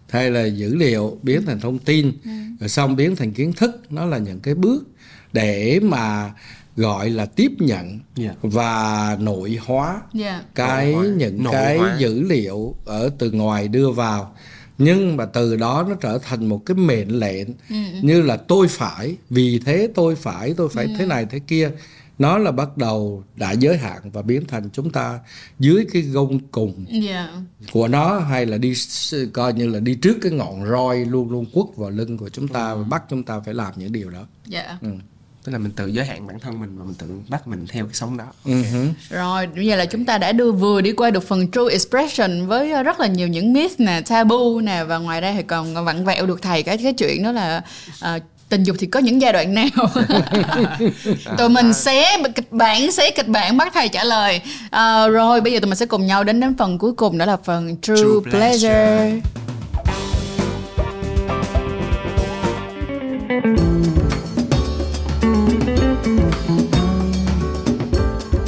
hay 0.10 0.32
là 0.32 0.46
dữ 0.46 0.76
liệu 0.76 1.18
biến 1.24 1.46
thành 1.46 1.60
thông 1.60 1.80
tin 1.80 2.12
ừ. 2.24 2.32
rồi 2.60 2.70
xong 2.70 2.96
biến 2.96 3.16
thành 3.16 3.34
kiến 3.34 3.54
thức 3.54 3.82
nó 3.90 4.06
là 4.06 4.18
những 4.18 4.40
cái 4.40 4.56
bước 4.56 4.88
để 5.34 5.80
mà 5.84 6.32
gọi 6.76 7.10
là 7.10 7.26
tiếp 7.26 7.52
nhận 7.60 7.86
yeah. 7.86 8.00
Dạ. 8.16 8.34
và 8.42 9.18
nội 9.20 9.60
hóa 9.66 9.88
yeah. 9.90 10.02
Dạ. 10.14 10.44
cái 10.56 10.92
nội 10.92 11.06
hóa. 11.06 11.16
những 11.18 11.44
nội 11.44 11.54
cái 11.54 11.78
hóa. 11.78 11.96
dữ 12.00 12.22
liệu 12.22 12.76
ở 12.86 13.10
từ 13.18 13.32
ngoài 13.32 13.68
đưa 13.68 13.92
vào 13.92 14.36
nhưng 14.78 15.18
mà 15.18 15.26
từ 15.26 15.56
đó 15.56 15.86
nó 15.90 15.96
trở 15.96 16.18
thành 16.18 16.46
một 16.50 16.66
cái 16.66 16.76
mệnh 16.78 17.10
lệnh 17.10 17.48
ừ. 17.70 17.76
như 18.02 18.22
là 18.22 18.38
tôi 18.38 18.68
phải 18.68 19.16
vì 19.30 19.60
thế 19.60 19.90
tôi 19.96 20.16
phải 20.16 20.54
tôi 20.58 20.70
phải 20.70 20.86
ừ. 20.86 20.92
thế 20.98 21.06
này 21.06 21.26
thế 21.30 21.40
kia 21.40 21.72
nó 22.20 22.38
là 22.38 22.52
bắt 22.52 22.78
đầu 22.78 23.24
đã 23.36 23.52
giới 23.52 23.78
hạn 23.78 24.12
và 24.12 24.22
biến 24.22 24.44
thành 24.48 24.70
chúng 24.74 24.92
ta 24.92 25.20
dưới 25.60 25.86
cái 25.94 26.02
gông 26.02 26.40
cùng 26.40 26.86
yeah. 26.90 27.04
Dạ. 27.04 27.30
của 27.72 27.88
nó 27.88 28.20
hay 28.20 28.46
là 28.46 28.58
đi 28.58 28.74
coi 29.34 29.54
như 29.54 29.68
là 29.68 29.80
đi 29.80 29.96
trước 29.96 30.18
cái 30.22 30.32
ngọn 30.32 30.70
roi 30.70 31.06
luôn 31.06 31.32
luôn 31.32 31.46
quất 31.54 31.66
vào 31.76 31.90
lưng 31.90 32.18
của 32.18 32.30
chúng 32.30 32.48
ta 32.48 32.72
ừ. 32.72 32.78
và 32.78 32.84
bắt 32.84 33.04
chúng 33.10 33.24
ta 33.24 33.40
phải 33.40 33.54
làm 33.54 33.74
những 33.76 33.92
điều 33.92 34.10
đó 34.10 34.28
yeah. 34.52 34.66
Dạ. 34.68 34.78
ừ 34.82 34.90
tức 35.48 35.54
là 35.54 35.60
mình 35.60 35.72
tự 35.72 35.88
giới 35.88 36.06
hạn 36.06 36.28
bản 36.28 36.40
thân 36.40 36.60
mình 36.60 36.78
và 36.78 36.86
mình 36.86 36.94
tự 36.94 37.08
bắt 37.30 37.48
mình 37.48 37.66
theo 37.70 37.86
cái 37.86 37.94
sống 37.94 38.18
đó 38.18 38.26
uh-huh. 38.46 38.92
rồi 39.10 39.48
bây 39.48 39.66
giờ 39.66 39.76
là 39.76 39.86
chúng 39.86 40.06
ta 40.06 40.18
đã 40.18 40.32
đưa 40.32 40.52
vừa 40.52 40.82
đi 40.82 40.92
qua 40.92 41.10
được 41.10 41.24
phần 41.28 41.52
true 41.52 41.72
expression 41.72 42.48
với 42.48 42.84
rất 42.84 43.00
là 43.00 43.08
nhiều 43.08 43.28
những 43.28 43.54
myth 43.54 43.80
nè 43.80 44.02
tabu 44.10 44.60
nè 44.60 44.84
và 44.84 44.98
ngoài 44.98 45.22
ra 45.22 45.34
thì 45.34 45.44
còn 45.44 45.86
vặn 45.86 46.06
vẹo 46.06 46.26
được 46.26 46.42
thầy 46.42 46.64
cái 46.64 46.78
cái 46.78 46.94
chuyện 46.94 47.24
đó 47.24 47.32
là 47.32 47.62
uh, 48.16 48.22
tình 48.50 48.64
dục 48.64 48.76
thì 48.80 48.88
có 48.88 49.00
những 49.00 49.22
giai 49.22 49.34
đoạn 49.34 49.54
nào? 49.54 49.68
Tụi 51.38 51.50
mình 51.50 51.74
xé 51.74 52.18
kịch 52.36 52.52
bản 52.52 52.92
xé 52.92 53.12
kịch 53.12 53.28
bản 53.28 53.58
bắt 53.58 53.72
thầy 53.74 53.90
trả 53.90 54.04
lời. 54.04 54.42
Uh, 54.66 55.12
rồi 55.12 55.42
bây 55.42 55.54
giờ 55.54 55.60
tụi 55.60 55.70
mình 55.70 55.78
sẽ 55.78 55.86
cùng 55.86 56.06
nhau 56.06 56.24
đến 56.24 56.40
đến 56.40 56.58
phần 56.58 56.78
cuối 56.78 56.94
cùng 56.94 57.18
đó 57.18 57.26
là 57.26 57.38
phần 57.44 57.78
true, 57.82 57.96
true 57.96 58.32
pleasure, 58.32 58.70
pleasure. 58.70 59.22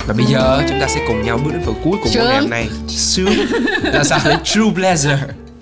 và 0.07 0.15
bây 0.17 0.25
giờ 0.25 0.61
chúng 0.69 0.79
ta 0.79 0.87
sẽ 0.87 1.01
cùng 1.07 1.21
nhau 1.21 1.39
bước 1.45 1.51
đến 1.53 1.61
phần 1.65 1.75
cuối 1.83 1.97
cùng 2.03 2.13
của 2.13 2.23
ngày 2.25 2.39
hôm 2.41 2.49
nay. 2.49 2.67
Sướng. 2.87 3.33
Là 3.83 4.03
sao? 4.03 4.19
True 4.43 4.71
pleasure 4.75 5.19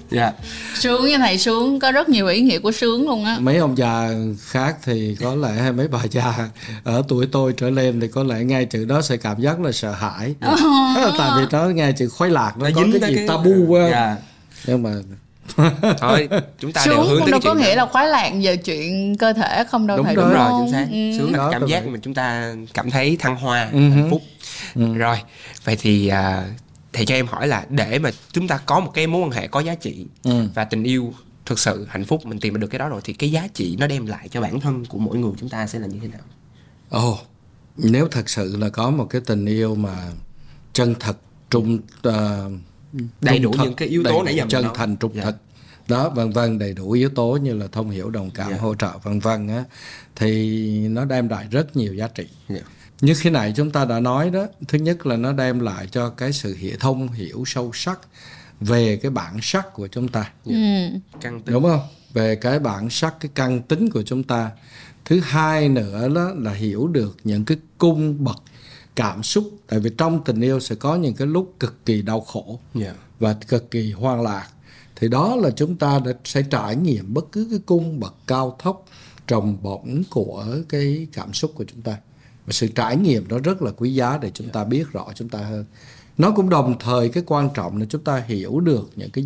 dạ 0.10 0.22
yeah. 0.22 0.36
sướng 0.76 1.06
như 1.06 1.18
thầy 1.18 1.38
sướng 1.38 1.80
có 1.80 1.92
rất 1.92 2.10
nhiều 2.10 2.28
ý 2.28 2.42
nghĩa 2.42 2.60
của 2.60 2.72
sướng 2.72 3.08
luôn 3.08 3.26
á 3.26 3.38
mấy 3.40 3.58
ông 3.58 3.78
già 3.78 4.10
khác 4.40 4.78
thì 4.84 5.18
có 5.22 5.36
lẽ 5.36 5.52
hay 5.52 5.72
mấy 5.72 5.88
bà 5.88 6.00
già 6.12 6.50
ở 6.84 7.04
tuổi 7.08 7.28
tôi 7.32 7.54
trở 7.58 7.70
lên 7.70 8.00
thì 8.00 8.08
có 8.08 8.24
lẽ 8.24 8.44
nghe 8.44 8.66
chữ 8.66 8.86
đó 8.86 9.02
sẽ 9.02 9.18
cảm 9.18 9.42
giác 9.42 9.60
là 9.60 9.72
sợ 9.72 9.92
hãi 9.92 10.36
oh. 10.54 10.60
tại 11.18 11.32
vì 11.38 11.46
nó 11.52 11.66
nghe 11.66 11.92
chữ 11.92 12.10
khoái 12.10 12.32
lạc 12.32 12.58
nó, 12.58 12.70
nó 12.70 12.76
có 12.76 13.00
cái 13.02 13.10
gì 13.10 13.16
cái... 13.16 13.28
tabu 13.28 13.66
quá 13.68 13.82
yeah. 13.82 13.92
Dạ. 13.92 14.16
nhưng 14.66 14.84
mà 14.84 14.92
thôi 16.00 16.30
chúng 16.60 16.72
ta 16.72 16.82
sướng 16.86 16.96
đều 16.96 17.04
hướng 17.04 17.22
tới 17.22 17.32
đâu 17.32 17.40
có 17.44 17.54
nghĩa 17.54 17.76
là 17.76 17.86
khoái 17.86 18.08
lạc 18.08 18.32
về 18.44 18.58
chuyện 18.58 19.18
cơ 19.18 19.34
thể 19.34 19.64
không 19.70 19.88
đâu 19.88 19.98
đúng, 19.98 20.06
thầy 20.06 20.16
đúng, 20.16 20.26
đúng 20.26 20.34
rồi 20.34 20.52
chính 20.60 20.72
xác 20.72 20.88
ừ. 20.92 21.18
sướng 21.18 21.34
là 21.36 21.50
cảm 21.52 21.68
giác 21.68 21.88
mà 21.88 22.00
chúng 22.02 22.14
ta 22.14 22.54
cảm 22.74 22.92
thấy 22.92 23.18
thăng 23.20 23.36
hoa 23.36 23.70
ừ. 23.74 23.90
hạnh 23.90 24.08
phúc 24.12 24.22
ừ. 24.76 24.94
rồi 24.94 25.18
vậy 25.64 25.78
thì 25.80 26.12
uh, 26.12 26.67
thì 26.98 27.06
cho 27.06 27.16
em 27.16 27.28
hỏi 27.28 27.48
là 27.48 27.66
để 27.70 28.00
mà 28.00 28.12
chúng 28.32 28.48
ta 28.48 28.58
có 28.58 28.80
một 28.80 28.92
cái 28.94 29.08
mối 29.08 29.22
quan 29.22 29.32
hệ 29.32 29.48
có 29.48 29.60
giá 29.60 29.76
trị 29.76 30.06
ừ. 30.24 30.48
và 30.56 30.66
tình 30.66 30.84
yêu 30.84 31.14
thực 31.46 31.60
sự 31.60 31.88
hạnh 31.90 32.06
phúc 32.06 32.26
mình 32.26 32.40
tìm 32.40 32.60
được 32.60 32.68
cái 32.68 32.80
đó 32.80 32.90
rồi 32.90 33.02
thì 33.04 33.14
cái 33.14 33.32
giá 33.32 33.48
trị 33.54 33.76
nó 33.80 33.88
đem 33.88 34.06
lại 34.06 34.30
cho 34.30 34.42
bản 34.42 34.60
thân 34.60 34.86
của 34.86 34.98
mỗi 34.98 35.18
người 35.18 35.32
chúng 35.40 35.50
ta 35.50 35.68
sẽ 35.68 35.80
là 35.80 35.88
như 35.88 36.00
thế 36.02 36.08
nào 36.08 36.22
ồ 36.90 37.12
oh, 37.12 37.20
nếu 37.78 38.08
thật 38.08 38.30
sự 38.30 38.58
là 38.58 38.70
có 38.70 38.90
một 38.90 39.06
cái 39.10 39.22
tình 39.26 39.46
yêu 39.46 39.76
mà 39.76 40.12
chân 40.74 40.96
thật 41.00 41.18
trung 41.50 41.80
uh, 42.08 42.14
đầy 43.22 43.40
đủ 43.40 43.54
thật, 43.58 43.64
những 43.64 43.74
cái 43.76 43.88
yếu 43.88 44.04
tố 44.04 44.24
nãy 44.24 44.36
giờ 44.36 44.46
chân 44.50 44.66
thành 44.74 44.96
trung 44.98 45.12
dạ. 45.16 45.24
thực 45.24 45.36
đó 45.88 46.10
vân 46.10 46.32
vân 46.32 46.60
đầy 46.60 46.74
đủ 46.74 46.92
yếu 46.92 47.10
tố 47.10 47.38
như 47.42 47.54
là 47.54 47.68
thông 47.72 47.90
hiểu 47.90 48.10
đồng 48.10 48.30
cảm 48.30 48.48
yeah. 48.48 48.60
Dạ. 48.60 48.64
hỗ 48.64 48.76
trợ 48.76 48.92
vân 49.04 49.20
vân 49.20 49.48
á 49.48 49.64
thì 50.16 50.58
nó 50.88 51.06
đem 51.06 51.30
lại 51.30 51.48
rất 51.52 51.76
nhiều 51.76 51.94
giá 51.94 52.08
trị 52.08 52.28
yeah. 52.48 52.64
Dạ. 53.02 53.06
như 53.08 53.14
khi 53.18 53.30
này 53.30 53.54
chúng 53.56 53.72
ta 53.72 53.86
đã 53.86 54.00
nói 54.00 54.30
đó 54.30 54.48
thứ 54.68 54.78
nhất 54.78 55.06
là 55.06 55.18
nó 55.18 55.34
đem 55.34 55.60
lại 55.60 55.88
cho 55.92 56.10
cái 56.10 56.34
sự 56.34 56.56
hiểu 56.56 56.78
thông 56.80 57.12
hiểu 57.12 57.44
sâu 57.46 57.72
sắc 57.74 58.00
về 58.60 58.98
cái 58.98 59.12
bản 59.12 59.40
sắc 59.42 59.74
của 59.74 59.88
chúng 59.88 60.08
ta 60.08 60.32
yeah. 60.46 60.92
ừ. 61.24 61.30
đúng 61.46 61.64
không 61.64 61.82
về 62.14 62.36
cái 62.36 62.60
bản 62.60 62.90
sắc 62.90 63.16
cái 63.20 63.32
căn 63.36 63.62
tính 63.62 63.90
của 63.90 64.04
chúng 64.04 64.24
ta 64.24 64.52
thứ 65.06 65.20
hai 65.20 65.70
nữa 65.70 66.10
đó 66.16 66.32
là 66.38 66.54
hiểu 66.54 66.88
được 66.88 67.18
những 67.24 67.46
cái 67.46 67.58
cung 67.78 68.24
bậc 68.24 68.44
cảm 68.96 69.24
xúc 69.24 69.52
tại 69.68 69.80
vì 69.80 69.90
trong 69.98 70.24
tình 70.24 70.42
yêu 70.42 70.60
sẽ 70.60 70.76
có 70.76 70.96
những 70.96 71.14
cái 71.14 71.28
lúc 71.28 71.54
cực 71.60 71.86
kỳ 71.86 72.02
đau 72.02 72.22
khổ 72.22 72.60
yeah. 72.82 72.96
và 73.20 73.34
cực 73.34 73.72
kỳ 73.72 73.92
hoang 73.92 74.22
lạc 74.22 74.48
thì 74.96 75.08
đó 75.08 75.36
là 75.36 75.50
chúng 75.52 75.76
ta 75.76 76.00
đã 76.06 76.12
sẽ 76.24 76.42
trải 76.42 76.76
nghiệm 76.76 77.14
bất 77.14 77.32
cứ 77.32 77.48
cái 77.50 77.60
cung 77.66 78.00
bậc 78.00 78.16
cao 78.28 78.56
thấp 78.60 78.76
trồng 79.28 79.58
bổng 79.62 80.04
của 80.10 80.46
cái 80.70 81.08
cảm 81.14 81.34
xúc 81.34 81.52
của 81.56 81.66
chúng 81.68 81.82
ta 81.82 81.98
và 82.48 82.54
sự 82.54 82.68
trải 82.68 82.98
nghiệm 82.98 83.28
đó 83.28 83.38
rất 83.44 83.62
là 83.62 83.72
quý 83.72 83.94
giá 83.94 84.18
để 84.22 84.32
chúng 84.34 84.50
ta 84.50 84.64
biết 84.64 84.84
rõ 84.92 85.06
chúng 85.16 85.30
ta 85.30 85.40
hơn 85.40 85.66
nó 86.18 86.32
cũng 86.32 86.50
đồng 86.50 86.76
thời 86.80 87.10
cái 87.10 87.24
quan 87.28 87.50
trọng 87.54 87.78
là 87.78 87.86
chúng 87.90 88.04
ta 88.04 88.24
hiểu 88.28 88.60
được 88.60 88.90
những 88.96 89.10
cái 89.10 89.26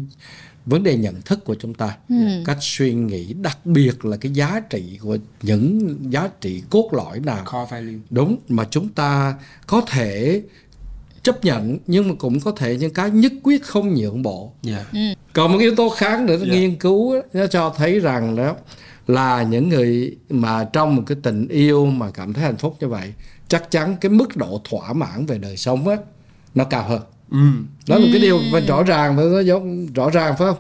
vấn 0.66 0.84
đề 0.84 0.98
nhận 0.98 1.22
thức 1.22 1.46
của 1.46 1.56
chúng 1.56 1.74
ta 1.74 1.98
ừ. 2.10 2.16
cách 2.46 2.58
suy 2.62 2.94
nghĩ 2.94 3.34
đặc 3.34 3.66
biệt 3.66 4.06
là 4.06 4.18
cái 4.18 4.32
giá 4.32 4.60
trị 4.70 5.00
của 5.02 5.18
những 5.42 5.98
giá 6.10 6.30
trị 6.42 6.64
cốt 6.70 6.90
lõi 6.94 7.20
nào 7.20 7.68
đúng 8.10 8.38
mà 8.50 8.68
chúng 8.72 8.90
ta 8.90 9.36
có 9.68 9.82
thể 9.88 10.42
chấp 11.24 11.46
nhận 11.46 11.78
nhưng 11.88 12.08
mà 12.08 12.16
cũng 12.20 12.40
có 12.40 12.52
thể 12.52 12.78
những 12.78 12.94
cái 12.94 13.10
nhất 13.10 13.32
quyết 13.44 13.64
không 13.64 13.96
nhượng 13.96 14.22
bộ 14.22 14.52
yeah. 14.68 14.86
Dạ. 14.94 15.00
ừ. 15.00 15.16
còn 15.34 15.52
một 15.52 15.58
yếu 15.60 15.76
tố 15.76 15.90
khác 15.90 16.22
nữa 16.22 16.36
yeah. 16.36 16.48
Dạ. 16.48 16.54
nghiên 16.54 16.76
cứu 16.76 17.22
nó 17.34 17.48
cho 17.48 17.74
thấy 17.78 18.00
rằng 18.00 18.36
đó 18.36 18.56
là 19.08 19.44
những 19.44 19.70
người 19.70 20.18
mà 20.30 20.64
trong 20.64 20.96
một 20.96 21.04
cái 21.08 21.18
tình 21.24 21.48
yêu 21.48 21.86
mà 21.86 22.12
cảm 22.12 22.34
thấy 22.34 22.44
hạnh 22.44 22.58
phúc 22.58 22.78
như 22.80 22.88
vậy 22.88 23.14
chắc 23.48 23.72
chắn 23.72 23.96
cái 24.02 24.10
mức 24.10 24.38
độ 24.38 24.62
thỏa 24.70 24.94
mãn 24.94 25.26
về 25.26 25.38
đời 25.38 25.58
sống 25.58 25.88
á 25.88 25.96
nó 26.56 26.64
cao 26.64 26.84
hơn. 26.84 27.02
Ừ. 27.32 27.38
đó 27.88 27.96
là 27.96 28.02
một 28.02 28.08
cái 28.12 28.22
điều 28.22 28.40
và 28.52 28.60
rõ 28.60 28.84
ràng 28.84 29.16
và 29.16 29.24
nó 29.24 29.40
giống 29.40 29.94
rõ 29.94 30.10
ràng 30.10 30.36
phải 30.38 30.48
không? 30.48 30.58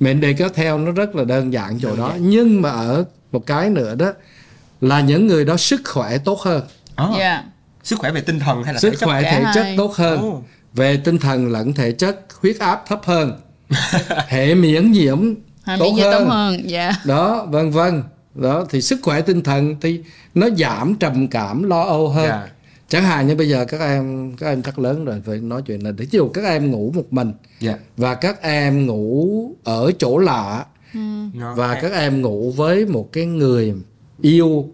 Mệnh 0.00 0.20
đề 0.20 0.32
kéo 0.32 0.48
theo 0.54 0.78
nó 0.78 0.92
rất 0.92 1.14
là 1.14 1.24
đơn 1.24 1.52
giản 1.52 1.78
chỗ 1.80 1.96
đó. 1.96 2.14
Nhưng 2.20 2.62
mà 2.62 2.70
ở 2.70 3.04
một 3.32 3.46
cái 3.46 3.70
nữa 3.70 3.94
đó 3.94 4.12
là 4.80 5.00
những 5.00 5.26
người 5.26 5.44
đó 5.44 5.56
sức 5.56 5.80
khỏe 5.84 6.18
tốt 6.18 6.40
hơn. 6.40 6.62
Oh. 7.02 7.18
yeah 7.18 7.44
sức 7.82 7.98
khỏe 7.98 8.12
về 8.12 8.20
tinh 8.20 8.38
thần 8.38 8.62
hay 8.62 8.74
là 8.74 8.80
sức 8.80 8.94
khỏe 9.00 9.22
thể 9.22 9.44
chất 9.54 9.66
tốt 9.76 9.94
hơn. 9.94 10.28
Oh. 10.28 10.44
về 10.72 10.96
tinh 10.96 11.18
thần 11.18 11.48
lẫn 11.52 11.72
thể 11.72 11.92
chất 11.92 12.26
huyết 12.40 12.58
áp 12.58 12.82
thấp 12.86 13.00
hơn. 13.04 13.40
Hệ 14.28 14.54
miễn 14.54 14.92
nhiễm 14.92 15.34
tốt, 15.78 15.92
hơn. 15.98 16.12
tốt 16.12 16.24
hơn 16.28 16.70
dạ. 16.70 16.92
đó 17.04 17.46
vân 17.50 17.70
vân 17.70 18.02
đó 18.34 18.66
thì 18.70 18.80
sức 18.80 18.98
khỏe 19.02 19.20
tinh 19.20 19.42
thần 19.42 19.76
thì 19.80 20.00
nó 20.34 20.48
giảm 20.58 20.94
trầm 20.94 21.28
cảm 21.28 21.62
lo 21.62 21.82
âu 21.82 22.08
hơn 22.08 22.24
yeah. 22.28 22.40
Dạ. 22.44 22.52
chẳng 22.88 23.04
hạn 23.04 23.26
như 23.26 23.34
bây 23.34 23.48
giờ 23.48 23.64
các 23.64 23.80
em 23.80 24.36
các 24.36 24.46
em 24.46 24.62
chắc 24.62 24.78
lớn 24.78 25.04
rồi 25.04 25.22
phải 25.26 25.38
nói 25.38 25.62
chuyện 25.62 25.84
là 25.84 25.90
ví 25.90 26.06
dụ 26.10 26.28
các 26.28 26.44
em 26.44 26.70
ngủ 26.70 26.92
một 26.94 27.12
mình 27.12 27.32
yeah. 27.60 27.60
Dạ. 27.60 27.84
và 27.96 28.14
các 28.14 28.42
em 28.42 28.86
ngủ 28.86 29.50
ở 29.64 29.92
chỗ 29.98 30.18
lạ 30.18 30.64
ừ. 30.94 31.00
và 31.54 31.74
các 31.82 31.92
em 31.92 32.22
ngủ 32.22 32.52
với 32.56 32.86
một 32.86 33.12
cái 33.12 33.26
người 33.26 33.74
yêu 34.20 34.68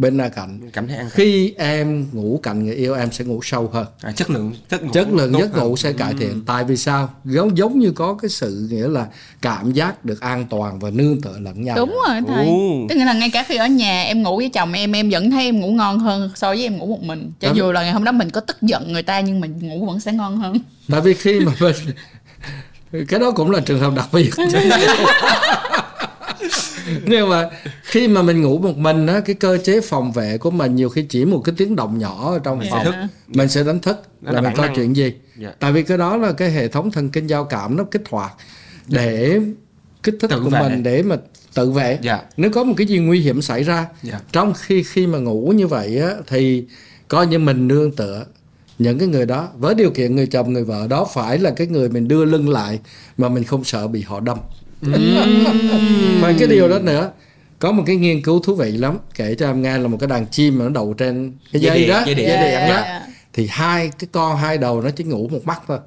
bên 0.00 0.20
cạnh. 0.36 0.70
Cảm 0.72 0.88
thấy 0.88 0.96
an 0.96 1.08
khi 1.10 1.54
em 1.58 2.06
ngủ 2.12 2.40
cạnh 2.42 2.64
người 2.64 2.74
yêu 2.74 2.94
em 2.94 3.12
sẽ 3.12 3.24
ngủ 3.24 3.40
sâu 3.42 3.70
hơn. 3.72 3.86
À, 4.02 4.12
chất 4.12 4.30
lượng 4.30 4.52
chất, 4.68 4.82
ngủ 4.84 4.90
chất 4.92 5.08
lượng 5.12 5.32
giấc 5.32 5.56
ngủ 5.56 5.76
sẽ 5.76 5.92
cải 5.92 6.14
thiện. 6.18 6.30
Ừ. 6.30 6.40
tại 6.46 6.64
vì 6.64 6.76
sao? 6.76 7.10
Giống 7.24 7.58
giống 7.58 7.78
như 7.78 7.92
có 7.92 8.14
cái 8.22 8.28
sự 8.28 8.68
nghĩa 8.70 8.88
là 8.88 9.06
cảm 9.42 9.72
giác 9.72 10.04
được 10.04 10.20
an 10.20 10.46
toàn 10.50 10.78
và 10.78 10.90
nương 10.90 11.20
tựa 11.20 11.38
lẫn 11.40 11.64
nhau. 11.64 11.76
Đúng 11.76 11.98
rồi 12.06 12.20
thầy. 12.28 12.46
Ồ. 12.46 12.86
tức 12.88 12.94
là 12.98 13.12
ngay 13.12 13.30
cả 13.30 13.44
khi 13.48 13.56
ở 13.56 13.66
nhà 13.66 14.02
em 14.02 14.22
ngủ 14.22 14.36
với 14.36 14.48
chồng 14.48 14.72
em 14.72 14.92
em 14.92 15.10
vẫn 15.10 15.30
thấy 15.30 15.44
em 15.44 15.60
ngủ 15.60 15.70
ngon 15.70 15.98
hơn 15.98 16.30
so 16.34 16.48
với 16.48 16.62
em 16.62 16.76
ngủ 16.76 16.86
một 16.86 17.02
mình. 17.02 17.32
Cho 17.40 17.52
dù 17.54 17.72
là 17.72 17.82
ngày 17.82 17.92
hôm 17.92 18.04
đó 18.04 18.12
mình 18.12 18.30
có 18.30 18.40
tức 18.40 18.56
giận 18.62 18.92
người 18.92 19.02
ta 19.02 19.20
nhưng 19.20 19.40
mình 19.40 19.58
ngủ 19.60 19.86
vẫn 19.86 20.00
sẽ 20.00 20.12
ngon 20.12 20.36
hơn. 20.36 20.56
Tại 20.90 21.00
vì 21.00 21.14
khi 21.14 21.40
mà 21.40 21.52
mình 21.60 21.74
cái 23.08 23.20
đó 23.20 23.30
cũng 23.30 23.50
là 23.50 23.60
trường 23.60 23.80
hợp 23.80 23.92
đặc 23.96 24.08
biệt 24.12 24.30
nhưng 27.06 27.28
mà 27.28 27.50
khi 27.82 28.08
mà 28.08 28.22
mình 28.22 28.42
ngủ 28.42 28.58
một 28.58 28.76
mình 28.76 29.06
á 29.06 29.20
cái 29.20 29.34
cơ 29.34 29.58
chế 29.64 29.80
phòng 29.80 30.12
vệ 30.12 30.38
của 30.38 30.50
mình 30.50 30.76
nhiều 30.76 30.88
khi 30.88 31.02
chỉ 31.02 31.24
một 31.24 31.40
cái 31.44 31.54
tiếng 31.58 31.76
động 31.76 31.98
nhỏ 31.98 32.32
ở 32.32 32.38
trong 32.38 32.60
phòng 32.70 32.84
thức. 32.84 32.94
mình 33.28 33.48
sẽ 33.48 33.64
đánh 33.64 33.80
thức 33.80 34.02
là, 34.22 34.32
là 34.32 34.40
mình 34.40 34.52
có 34.56 34.68
chuyện 34.76 34.96
gì 34.96 35.02
yeah. 35.02 35.14
Dạ. 35.36 35.52
tại 35.58 35.72
vì 35.72 35.82
cái 35.82 35.98
đó 35.98 36.16
là 36.16 36.32
cái 36.32 36.50
hệ 36.50 36.68
thống 36.68 36.90
thần 36.90 37.08
kinh 37.08 37.26
giao 37.26 37.44
cảm 37.44 37.76
nó 37.76 37.84
kích 37.84 38.02
hoạt 38.10 38.32
để 38.86 39.40
kích 40.02 40.14
thích 40.20 40.30
tự 40.30 40.40
của 40.44 40.50
vệ. 40.50 40.60
mình 40.60 40.82
để 40.82 41.02
mà 41.02 41.16
tự 41.54 41.70
vệ 41.70 41.86
yeah. 41.88 42.02
Dạ. 42.02 42.22
nếu 42.36 42.50
có 42.50 42.64
một 42.64 42.74
cái 42.76 42.86
gì 42.86 42.98
nguy 42.98 43.20
hiểm 43.20 43.42
xảy 43.42 43.62
ra 43.62 43.76
yeah. 43.76 43.90
Dạ. 44.02 44.20
trong 44.32 44.52
khi 44.56 44.82
khi 44.82 45.06
mà 45.06 45.18
ngủ 45.18 45.52
như 45.56 45.66
vậy 45.66 45.98
á 45.98 46.10
thì 46.26 46.64
coi 47.08 47.26
như 47.26 47.38
mình 47.38 47.68
nương 47.68 47.92
tựa 47.92 48.24
những 48.78 48.98
cái 48.98 49.08
người 49.08 49.26
đó 49.26 49.48
với 49.58 49.74
điều 49.74 49.90
kiện 49.90 50.16
người 50.16 50.26
chồng 50.26 50.52
người 50.52 50.64
vợ 50.64 50.86
đó 50.90 51.06
phải 51.14 51.38
là 51.38 51.50
cái 51.50 51.66
người 51.66 51.88
mình 51.88 52.08
đưa 52.08 52.24
lưng 52.24 52.48
lại 52.48 52.78
mà 53.18 53.28
mình 53.28 53.44
không 53.44 53.64
sợ 53.64 53.88
bị 53.88 54.02
họ 54.02 54.20
đâm 54.20 54.38
và 56.20 56.32
cái 56.38 56.48
điều 56.48 56.68
đó 56.68 56.78
nữa 56.78 57.10
có 57.58 57.72
một 57.72 57.82
cái 57.86 57.96
nghiên 57.96 58.22
cứu 58.22 58.40
thú 58.40 58.54
vị 58.54 58.72
lắm 58.72 58.98
kể 59.14 59.34
cho 59.34 59.46
em 59.46 59.62
nghe 59.62 59.78
là 59.78 59.88
một 59.88 59.96
cái 60.00 60.08
đàn 60.08 60.26
chim 60.26 60.58
mà 60.58 60.64
nó 60.64 60.70
đậu 60.70 60.92
trên 60.92 61.32
cái 61.52 61.62
dây, 61.62 61.78
dây 61.78 61.88
đó 61.88 62.02
dây 62.06 62.14
điện, 62.14 62.28
dây 62.28 62.50
điện 62.50 62.68
đó. 62.68 62.82
thì 63.32 63.46
hai 63.50 63.90
cái 63.98 64.08
con 64.12 64.36
hai 64.36 64.58
đầu 64.58 64.82
nó 64.82 64.90
chỉ 64.90 65.04
ngủ 65.04 65.28
một 65.28 65.40
mắt 65.44 65.62
thôi. 65.66 65.78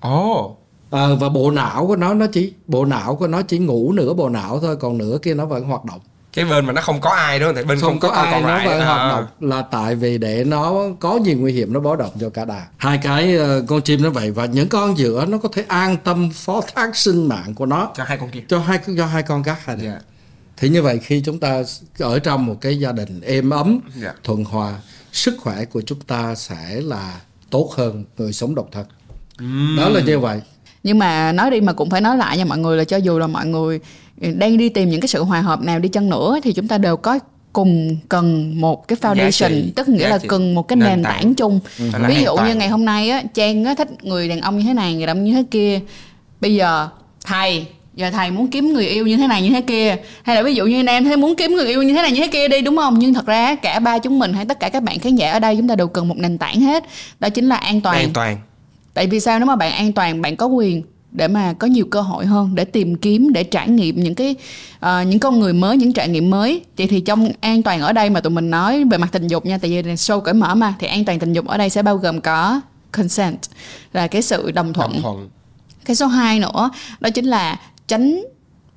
Ồ. 0.00 0.44
Oh. 0.44 0.58
à, 0.94 1.08
và 1.20 1.28
bộ 1.28 1.50
não 1.50 1.86
của 1.86 1.96
nó 1.96 2.14
nó 2.14 2.26
chỉ 2.26 2.52
bộ 2.66 2.84
não 2.84 3.16
của 3.16 3.26
nó 3.26 3.42
chỉ 3.42 3.58
ngủ 3.58 3.92
nửa 3.92 4.14
bộ 4.14 4.28
não 4.28 4.60
thôi 4.60 4.76
còn 4.76 4.98
nửa 4.98 5.18
kia 5.22 5.34
nó 5.34 5.46
vẫn 5.46 5.64
hoạt 5.64 5.84
động 5.84 6.00
cái 6.34 6.44
bên 6.44 6.66
mà 6.66 6.72
nó 6.72 6.80
không 6.80 7.00
có 7.00 7.10
ai 7.10 7.40
không? 7.40 7.54
Tại 7.54 7.64
bên 7.64 7.80
không, 7.80 7.90
không 7.90 8.00
có, 8.00 8.08
có 8.08 8.14
ai 8.14 8.42
nó 8.42 8.48
vẫn 8.64 8.80
à. 8.80 8.86
hoạt 8.86 9.12
động 9.12 9.50
là 9.50 9.62
tại 9.62 9.94
vì 9.94 10.18
để 10.18 10.44
nó 10.44 10.74
có 11.00 11.20
gì 11.24 11.34
nguy 11.34 11.52
hiểm 11.52 11.72
nó 11.72 11.80
báo 11.80 11.96
động 11.96 12.12
cho 12.20 12.30
cả 12.30 12.44
đàn. 12.44 12.62
Hai 12.76 12.98
cái 12.98 13.36
uh, 13.36 13.68
con 13.68 13.82
chim 13.82 14.02
nó 14.02 14.10
vậy 14.10 14.30
và 14.30 14.46
những 14.46 14.68
con 14.68 14.98
giữa 14.98 15.26
nó 15.26 15.38
có 15.38 15.48
thể 15.52 15.64
an 15.68 15.96
tâm 15.96 16.30
phó 16.34 16.60
thác 16.74 16.96
sinh 16.96 17.28
mạng 17.28 17.54
của 17.54 17.66
nó 17.66 17.90
cho 17.96 18.04
hai 18.04 18.18
con 18.18 18.30
kia. 18.30 18.40
Cho 18.48 18.58
hai 18.58 18.78
cho 18.96 19.06
hai 19.06 19.22
con 19.22 19.42
gác 19.42 19.66
hai. 19.66 19.76
Yeah. 19.82 20.02
Thì 20.56 20.68
như 20.68 20.82
vậy 20.82 20.98
khi 21.02 21.22
chúng 21.24 21.40
ta 21.40 21.62
ở 21.98 22.18
trong 22.18 22.46
một 22.46 22.56
cái 22.60 22.78
gia 22.78 22.92
đình 22.92 23.20
êm 23.20 23.50
ấm, 23.50 23.68
yeah. 23.68 24.02
Dạ. 24.02 24.12
thuận 24.24 24.44
hòa, 24.44 24.74
sức 25.12 25.34
khỏe 25.40 25.64
của 25.64 25.82
chúng 25.82 26.00
ta 26.00 26.34
sẽ 26.34 26.80
là 26.80 27.20
tốt 27.50 27.72
hơn 27.76 28.04
người 28.18 28.32
sống 28.32 28.54
độc 28.54 28.68
thân. 28.72 28.86
Mm. 29.38 29.76
Đó 29.76 29.88
là 29.88 30.00
như 30.00 30.18
vậy 30.18 30.40
nhưng 30.84 30.98
mà 30.98 31.32
nói 31.32 31.50
đi 31.50 31.60
mà 31.60 31.72
cũng 31.72 31.90
phải 31.90 32.00
nói 32.00 32.16
lại 32.16 32.38
nha 32.38 32.44
mọi 32.44 32.58
người 32.58 32.76
là 32.76 32.84
cho 32.84 32.96
dù 32.96 33.18
là 33.18 33.26
mọi 33.26 33.46
người 33.46 33.80
đang 34.16 34.56
đi 34.56 34.68
tìm 34.68 34.90
những 34.90 35.00
cái 35.00 35.08
sự 35.08 35.24
hòa 35.24 35.40
hợp 35.40 35.60
nào 35.60 35.78
đi 35.78 35.88
chăng 35.88 36.10
nữa 36.10 36.38
thì 36.42 36.52
chúng 36.52 36.68
ta 36.68 36.78
đều 36.78 36.96
có 36.96 37.18
cùng 37.52 37.96
cần 38.08 38.60
một 38.60 38.88
cái 38.88 38.98
foundation 39.00 39.62
tức 39.76 39.88
nghĩa 39.88 40.08
là 40.08 40.18
cần 40.28 40.54
một 40.54 40.68
cái 40.68 40.76
nền, 40.76 40.88
nền 40.88 41.02
tảng, 41.02 41.12
tảng 41.22 41.34
chung. 41.34 41.60
Ừ. 41.78 41.84
ví 42.08 42.22
dụ 42.22 42.36
như 42.36 42.54
ngày 42.54 42.68
hôm 42.68 42.84
nay 42.84 43.10
á 43.10 43.22
trang 43.34 43.64
á 43.64 43.74
thích 43.74 44.04
người 44.04 44.28
đàn 44.28 44.40
ông 44.40 44.58
như 44.58 44.64
thế 44.64 44.74
này 44.74 44.94
người 44.94 45.06
đàn 45.06 45.16
ông 45.16 45.24
như 45.24 45.32
thế 45.32 45.44
kia. 45.50 45.80
Bây 46.40 46.54
giờ 46.54 46.88
thầy 47.24 47.66
giờ 47.94 48.10
thầy 48.10 48.30
muốn 48.30 48.50
kiếm 48.50 48.72
người 48.72 48.86
yêu 48.86 49.06
như 49.06 49.16
thế 49.16 49.26
này 49.26 49.42
như 49.42 49.50
thế 49.50 49.60
kia. 49.60 49.96
Hay 50.22 50.36
là 50.36 50.42
ví 50.42 50.54
dụ 50.54 50.66
như 50.66 50.86
em 50.86 51.04
thấy 51.04 51.16
muốn 51.16 51.36
kiếm 51.36 51.52
người 51.52 51.66
yêu 51.66 51.82
như 51.82 51.94
thế 51.94 52.02
này 52.02 52.12
như 52.12 52.20
thế 52.20 52.28
kia 52.28 52.48
đi 52.48 52.60
đúng 52.60 52.76
không? 52.76 52.98
Nhưng 52.98 53.14
thật 53.14 53.26
ra 53.26 53.54
cả 53.54 53.78
ba 53.78 53.98
chúng 53.98 54.18
mình 54.18 54.32
hay 54.32 54.44
tất 54.44 54.60
cả 54.60 54.68
các 54.68 54.82
bạn 54.82 54.98
khán 54.98 55.16
giả 55.16 55.32
ở 55.32 55.38
đây 55.38 55.56
chúng 55.56 55.68
ta 55.68 55.74
đều 55.74 55.88
cần 55.88 56.08
một 56.08 56.16
nền 56.18 56.38
tảng 56.38 56.60
hết. 56.60 56.84
Đó 57.20 57.28
chính 57.28 57.48
là 57.48 57.56
an 57.56 57.80
toàn. 57.80 57.96
An 57.96 58.10
toàn. 58.14 58.38
Tại 58.94 59.06
vì 59.06 59.20
sao? 59.20 59.38
Nếu 59.38 59.46
mà 59.46 59.56
bạn 59.56 59.72
an 59.72 59.92
toàn 59.92 60.22
bạn 60.22 60.36
có 60.36 60.46
quyền 60.46 60.82
để 61.14 61.28
mà 61.28 61.52
có 61.52 61.66
nhiều 61.66 61.86
cơ 61.90 62.00
hội 62.00 62.26
hơn 62.26 62.54
để 62.54 62.64
tìm 62.64 62.96
kiếm 62.96 63.32
để 63.32 63.44
trải 63.44 63.68
nghiệm 63.68 64.00
những 64.00 64.14
cái 64.14 64.34
uh, 64.76 65.06
những 65.06 65.18
con 65.18 65.40
người 65.40 65.52
mới 65.52 65.76
những 65.76 65.92
trải 65.92 66.08
nghiệm 66.08 66.30
mới. 66.30 66.62
Vậy 66.78 66.86
thì 66.86 67.00
trong 67.00 67.28
an 67.40 67.62
toàn 67.62 67.80
ở 67.80 67.92
đây 67.92 68.10
mà 68.10 68.20
tụi 68.20 68.30
mình 68.30 68.50
nói 68.50 68.84
về 68.84 68.98
mặt 68.98 69.08
tình 69.12 69.26
dục 69.26 69.46
nha 69.46 69.58
tại 69.58 69.70
vì 69.70 69.82
show 69.82 70.20
cởi 70.20 70.34
mở 70.34 70.54
mà 70.54 70.74
thì 70.78 70.86
an 70.86 71.04
toàn 71.04 71.18
tình 71.18 71.32
dục 71.32 71.46
ở 71.46 71.58
đây 71.58 71.70
sẽ 71.70 71.82
bao 71.82 71.96
gồm 71.96 72.20
có 72.20 72.60
consent 72.92 73.38
là 73.92 74.06
cái 74.06 74.22
sự 74.22 74.50
đồng 74.50 74.72
thuận, 74.72 74.92
đồng 74.92 75.02
thuận. 75.02 75.28
cái 75.84 75.96
số 75.96 76.06
2 76.06 76.40
nữa 76.40 76.70
đó 77.00 77.10
chính 77.10 77.24
là 77.24 77.60
tránh 77.88 78.22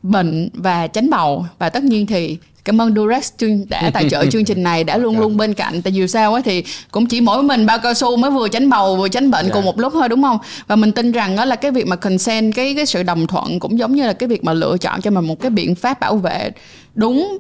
bệnh 0.04 0.50
và 0.54 0.88
tránh 0.88 1.10
bầu. 1.10 1.46
Và 1.60 1.70
tất 1.70 1.84
nhiên 1.84 2.08
thì 2.08 2.38
cảm 2.68 2.82
ơn 2.82 2.96
Durex 2.96 3.32
đã 3.70 3.92
tài 3.94 4.10
trợ 4.10 4.26
chương 4.26 4.46
trình 4.46 4.64
này 4.64 4.84
đã 4.84 4.98
luôn 5.04 5.20
luôn 5.20 5.38
bên 5.38 5.54
cạnh 5.54 5.82
tại 5.82 5.94
vì 5.96 6.08
sao 6.08 6.34
á 6.34 6.42
thì 6.46 6.64
cũng 6.92 7.06
chỉ 7.06 7.22
mỗi 7.22 7.44
mình 7.44 7.66
bao 7.66 7.80
cao 7.80 7.94
su 7.94 8.18
mới 8.18 8.32
vừa 8.32 8.48
tránh 8.48 8.70
bầu 8.70 8.96
vừa 8.96 9.10
tránh 9.10 9.32
bệnh 9.32 9.46
yeah. 9.46 9.54
cùng 9.54 9.64
dạ. 9.64 9.66
một 9.66 9.80
lúc 9.80 9.94
thôi 9.94 10.10
đúng 10.10 10.24
không 10.24 10.38
và 10.68 10.76
mình 10.76 10.92
tin 10.92 11.12
rằng 11.12 11.36
đó 11.36 11.46
là 11.46 11.56
cái 11.56 11.72
việc 11.72 11.88
mà 11.88 11.96
consent 11.96 12.56
cái 12.56 12.76
cái 12.76 12.86
sự 12.86 13.04
đồng 13.04 13.28
thuận 13.28 13.60
cũng 13.60 13.80
giống 13.80 13.96
như 13.96 14.08
là 14.08 14.14
cái 14.14 14.30
việc 14.30 14.44
mà 14.44 14.54
lựa 14.54 14.78
chọn 14.78 15.02
cho 15.02 15.12
mình 15.12 15.28
một 15.28 15.40
cái 15.40 15.50
biện 15.50 15.76
pháp 15.76 16.00
bảo 16.00 16.16
vệ 16.18 16.52
đúng 16.96 17.38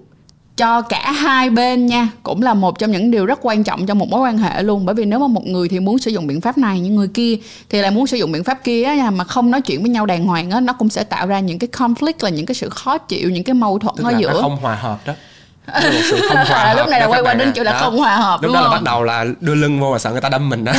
cho 0.57 0.81
cả 0.81 1.11
hai 1.11 1.49
bên 1.49 1.85
nha. 1.85 2.09
Cũng 2.23 2.41
là 2.41 2.53
một 2.53 2.79
trong 2.79 2.91
những 2.91 3.11
điều 3.11 3.25
rất 3.25 3.39
quan 3.41 3.63
trọng 3.63 3.85
trong 3.85 3.99
một 3.99 4.09
mối 4.09 4.21
quan 4.21 4.37
hệ 4.37 4.63
luôn. 4.63 4.85
Bởi 4.85 4.95
vì 4.95 5.05
nếu 5.05 5.19
mà 5.19 5.27
một 5.27 5.45
người 5.45 5.69
thì 5.69 5.79
muốn 5.79 5.97
sử 5.99 6.11
dụng 6.11 6.27
biện 6.27 6.41
pháp 6.41 6.57
này 6.57 6.79
nhưng 6.79 6.95
người 6.95 7.07
kia 7.07 7.37
thì 7.69 7.81
lại 7.81 7.91
muốn 7.91 8.07
sử 8.07 8.17
dụng 8.17 8.31
biện 8.31 8.43
pháp 8.43 8.63
kia 8.63 8.83
á, 8.83 9.09
mà 9.09 9.23
không 9.23 9.51
nói 9.51 9.61
chuyện 9.61 9.81
với 9.81 9.89
nhau 9.89 10.05
đàng 10.05 10.25
hoàng 10.25 10.51
á 10.51 10.59
nó 10.59 10.73
cũng 10.73 10.89
sẽ 10.89 11.03
tạo 11.03 11.27
ra 11.27 11.39
những 11.39 11.59
cái 11.59 11.67
conflict 11.71 12.13
là 12.19 12.29
những 12.29 12.45
cái 12.45 12.55
sự 12.55 12.69
khó 12.69 12.97
chịu 12.97 13.29
những 13.29 13.43
cái 13.43 13.53
mâu 13.53 13.79
thuẫn 13.79 13.95
Tức 13.97 14.03
ở 14.03 14.11
là 14.11 14.19
giữa. 14.19 14.33
nó 14.33 14.41
không 14.41 14.57
hòa 14.57 14.75
hợp 14.75 14.97
đó. 15.05 15.13
Sự 15.81 16.21
không 16.27 16.37
hòa 16.37 16.65
hợp 16.65 16.75
lúc 16.77 16.87
này 16.87 16.99
là 16.99 17.07
quay 17.07 17.21
qua 17.21 17.33
đến 17.33 17.51
chỗ 17.55 17.63
là 17.63 17.71
Đó. 17.71 17.79
không 17.79 17.97
hòa 17.97 18.15
hợp 18.15 18.41
lúc 18.41 18.49
đúng 18.49 18.53
đó 18.53 18.61
là 18.61 18.69
bắt 18.69 18.83
đầu 18.83 19.03
là 19.03 19.25
đưa 19.39 19.55
lưng 19.55 19.79
vô 19.79 19.91
mà 19.91 19.99
sợ 19.99 20.11
người 20.11 20.21
ta 20.21 20.29
đâm 20.29 20.49
mình 20.49 20.63
đó. 20.65 20.73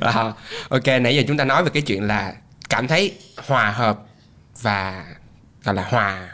À, 0.00 0.12
ok 0.68 0.86
nãy 1.00 1.16
giờ 1.16 1.22
chúng 1.28 1.36
ta 1.36 1.44
nói 1.44 1.64
về 1.64 1.70
cái 1.74 1.82
chuyện 1.82 2.02
là 2.02 2.32
cảm 2.68 2.88
thấy 2.88 3.12
hòa 3.46 3.70
hợp 3.70 3.98
và 4.62 5.04
gọi 5.64 5.74
là 5.74 5.84
hòa 5.88 6.28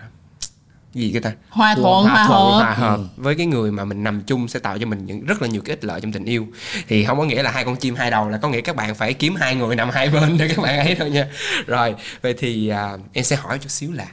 gì 0.95 1.11
cái 1.13 1.23
ta? 1.23 1.33
Hòa 1.49 1.75
thuận 1.75 2.07
hòa 2.07 2.27
thuận 2.27 2.53
hợp. 2.53 2.59
hòa 2.59 2.75
hợp. 2.75 3.01
Với 3.17 3.35
cái 3.35 3.47
người 3.47 3.73
mà 3.73 3.85
mình 3.85 4.05
nằm 4.05 4.23
chung 4.27 4.49
sẽ 4.49 4.59
tạo 4.59 4.79
cho 4.79 4.87
mình 4.87 5.07
những 5.07 5.27
rất 5.27 5.43
là 5.43 5.49
nhiều 5.49 5.63
cái 5.65 5.77
ích 5.77 5.85
lợi 5.85 6.01
trong 6.01 6.13
tình 6.13 6.25
yêu. 6.25 6.47
Thì 6.89 7.05
không 7.05 7.19
có 7.19 7.25
nghĩa 7.25 7.43
là 7.43 7.51
hai 7.51 7.65
con 7.65 7.77
chim 7.77 7.95
hai 7.95 8.11
đầu 8.11 8.29
là 8.29 8.39
có 8.39 8.49
nghĩa 8.49 8.61
các 8.61 8.77
bạn 8.77 8.95
phải 8.95 9.15
kiếm 9.15 9.35
hai 9.35 9.55
người 9.55 9.77
nằm 9.77 9.91
hai 9.91 10.09
bên 10.09 10.39
để 10.39 10.49
các 10.49 10.63
bạn 10.63 10.79
ấy 10.79 10.95
thôi 10.95 11.11
nha. 11.11 11.27
Rồi 11.67 11.95
vậy 12.23 12.35
thì 12.39 12.69
à, 12.69 12.91
em 13.13 13.25
sẽ 13.25 13.37
hỏi 13.37 13.59
chút 13.59 13.71
xíu 13.71 13.93
là 13.93 14.07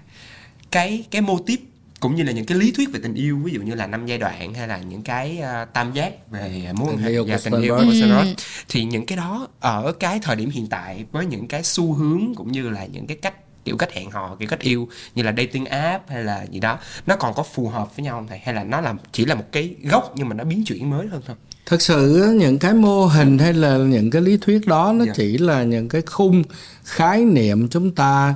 cái 0.71 1.03
cái 1.11 1.21
mô 1.21 1.39
tiếp 1.45 1.59
cũng 1.99 2.15
như 2.15 2.23
là 2.23 2.31
những 2.31 2.45
cái 2.45 2.57
lý 2.57 2.71
thuyết 2.71 2.89
về 2.93 2.99
tình 3.03 3.13
yêu 3.13 3.39
ví 3.43 3.51
dụ 3.51 3.61
như 3.61 3.75
là 3.75 3.87
năm 3.87 4.05
giai 4.05 4.17
đoạn 4.17 4.53
hay 4.53 4.67
là 4.67 4.77
những 4.77 5.01
cái 5.01 5.39
à, 5.39 5.65
tam 5.65 5.93
giác 5.93 6.31
về 6.31 6.71
mối 6.73 6.87
quan 6.89 6.97
Tình 6.97 7.05
hệ 7.05 7.11
yêu 7.11 7.25
và 7.27 7.35
của 7.35 7.41
tình 7.43 7.61
yêu 7.61 7.75
của 7.77 7.93
Steinberg 7.93 8.33
thì 8.69 8.83
những 8.83 9.05
cái 9.05 9.17
đó 9.17 9.47
ở 9.59 9.93
cái 9.99 10.19
thời 10.23 10.35
điểm 10.35 10.49
hiện 10.49 10.67
tại 10.67 11.05
với 11.11 11.25
những 11.25 11.47
cái 11.47 11.63
xu 11.63 11.93
hướng 11.93 12.35
cũng 12.35 12.51
như 12.51 12.69
là 12.69 12.85
những 12.85 13.07
cái 13.07 13.17
cách 13.21 13.33
kiểu 13.67 13.77
cách 13.77 13.93
hẹn 13.93 14.11
hò 14.11 14.35
kiểu 14.39 14.47
cách 14.47 14.59
yêu 14.59 14.87
như 15.15 15.23
là 15.23 15.33
dating 15.37 15.65
app 15.65 16.09
hay 16.09 16.23
là 16.23 16.45
gì 16.51 16.59
đó. 16.59 16.79
Nó 17.05 17.15
còn 17.15 17.33
có 17.33 17.43
phù 17.43 17.67
hợp 17.69 17.95
với 17.97 18.03
nhau 18.03 18.15
không 18.15 18.27
thầy? 18.27 18.39
Hay 18.43 18.53
là 18.55 18.63
nó 18.63 18.81
là 18.81 18.93
chỉ 19.11 19.25
là 19.25 19.35
một 19.35 19.45
cái 19.51 19.75
gốc 19.83 20.13
nhưng 20.15 20.29
mà 20.29 20.35
nó 20.35 20.43
biến 20.43 20.63
chuyển 20.65 20.89
mới 20.89 21.07
hơn 21.07 21.21
thôi? 21.27 21.35
Thực 21.65 21.81
sự 21.81 22.33
những 22.39 22.59
cái 22.59 22.73
mô 22.73 23.05
hình 23.05 23.37
hay 23.37 23.53
là 23.53 23.77
những 23.77 24.09
cái 24.11 24.21
lý 24.21 24.37
thuyết 24.41 24.67
đó 24.67 24.93
nó 24.95 25.05
Dạ. 25.05 25.13
chỉ 25.15 25.37
là 25.37 25.63
những 25.63 25.89
cái 25.89 26.01
khung 26.05 26.43
khái 26.83 27.25
niệm 27.25 27.67
chúng 27.69 27.91
ta 27.95 28.35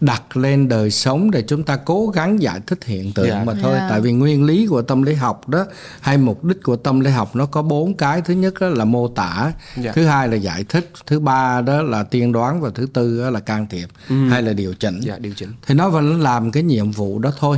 đặt 0.00 0.36
lên 0.36 0.68
đời 0.68 0.90
sống 0.90 1.30
để 1.30 1.42
chúng 1.42 1.62
ta 1.62 1.76
cố 1.76 2.06
gắng 2.06 2.42
giải 2.42 2.60
thích 2.66 2.84
hiện 2.84 3.12
tượng 3.12 3.28
Dạ. 3.28 3.44
mà 3.44 3.54
thôi. 3.62 3.74
Dạ. 3.76 3.86
tại 3.90 4.00
vì 4.00 4.12
nguyên 4.12 4.44
lý 4.44 4.66
của 4.66 4.82
tâm 4.82 5.02
lý 5.02 5.14
học 5.14 5.48
đó 5.48 5.66
hay 6.00 6.18
mục 6.18 6.44
đích 6.44 6.62
của 6.62 6.76
tâm 6.76 7.00
lý 7.00 7.10
học 7.10 7.36
nó 7.36 7.46
có 7.46 7.62
bốn 7.62 7.94
cái. 7.94 8.22
Thứ 8.22 8.34
nhất 8.34 8.54
đó 8.60 8.68
là 8.68 8.84
mô 8.84 9.08
tả. 9.08 9.52
Dạ. 9.76 9.92
thứ 9.92 10.06
hai 10.06 10.28
là 10.28 10.36
giải 10.36 10.64
thích. 10.64 10.90
Thứ 11.06 11.20
ba 11.20 11.60
đó 11.60 11.82
là 11.82 12.02
tiên 12.02 12.32
đoán. 12.32 12.60
Và 12.60 12.70
thứ 12.74 12.86
tư 12.92 13.22
đó 13.22 13.30
là 13.30 13.40
can 13.40 13.66
thiệp 13.70 13.88
hay 14.30 14.42
là 14.42 14.52
điều 14.52 14.74
chỉnh. 14.74 15.00
Dạ 15.00 15.18
điều 15.18 15.32
chỉnh. 15.36 15.52
Thì 15.66 15.74
nó 15.74 15.88
vẫn 15.90 16.20
làm 16.20 16.50
cái 16.50 16.62
nhiệm 16.62 16.90
vụ 16.90 17.18
đó 17.18 17.32
thôi. 17.38 17.56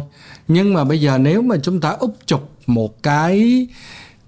Nhưng 0.49 0.75
mà 0.75 0.85
bây 0.85 1.01
giờ 1.01 1.19
nếu 1.19 1.43
mà 1.43 1.57
chúng 1.63 1.81
ta 1.81 1.91
úp 1.91 2.17
chụp 2.27 2.49
một 2.67 3.03
cái 3.03 3.67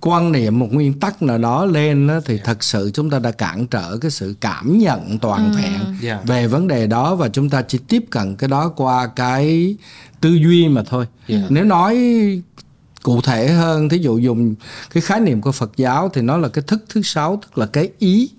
quan 0.07 0.33
niệm 0.33 0.59
một 0.59 0.69
nguyên 0.73 1.01
tắc 1.01 1.23
nào 1.23 1.39
đó 1.39 1.65
lên 1.65 2.09
á, 2.09 2.21
thì 2.25 2.39
thật 2.45 2.65
sự 2.65 2.91
chúng 2.95 3.11
ta 3.11 3.19
đã 3.19 3.31
cản 3.31 3.67
trở 3.67 3.99
cái 4.01 4.11
sự 4.11 4.35
cảm 4.41 4.79
nhận 4.79 5.19
toàn 5.19 5.53
vẹn 5.57 5.97
Dạ. 6.01 6.21
về 6.27 6.47
vấn 6.47 6.69
đề 6.69 6.87
đó 6.87 7.15
và 7.15 7.29
chúng 7.29 7.51
ta 7.51 7.63
chỉ 7.63 7.79
tiếp 7.89 8.05
cận 8.11 8.37
cái 8.37 8.49
đó 8.49 8.69
qua 8.77 9.07
cái 9.07 9.77
tư 10.21 10.31
duy 10.35 10.69
mà 10.69 10.83
thôi 10.87 11.07
Dạ. 11.29 11.39
nếu 11.49 11.65
nói 11.65 11.97
cụ 13.03 13.21
thể 13.21 13.49
hơn 13.49 13.89
thí 13.89 13.99
dụ 13.99 14.19
dùng 14.19 14.55
cái 14.95 15.01
khái 15.01 15.21
niệm 15.21 15.41
của 15.41 15.53
Phật 15.53 15.71
giáo 15.77 16.09
thì 16.15 16.21
nó 16.23 16.37
là 16.37 16.49
cái 16.49 16.65
thức 16.67 16.85
thứ 16.89 17.03
sáu 17.03 17.41
tức 17.43 17.59
là 17.59 17.67
cái 17.67 17.89
ý 17.99 18.31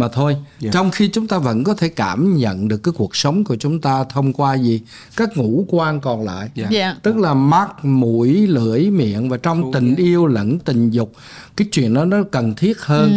mà 0.00 0.08
thôi 0.08 0.36
Dạ. 0.60 0.70
trong 0.72 0.90
khi 0.90 1.08
chúng 1.08 1.26
ta 1.26 1.38
vẫn 1.38 1.64
có 1.64 1.74
thể 1.74 1.88
cảm 1.88 2.36
nhận 2.36 2.68
được 2.68 2.76
cái 2.82 2.92
cuộc 2.96 3.16
sống 3.16 3.44
của 3.44 3.56
chúng 3.56 3.80
ta 3.80 4.04
thông 4.04 4.32
qua 4.32 4.54
gì 4.54 4.80
các 5.16 5.36
ngũ 5.36 5.64
quan 5.68 6.00
còn 6.00 6.24
lại 6.24 6.50
Dạ. 6.54 6.66
dạ 6.70 6.96
tức 7.02 7.16
là 7.16 7.34
mắt 7.34 7.84
mũi 7.84 8.46
lưỡi 8.46 8.90
miệng 8.90 9.28
và 9.28 9.36
trong 9.36 9.62
Thú 9.62 9.70
tình 9.74 9.94
ghê. 9.94 10.04
yêu 10.04 10.26
lẫn 10.26 10.58
tình 10.58 10.90
dục 10.90 11.12
cái 11.56 11.68
chuyện 11.72 11.94
đó 11.94 12.04
nó 12.04 12.22
cần 12.30 12.54
thiết 12.54 12.80
hơn 12.80 13.10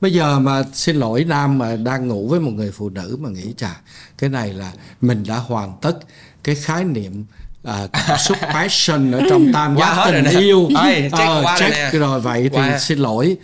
bây 0.00 0.12
giờ 0.12 0.38
mà 0.38 0.62
xin 0.72 0.96
lỗi 0.96 1.24
nam 1.24 1.58
mà 1.58 1.76
đang 1.76 2.08
ngủ 2.08 2.28
với 2.28 2.40
một 2.40 2.50
người 2.50 2.70
phụ 2.72 2.88
nữ 2.88 3.16
mà 3.20 3.28
nghĩ 3.28 3.54
chà 3.56 3.80
cái 4.18 4.30
này 4.30 4.52
là 4.52 4.72
mình 5.00 5.24
đã 5.28 5.36
hoàn 5.36 5.72
tất 5.82 5.98
cái 6.44 6.54
khái 6.54 6.84
niệm 6.84 7.24
à, 7.66 7.86
cảm 7.92 8.18
xúc 8.18 8.36
passion 8.54 9.12
ở 9.12 9.22
trong 9.30 9.52
tam 9.54 9.76
giác 9.78 9.94
rồi 9.96 10.12
tình 10.12 10.24
nè. 10.34 10.40
yêu 10.40 10.68
Ơi, 10.74 10.94
check 11.02 11.12
Ờ, 11.12 11.40
qua 11.44 11.58
rồi 11.58 11.70
check 11.70 11.92
nè. 11.94 11.98
rồi 11.98 12.20
vậy 12.20 12.42
thì 12.42 12.58
Qua. 12.58 12.78
xin 12.78 12.98
lỗi 12.98 13.36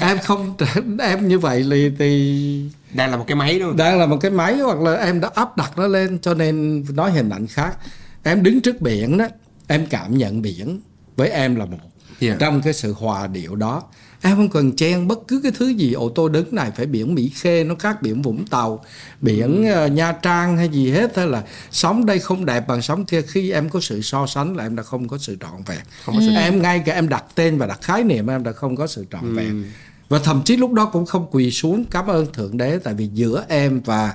em 0.00 0.18
không 0.18 0.54
em 1.00 1.28
như 1.28 1.38
vậy 1.38 1.64
thì, 1.70 1.90
thì 1.98 2.62
đang 2.94 3.10
là 3.10 3.16
một 3.16 3.24
cái 3.28 3.34
máy 3.36 3.58
đúng 3.58 3.68
không 3.68 3.76
đang 3.76 3.98
là 3.98 4.06
một 4.06 4.16
cái 4.20 4.30
máy 4.30 4.54
hoặc 4.54 4.78
là 4.80 4.94
em 4.94 5.20
đã 5.20 5.30
áp 5.34 5.56
đặt 5.56 5.72
nó 5.78 5.86
lên 5.86 6.18
cho 6.18 6.34
nên 6.34 6.84
nói 6.94 7.10
hình 7.10 7.30
ảnh 7.30 7.46
khác 7.46 7.76
em 8.22 8.42
đứng 8.42 8.60
trước 8.60 8.80
biển 8.80 9.18
đó 9.18 9.26
em 9.66 9.86
cảm 9.86 10.18
nhận 10.18 10.42
biển 10.42 10.80
với 11.16 11.28
em 11.30 11.56
là 11.56 11.64
một 11.64 11.78
Dạ. 12.20 12.36
trong 12.38 12.62
cái 12.62 12.72
sự 12.72 12.92
hòa 12.98 13.26
điệu 13.26 13.54
đó 13.56 13.82
em 14.22 14.36
không 14.36 14.48
cần 14.48 14.76
chen 14.76 15.08
bất 15.08 15.18
cứ 15.28 15.40
cái 15.42 15.52
thứ 15.58 15.68
gì 15.68 15.92
ô 15.92 16.08
tô 16.14 16.28
đứng 16.28 16.54
này 16.54 16.70
phải 16.76 16.86
biển 16.86 17.14
mỹ 17.14 17.32
khê 17.34 17.64
nó 17.64 17.74
khác 17.74 18.02
biển 18.02 18.22
vũng 18.22 18.46
tàu 18.46 18.84
biển 19.20 19.64
Ừ. 19.66 19.72
ờ, 19.72 19.86
nha 19.86 20.12
trang 20.12 20.56
hay 20.56 20.68
gì 20.68 20.90
hết 20.90 21.16
hay 21.16 21.26
là 21.26 21.42
sóng 21.70 22.06
đây 22.06 22.18
không 22.18 22.44
đẹp 22.46 22.68
bằng 22.68 22.82
sóng 22.82 23.04
kia 23.04 23.22
khi 23.22 23.50
em 23.50 23.68
có 23.68 23.80
sự 23.80 24.02
so 24.02 24.26
sánh 24.26 24.56
là 24.56 24.64
em 24.66 24.76
đã 24.76 24.82
không 24.82 25.08
có 25.08 25.18
sự 25.18 25.36
trọn 25.40 25.62
vẹn 25.66 25.78
không 26.04 26.14
có 26.14 26.20
sự 26.20 26.32
em 26.34 26.62
ngay 26.62 26.82
cả 26.86 26.94
em 26.94 27.08
đặt 27.08 27.24
tên 27.34 27.58
và 27.58 27.66
đặt 27.66 27.78
khái 27.82 28.04
niệm 28.04 28.26
em 28.30 28.42
đã 28.44 28.52
không 28.52 28.76
có 28.76 28.86
sự 28.86 29.04
trọn 29.12 29.22
Ừ. 29.22 29.34
vẹn 29.36 29.64
và 30.08 30.18
thậm 30.18 30.42
chí 30.44 30.56
lúc 30.56 30.72
đó 30.72 30.84
cũng 30.84 31.06
không 31.06 31.26
quỳ 31.30 31.50
xuống 31.50 31.84
cảm 31.90 32.06
ơn 32.06 32.32
thượng 32.32 32.56
đế 32.56 32.78
tại 32.78 32.94
vì 32.94 33.08
giữa 33.14 33.44
em 33.48 33.80
và 33.84 34.14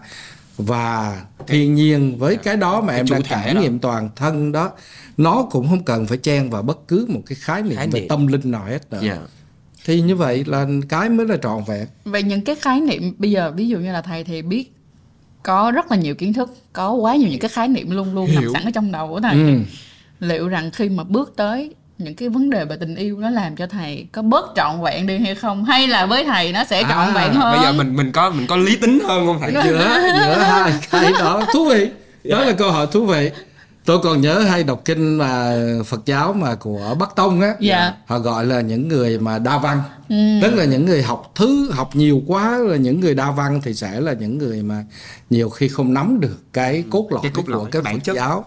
và 0.58 1.22
thiên 1.47 1.76
nhiên 1.76 2.18
với 2.18 2.36
cái 2.36 2.58
đó 2.58 2.82
mà 2.82 2.93
em 2.95 3.08
chủ 3.08 3.16
đang 3.30 3.56
đó. 3.56 3.62
nghiệm 3.62 3.80
toàn 3.80 4.10
thân 4.16 4.51
đó 4.51 4.72
nó 5.18 5.47
cũng 5.51 5.70
không 5.70 5.84
cần 5.84 6.08
phải 6.08 6.18
chen 6.18 6.49
vào 6.49 6.62
bất 6.62 6.88
cứ 6.88 7.06
một 7.10 7.22
cái 7.26 7.38
khái 7.41 7.62
niệm 7.64 7.76
Khái 7.76 7.88
về 7.88 7.99
niệm. 7.99 8.10
tâm 8.10 8.28
linh 8.28 8.51
nào 8.51 8.66
hết 8.66 8.91
nữa 8.93 8.99
dạ 9.04 9.18
thì 9.86 10.01
như 10.01 10.15
vậy 10.15 10.43
là 10.47 10.65
cái 10.89 11.09
mới 11.09 11.27
là 11.27 11.38
trọn 11.43 11.63
vẹn. 11.67 11.88
Về 12.05 12.23
những 12.23 12.41
cái 12.41 12.55
khái 12.55 12.81
niệm 12.81 13.13
bây 13.17 13.31
giờ 13.31 13.51
ví 13.55 13.67
dụ 13.67 13.77
như 13.79 13.91
là 13.91 14.01
thầy 14.01 14.23
thì 14.23 14.41
biết 14.41 14.71
có 15.43 15.71
rất 15.75 15.91
là 15.91 15.97
nhiều 15.97 16.15
kiến 16.15 16.34
thức 16.34 16.55
có 16.73 16.91
quá 16.91 17.15
nhiều 17.15 17.29
những 17.29 17.39
cái 17.39 17.49
khái 17.49 17.67
niệm 17.67 17.91
luôn 17.91 18.15
luôn 18.15 18.29
nằm 18.34 18.41
Hiểu. 18.43 18.51
sẵn 18.53 18.63
ở 18.65 18.71
trong 18.71 18.91
đầu 18.91 19.07
của 19.07 19.19
thầy. 19.21 19.34
Ừ. 19.36 19.57
liệu 20.19 20.47
rằng 20.47 20.71
khi 20.71 20.89
mà 20.89 21.03
bước 21.03 21.34
tới 21.36 21.73
những 21.97 22.15
cái 22.15 22.29
vấn 22.29 22.49
đề 22.49 22.65
về 22.65 22.75
tình 22.79 22.95
yêu 22.95 23.17
nó 23.19 23.29
làm 23.29 23.55
cho 23.55 23.67
thầy 23.67 24.07
có 24.11 24.21
bớt 24.21 24.45
trọn 24.55 24.81
vẹn 24.81 25.07
đi 25.07 25.17
hay 25.19 25.36
không? 25.36 25.65
Hay 25.65 25.88
là 25.88 26.05
với 26.05 26.23
thầy 26.25 26.51
nó 26.51 26.63
sẽ 26.63 26.81
À, 26.81 26.89
trọn 26.89 27.13
vẹn 27.13 27.34
hơn? 27.34 27.55
bây 27.55 27.63
giờ 27.65 27.73
mình 27.84 27.95
mình 27.95 28.11
có 28.11 28.29
mình 28.29 28.47
có 28.47 28.55
lý 28.57 28.75
tính 28.75 28.99
hơn 29.07 29.25
không 29.25 29.38
thầy? 29.41 29.53
Giữa 29.65 30.01
giữa 30.19 30.38
hai 30.43 30.73
cái 30.91 31.11
đó. 31.19 31.41
Thú 31.53 31.65
vị. 31.69 31.89
Đó 32.23 32.39
là 32.45 32.51
câu 32.51 32.71
hỏi 32.71 32.88
thú 32.91 33.05
vị 33.05 33.29
tôi 33.86 33.99
còn 34.03 34.21
nhớ 34.21 34.39
hay 34.39 34.63
đọc 34.63 34.81
kinh 34.86 35.17
mà 35.17 35.57
Phật 35.86 36.05
giáo 36.05 36.34
mà 36.34 36.55
của 36.55 36.95
Bắc 36.99 37.15
Tông 37.15 37.41
á 37.41 37.55
Dạ. 37.59 37.93
họ 38.05 38.19
gọi 38.19 38.45
là 38.45 38.61
những 38.61 38.88
người 38.88 39.19
mà 39.19 39.39
đa 39.39 39.57
văn. 39.57 39.81
Tức 40.41 40.53
là 40.53 40.65
những 40.65 40.86
người 40.86 41.01
học 41.03 41.31
thứ 41.36 41.71
học 41.71 41.95
nhiều 41.95 42.21
quá 42.27 42.57
là 42.57 42.75
những 42.77 42.99
người 42.99 43.15
đa 43.15 43.31
văn 43.31 43.61
thì 43.63 43.73
sẽ 43.73 44.01
là 44.01 44.13
những 44.13 44.38
người 44.38 44.63
mà 44.63 44.86
nhiều 45.29 45.49
khi 45.49 45.67
không 45.67 45.93
nắm 45.93 46.19
được 46.19 46.38
cái 46.53 46.84
cốt 46.89 47.07
lõi 47.11 47.19
Cái 47.23 47.31
cốt 47.36 47.49
lõi, 47.49 47.59
của 47.59 47.67
cái 47.71 47.81
bản 47.81 47.95
Phật 47.95 48.03
chất. 48.03 48.15
giáo. 48.15 48.45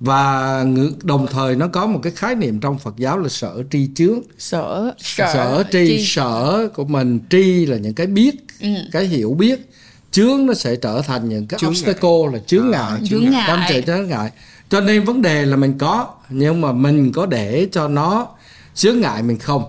Và 0.00 0.62
ngữ- 0.66 0.92
đồng 1.02 1.26
thời 1.30 1.56
nó 1.56 1.68
có 1.68 1.86
một 1.86 2.00
cái 2.02 2.12
khái 2.16 2.34
niệm 2.34 2.60
trong 2.60 2.78
Phật 2.78 2.96
giáo 2.96 3.18
là 3.18 3.28
sở 3.28 3.62
tri 3.70 3.88
chướng. 3.94 4.18
Sở 4.38 4.92
sở, 4.98 5.64
tri, 5.72 6.04
sở 6.06 6.68
của 6.74 6.84
mình 6.84 7.20
tri 7.30 7.66
là 7.66 7.76
những 7.76 7.94
cái 7.94 8.06
biết 8.06 8.34
Ừ. 8.60 8.68
cái 8.92 9.04
hiểu 9.04 9.34
biết. 9.38 9.70
Chướng 10.10 10.46
nó 10.46 10.54
sẽ 10.54 10.76
trở 10.76 11.02
thành 11.02 11.28
những 11.28 11.46
cái 11.46 11.58
Chướng 11.60 11.70
obstacle 11.70 12.10
là 12.32 12.38
chướng 12.46 12.72
À, 12.72 12.88
ngại. 12.90 13.00
chướng 13.10 13.30
ngại. 13.30 13.44
Tâm 13.48 13.60
chướng 13.86 14.06
ngại 14.08 14.30
cho 14.68 14.80
nên 14.80 15.04
vấn 15.04 15.22
đề 15.22 15.46
là 15.46 15.56
mình 15.56 15.78
có 15.78 16.08
nhưng 16.28 16.60
mà 16.60 16.72
mình 16.72 17.12
có 17.12 17.26
để 17.26 17.68
cho 17.72 17.88
nó 17.88 18.28
chướng 18.74 19.00
ngại 19.00 19.22
mình 19.22 19.38
không. 19.38 19.64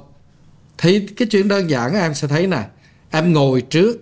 Thì 0.78 1.00
cái 1.00 1.28
chuyện 1.32 1.48
đơn 1.48 1.70
giản 1.70 1.94
em 1.94 2.14
sẽ 2.14 2.28
thấy 2.28 2.48
này 2.48 2.66
em 3.12 3.34
ngồi 3.34 3.62
trước 3.62 3.98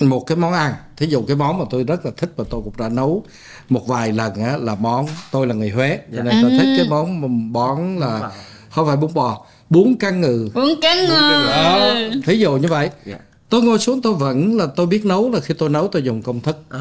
một 0.00 0.20
cái 0.26 0.36
món 0.36 0.52
ăn. 0.52 0.74
Thí 0.96 1.06
dụ 1.06 1.22
cái 1.22 1.36
món 1.36 1.58
mà 1.58 1.64
tôi 1.70 1.84
rất 1.84 2.06
là 2.06 2.12
thích 2.16 2.32
và 2.36 2.44
tôi 2.50 2.60
cũng 2.64 2.74
đã 2.78 2.88
nấu 2.88 3.24
một 3.68 3.86
vài 3.86 4.12
lần 4.12 4.34
á, 4.34 4.56
là 4.56 4.74
món 4.74 5.06
tôi 5.30 5.46
là 5.46 5.54
người 5.54 5.70
Huế. 5.70 5.98
Cho 6.16 6.22
nên 6.22 6.34
tôi 6.42 6.50
thích 6.50 6.74
cái 6.76 6.86
món 6.90 7.20
món 7.52 7.98
là 7.98 8.30
không 8.70 8.86
phải 8.86 8.96
bún 8.96 9.14
bò 9.14 9.46
bún 9.70 9.94
cá 10.00 10.10
ngừ. 10.10 10.50
Uống 10.54 10.80
cá 10.80 10.94
ngừ. 10.94 11.46
Đó. 11.48 11.94
Thí 12.26 12.38
dụ 12.38 12.56
như 12.56 12.68
vậy. 12.68 12.90
Dạ. 13.06 13.16
tôi 13.48 13.62
ngồi 13.62 13.78
xuống 13.78 14.02
tôi 14.02 14.14
vẫn 14.14 14.56
là 14.56 14.66
tôi 14.66 14.86
biết 14.86 15.04
nấu 15.04 15.30
là 15.30 15.40
khi 15.40 15.54
tôi 15.54 15.68
nấu 15.68 15.88
tôi 15.88 16.02
dùng 16.02 16.22
công 16.22 16.40
thức. 16.40 16.56
À. 16.70 16.80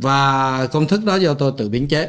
Và 0.00 0.66
công 0.72 0.86
thức 0.86 1.04
đó 1.04 1.16
do 1.16 1.34
tôi 1.34 1.52
tự 1.58 1.68
biến 1.68 1.88
chế 1.88 2.08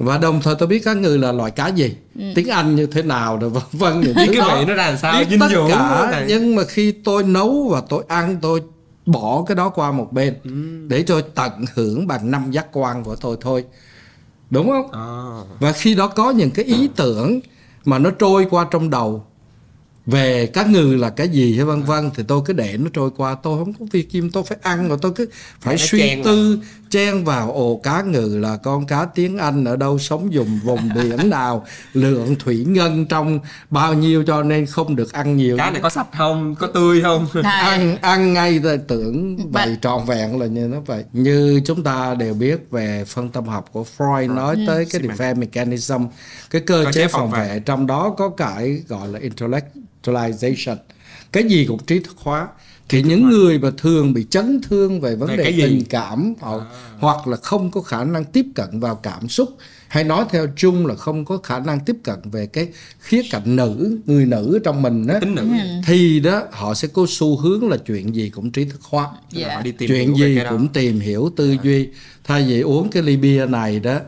và 0.00 0.18
đồng 0.18 0.40
thời 0.42 0.54
tôi 0.54 0.68
biết 0.68 0.84
cá 0.84 0.92
ngừ 0.92 1.16
là 1.16 1.32
loại 1.32 1.50
cá 1.50 1.68
gì? 1.68 1.94
Tiếng 2.34 2.48
anh 2.48 2.76
như 2.76 2.86
thế 2.86 3.02
nào 3.02 3.36
rồi? 3.36 3.50
Vân 3.50 3.62
vân 3.72 4.00
những 4.00 4.14
biết 4.14 4.26
thứ 4.26 4.32
cái 4.32 4.40
đó. 4.40 4.58
vị 4.58 4.64
nó 4.66 4.74
ra 4.74 4.86
làm 4.86 4.98
sao? 4.98 5.20
Biết 5.20 5.26
dinh 5.30 5.40
tất 5.40 5.48
cả. 5.68 6.24
nhưng 6.28 6.54
mà 6.56 6.62
khi 6.64 6.92
tôi 6.92 7.22
nấu 7.22 7.68
và 7.68 7.82
tôi 7.88 8.04
ăn 8.08 8.38
tôi 8.42 8.62
bỏ 9.06 9.44
cái 9.46 9.54
đó 9.56 9.68
qua 9.68 9.92
một 9.92 10.12
bên 10.12 10.34
để 10.88 11.02
cho 11.02 11.20
tận 11.20 11.64
hưởng 11.74 12.06
bằng 12.06 12.30
năm 12.30 12.50
giác 12.50 12.66
quan 12.72 13.04
của 13.04 13.16
tôi 13.16 13.36
thôi. 13.40 13.64
Đúng 14.50 14.70
không? 14.70 14.92
À. 14.92 15.06
Và 15.58 15.72
khi 15.72 15.94
đó 15.94 16.06
có 16.06 16.30
những 16.30 16.50
cái 16.50 16.64
ý 16.64 16.88
tưởng 16.96 17.40
mà 17.84 17.98
nó 17.98 18.10
trôi 18.10 18.46
qua 18.50 18.66
trong 18.70 18.90
đầu 18.90 19.24
về 20.06 20.46
cá 20.46 20.64
ngừ 20.64 20.96
là 21.00 21.10
cái 21.10 21.28
gì 21.28 21.56
hay 21.56 21.64
vân 21.64 21.82
vân 21.82 22.10
thì 22.14 22.22
tôi 22.28 22.42
cứ 22.44 22.52
để 22.52 22.76
nó 22.76 22.90
trôi 22.92 23.10
qua. 23.16 23.34
Tôi 23.34 23.64
không 23.64 23.72
có 23.72 23.86
việc 23.92 24.10
gì 24.10 24.22
tôi 24.32 24.42
phải 24.42 24.58
ăn 24.62 24.88
rồi 24.88 24.98
tôi 25.02 25.12
cứ 25.12 25.26
phải 25.60 25.78
suy 25.78 26.22
tư 26.24 26.58
chen 26.90 27.24
vào 27.24 27.52
ồ 27.52 27.80
cá 27.82 28.02
ngừ 28.02 28.38
là 28.40 28.56
con 28.56 28.86
cá 28.86 29.04
tiếng 29.04 29.38
Anh 29.38 29.64
ở 29.64 29.76
đâu 29.76 29.98
sống 29.98 30.32
dùng 30.32 30.60
vùng 30.64 30.88
biển 30.94 31.30
nào 31.30 31.66
lượng 31.92 32.36
thủy 32.38 32.64
ngân 32.68 33.06
trong 33.06 33.40
bao 33.70 33.94
nhiêu 33.94 34.24
cho 34.26 34.42
nên 34.42 34.66
không 34.66 34.96
được 34.96 35.12
ăn 35.12 35.36
nhiều. 35.36 35.56
Cá 35.58 35.70
này 35.70 35.80
có 35.82 35.90
sạch 35.90 36.06
không 36.16 36.54
có 36.54 36.66
tươi 36.66 37.02
không? 37.02 37.26
Ăn 37.44 37.96
ăn 38.00 38.32
ngay 38.32 38.60
tôi 38.62 38.78
tưởng 38.78 39.36
vậy 39.50 39.76
trọn 39.82 40.04
vẹn 40.06 40.40
là 40.40 40.46
như 40.46 40.66
nó 40.66 40.80
vậy. 40.80 41.04
Như 41.12 41.60
chúng 41.64 41.84
ta 41.84 42.14
đều 42.14 42.34
biết 42.34 42.70
về 42.70 43.04
phân 43.06 43.28
tâm 43.28 43.44
học 43.44 43.68
của 43.72 43.84
Freud 43.98 44.34
nói 44.34 44.56
tới 44.66 44.86
cái 44.90 45.02
defense 45.02 45.36
mechanism 45.36 46.04
cái 46.50 46.62
cơ 46.66 46.84
chế 46.92 47.08
phòng 47.08 47.30
vệ. 47.30 47.62
trong 47.66 47.86
đó 47.86 48.14
có 48.18 48.28
cái 48.28 48.82
gọi 48.88 49.08
là 49.08 49.20
intellectualization. 49.20 50.76
Cái 51.32 51.42
gì 51.44 51.64
cũng 51.68 51.78
trí 51.78 51.98
thức 51.98 52.16
hóa 52.16 52.48
thì 52.90 53.02
những 53.02 53.28
người 53.28 53.58
mà 53.58 53.70
thường 53.78 54.12
bị 54.12 54.26
chấn 54.30 54.60
thương 54.68 55.00
về 55.00 55.16
vấn 55.16 55.28
Về 55.28 55.36
đề 55.36 55.44
tình 55.44 55.84
cảm 55.90 56.34
họ, 56.40 56.66
hoặc 56.98 57.28
là 57.28 57.36
không 57.36 57.70
có 57.70 57.80
khả 57.80 58.04
năng 58.04 58.24
tiếp 58.24 58.46
cận 58.54 58.80
vào 58.80 58.94
cảm 58.94 59.28
xúc 59.28 59.48
hay 59.88 60.04
nói 60.04 60.24
theo 60.30 60.46
chung 60.56 60.86
là 60.86 60.94
không 60.94 61.24
có 61.24 61.36
khả 61.36 61.58
năng 61.58 61.80
tiếp 61.80 61.96
cận 62.02 62.18
về 62.24 62.46
cái 62.46 62.68
khía 63.00 63.22
cạnh 63.30 63.56
nữ 63.56 63.98
người 64.06 64.26
nữ 64.26 64.60
trong 64.64 64.82
mình 64.82 65.06
á 65.06 65.18
tính 65.20 65.34
nữ. 65.34 65.48
Thì 65.86 66.20
đó 66.20 66.42
họ 66.52 66.74
sẽ 66.74 66.88
có 66.88 67.06
xu 67.08 67.36
hướng 67.36 67.68
là 67.68 67.76
chuyện 67.76 68.14
gì 68.14 68.30
cũng 68.30 68.50
trí 68.50 68.64
thức 68.64 68.80
hóa. 68.82 69.08
Dạ. 69.32 69.54
Họ 69.54 69.62
đi 69.62 69.72
tìm 69.72 69.88
chuyện 69.88 70.16
gì 70.16 70.34
cái 70.36 70.44
đó. 70.44 70.50
cũng 70.50 70.68
tìm 70.68 71.00
hiểu 71.00 71.30
tư 71.36 71.56
duy. 71.62 71.88
Thay 72.24 72.44
vì 72.48 72.60
uống 72.60 72.90
cái 72.90 73.02
ly 73.02 73.16
bia 73.16 73.46
này 73.46 73.80
đó 73.80 73.98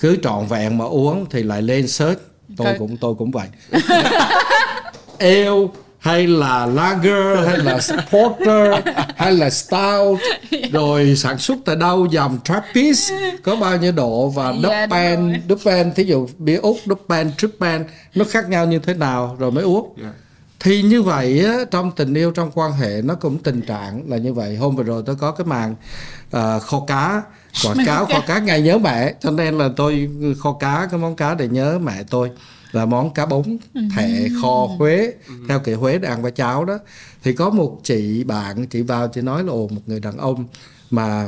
cứ 0.00 0.16
trọn 0.22 0.46
vẹn 0.46 0.78
mà 0.78 0.84
uống 0.84 1.26
thì 1.30 1.42
lại 1.42 1.62
lên 1.62 1.88
search. 1.88 2.20
Tôi 2.56 2.74
cũng 2.78 2.96
tôi 2.96 3.14
cũng 3.14 3.30
vậy. 3.30 3.48
Ale 5.18 5.68
hay 6.06 6.26
là 6.26 6.66
lager 6.66 7.46
hay 7.46 7.58
là 7.58 7.80
porter 8.10 8.84
hay 9.16 9.32
là 9.32 9.50
stout. 9.50 10.18
Rồi 10.72 11.16
sản 11.16 11.38
xuất 11.38 11.58
tại 11.64 11.76
đâu 11.76 12.06
dòng 12.06 12.38
trappist 12.44 13.12
có 13.42 13.56
bao 13.56 13.76
nhiêu 13.76 13.92
độ 13.92 14.28
và 14.28 14.54
Dạ, 14.62 14.86
Dupen 14.86 15.42
Dupen 15.48 15.92
thí 15.94 16.04
dụ 16.04 16.28
bia 16.38 16.56
úc 16.56 16.76
Dupen 16.86 17.30
Trippen 17.38 17.84
nó 18.14 18.24
khác 18.24 18.48
nhau 18.48 18.66
như 18.66 18.78
thế 18.78 18.94
nào 18.94 19.36
rồi 19.38 19.50
mới 19.50 19.64
uống. 19.64 19.94
Thì 20.60 20.82
như 20.82 21.02
vậy 21.02 21.44
á, 21.44 21.56
trong 21.70 21.90
tình 21.96 22.14
yêu 22.14 22.30
trong 22.30 22.50
quan 22.54 22.72
hệ 22.72 23.02
nó 23.04 23.14
cũng 23.14 23.38
tình 23.38 23.62
trạng 23.62 24.10
là 24.10 24.16
như 24.16 24.32
vậy. 24.32 24.56
Hôm 24.56 24.76
vừa 24.76 24.82
rồi 24.82 25.02
tôi 25.06 25.16
có 25.16 25.32
cái 25.32 25.44
màn 25.46 25.74
à, 26.30 26.58
kho 26.58 26.80
cá 26.86 27.22
quảng 27.64 27.86
cáo 27.86 28.06
kho 28.06 28.20
cá 28.26 28.38
ngày 28.38 28.62
nhớ 28.62 28.78
mẹ 28.78 29.14
cho 29.20 29.30
nên 29.30 29.58
là 29.58 29.68
tôi 29.76 30.10
kho 30.38 30.52
cá 30.52 30.88
cái 30.90 31.00
món 31.00 31.16
cá 31.16 31.34
để 31.34 31.48
nhớ 31.48 31.78
mẹ 31.78 32.02
tôi 32.10 32.30
là 32.72 32.86
món 32.86 33.14
cá 33.14 33.26
bống 33.26 33.56
thẹ 33.96 34.28
kho 34.42 34.66
Huế. 34.78 35.12
Theo 35.48 35.58
kiểu 35.60 35.78
Huế 35.80 35.98
để 35.98 36.08
ăn 36.08 36.22
với 36.22 36.30
cháo 36.30 36.64
đó 36.64 36.78
thì 37.24 37.32
có 37.32 37.50
một 37.50 37.78
chị 37.82 38.24
bạn 38.24 38.66
chị 38.66 38.82
vào 38.82 39.08
chị 39.08 39.20
nói 39.20 39.44
là 39.44 39.52
ồ 39.52 39.68
một 39.70 39.80
người 39.86 40.00
đàn 40.00 40.16
ông 40.18 40.44
mà 40.90 41.26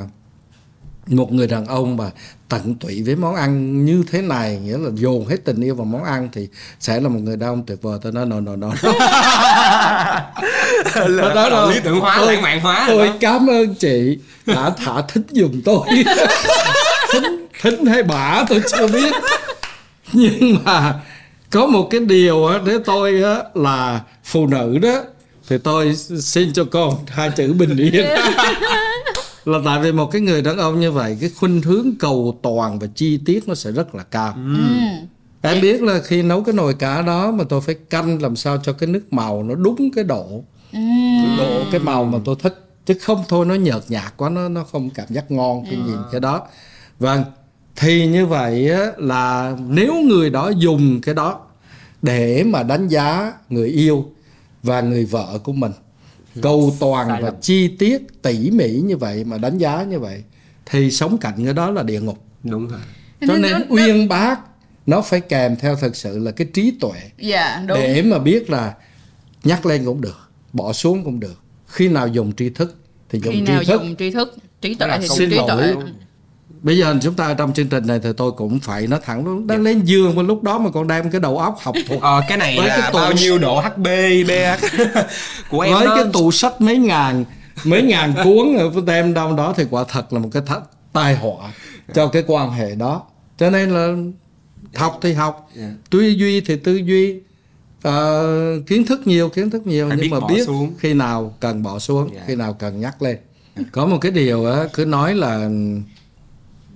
một 1.06 1.32
người 1.32 1.46
đàn 1.46 1.66
ông 1.66 1.96
mà 1.96 2.10
tận 2.48 2.74
tụy 2.74 3.02
với 3.02 3.16
món 3.16 3.34
ăn 3.34 3.84
như 3.84 4.04
thế 4.10 4.22
này 4.22 4.58
nghĩa 4.64 4.78
là 4.78 4.90
dồn 4.94 5.26
hết 5.26 5.36
tình 5.44 5.60
yêu 5.60 5.74
vào 5.74 5.84
món 5.84 6.04
ăn 6.04 6.28
thì 6.32 6.48
sẽ 6.80 7.00
là 7.00 7.08
một 7.08 7.20
người 7.22 7.36
đàn 7.36 7.48
ông 7.50 7.62
tuyệt 7.66 7.78
vời. 7.82 7.98
Tôi 8.02 8.12
nói 8.12 8.26
no 8.26 8.40
no 8.40 8.56
no 8.56 8.68
là, 10.94 11.34
đó 11.34 11.50
đâu. 11.50 11.70
lý 11.70 11.80
tưởng 11.84 12.00
hóa 12.00 12.16
Tôi- 12.18 12.32
lãng 12.34 12.42
mạn 12.42 12.60
hóa 12.60 12.84
tôi 12.88 13.10
cảm 13.20 13.46
ơn 13.50 13.74
chị 13.74 14.18
đã 14.46 14.70
thả 14.84 15.02
thích 15.08 15.22
giùm 15.30 15.60
tôi. 15.64 15.80
Thính, 17.12 17.46
thính 17.62 17.86
hay 17.86 18.02
bả 18.02 18.44
tôi 18.48 18.62
chưa 18.70 18.86
biết. 18.86 19.14
Nhưng 20.12 20.56
mà 20.64 20.94
có 21.50 21.66
một 21.66 21.88
cái 21.90 22.00
điều 22.00 22.46
á 22.46 22.60
để 22.66 22.78
tôi 22.84 23.22
á 23.22 23.42
là 23.54 24.02
phụ 24.24 24.46
nữ 24.46 24.78
đó 24.78 25.02
thì 25.48 25.58
tôi 25.58 25.96
xin 25.96 26.52
cho 26.52 26.64
con 26.64 26.94
hai 27.06 27.30
chữ 27.36 27.52
bình 27.52 27.76
yên. 27.76 28.06
Là 29.44 29.58
tại 29.64 29.80
vì 29.80 29.92
một 29.92 30.06
cái 30.06 30.20
người 30.20 30.42
đàn 30.42 30.56
ông 30.56 30.80
như 30.80 30.92
vậy 30.92 31.16
cái 31.20 31.30
khuynh 31.30 31.62
hướng 31.62 31.86
cầu 32.00 32.38
toàn 32.42 32.78
và 32.78 32.86
chi 32.94 33.20
tiết 33.24 33.48
nó 33.48 33.54
sẽ 33.54 33.72
rất 33.72 33.94
là 33.94 34.02
cao. 34.02 34.34
Ừ. 34.36 34.64
em 35.42 35.60
biết 35.60 35.82
là 35.82 36.00
khi 36.04 36.22
nấu 36.22 36.42
cái 36.42 36.54
nồi 36.54 36.74
cá 36.74 37.02
đó 37.02 37.30
mà 37.30 37.44
tôi 37.48 37.60
phải 37.60 37.74
canh 37.74 38.22
làm 38.22 38.36
sao 38.36 38.58
cho 38.62 38.72
cái 38.72 38.88
nước 38.88 39.12
màu 39.12 39.42
nó 39.42 39.54
đúng 39.54 39.90
cái 39.94 40.04
độ. 40.04 40.44
Ừ. 40.72 40.78
độ 41.38 41.62
cái 41.70 41.80
màu 41.80 42.04
mà 42.04 42.18
tôi 42.24 42.36
thích. 42.42 42.64
Chứ 42.86 42.94
không 43.02 43.24
thôi 43.28 43.46
nó 43.46 43.54
nhợt 43.54 43.82
nhạt 43.88 44.12
quá 44.16 44.28
nó 44.28 44.48
nó 44.48 44.64
không 44.64 44.90
cảm 44.90 45.06
giác 45.10 45.30
ngon 45.30 45.64
khi 45.70 45.76
nhìn 45.76 45.98
cái 46.12 46.20
đó. 46.20 46.46
Vâng 46.98 47.24
thì 47.80 48.06
như 48.06 48.26
vậy 48.26 48.70
á, 48.70 48.86
là 48.96 49.56
nếu 49.68 49.94
người 49.94 50.30
đó 50.30 50.52
dùng 50.58 51.00
cái 51.00 51.14
đó 51.14 51.46
để 52.02 52.44
mà 52.44 52.62
đánh 52.62 52.88
giá 52.88 53.32
người 53.48 53.68
yêu 53.68 54.12
và 54.62 54.80
người 54.80 55.04
vợ 55.04 55.38
của 55.44 55.52
mình 55.52 55.72
cầu 56.42 56.76
toàn 56.80 57.08
Sai 57.08 57.22
và 57.22 57.28
lầm. 57.28 57.40
chi 57.40 57.68
tiết 57.78 58.22
tỉ 58.22 58.50
mỉ 58.50 58.70
như 58.70 58.96
vậy 58.96 59.24
mà 59.24 59.38
đánh 59.38 59.58
giá 59.58 59.82
như 59.82 59.98
vậy 59.98 60.22
thì 60.66 60.90
sống 60.90 61.18
cạnh 61.18 61.44
cái 61.44 61.54
đó 61.54 61.70
là 61.70 61.82
địa 61.82 62.00
ngục. 62.00 62.24
Đúng 62.42 62.68
rồi. 62.68 62.80
Cho 63.20 63.36
Nên 63.36 63.68
uyên 63.68 64.08
bác 64.08 64.40
nó 64.86 65.00
phải 65.00 65.20
kèm 65.20 65.56
theo 65.56 65.76
thực 65.76 65.96
sự 65.96 66.18
là 66.18 66.30
cái 66.30 66.46
trí 66.54 66.70
tuệ 66.80 67.00
dạ 67.18 67.64
đúng. 67.66 67.78
để 67.78 68.02
mà 68.02 68.18
biết 68.18 68.50
là 68.50 68.74
nhắc 69.44 69.66
lên 69.66 69.84
cũng 69.84 70.00
được 70.00 70.30
bỏ 70.52 70.72
xuống 70.72 71.04
cũng 71.04 71.20
được. 71.20 71.40
Khi 71.66 71.88
nào 71.88 72.08
dùng 72.08 72.32
tri 72.32 72.50
thức 72.50 72.76
thì 73.08 73.20
dùng 73.24 73.34
khi 73.34 73.40
tri 73.46 73.52
nào 73.52 73.64
thức. 73.64 73.80
dùng 73.82 73.96
tri 73.96 74.10
thức 74.10 74.36
trí 74.60 74.74
tuệ 74.74 74.98
thì 75.00 75.08
xin 75.08 75.30
trí 75.30 75.36
lỗi. 75.36 75.46
tuệ 75.48 75.74
bây 76.62 76.78
giờ 76.78 76.96
chúng 77.02 77.14
ta 77.14 77.34
trong 77.34 77.52
chương 77.52 77.66
trình 77.66 77.86
này 77.86 78.00
thì 78.02 78.08
tôi 78.16 78.32
cũng 78.32 78.58
phải 78.58 78.86
nói 78.86 79.00
thẳng 79.04 79.24
luôn 79.24 79.46
đang 79.46 79.62
lên 79.62 79.80
giường 79.84 80.14
mà 80.16 80.22
lúc 80.22 80.42
đó 80.42 80.58
mà 80.58 80.70
còn 80.70 80.86
đem 80.88 81.10
cái 81.10 81.20
đầu 81.20 81.38
óc 81.38 81.56
học 81.62 81.74
thuộc 81.88 82.02
ờ, 82.02 82.22
cái 82.28 82.38
này 82.38 82.56
Với 82.58 82.68
là 82.68 82.78
cái 82.80 82.90
tủ- 82.92 82.94
bao 82.94 83.12
nhiêu 83.12 83.38
độ 83.38 83.60
HB 83.60 83.86
BH 84.28 84.64
của 85.50 85.60
em 85.60 85.74
với 85.74 85.86
nó 85.86 85.94
cái 85.96 86.04
tủ 86.12 86.30
sách 86.30 86.60
mấy 86.60 86.76
ngàn 86.78 87.24
mấy 87.64 87.82
ngàn 87.82 88.14
cuốn 88.24 88.48
đem 88.86 89.14
đâu 89.14 89.36
đó 89.36 89.54
thì 89.56 89.64
quả 89.70 89.84
thật 89.88 90.12
là 90.12 90.18
một 90.18 90.28
cái 90.32 90.42
th- 90.42 90.60
tai 90.92 91.14
họa 91.16 91.52
cho 91.94 92.06
cái 92.08 92.24
quan 92.26 92.50
hệ 92.52 92.74
đó. 92.74 93.02
Cho 93.38 93.50
nên 93.50 93.70
là 93.70 93.94
học 94.74 94.98
thì 95.02 95.12
học 95.12 95.50
Dạ. 95.54 95.70
tư 95.90 96.00
duy 96.00 96.40
thì 96.40 96.56
tư 96.56 96.76
duy. 96.76 97.20
Ờ, 97.82 98.26
kiến 98.66 98.86
thức 98.86 99.06
nhiều 99.06 99.28
kiến 99.28 99.50
thức 99.50 99.66
nhiều 99.66 99.88
Phải 99.88 99.96
nhưng 100.00 100.10
biết 100.10 100.18
mà 100.20 100.28
biết 100.28 100.42
xuống. 100.46 100.74
khi 100.78 100.94
nào 100.94 101.34
cần 101.40 101.62
bỏ 101.62 101.78
xuống 101.78 102.10
Dạ. 102.14 102.20
khi 102.26 102.34
nào 102.34 102.52
cần 102.52 102.80
nhắc 102.80 103.02
lên. 103.02 103.16
Có 103.72 103.86
một 103.86 103.98
cái 104.00 104.12
điều 104.12 104.46
á 104.46 104.64
cứ 104.72 104.84
nói 104.84 105.14
là 105.14 105.48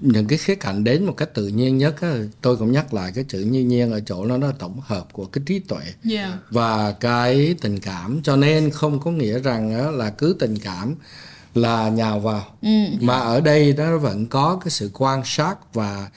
những 0.02 0.26
cái 0.26 0.38
khía 0.38 0.54
cạnh 0.54 0.84
đến 0.84 1.04
một 1.06 1.12
cách 1.16 1.34
tự 1.34 1.48
nhiên 1.48 1.78
nhất 1.78 2.00
á, 2.00 2.16
tôi 2.40 2.56
cũng 2.56 2.72
nhắc 2.72 2.94
lại 2.94 3.12
cái 3.14 3.24
chữ 3.28 3.40
như 3.40 3.60
nhiên 3.60 3.92
ở 3.92 4.00
chỗ 4.00 4.24
nó 4.24 4.36
là 4.36 4.52
tổng 4.58 4.80
hợp 4.80 5.08
của 5.12 5.26
cái 5.26 5.42
trí 5.46 5.58
tuệ. 5.58 5.82
Dạ 6.04 6.38
và 6.50 6.92
cái 6.92 7.54
tình 7.60 7.78
cảm 7.78 8.20
cho 8.22 8.36
nên 8.36 8.70
không 8.70 9.00
có 9.00 9.10
nghĩa 9.10 9.38
rằng 9.38 9.74
á, 9.80 9.90
là 9.90 10.10
cứ 10.10 10.36
tình 10.38 10.58
cảm 10.58 10.94
là 11.54 11.88
nhào 11.88 12.20
vào. 12.20 12.44
Ừ. 12.62 12.68
mà 13.00 13.18
ở 13.18 13.40
đây 13.40 13.74
nó 13.76 13.98
vẫn 13.98 14.26
có 14.26 14.60
cái 14.64 14.70
sự 14.70 14.90
quan 14.94 15.22
sát 15.24 15.74
và 15.74 16.10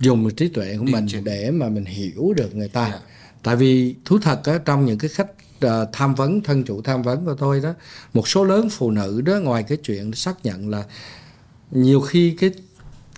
dùng 0.00 0.30
trí 0.34 0.48
tuệ 0.48 0.76
của 0.78 0.84
mình 0.84 1.06
để 1.24 1.50
mà 1.50 1.68
mình 1.68 1.84
hiểu 1.84 2.34
được 2.36 2.54
người 2.54 2.68
ta. 2.68 2.88
Dạ. 2.92 2.98
tại 3.42 3.56
vì 3.56 3.94
thú 4.04 4.18
thật 4.18 4.44
á, 4.44 4.58
trong 4.64 4.84
những 4.84 4.98
cái 4.98 5.08
khách 5.08 5.30
ờ, 5.60 5.88
tham 5.92 6.14
vấn 6.14 6.40
thân 6.40 6.64
chủ 6.64 6.82
tham 6.82 7.02
vấn 7.02 7.24
của 7.24 7.34
tôi 7.34 7.60
đó 7.60 7.74
một 8.14 8.28
số 8.28 8.44
lớn 8.44 8.68
phụ 8.70 8.90
nữ 8.90 9.20
đó 9.20 9.38
ngoài 9.40 9.62
cái 9.62 9.78
chuyện 9.84 10.12
xác 10.12 10.44
nhận 10.44 10.68
là 10.68 10.84
nhiều 11.70 12.00
khi 12.00 12.36
cái 12.40 12.50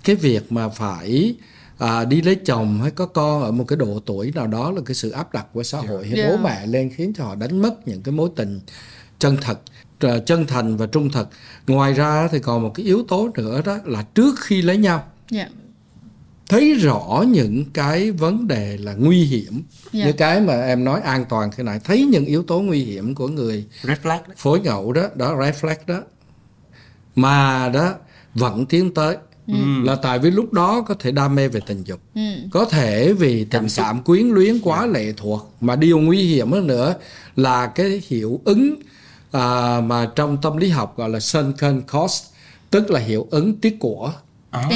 cái 0.07 0.15
việc 0.15 0.51
mà 0.51 0.69
phải 0.69 1.35
à, 1.77 2.05
đi 2.05 2.21
lấy 2.21 2.35
chồng 2.35 2.79
hay 2.81 2.91
có 2.91 3.05
con 3.05 3.43
ở 3.43 3.51
một 3.51 3.63
cái 3.67 3.77
độ 3.77 3.99
tuổi 4.05 4.31
nào 4.35 4.47
đó 4.47 4.71
là 4.71 4.81
cái 4.85 4.95
sự 4.95 5.09
áp 5.09 5.33
đặt 5.33 5.45
của 5.53 5.63
xã 5.63 5.77
hội 5.79 6.07
hay 6.07 6.17
Yeah. 6.19 6.31
bố 6.31 6.37
mẹ 6.43 6.65
lên 6.67 6.91
khiến 6.95 7.13
cho 7.17 7.23
họ 7.23 7.35
đánh 7.35 7.61
mất 7.61 7.87
những 7.87 8.01
cái 8.03 8.11
mối 8.11 8.29
tình 8.35 8.59
chân 9.19 9.37
thật 9.41 9.59
ờ, 9.99 10.19
chân 10.19 10.45
thành 10.47 10.77
và 10.77 10.85
trung 10.85 11.09
thực 11.11 11.29
ngoài 11.67 11.93
ra 11.93 12.27
thì 12.31 12.39
còn 12.39 12.61
một 12.63 12.71
cái 12.75 12.85
yếu 12.85 13.03
tố 13.07 13.29
nữa 13.35 13.61
đó 13.65 13.77
là 13.85 14.01
trước 14.15 14.35
khi 14.39 14.61
lấy 14.61 14.77
nhau 14.77 15.03
dạ 15.31 15.49
thấy 16.49 16.73
rõ 16.73 17.23
những 17.27 17.65
cái 17.73 18.11
vấn 18.11 18.47
đề 18.47 18.77
là 18.77 18.93
nguy 18.93 19.23
hiểm 19.23 19.61
Dạ. 19.91 20.05
như 20.05 20.11
cái 20.13 20.41
mà 20.41 20.61
em 20.65 20.83
nói 20.83 21.01
an 21.01 21.25
toàn 21.29 21.49
thế 21.57 21.63
này 21.63 21.79
thấy 21.83 22.05
những 22.05 22.25
yếu 22.25 22.43
tố 22.43 22.59
nguy 22.59 22.83
hiểm 22.83 23.15
của 23.15 23.27
người 23.27 23.65
red 23.83 23.97
flag 24.03 24.09
đó. 24.27 24.33
phối 24.37 24.59
ngẫu 24.59 24.93
đó 24.93 25.07
đó 25.15 25.37
red 25.41 25.55
flag 25.55 25.75
đó 25.87 26.01
mà 27.15 27.69
đó 27.73 27.93
vẫn 28.33 28.65
tiến 28.65 28.93
tới 28.93 29.17
là 29.83 29.95
tại 29.95 30.19
vì 30.19 30.31
lúc 30.31 30.53
đó 30.53 30.81
có 30.87 30.93
thể 30.99 31.11
đam 31.11 31.35
mê 31.35 31.47
về 31.47 31.59
tình 31.67 31.83
dục. 31.83 31.99
Ừ. 32.15 32.21
có 32.51 32.65
thể 32.65 33.13
vì 33.13 33.43
tình 33.45 33.67
cảm 33.75 34.03
quyến 34.03 34.27
luyến 34.29 34.59
quá 34.63 34.85
lệ 34.85 35.13
thuộc. 35.17 35.51
Mà 35.61 35.75
điều 35.75 35.99
nguy 35.99 36.17
hiểm 36.23 36.51
hơn 36.51 36.67
nữa 36.67 36.95
là 37.35 37.67
cái 37.67 38.01
hiệu 38.07 38.41
ứng 38.45 38.75
à, 39.31 39.81
mà 39.81 40.07
trong 40.15 40.37
tâm 40.41 40.57
lý 40.57 40.69
học 40.69 40.97
gọi 40.97 41.09
là 41.09 41.19
sunken 41.19 41.81
cost 41.91 42.23
tức 42.69 42.91
là 42.91 42.99
hiệu 42.99 43.27
ứng 43.31 43.55
tiếc 43.55 43.79
của. 43.79 44.13
À. 44.51 44.69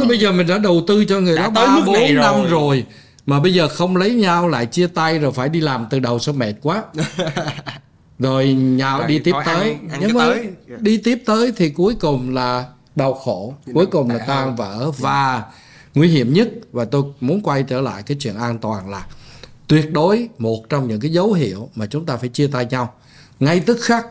Là 0.00 0.04
bây 0.08 0.18
giờ 0.18 0.32
mình 0.32 0.46
đã 0.46 0.58
đầu 0.58 0.84
tư 0.86 1.04
cho 1.04 1.20
người 1.20 1.36
Đã 1.36 1.42
đó 1.42 1.52
tới 1.54 1.66
ba 1.66 1.86
bốn 1.86 2.14
năm 2.14 2.34
rồi. 2.34 2.50
rồi 2.50 2.84
mà 3.26 3.40
bây 3.40 3.54
giờ 3.54 3.68
không 3.68 3.96
lấy 3.96 4.14
nhau 4.14 4.48
lại 4.48 4.66
chia 4.66 4.86
tay 4.86 5.18
rồi 5.18 5.32
phải 5.32 5.48
đi 5.48 5.60
làm 5.60 5.86
từ 5.90 5.98
đầu 5.98 6.18
sao 6.18 6.34
mệt 6.34 6.54
quá. 6.62 6.82
Rồi 8.18 8.52
nhào 8.52 8.98
Rồi 8.98 9.08
đi 9.08 9.18
tiếp 9.18 9.32
tới. 9.46 9.70
ăn- 9.70 9.88
ăn 9.90 10.00
nhưng 10.00 10.12
mà 10.16 10.24
tới. 10.26 10.48
đi 10.80 10.96
tiếp 10.96 11.22
tới 11.26 11.52
thì 11.56 11.70
cuối 11.70 11.94
cùng 12.00 12.34
là 12.34 12.64
đau 12.96 13.14
khổ 13.14 13.54
cuối 13.74 13.86
cùng 13.86 14.10
là 14.10 14.18
tan 14.18 14.56
vỡ 14.56 14.90
và 14.98 15.44
nguy 15.94 16.08
hiểm 16.08 16.32
nhất 16.32 16.48
và 16.72 16.84
tôi 16.84 17.02
muốn 17.20 17.42
quay 17.42 17.62
trở 17.62 17.80
lại 17.80 18.02
cái 18.02 18.16
chuyện 18.20 18.36
an 18.36 18.58
toàn 18.58 18.90
là 18.90 19.06
tuyệt 19.66 19.92
đối 19.92 20.28
một 20.38 20.68
trong 20.68 20.88
những 20.88 21.00
cái 21.00 21.12
dấu 21.12 21.32
hiệu 21.32 21.68
mà 21.74 21.86
chúng 21.86 22.06
ta 22.06 22.16
phải 22.16 22.28
chia 22.28 22.46
tay 22.46 22.66
nhau 22.70 22.94
ngay 23.40 23.60
tức 23.60 23.78
khắc 23.80 24.06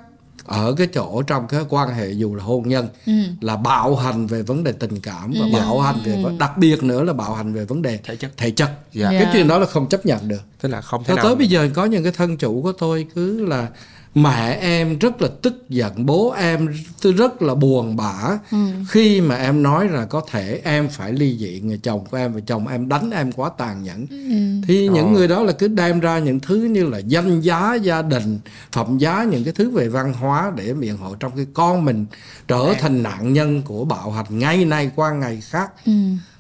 ở 0.46 0.74
cái 0.78 0.88
chỗ 0.88 1.22
trong 1.22 1.48
cái 1.48 1.62
quan 1.70 1.94
hệ 1.94 2.12
dù 2.12 2.36
là 2.36 2.44
hôn 2.44 2.70
nhân 2.70 2.88
ừ. 3.06 3.14
là 3.42 3.56
bạo 3.56 3.96
hành 3.96 4.28
về 4.28 4.42
vấn 4.42 4.64
đề 4.64 4.72
tình 4.72 5.00
cảm 5.00 5.34
và 5.40 5.46
ừ. 5.46 5.50
bạo 5.54 5.80
hành 5.80 5.96
về 6.06 6.24
ừ. 6.24 6.32
đặc 6.40 6.58
biệt 6.58 6.84
nữa 6.84 7.04
là 7.04 7.14
bạo 7.14 7.34
hành 7.34 7.54
về 7.54 7.66
vấn 7.66 7.82
đề 7.82 8.00
thể 8.04 8.16
chất 8.16 8.32
thể 8.38 8.52
chất 8.52 8.68
yeah. 8.68 9.12
Dạ. 9.14 9.20
cái 9.20 9.30
chuyện 9.34 9.48
đó 9.48 9.60
là 9.60 9.66
không 9.66 9.90
chấp 9.90 10.06
nhận 10.06 10.28
được 10.28 10.42
tức 10.62 10.70
là 10.70 10.82
không 10.82 11.04
thể 11.04 11.08
Cho 11.08 11.16
nào 11.16 11.26
tới 11.26 11.36
bây 11.36 11.48
giờ 11.48 11.70
có 11.74 11.86
những 11.86 12.04
cái 12.04 12.12
thân 12.12 12.38
chủ 12.38 12.62
của 12.62 12.72
tôi 12.72 13.08
cứ 13.16 13.46
là 13.46 13.68
mẹ 14.16 14.58
em 14.62 15.00
rất 15.00 15.22
là 15.22 15.28
tức 15.42 15.70
giận 15.70 16.06
bố 16.06 16.32
em 16.32 16.68
rất 17.02 17.42
là 17.42 17.56
buồn 17.56 17.96
bã. 17.96 18.38
Ừ. 18.52 18.58
khi 18.90 19.22
mà 19.22 19.36
em 19.36 19.64
nói 19.64 19.90
là 19.90 20.06
có 20.06 20.22
thể 20.32 20.62
em 20.64 20.90
phải 20.90 21.14
ly 21.14 21.38
dị 21.38 21.60
người 21.60 21.78
chồng 21.78 22.06
của 22.06 22.18
em 22.18 22.34
và 22.34 22.40
chồng 22.40 22.68
em 22.68 22.90
đánh 22.90 23.12
em 23.12 23.32
quá 23.32 23.50
tàn 23.58 23.84
nhẫn. 23.84 24.06
Ừ. 24.10 24.68
thì 24.68 24.88
những 24.88 25.14
người 25.14 25.28
đó 25.28 25.44
là 25.44 25.52
cứ 25.52 25.68
đem 25.68 26.00
ra 26.00 26.20
những 26.20 26.40
thứ 26.40 26.56
như 26.56 26.86
là 26.86 26.98
danh 26.98 27.42
giá 27.42 27.76
gia 27.76 28.02
đình 28.02 28.40
phẩm 28.72 28.98
giá 28.98 29.24
những 29.24 29.44
cái 29.44 29.54
thứ 29.54 29.70
về 29.70 29.90
văn 29.90 30.14
hóa 30.14 30.52
để 30.56 30.74
biện 30.74 30.98
hộ 30.98 31.16
trong 31.16 31.32
cái 31.36 31.46
con 31.54 31.86
mình 31.86 32.06
trở 32.48 32.74
thành 32.80 33.04
nạn 33.04 33.34
nhân 33.34 33.62
của 33.62 33.86
bạo 33.86 34.12
hành 34.12 34.40
ngày 34.40 34.66
nay 34.66 34.92
qua 34.96 35.12
ngày 35.12 35.42
khác. 35.42 35.72
Ừ 35.86 35.92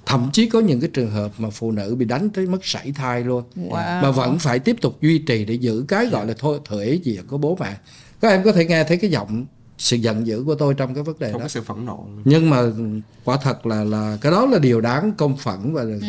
thậm 0.06 0.30
chí 0.34 0.49
có 0.49 0.60
những 0.60 0.80
cái 0.80 0.90
trường 0.94 1.11
hợp 1.11 1.32
mà 1.38 1.49
phụ 1.49 1.72
nữ 1.72 1.95
bị 1.95 2.06
đánh 2.06 2.30
tới 2.30 2.45
mất 2.45 2.65
sảy 2.65 2.91
thai 2.91 3.23
luôn 3.23 3.44
wow. 3.56 4.02
mà 4.02 4.11
vẫn 4.11 4.40
phải 4.40 4.60
tiếp 4.60 4.76
tục 4.82 5.02
duy 5.02 5.19
trì 5.19 5.45
để 5.45 5.53
giữ 5.53 5.86
cái 5.88 6.06
gọi 6.06 6.27
là 6.27 6.34
thôi 6.40 6.60
thuế 6.65 6.99
gì 7.03 7.19
của 7.27 7.38
bố 7.38 7.57
mẹ 7.60 7.77
các 8.22 8.30
em 8.30 8.44
có 8.44 8.52
thể 8.52 8.65
nghe 8.65 8.84
thấy 8.84 8.98
cái 8.98 9.11
giọng 9.11 9.45
sự 9.77 9.98
giận 9.98 10.27
dữ 10.27 10.44
của 10.45 10.56
tôi 10.56 10.73
trong 10.73 10.94
cái 10.94 11.03
vấn 11.03 11.19
đề 11.19 11.32
Không 11.32 11.40
đó 11.40 11.44
có 11.45 11.49
sự 11.49 11.61
phẫn 11.61 11.86
nộ 11.86 12.06
nhưng 12.26 12.49
mà 12.49 12.61
quả 13.23 13.38
thật 13.38 13.65
là 13.65 13.84
là 13.84 14.18
cái 14.22 14.32
đó 14.32 14.45
là 14.45 14.60
điều 14.60 14.82
đáng 14.82 15.11
công 15.18 15.38
phẫn 15.38 15.73
và 15.73 15.82
ừ. 15.82 15.99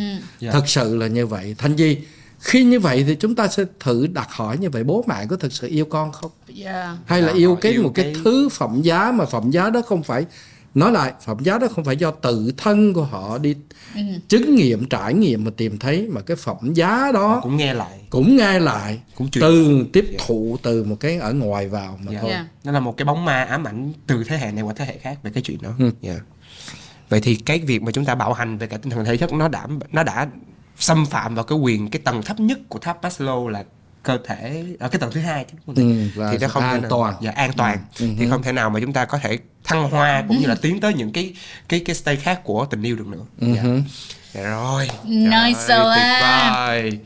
yeah. 0.41 0.55
thật 0.55 0.63
sự 0.67 0.97
là 0.97 1.07
như 1.07 1.27
vậy 1.27 1.55
thành 1.59 1.77
gì 1.77 1.99
khi 2.39 2.65
như 2.65 2.81
vậy 2.81 3.05
thì 3.07 3.15
chúng 3.15 3.35
ta 3.35 3.49
sẽ 3.49 3.65
thử 3.81 4.07
đặt 4.07 4.29
hỏi 4.31 4.59
như 4.59 4.71
vậy 4.71 4.85
bố 4.85 5.05
mẹ 5.09 5.27
có 5.27 5.37
thực 5.37 5.53
sự 5.53 5.69
yêu 5.69 5.85
con 5.85 6.13
không 6.13 6.31
yeah. 6.65 6.97
hay 7.05 7.23
là 7.23 7.33
yêu 7.33 7.57
cái 7.61 7.73
yêu 7.73 7.83
một 7.83 7.93
cái, 7.95 8.05
cái 8.05 8.23
thứ 8.25 8.49
phẩm 8.49 8.83
giá 8.83 9.13
mà 9.13 9.25
phẩm 9.25 9.51
giá 9.51 9.71
đó 9.71 9.83
không 9.87 10.03
phải 10.03 10.27
nói 10.77 10.93
lại 10.93 11.13
phẩm 11.25 11.39
giá 11.41 11.59
đó 11.59 11.67
không 11.75 11.85
phải 11.85 11.97
do 11.97 12.11
tự 12.11 12.53
thân 12.57 12.93
của 12.93 13.05
họ 13.05 13.39
đi 13.39 13.55
ừ. 13.95 14.01
chứng 14.29 14.55
nghiệm 14.55 14.89
trải 14.89 15.15
nghiệm 15.15 15.45
mà 15.45 15.51
tìm 15.57 15.79
thấy 15.79 16.09
mà 16.09 16.21
cái 16.21 16.37
phẩm 16.37 16.75
giá 16.75 17.13
đó 17.15 17.29
họ 17.29 17.41
cũng 17.41 17.57
nghe 17.57 17.75
lại 17.75 18.01
cũng 18.11 18.37
nghe 18.37 18.61
lại 18.61 19.01
cũng 19.15 19.29
từ 19.41 19.87
tiếp 19.93 20.05
yeah. 20.05 20.19
Dạ. 20.19 20.25
thụ 20.27 20.57
từ 20.63 20.85
một 20.85 20.97
cái 21.01 21.17
ở 21.17 21.33
ngoài 21.33 21.69
vào 21.69 21.99
mà 22.03 22.11
yeah. 22.11 22.15
Dạ. 22.15 22.21
thôi 22.21 22.31
yeah. 22.31 22.47
nó 22.65 22.73
là 22.73 22.81
một 22.81 22.97
cái 22.97 23.05
bóng 23.05 23.25
ma 23.25 23.45
ám 23.45 23.67
ảnh 23.67 23.93
từ 24.07 24.25
thế 24.25 24.39
hệ 24.39 24.53
này 24.53 24.63
qua 24.63 24.75
thế 24.77 24.85
hệ 24.85 24.99
khác 24.99 25.19
về 25.23 25.31
cái 25.35 25.43
chuyện 25.43 25.59
đó 25.63 25.71
ừ. 25.79 25.91
yeah. 26.03 26.23
vậy 27.09 27.21
thì 27.21 27.35
cái 27.35 27.59
việc 27.59 27.83
mà 27.83 27.93
chúng 27.93 28.05
ta 28.05 28.15
bảo 28.15 28.33
hành 28.33 28.59
về 28.59 28.67
cả 28.67 28.77
tinh 28.77 28.91
thần 28.91 29.05
thể 29.05 29.17
chất 29.17 29.33
nó 29.33 29.49
đã 29.49 29.67
nó 29.93 30.03
đã 30.03 30.29
xâm 30.79 31.07
phạm 31.07 31.35
vào 31.35 31.45
cái 31.45 31.59
quyền 31.59 31.91
cái 31.91 32.01
tầng 32.05 32.23
thấp 32.23 32.41
nhất 32.41 32.59
của 32.69 32.79
tháp 32.79 33.03
Maslow 33.03 33.49
là 33.49 33.65
cơ 34.07 34.19
thể 34.25 34.65
ở 34.81 34.89
cái 34.89 35.01
tầng 35.01 35.11
thứ 35.13 35.21
hai 35.21 35.45
chứ. 35.45 35.73
Ừ, 35.75 36.23
thì 36.31 36.39
nó 36.41 36.49
không 36.49 36.63
an 36.63 36.83
thể 36.83 36.89
toàn. 36.91 37.15
Dạ 37.23 37.31
an 37.31 37.53
toàn. 37.57 37.79
Ừ. 38.01 38.09
thì 38.19 38.27
không 38.31 38.43
thể 38.43 38.53
nào 38.53 38.71
mà 38.71 38.81
chúng 38.81 38.93
ta 38.93 39.05
có 39.05 39.19
thể 39.19 39.39
thăng 39.65 39.91
hoa 39.91 40.25
cũng 40.29 40.41
như 40.41 40.47
là 40.47 40.55
tiến 40.63 40.81
tới 40.81 40.95
những 40.95 41.13
cái 41.13 41.35
cái 41.69 41.81
cái 41.81 41.97
stage 41.97 42.21
khác 42.21 42.41
của 42.45 42.67
tình 42.71 42.83
yêu 42.83 42.97
được 42.97 43.07
nữa. 43.07 43.25
Ừ. 43.41 43.47
dạ. 43.55 43.63
dạ 44.33 44.43
rồi. 44.43 44.91
Nice 45.05 45.61
tuyệt 45.69 45.79
vời 46.23 46.99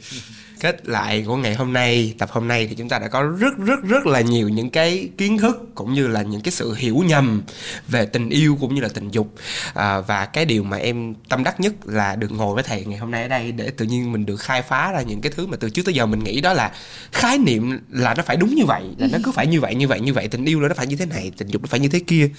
kết 0.61 0.89
lại 0.89 1.25
của 1.27 1.37
ngày 1.37 1.55
hôm 1.55 1.73
nay 1.73 2.15
tập 2.19 2.31
hôm 2.33 2.49
nay 2.49 2.67
thì 2.67 2.75
chúng 2.75 2.89
ta 2.89 2.99
đã 2.99 3.09
có 3.09 3.23
rất 3.23 3.59
rất 3.59 3.83
rất 3.83 4.07
là 4.07 4.21
nhiều 4.21 4.49
những 4.49 4.71
cái 4.71 5.09
kiến 5.19 5.39
thức 5.39 5.69
cũng 5.75 5.93
như 5.93 6.07
là 6.07 6.23
những 6.23 6.41
cái 6.41 6.53
sự 6.53 6.75
hiểu 6.75 6.97
nhầm 7.07 7.43
về 7.89 8.07
tình 8.07 8.29
yêu 8.29 8.57
cũng 8.61 8.75
như 8.75 8.81
là 8.81 8.89
tình 8.95 9.11
dục. 9.11 9.35
À, 9.75 10.01
và 10.01 10.27
cái 10.27 10.45
điều 10.45 10.63
mà 10.63 10.77
em 10.77 11.15
tâm 11.29 11.45
đắc 11.45 11.61
nhất 11.61 11.73
là 11.85 12.17
được 12.17 12.33
ngồi 12.33 12.55
với 12.55 12.63
thầy 12.63 12.85
ngày 12.85 12.99
hôm 12.99 13.11
nay 13.11 13.23
ở 13.23 13.29
đây 13.29 13.53
để 13.53 13.71
tự 13.71 13.85
nhiên 13.85 14.13
mình 14.13 14.27
được 14.27 14.37
khai 14.37 14.63
phá 14.63 14.93
ra 14.93 15.03
những 15.03 15.21
cái 15.21 15.33
thứ 15.37 15.47
mà 15.47 15.57
từ 15.61 15.71
trước 15.71 15.83
tới 15.85 15.95
giờ 15.95 16.07
mình 16.07 16.25
nghĩ 16.25 16.41
đó 16.41 16.53
là 16.53 16.73
khái 17.13 17.39
niệm 17.39 17.81
là 17.91 18.15
nó 18.15 18.23
phải 18.23 18.37
đúng 18.37 18.55
như 18.55 18.65
vậy 18.65 18.83
là 18.99 19.09
nó 19.13 19.19
cứ 19.25 19.33
phải 19.33 19.47
như 19.47 19.61
vậy 19.61 19.75
như 19.75 19.89
vậy 19.89 20.01
như 20.01 20.13
vậy 20.13 20.29
tình 20.29 20.45
yêu 20.45 20.61
là 20.61 20.69
nó 20.69 20.75
phải 20.75 20.87
như 20.87 20.97
thế 20.97 21.07
này 21.07 21.33
tình 21.37 21.49
dục 21.49 21.63
nó 21.63 21.67
phải 21.71 21.81
như 21.81 21.89
thế 21.89 22.01
kia. 22.07 22.31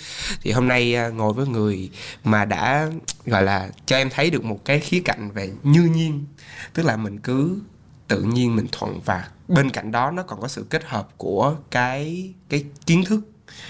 Thì 0.41 0.51
hôm 0.51 0.67
nay 0.67 0.95
à, 0.95 1.07
ngồi 1.07 1.33
với 1.33 1.47
người 1.47 1.89
mà 2.23 2.45
đã 2.45 2.87
gọi 3.25 3.43
là 3.43 3.69
cho 3.85 3.97
em 3.97 4.09
thấy 4.09 4.29
được 4.29 4.43
một 4.43 4.65
cái 4.65 4.79
khía 4.79 5.01
cạnh 5.05 5.31
về 5.31 5.49
như 5.63 5.81
nhiên 5.81 6.25
tức 6.73 6.85
là 6.85 6.97
mình 6.97 7.19
cứ 7.19 7.57
tự 8.11 8.21
nhiên 8.21 8.55
mình 8.55 8.67
thuận 8.71 8.99
và 9.05 9.27
bên 9.47 9.69
cạnh 9.69 9.91
đó 9.91 10.11
nó 10.11 10.23
còn 10.23 10.41
có 10.41 10.47
sự 10.47 10.65
kết 10.69 10.83
hợp 10.83 11.09
của 11.17 11.55
cái 11.71 12.29
cái 12.49 12.65
kiến 12.85 13.03
thức 13.05 13.21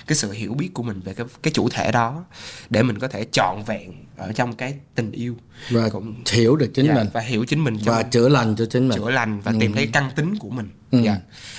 cái 0.07 0.15
sự 0.15 0.31
hiểu 0.31 0.53
biết 0.53 0.69
của 0.73 0.83
mình 0.83 1.01
về 1.05 1.13
cái 1.13 1.25
cái 1.41 1.53
chủ 1.53 1.69
thể 1.69 1.91
đó 1.91 2.25
để 2.69 2.83
mình 2.83 2.99
có 2.99 3.07
thể 3.07 3.25
trọn 3.31 3.63
vẹn 3.65 3.91
ở 4.17 4.31
trong 4.31 4.55
cái 4.55 4.75
tình 4.95 5.11
yêu 5.11 5.35
và 5.69 5.89
cũng 5.89 6.15
hiểu 6.31 6.55
được 6.55 6.71
chính 6.73 6.87
dạ, 6.87 6.93
mình 6.93 7.07
và 7.13 7.21
hiểu 7.21 7.45
chính 7.45 7.63
mình 7.63 7.77
và 7.85 7.97
mình. 7.97 8.09
chữa 8.09 8.29
lành 8.29 8.55
cho 8.55 8.65
chính 8.65 8.87
mình 8.87 8.97
chữa 8.97 9.09
lành 9.09 9.41
và 9.41 9.51
ừ. 9.51 9.57
tìm 9.59 9.73
thấy 9.73 9.89
căn 9.93 10.11
tính 10.15 10.37
của 10.39 10.49
mình 10.49 10.69
ừ. 10.91 11.01
dạ. 11.05 11.17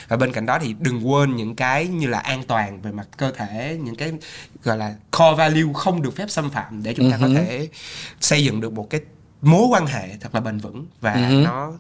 và 0.09 0.16
bên 0.16 0.32
cạnh 0.32 0.46
đó 0.46 0.59
thì 0.62 0.74
đừng 0.80 1.10
quên 1.10 1.36
những 1.36 1.56
cái 1.56 1.86
như 1.86 2.06
là 2.06 2.18
an 2.18 2.42
toàn 2.46 2.82
về 2.82 2.92
mặt 2.92 3.09
cơ 3.16 3.32
thể 3.32 3.78
những 3.82 3.96
cái 3.96 4.12
gọi 4.62 4.76
là 4.76 4.94
core 5.10 5.36
value 5.36 5.72
không 5.74 6.02
được 6.02 6.16
phép 6.16 6.30
xâm 6.30 6.50
phạm 6.50 6.82
để 6.82 6.94
chúng 6.94 7.10
ta 7.10 7.16
ừ. 7.16 7.22
có 7.22 7.28
thể 7.34 7.68
xây 8.20 8.44
dựng 8.44 8.60
được 8.60 8.72
một 8.72 8.90
cái 8.90 9.00
mối 9.42 9.66
quan 9.70 9.86
hệ 9.86 10.16
thật 10.20 10.34
là 10.34 10.40
bền 10.40 10.59
vững 10.59 10.86
và 11.00 11.12
ừ. 11.12 11.42
nó 11.44 11.72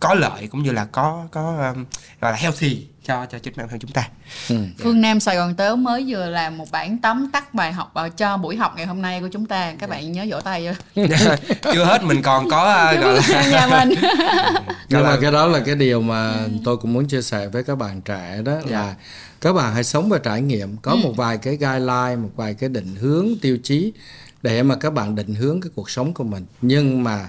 có 0.00 0.14
lợi 0.14 0.46
cũng 0.46 0.62
như 0.62 0.72
là 0.72 0.84
có 0.84 1.26
có 1.30 1.72
um, 1.74 1.84
gọi 2.20 2.32
là 2.32 2.38
healthy 2.38 2.86
cho 3.04 3.26
cho 3.26 3.38
chính 3.38 3.54
bản 3.56 3.68
thân 3.68 3.78
chúng 3.78 3.90
ta. 3.90 4.08
Ừ. 4.48 4.56
Phương 4.78 5.00
Nam 5.00 5.20
Sài 5.20 5.36
Gòn 5.36 5.54
Tếu 5.54 5.76
mới 5.76 6.04
vừa 6.08 6.26
làm 6.26 6.58
một 6.58 6.70
bản 6.70 6.98
tóm 6.98 7.30
tắt 7.30 7.54
bài 7.54 7.72
học 7.72 7.90
vào 7.94 8.08
cho 8.08 8.36
buổi 8.36 8.56
học 8.56 8.72
ngày 8.76 8.86
hôm 8.86 9.02
nay 9.02 9.20
của 9.20 9.28
chúng 9.32 9.46
ta. 9.46 9.74
Các 9.78 9.90
bạn 9.90 10.12
nhớ 10.12 10.26
vỗ 10.30 10.40
tay 10.40 10.74
chưa? 10.94 11.06
chưa 11.72 11.84
hết 11.84 12.02
mình 12.02 12.22
còn 12.22 12.50
có 12.50 12.90
uh, 12.94 13.00
gọi 13.00 13.20
là 13.28 13.46
nhà 13.50 13.66
mình. 13.66 13.98
Nhưng 14.88 15.02
mà 15.02 15.16
cái 15.20 15.32
đó 15.32 15.46
là 15.46 15.60
cái 15.66 15.74
điều 15.74 16.02
mà 16.02 16.34
tôi 16.64 16.76
cũng 16.76 16.92
muốn 16.92 17.08
chia 17.08 17.22
sẻ 17.22 17.48
với 17.48 17.64
các 17.64 17.78
bạn 17.78 18.00
trẻ 18.00 18.42
đó 18.44 18.52
là 18.64 18.84
yeah. 18.84 18.96
các 19.40 19.52
bạn 19.52 19.74
hãy 19.74 19.84
sống 19.84 20.08
và 20.08 20.18
trải 20.18 20.42
nghiệm 20.42 20.76
có 20.76 20.92
ừ. 20.92 20.96
một 20.96 21.12
vài 21.16 21.38
cái 21.38 21.56
guideline, 21.56 22.16
một 22.16 22.30
vài 22.36 22.54
cái 22.54 22.68
định 22.68 22.96
hướng 23.00 23.28
tiêu 23.42 23.58
chí 23.62 23.92
để 24.42 24.62
mà 24.62 24.74
các 24.76 24.92
bạn 24.92 25.14
định 25.14 25.34
hướng 25.34 25.60
cái 25.60 25.70
cuộc 25.74 25.90
sống 25.90 26.14
của 26.14 26.24
mình. 26.24 26.46
Nhưng 26.62 27.04
mà 27.04 27.28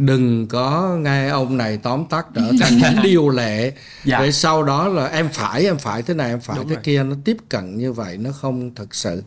đừng 0.00 0.46
có 0.46 0.96
nghe 1.00 1.28
ông 1.28 1.56
này 1.56 1.76
tóm 1.76 2.04
tắt 2.10 2.26
trở 2.34 2.52
thành 2.60 2.78
những 2.82 3.02
điều 3.02 3.28
lệ 3.28 3.72
dạ. 4.04 4.20
để 4.20 4.32
sau 4.32 4.62
đó 4.62 4.88
là 4.88 5.06
em 5.06 5.28
phải 5.32 5.64
em 5.64 5.78
phải 5.78 6.02
thế 6.02 6.14
này 6.14 6.30
em 6.30 6.40
phải 6.40 6.56
Đúng 6.56 6.68
thế 6.68 6.74
rồi. 6.74 6.82
kia 6.84 7.02
nó 7.02 7.16
tiếp 7.24 7.36
cận 7.48 7.78
như 7.78 7.92
vậy 7.92 8.16
nó 8.16 8.30
không 8.32 8.74
thật 8.74 8.94
sự 8.94 9.22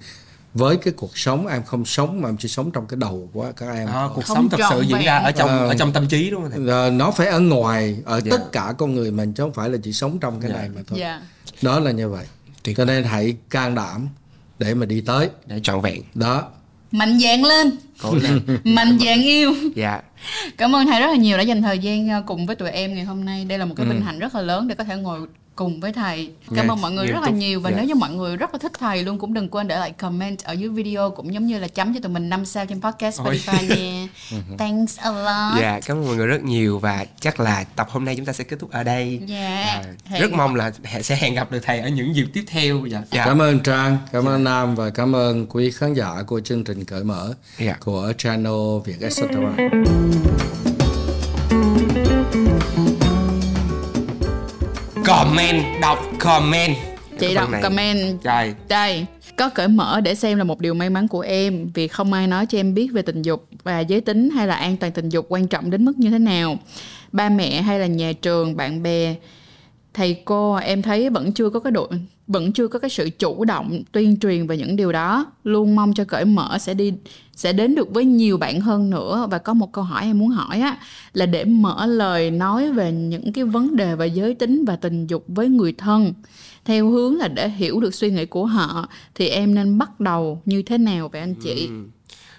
với 0.54 0.78
cái 0.78 0.94
cuộc 0.98 1.18
sống 1.18 1.48
em 1.48 1.64
không 1.64 1.86
sống 1.86 2.22
mà 2.22 2.30
em 2.30 2.38
chỉ 2.38 2.48
sống 2.48 2.72
trong 2.72 2.88
cái 2.88 2.98
đầu 2.98 3.30
của 3.34 3.52
các 3.58 3.74
em 3.74 3.88
à, 3.88 4.08
cuộc 4.16 4.26
không 4.26 4.36
sống 4.36 4.50
thật 4.50 4.58
sự 4.70 4.82
diễn 4.82 5.04
ra 5.04 5.18
ở 5.18 5.32
trong 5.32 5.50
à, 5.50 5.58
ở 5.58 5.76
trong 5.76 5.94
tâm 5.94 6.08
trí 6.08 6.30
đúng 6.30 6.42
không 6.42 6.66
thầy? 6.66 6.92
nó 6.92 7.12
phải 7.12 7.28
ở 7.28 7.40
ngoài 7.40 7.98
ở 8.06 8.22
dạ. 8.26 8.32
tất 8.32 8.52
cả 8.52 8.74
con 8.78 8.96
người 8.96 9.12
mình 9.12 9.34
chứ 9.34 9.44
không 9.44 9.54
phải 9.54 9.70
là 9.70 9.78
chỉ 9.84 9.94
sống 9.94 10.20
trong 10.20 10.42
cái 10.42 10.52
dạ. 10.52 10.58
này 10.58 10.70
mà 10.76 10.82
thôi 10.88 11.00
dạ. 11.00 11.22
đó 11.62 11.80
là 11.80 11.92
như 11.92 12.10
vậy 12.10 12.26
Tuyệt 12.64 12.78
cho 12.78 12.86
nên 12.86 13.04
hãy 13.04 13.36
can 13.50 13.76
đảm 13.76 14.08
để 14.60 14.74
mà 14.74 14.86
đi 14.86 15.02
tới 15.02 15.30
để 15.46 15.60
trọn 15.64 15.82
vẹn 15.82 16.02
đó 16.14 16.50
mạnh 16.94 17.20
dạn 17.20 17.44
lên. 17.44 17.72
Mạnh 18.64 18.98
dạn 19.06 19.22
yêu. 19.22 19.54
Dạ. 19.76 20.02
Cảm 20.58 20.76
ơn 20.76 20.88
thầy 20.88 21.00
rất 21.00 21.08
là 21.08 21.16
nhiều 21.16 21.38
đã 21.38 21.44
dành 21.44 21.62
thời 21.62 21.80
gian 21.80 22.10
ờ, 22.10 22.24
cùng 22.26 22.46
với 22.46 22.56
tụi 22.56 22.70
em 22.70 22.94
ngày 22.96 23.04
hôm 23.04 23.26
nay. 23.26 23.46
Đây 23.46 23.58
là 23.58 23.66
một 23.66 23.74
cái 23.78 23.86
ừ. 23.86 23.92
vinh 23.92 24.02
hạnh 24.02 24.20
rất 24.20 24.36
là 24.36 24.42
lớn 24.42 24.68
để 24.68 24.76
có 24.76 24.84
thể 24.84 24.96
ngồi 24.96 25.20
cùng 25.56 25.80
với 25.80 25.94
thầy 25.94 26.32
cảm 26.56 26.68
ơn 26.68 26.82
mọi 26.82 26.92
người 26.92 27.08
rất 27.08 27.20
là 27.24 27.30
nhiều 27.30 27.60
và 27.60 27.72
nếu 27.72 27.86
như 27.86 27.96
mọi 27.96 28.10
người 28.10 28.38
rất 28.38 28.54
là 28.54 28.60
thích 28.60 28.72
thầy 28.80 29.04
luôn 29.04 29.20
cũng 29.20 29.34
đừng 29.34 29.50
quên 29.50 29.68
để 29.68 29.80
lại 29.80 29.92
comment 29.92 30.44
ở 30.44 30.54
dưới 30.54 30.70
video 30.70 31.10
cũng 31.10 31.34
giống 31.34 31.46
như 31.46 31.60
là 31.60 31.68
chấm 31.68 31.94
cho 31.94 32.00
tụi 32.00 32.12
mình 32.12 32.30
năm 32.30 32.46
sao 32.46 32.66
trên 32.66 32.82
podcast 32.82 33.22
Spotify 33.22 33.68
nha 33.68 34.08
thanks 34.58 35.00
a 35.00 35.12
lot 35.12 35.60
dạ 35.60 35.72
yeah, 35.72 35.84
cảm 35.86 35.98
ơn 35.98 36.06
mọi 36.06 36.16
người 36.16 36.28
rất 36.28 36.44
nhiều 36.44 36.80
và 36.80 37.06
chắc 37.20 37.40
là 37.40 37.64
tập 37.76 37.88
hôm 37.90 38.06
nay 38.06 38.16
chúng 38.16 38.26
ta 38.26 38.34
sẽ 38.34 38.44
kết 38.44 38.60
thúc 38.60 38.72
ở 38.72 38.84
đây 38.84 39.22
yeah. 39.30 39.86
à, 40.12 40.20
rất 40.20 40.32
mong 40.32 40.56
là 40.56 40.72
sẽ 41.02 41.16
hẹn 41.16 41.36
gặp 41.36 41.52
được 41.52 41.60
thầy 41.64 41.80
ở 41.80 41.90
những 41.90 42.16
dịp 42.16 42.26
tiếp 42.34 42.44
theo 42.48 42.86
dạ. 42.86 43.04
Yeah. 43.12 43.28
cảm 43.28 43.42
ơn 43.42 43.60
trang 43.60 43.98
cảm 44.12 44.28
ơn 44.28 44.44
nam 44.44 44.76
và 44.76 44.90
cảm 44.90 45.16
ơn 45.16 45.48
quý 45.48 45.72
khán 45.72 45.94
giả 45.94 46.24
của 46.28 46.40
chương 46.40 46.64
trình 46.64 46.86
cởi 46.86 47.04
mở 47.04 47.34
yeah. 47.58 47.80
của 47.80 48.14
channel 48.18 48.54
việt 48.86 49.02
etc 49.02 50.43
comment 55.18 55.82
đọc 55.82 56.00
comment. 56.20 56.76
Chị 57.20 57.34
đọc 57.34 57.50
này. 57.50 57.62
comment. 57.62 58.22
Trời 58.24 58.54
đây 58.70 59.06
có 59.36 59.50
cởi 59.50 59.68
mở 59.68 60.02
để 60.02 60.16
xem 60.16 60.38
là 60.38 60.44
một 60.44 60.60
điều 60.60 60.74
may 60.74 60.90
mắn 60.90 61.08
của 61.08 61.20
em 61.20 61.70
vì 61.74 61.88
không 61.88 62.14
ai 62.14 62.28
nói 62.28 62.46
cho 62.46 62.58
em 62.58 62.74
biết 62.74 62.88
về 62.94 63.02
tình 63.02 63.22
dục 63.22 63.48
và 63.64 63.80
giới 63.80 64.02
tính 64.02 64.30
hay 64.30 64.48
là 64.48 64.56
an 64.56 64.78
toàn 64.78 64.92
tình 64.92 65.10
dục 65.10 65.26
quan 65.30 65.48
trọng 65.48 65.72
đến 65.72 65.86
mức 65.86 65.98
như 65.98 66.10
thế 66.10 66.20
nào. 66.20 66.58
Ba 67.12 67.30
mẹ 67.30 67.62
hay 67.62 67.80
là 67.80 67.86
nhà 67.86 68.14
trường 68.22 68.58
bạn 68.58 68.84
bè 68.84 69.16
thầy 69.94 70.22
cô, 70.26 70.54
em 70.54 70.82
thấy 70.82 71.10
vẫn 71.10 71.32
chưa 71.32 71.50
có 71.50 71.60
cái 71.60 71.72
độ, 71.72 71.90
vẫn 72.28 72.52
chưa 72.54 72.68
có 72.68 72.80
cái 72.80 72.90
sự 72.90 73.10
chủ 73.20 73.46
động, 73.46 73.82
tuyên 73.92 74.18
truyền 74.20 74.48
về 74.48 74.58
những 74.58 74.76
điều 74.76 74.92
đó. 74.92 75.26
Luôn 75.44 75.76
mong 75.76 75.94
cho 75.94 76.04
cởi 76.06 76.26
mở 76.26 76.58
sẽ 76.60 76.74
đi, 76.74 76.94
sẽ 77.36 77.54
đến 77.54 77.76
được 77.76 77.94
với 77.94 78.06
nhiều 78.06 78.38
bạn 78.38 78.62
hơn 78.62 78.90
nữa. 78.90 79.28
Và 79.32 79.38
có 79.38 79.54
một 79.54 79.72
câu 79.72 79.84
hỏi 79.84 80.04
em 80.04 80.20
muốn 80.20 80.30
hỏi 80.30 80.60
á, 80.60 80.78
là 81.14 81.26
để 81.26 81.46
mở 81.46 81.86
lời 81.86 82.32
nói 82.32 82.72
về 82.72 82.92
những 82.92 83.34
cái 83.34 83.44
vấn 83.44 83.76
đề 83.76 83.96
về 83.96 84.08
giới 84.08 84.34
tính 84.34 84.66
và 84.66 84.76
tình 84.76 85.08
dục 85.08 85.24
với 85.28 85.50
người 85.50 85.74
thân. 85.74 86.14
Theo 86.66 86.90
hướng 86.90 87.18
là 87.18 87.28
để 87.28 87.50
hiểu 87.50 87.80
được 87.80 87.96
suy 87.96 88.12
nghĩ 88.12 88.26
của 88.26 88.46
họ, 88.46 88.88
thì 89.16 89.28
em 89.28 89.56
nên 89.56 89.78
bắt 89.78 90.00
đầu 90.00 90.42
như 90.46 90.62
thế 90.62 90.78
nào 90.78 91.10
vậy 91.10 91.22
anh 91.22 91.36
chị? 91.36 91.68
Ừ 91.68 91.84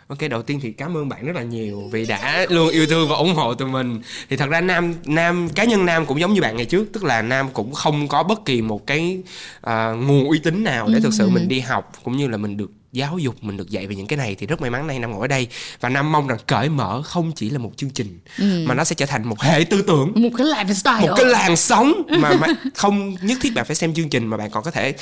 ok 0.07 0.19
đầu 0.31 0.43
tiên 0.43 0.61
thì 0.63 0.73
cảm 0.73 0.97
ơn 0.97 1.09
bạn 1.09 1.27
rất 1.27 1.37
là 1.37 1.43
nhiều 1.43 1.89
vì 1.93 2.07
đã 2.07 2.47
luôn 2.49 2.69
yêu 2.69 2.87
thương 2.87 3.09
và 3.09 3.17
ủng 3.17 3.35
hộ 3.35 3.55
tụi 3.55 3.69
mình. 3.69 4.01
Thì 4.31 4.37
thật 4.37 4.49
ra 4.51 4.61
nam 4.61 4.95
nam 5.05 5.49
cá 5.55 5.65
nhân 5.65 5.87
nam 5.87 6.07
cũng 6.07 6.21
giống 6.21 6.35
như 6.35 6.41
bạn 6.41 6.57
ngày 6.57 6.67
trước 6.67 6.93
tức 6.93 7.05
là 7.05 7.23
nam 7.23 7.49
cũng 7.53 7.73
không 7.73 8.09
có 8.09 8.23
bất 8.23 8.45
kỳ 8.45 8.63
một 8.63 8.87
cái 8.87 9.19
uh, 9.67 9.71
nguồn 9.75 10.29
uy 10.29 10.39
tín 10.39 10.65
nào 10.65 10.89
để 10.93 11.01
thực 11.01 11.13
sự 11.13 11.29
mình 11.29 11.49
đi 11.49 11.61
học 11.61 11.93
cũng 12.03 12.17
như 12.17 12.29
là 12.29 12.37
mình 12.37 12.57
được 12.57 12.71
giáo 12.93 13.19
dục 13.19 13.35
mình 13.41 13.57
được 13.57 13.71
dạy 13.71 13.87
về 13.87 13.95
những 13.95 14.07
cái 14.07 14.17
này. 14.17 14.35
Thì 14.35 14.47
rất 14.47 14.61
may 14.61 14.71
mắn 14.71 14.87
nay 14.87 14.99
nam 14.99 15.11
ngồi 15.11 15.21
ở 15.21 15.27
đây 15.27 15.49
và 15.81 15.89
nam 15.89 16.13
mong 16.13 16.27
rằng 16.27 16.39
cởi 16.47 16.69
mở 16.69 17.03
không 17.03 17.33
chỉ 17.33 17.51
là 17.51 17.59
một 17.59 17.73
chương 17.77 17.91
trình 17.91 18.19
ừ. 18.39 18.65
mà 18.69 18.75
nó 18.75 18.85
sẽ 18.85 18.95
trở 18.95 19.07
thành 19.07 19.29
một 19.29 19.41
hệ 19.41 19.65
tư 19.65 19.83
tưởng. 19.83 20.13
Một 20.15 20.31
cái 20.39 20.47
lifestyle. 20.47 21.01
Một 21.01 21.15
cái 21.17 21.27
làn 21.27 21.57
sóng 21.57 22.03
mà, 22.21 22.33
mà 22.41 22.47
không 22.75 23.17
nhất 23.23 23.39
thiết 23.43 23.55
bạn 23.55 23.65
phải 23.65 23.77
xem 23.77 23.95
chương 23.95 24.09
trình 24.09 24.27
mà 24.27 24.37
bạn 24.37 24.51
còn 24.51 24.65
có 24.65 24.71
thể 24.71 24.95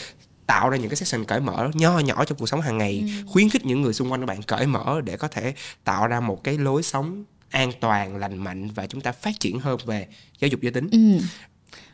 tạo 0.46 0.70
ra 0.70 0.76
những 0.76 0.88
cái 0.88 0.96
session 0.96 1.24
cởi 1.24 1.40
mở 1.40 1.70
nho 1.74 1.98
nhỏ 1.98 2.24
trong 2.24 2.38
cuộc 2.38 2.46
sống 2.46 2.60
hàng 2.60 2.78
ngày 2.78 3.04
ừ. 3.06 3.26
khuyến 3.26 3.48
khích 3.48 3.66
những 3.66 3.82
người 3.82 3.92
xung 3.92 4.12
quanh 4.12 4.20
các 4.20 4.26
bạn 4.26 4.42
cởi 4.42 4.66
mở 4.66 5.00
để 5.04 5.16
có 5.16 5.28
thể 5.28 5.54
tạo 5.84 6.06
ra 6.06 6.20
một 6.20 6.44
cái 6.44 6.58
lối 6.58 6.82
sống 6.82 7.24
an 7.50 7.72
toàn 7.80 8.16
lành 8.16 8.36
mạnh 8.38 8.68
và 8.74 8.86
chúng 8.86 9.00
ta 9.00 9.12
phát 9.12 9.40
triển 9.40 9.60
hơn 9.60 9.78
về 9.86 10.06
giáo 10.40 10.48
dục 10.48 10.60
giới 10.60 10.72
tính 10.72 10.88
ừ. 10.92 11.24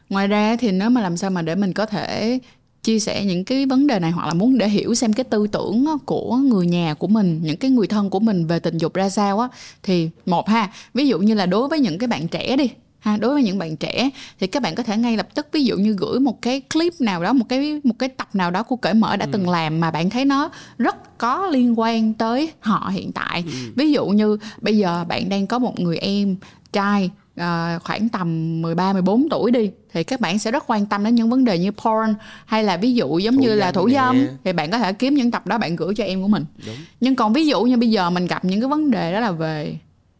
ngoài 0.08 0.26
ra 0.26 0.56
thì 0.56 0.72
nếu 0.72 0.90
mà 0.90 1.00
làm 1.00 1.16
sao 1.16 1.30
mà 1.30 1.42
để 1.42 1.54
mình 1.54 1.72
có 1.72 1.86
thể 1.86 2.38
chia 2.82 3.00
sẻ 3.00 3.24
những 3.24 3.44
cái 3.44 3.66
vấn 3.66 3.86
đề 3.86 3.98
này 3.98 4.10
hoặc 4.10 4.26
là 4.26 4.34
muốn 4.34 4.58
để 4.58 4.68
hiểu 4.68 4.94
xem 4.94 5.12
cái 5.12 5.24
tư 5.24 5.46
tưởng 5.52 5.86
của 6.04 6.36
người 6.36 6.66
nhà 6.66 6.94
của 6.94 7.06
mình 7.06 7.40
những 7.42 7.56
cái 7.56 7.70
người 7.70 7.86
thân 7.86 8.10
của 8.10 8.20
mình 8.20 8.46
về 8.46 8.58
tình 8.58 8.78
dục 8.78 8.94
ra 8.94 9.10
sao 9.10 9.40
á 9.40 9.48
thì 9.82 10.10
một 10.26 10.48
ha 10.48 10.72
ví 10.94 11.08
dụ 11.08 11.18
như 11.18 11.34
là 11.34 11.46
đối 11.46 11.68
với 11.68 11.80
những 11.80 11.98
cái 11.98 12.08
bạn 12.08 12.28
trẻ 12.28 12.56
đi 12.56 12.70
ha 12.98 13.16
đối 13.16 13.34
với 13.34 13.42
những 13.42 13.58
bạn 13.58 13.76
trẻ 13.76 14.10
thì 14.40 14.46
các 14.46 14.62
bạn 14.62 14.74
có 14.74 14.82
thể 14.82 14.96
ngay 14.96 15.16
lập 15.16 15.28
tức 15.34 15.46
ví 15.52 15.64
dụ 15.64 15.76
như 15.76 15.92
gửi 15.92 16.20
một 16.20 16.42
cái 16.42 16.60
clip 16.60 17.00
nào 17.00 17.22
đó 17.22 17.32
một 17.32 17.44
cái 17.48 17.80
một 17.84 17.94
cái 17.98 18.08
tập 18.08 18.28
nào 18.32 18.50
đó 18.50 18.62
của 18.62 18.76
cởi 18.76 18.94
mở 18.94 19.16
đã 19.16 19.26
ừ. 19.26 19.30
từng 19.32 19.48
làm 19.48 19.80
mà 19.80 19.90
bạn 19.90 20.10
thấy 20.10 20.24
nó 20.24 20.50
rất 20.78 21.18
có 21.18 21.46
liên 21.46 21.80
quan 21.80 22.14
tới 22.14 22.52
họ 22.60 22.90
hiện 22.92 23.12
tại 23.12 23.44
ừ. 23.46 23.52
ví 23.76 23.92
dụ 23.92 24.06
như 24.06 24.38
bây 24.60 24.78
giờ 24.78 25.04
bạn 25.08 25.28
đang 25.28 25.46
có 25.46 25.58
một 25.58 25.80
người 25.80 25.98
em 25.98 26.36
trai 26.72 27.10
uh, 27.40 27.82
khoảng 27.82 28.08
tầm 28.08 28.62
13 28.62 28.92
14 28.92 29.28
tuổi 29.30 29.50
đi 29.50 29.70
thì 29.92 30.04
các 30.04 30.20
bạn 30.20 30.38
sẽ 30.38 30.50
rất 30.50 30.64
quan 30.66 30.86
tâm 30.86 31.04
đến 31.04 31.14
những 31.14 31.30
vấn 31.30 31.44
đề 31.44 31.58
như 31.58 31.70
porn 31.70 32.14
hay 32.46 32.64
là 32.64 32.76
ví 32.76 32.94
dụ 32.94 33.18
giống 33.18 33.36
thủ 33.36 33.42
như 33.42 33.54
là 33.54 33.72
thủ 33.72 33.90
dâm 33.90 34.26
thì 34.44 34.52
bạn 34.52 34.70
có 34.70 34.78
thể 34.78 34.92
kiếm 34.92 35.14
những 35.14 35.30
tập 35.30 35.46
đó 35.46 35.58
bạn 35.58 35.76
gửi 35.76 35.94
cho 35.94 36.04
em 36.04 36.22
của 36.22 36.28
mình. 36.28 36.44
Đúng. 36.66 36.76
Nhưng 37.00 37.16
còn 37.16 37.32
ví 37.32 37.46
dụ 37.46 37.62
như 37.62 37.76
bây 37.76 37.90
giờ 37.90 38.10
mình 38.10 38.26
gặp 38.26 38.44
những 38.44 38.60
cái 38.60 38.68
vấn 38.68 38.90
đề 38.90 39.12
đó 39.12 39.20
là 39.20 39.30
về 39.30 39.78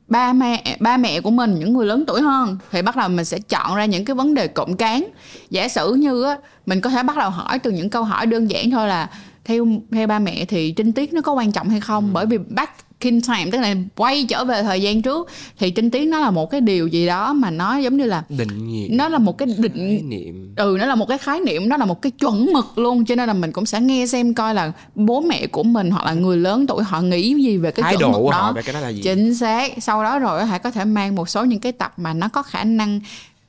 ba 0.08 0.32
mẹ 0.32 0.76
ba 0.80 0.96
mẹ 0.96 1.20
của 1.20 1.30
mình 1.30 1.54
những 1.58 1.72
người 1.72 1.86
lớn 1.86 2.04
tuổi 2.06 2.20
hơn 2.20 2.58
thì 2.70 2.82
bắt 2.82 2.96
đầu 2.96 3.08
mình 3.08 3.24
sẽ 3.24 3.38
chọn 3.38 3.76
ra 3.76 3.84
những 3.84 4.04
cái 4.04 4.14
vấn 4.14 4.34
đề 4.34 4.48
cộng 4.48 4.76
cán 4.76 5.08
giả 5.50 5.68
sử 5.68 5.94
như 5.94 6.22
á 6.22 6.36
mình 6.66 6.80
có 6.80 6.90
thể 6.90 7.02
bắt 7.02 7.16
đầu 7.16 7.30
hỏi 7.30 7.58
từ 7.58 7.70
những 7.70 7.90
câu 7.90 8.04
hỏi 8.04 8.26
đơn 8.26 8.50
giản 8.50 8.70
thôi 8.70 8.88
là 8.88 9.10
theo 9.44 9.66
theo 9.92 10.06
ba 10.06 10.18
mẹ 10.18 10.44
thì 10.44 10.72
trinh 10.72 10.92
tiết 10.92 11.12
nó 11.12 11.20
có 11.20 11.32
quan 11.32 11.52
trọng 11.52 11.68
hay 11.68 11.80
không 11.80 12.04
ừ. 12.04 12.10
bởi 12.12 12.26
vì 12.26 12.38
bác 12.38 12.70
kin 13.00 13.20
time 13.20 13.50
tức 13.50 13.58
là 13.58 13.74
quay 13.96 14.26
trở 14.28 14.44
về 14.44 14.62
thời 14.62 14.82
gian 14.82 15.02
trước 15.02 15.28
thì 15.58 15.70
trinh 15.70 15.90
tiến 15.90 16.10
nó 16.10 16.20
là 16.20 16.30
một 16.30 16.50
cái 16.50 16.60
điều 16.60 16.86
gì 16.86 17.06
đó 17.06 17.32
mà 17.32 17.50
nó 17.50 17.76
giống 17.76 17.96
như 17.96 18.04
là 18.04 18.22
định 18.28 18.68
nghĩa 18.68 18.88
nó 18.90 19.08
là 19.08 19.18
một 19.18 19.38
cái 19.38 19.48
định 19.58 19.72
khái 19.74 20.02
niệm. 20.02 20.54
Ừ 20.56 20.76
nó 20.80 20.86
là 20.86 20.94
một 20.94 21.08
cái 21.08 21.18
khái 21.18 21.40
niệm 21.40 21.68
nó 21.68 21.76
là 21.76 21.84
một 21.84 22.02
cái 22.02 22.12
chuẩn 22.12 22.52
mực 22.52 22.78
luôn 22.78 23.04
cho 23.04 23.14
nên 23.14 23.26
là 23.26 23.34
mình 23.34 23.52
cũng 23.52 23.66
sẽ 23.66 23.80
nghe 23.80 24.06
xem 24.06 24.34
coi 24.34 24.54
là 24.54 24.72
bố 24.94 25.20
mẹ 25.20 25.46
của 25.46 25.62
mình 25.62 25.90
hoặc 25.90 26.04
là 26.04 26.12
người 26.12 26.36
lớn 26.36 26.66
tuổi 26.66 26.84
họ 26.84 27.00
nghĩ 27.00 27.34
gì 27.34 27.56
về 27.56 27.70
cái 27.70 27.82
Thái 27.82 27.96
chuẩn 27.96 28.12
mực 28.12 28.30
đó. 28.30 28.52
về 28.56 28.62
cái 28.62 28.74
đó 28.74 28.80
là 28.80 28.88
gì? 28.88 29.02
Chính 29.02 29.34
xác. 29.34 29.72
Sau 29.82 30.04
đó 30.04 30.18
rồi 30.18 30.46
hãy 30.46 30.58
có 30.58 30.70
thể 30.70 30.84
mang 30.84 31.14
một 31.14 31.28
số 31.28 31.44
những 31.44 31.60
cái 31.60 31.72
tập 31.72 31.92
mà 31.96 32.14
nó 32.14 32.28
có 32.28 32.42
khả 32.42 32.64
năng 32.64 33.00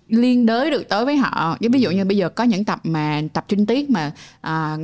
liên 0.09 0.45
đới 0.45 0.71
được 0.71 0.89
tới 0.89 1.05
với 1.05 1.17
họ. 1.17 1.57
Ví 1.59 1.81
dụ 1.81 1.91
như 1.91 2.05
bây 2.05 2.17
giờ 2.17 2.29
có 2.29 2.43
những 2.43 2.65
tập 2.65 2.79
mà 2.83 3.21
tập 3.33 3.45
trinh 3.47 3.65
tiết 3.65 3.89
mà 3.89 4.11
à, 4.41 4.77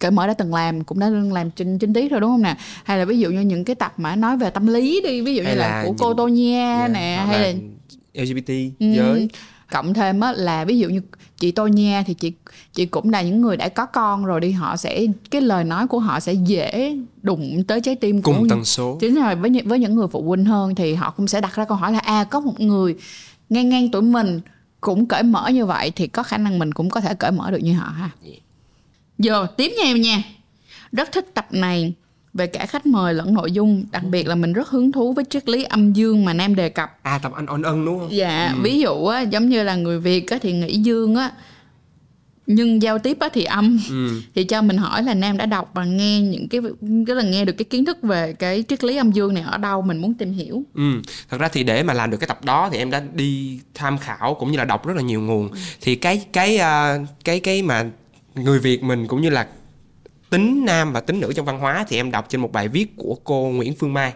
cởi 0.00 0.10
mở 0.10 0.26
đã 0.26 0.34
từng 0.34 0.54
làm 0.54 0.84
cũng 0.84 0.98
đã 0.98 1.06
từng 1.10 1.32
làm 1.32 1.50
trinh 1.50 1.78
trinh 1.78 1.92
tiết 1.92 2.10
rồi 2.10 2.20
đúng 2.20 2.30
không 2.30 2.42
nè? 2.42 2.56
Hay 2.84 2.98
là 2.98 3.04
ví 3.04 3.18
dụ 3.18 3.30
như 3.30 3.40
những 3.40 3.64
cái 3.64 3.76
tập 3.76 3.92
mà 3.96 4.16
nói 4.16 4.36
về 4.36 4.50
tâm 4.50 4.66
lý 4.66 5.00
đi 5.04 5.20
ví 5.20 5.34
dụ 5.34 5.42
hay 5.42 5.54
như 5.54 5.60
là, 5.60 5.68
là 5.68 5.84
của 5.86 5.94
cô 5.98 6.14
tô 6.14 6.28
nha 6.28 6.78
yeah, 6.78 6.90
nè 6.90 7.24
hay 7.26 7.40
là, 7.40 7.46
là 7.46 8.24
LGBT 8.24 8.48
ừ, 8.78 8.92
giới. 8.96 9.28
cộng 9.72 9.94
thêm 9.94 10.20
á 10.20 10.32
là 10.32 10.64
ví 10.64 10.78
dụ 10.78 10.88
như 10.88 11.00
chị 11.36 11.52
tô 11.52 11.66
nha 11.66 12.04
thì 12.06 12.14
chị 12.14 12.32
chị 12.72 12.86
cũng 12.86 13.10
là 13.10 13.22
những 13.22 13.40
người 13.40 13.56
đã 13.56 13.68
có 13.68 13.86
con 13.86 14.24
rồi 14.24 14.40
đi 14.40 14.50
họ 14.50 14.76
sẽ 14.76 15.06
cái 15.30 15.40
lời 15.40 15.64
nói 15.64 15.86
của 15.86 15.98
họ 15.98 16.20
sẽ 16.20 16.32
dễ 16.32 16.96
đụng 17.22 17.64
tới 17.68 17.80
trái 17.80 17.94
tim 17.94 18.22
của 18.22 18.32
cùng 18.32 18.48
tần 18.48 18.64
số. 18.64 18.96
Chính 19.00 19.14
rồi 19.14 19.34
với 19.34 19.62
với 19.64 19.78
những 19.78 19.94
người 19.94 20.08
phụ 20.08 20.22
huynh 20.22 20.44
hơn 20.44 20.74
thì 20.74 20.94
họ 20.94 21.10
cũng 21.10 21.28
sẽ 21.28 21.40
đặt 21.40 21.54
ra 21.54 21.64
câu 21.64 21.76
hỏi 21.76 21.92
là 21.92 21.98
à 21.98 22.24
có 22.24 22.40
một 22.40 22.60
người 22.60 22.96
ngang 23.48 23.68
ngang 23.68 23.90
tuổi 23.90 24.02
mình 24.02 24.40
cũng 24.80 25.06
cởi 25.06 25.22
mở 25.22 25.48
như 25.48 25.66
vậy 25.66 25.92
thì 25.96 26.06
có 26.06 26.22
khả 26.22 26.38
năng 26.38 26.58
mình 26.58 26.72
cũng 26.72 26.90
có 26.90 27.00
thể 27.00 27.14
cởi 27.14 27.30
mở 27.30 27.50
được 27.50 27.58
như 27.58 27.74
họ 27.74 27.86
ha? 27.86 28.10
Yeah 28.24 28.38
Giờ 29.18 29.46
tiếp 29.56 29.72
nha 29.78 29.84
em 29.84 30.00
nha. 30.00 30.22
Rất 30.92 31.12
thích 31.12 31.26
tập 31.34 31.46
này. 31.50 31.94
Về 32.34 32.46
cả 32.46 32.66
khách 32.66 32.86
mời 32.86 33.14
lẫn 33.14 33.34
nội 33.34 33.52
dung 33.52 33.84
đặc 33.90 34.04
biệt 34.04 34.26
là 34.26 34.34
mình 34.34 34.52
rất 34.52 34.68
hứng 34.68 34.92
thú 34.92 35.12
với 35.12 35.24
triết 35.30 35.48
lý 35.48 35.62
âm 35.62 35.92
dương 35.92 36.24
mà 36.24 36.32
nam 36.32 36.54
đề 36.54 36.68
cập. 36.68 36.98
À 37.02 37.18
tập 37.22 37.32
anh 37.34 37.46
ôn 37.46 37.62
ân 37.62 37.84
đúng 37.84 37.98
không? 37.98 38.08
Dạ 38.12 38.52
ừ. 38.56 38.60
ví 38.62 38.80
dụ 38.80 39.06
á 39.06 39.20
giống 39.20 39.48
như 39.48 39.62
là 39.62 39.74
người 39.74 40.00
việt 40.00 40.30
á 40.30 40.38
thì 40.42 40.52
nghĩ 40.52 40.76
dương 40.76 41.14
á 41.14 41.32
nhưng 42.46 42.82
giao 42.82 42.98
tiếp 42.98 43.16
á 43.20 43.28
thì 43.32 43.44
âm. 43.44 43.80
Ừ. 43.90 44.22
thì 44.34 44.44
cho 44.44 44.62
mình 44.62 44.76
hỏi 44.76 45.02
là 45.02 45.14
nam 45.14 45.36
đã 45.36 45.46
đọc 45.46 45.70
và 45.74 45.84
nghe 45.84 46.20
những 46.20 46.48
cái 46.48 46.60
cái 47.06 47.16
là 47.16 47.22
nghe 47.22 47.44
được 47.44 47.52
cái 47.52 47.64
kiến 47.64 47.84
thức 47.84 48.02
về 48.02 48.32
cái 48.32 48.64
triết 48.68 48.84
lý 48.84 48.96
âm 48.96 49.12
dương 49.12 49.34
này 49.34 49.42
ở 49.42 49.58
đâu 49.58 49.82
mình 49.82 49.98
muốn 49.98 50.14
tìm 50.14 50.32
hiểu. 50.32 50.62
Ừ. 50.74 50.92
Thật 51.30 51.40
ra 51.40 51.48
thì 51.48 51.62
để 51.62 51.82
mà 51.82 51.94
làm 51.94 52.10
được 52.10 52.16
cái 52.20 52.28
tập 52.28 52.44
đó 52.44 52.68
thì 52.72 52.78
em 52.78 52.90
đã 52.90 53.02
đi 53.14 53.60
tham 53.74 53.98
khảo 53.98 54.34
cũng 54.34 54.50
như 54.50 54.58
là 54.58 54.64
đọc 54.64 54.86
rất 54.86 54.96
là 54.96 55.02
nhiều 55.02 55.20
nguồn. 55.20 55.50
Ừ. 55.50 55.58
thì 55.80 55.94
cái 55.94 56.24
cái 56.32 56.56
uh, 56.56 57.08
cái 57.24 57.40
cái 57.40 57.62
mà 57.62 57.84
người 58.44 58.58
việt 58.58 58.82
mình 58.82 59.06
cũng 59.06 59.20
như 59.20 59.30
là 59.30 59.46
tính 60.30 60.64
nam 60.64 60.92
và 60.92 61.00
tính 61.00 61.20
nữ 61.20 61.32
trong 61.36 61.46
văn 61.46 61.58
hóa 61.58 61.84
thì 61.88 61.96
em 61.96 62.10
đọc 62.10 62.26
trên 62.28 62.40
một 62.40 62.52
bài 62.52 62.68
viết 62.68 62.96
của 62.96 63.16
cô 63.24 63.50
Nguyễn 63.54 63.74
Phương 63.74 63.94
Mai 63.94 64.12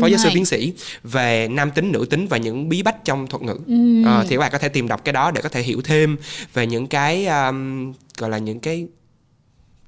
phó 0.00 0.06
giáo 0.06 0.18
sư 0.18 0.28
tiến 0.34 0.44
sĩ 0.44 0.72
về 1.02 1.48
nam 1.50 1.70
tính 1.70 1.92
nữ 1.92 2.06
tính 2.10 2.26
và 2.26 2.36
những 2.36 2.68
bí 2.68 2.82
bách 2.82 3.04
trong 3.04 3.26
thuật 3.26 3.42
ngữ. 3.42 3.58
Ừ. 3.66 4.04
à, 4.04 4.24
thì 4.28 4.36
các 4.36 4.40
bạn 4.40 4.52
có 4.52 4.58
thể 4.58 4.68
tìm 4.68 4.88
đọc 4.88 5.04
cái 5.04 5.12
đó 5.12 5.30
để 5.30 5.42
có 5.42 5.48
thể 5.48 5.62
hiểu 5.62 5.80
thêm 5.84 6.16
về 6.54 6.66
những 6.66 6.86
cái 6.86 7.26
um, 7.26 7.92
gọi 8.18 8.30
là 8.30 8.38
những 8.38 8.60
cái 8.60 8.86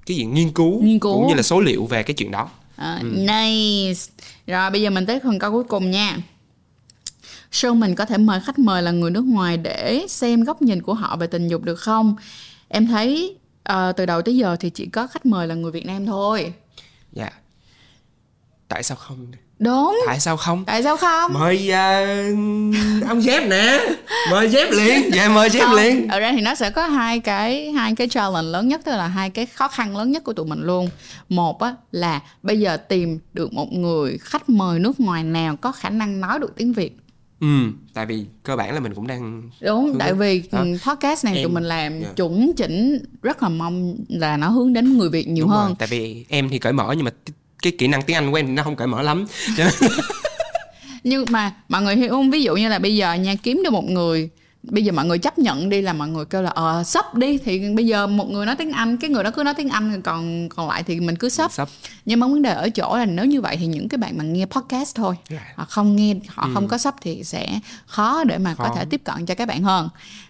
cái 0.06 0.16
gì 0.16 0.24
nghiên 0.24 0.51
cứu, 0.51 0.82
nghiên 0.82 0.98
cứu. 0.98 1.15
cũng 1.15 1.28
như 1.28 1.35
là 1.35 1.43
số 1.43 1.60
liệu 1.60 1.86
về 1.86 2.02
cái 2.02 2.15
chuyện 2.15 2.31
đó. 2.31 2.51
À, 2.77 2.98
ừ. 3.02 3.09
nice. 3.16 4.01
Rồi 4.47 4.70
bây 4.70 4.82
giờ 4.82 4.90
mình 4.90 5.06
tới 5.06 5.20
phần 5.24 5.39
câu 5.39 5.52
cuối 5.52 5.65
cùng 5.65 5.90
nha. 5.90 6.19
Show 7.52 7.74
mình 7.74 7.94
có 7.94 8.05
thể 8.05 8.19
mời 8.19 8.40
khách 8.40 8.59
mời 8.59 8.82
là 8.82 8.90
người 8.90 9.10
nước 9.10 9.24
ngoài 9.24 9.56
để 9.56 10.06
xem 10.09 10.44
góc 10.44 10.62
nhìn 10.62 10.82
của 10.82 10.94
họ 10.94 11.16
về 11.16 11.27
tình 11.27 11.48
dục 11.48 11.62
được 11.62 11.81
không? 11.81 12.16
Em 12.69 12.86
thấy 12.86 13.36
à, 13.69 13.93
từ 13.93 14.07
đầu 14.07 14.23
tới 14.23 14.36
giờ 14.36 14.57
thì 14.61 14.70
chỉ 14.70 14.86
có 14.86 15.07
khách 15.07 15.27
mời 15.27 15.47
là 15.47 15.55
người 15.55 15.73
Việt 15.73 15.86
Nam 15.86 16.07
thôi. 16.07 16.53
Dạ. 17.12 17.31
Tại 18.69 18.82
sao 18.82 18.97
không? 18.97 19.27
Đúng. 19.59 20.01
Tại 20.07 20.20
sao 20.20 20.36
không? 20.36 20.65
Tại 20.65 20.82
sao 20.82 20.97
không? 20.97 21.32
Mời 21.32 21.70
uh, 21.70 23.09
ông 23.09 23.23
dép 23.23 23.49
nè. 23.49 23.81
Mời 24.31 24.49
dép 24.49 24.70
liền. 24.70 25.11
Dạ 25.15 25.28
mời 25.28 25.51
dép 25.51 25.66
liền. 25.77 26.09
ở 26.09 26.20
ra 26.20 26.32
thì 26.32 26.40
nó 26.40 26.55
sẽ 26.55 26.70
có 26.70 26.86
hai 26.86 27.20
cái 27.20 27.73
hai 27.73 27.95
cái 27.95 28.09
challenge 28.09 28.49
lớn 28.49 28.69
nhất 28.69 28.81
tức 28.85 28.93
là 28.93 29.07
hai 29.07 29.31
cái 29.31 29.47
khó 29.47 29.69
khăn 29.69 29.97
lớn 29.97 30.12
nhất 30.12 30.24
của 30.24 30.32
tụi 30.32 30.47
mình 30.47 30.62
luôn. 30.62 30.89
Một 31.28 31.62
á 31.62 31.74
là 31.93 32.20
bây 32.43 32.61
giờ 32.61 32.77
tìm 32.77 33.19
được 33.32 33.53
một 33.53 33.73
người 33.73 34.19
khách 34.19 34.49
mời 34.49 34.78
nước 34.78 35.01
ngoài 35.01 35.24
nào 35.24 35.57
có 35.57 35.73
khả 35.73 35.90
năng 35.90 36.20
nói 36.20 36.39
được 36.39 36.53
tiếng 36.57 36.73
việt 36.73 36.97
Ừ, 37.40 37.47
tại 37.94 38.06
vì 38.06 38.24
cơ 38.43 38.56
bản 38.56 38.74
là 38.74 38.81
mình 38.81 38.94
cũng 38.94 39.06
đang 39.06 39.51
đúng 39.60 39.97
tại 39.98 40.15
vì 40.15 40.43
đó. 40.52 40.65
podcast 40.86 41.24
này 41.24 41.35
em, 41.35 41.44
tụi 41.44 41.52
mình 41.52 41.65
làm 41.65 41.93
yeah. 41.93 42.02
Dạ. 42.02 42.12
chuẩn 42.16 42.52
chỉnh 42.56 42.98
rất 43.23 43.43
là 43.43 43.48
mong 43.48 43.97
là 44.09 44.36
nó 44.36 44.48
hướng 44.48 44.73
đến 44.73 44.98
người 44.98 45.10
việt 45.10 45.28
nhiều 45.28 45.44
đúng 45.44 45.51
hơn 45.51 45.66
rồi, 45.66 45.77
tại 45.78 45.89
vì 45.90 46.24
em 46.28 46.48
thì 46.48 46.59
cởi 46.59 46.73
mở 46.73 46.94
nhưng 46.97 47.05
mà 47.05 47.10
cái 47.62 47.73
kỹ 47.78 47.89
năng 47.89 48.02
tiếng 48.02 48.16
anh 48.16 48.31
của 48.31 48.39
em 48.39 48.47
thì 48.47 48.52
nó 48.52 48.62
không 48.62 48.77
cởi 48.77 48.86
mở 48.86 49.02
lắm 49.02 49.27
nhưng 51.05 51.24
mà 51.31 51.55
mọi 51.69 51.82
người 51.82 51.97
hiểu 51.97 52.10
không 52.10 52.31
ví 52.31 52.43
dụ 52.43 52.56
như 52.56 52.69
là 52.69 52.78
bây 52.78 52.97
giờ 52.97 53.15
nha 53.15 53.35
kiếm 53.43 53.62
được 53.65 53.73
một 53.73 53.85
người 53.85 54.31
bây 54.62 54.85
giờ 54.85 54.93
mọi 54.93 55.05
người 55.05 55.18
chấp 55.18 55.39
nhận 55.39 55.68
đi 55.68 55.82
là 55.82 55.93
mọi 55.93 56.09
người 56.09 56.24
kêu 56.24 56.43
là 56.43 56.51
ờ 56.51 56.82
sắp 56.85 57.14
đi 57.14 57.39
thì 57.39 57.74
bây 57.74 57.86
giờ 57.86 58.06
một 58.06 58.30
người 58.30 58.47
nói 58.47 58.56
tiếng 58.56 58.72
anh 58.72 58.97
cái 58.97 59.10
người 59.10 59.24
đó 59.24 59.30
cứ 59.30 59.43
nói 59.43 59.55
tiếng 59.55 59.68
anh 59.68 60.02
còn 60.02 60.48
còn 60.48 60.68
lại 60.68 60.82
thì 60.82 61.01
mình 61.01 61.16
cứ 61.16 61.28
sắp 61.28 61.51
nhưng 62.05 62.20
mà 62.20 62.26
vấn 62.26 62.43
đề 62.43 62.51
ở 62.51 62.68
chỗ 62.70 62.97
là 62.97 63.06
nếu 63.06 63.24
như 63.24 63.40
vậy 63.40 63.56
thì 63.56 63.66
những 63.66 63.89
cái 63.89 63.98
bạn 63.98 64.18
mà 64.18 64.24
nghe 64.24 64.47
podcast 64.47 64.97
thôi 64.97 65.14
yeah. 65.30 65.43
họ 65.56 65.64
không 65.68 65.97
nghe 65.97 66.14
họ 66.28 66.43
ừ. 66.47 66.51
không 66.55 66.68
có 66.68 66.78
sắp 66.78 66.94
thì 67.01 67.24
sẽ 67.24 67.60
khó 67.86 68.24
để 68.24 68.39
mà 68.39 68.55
khó. 68.55 68.64
có 68.64 68.74
thể 68.76 68.85
tiếp 68.90 69.01
cận 69.05 69.26
cho 69.26 69.35
các 69.35 69.48
bạn 69.48 69.62
hơn 69.62 69.89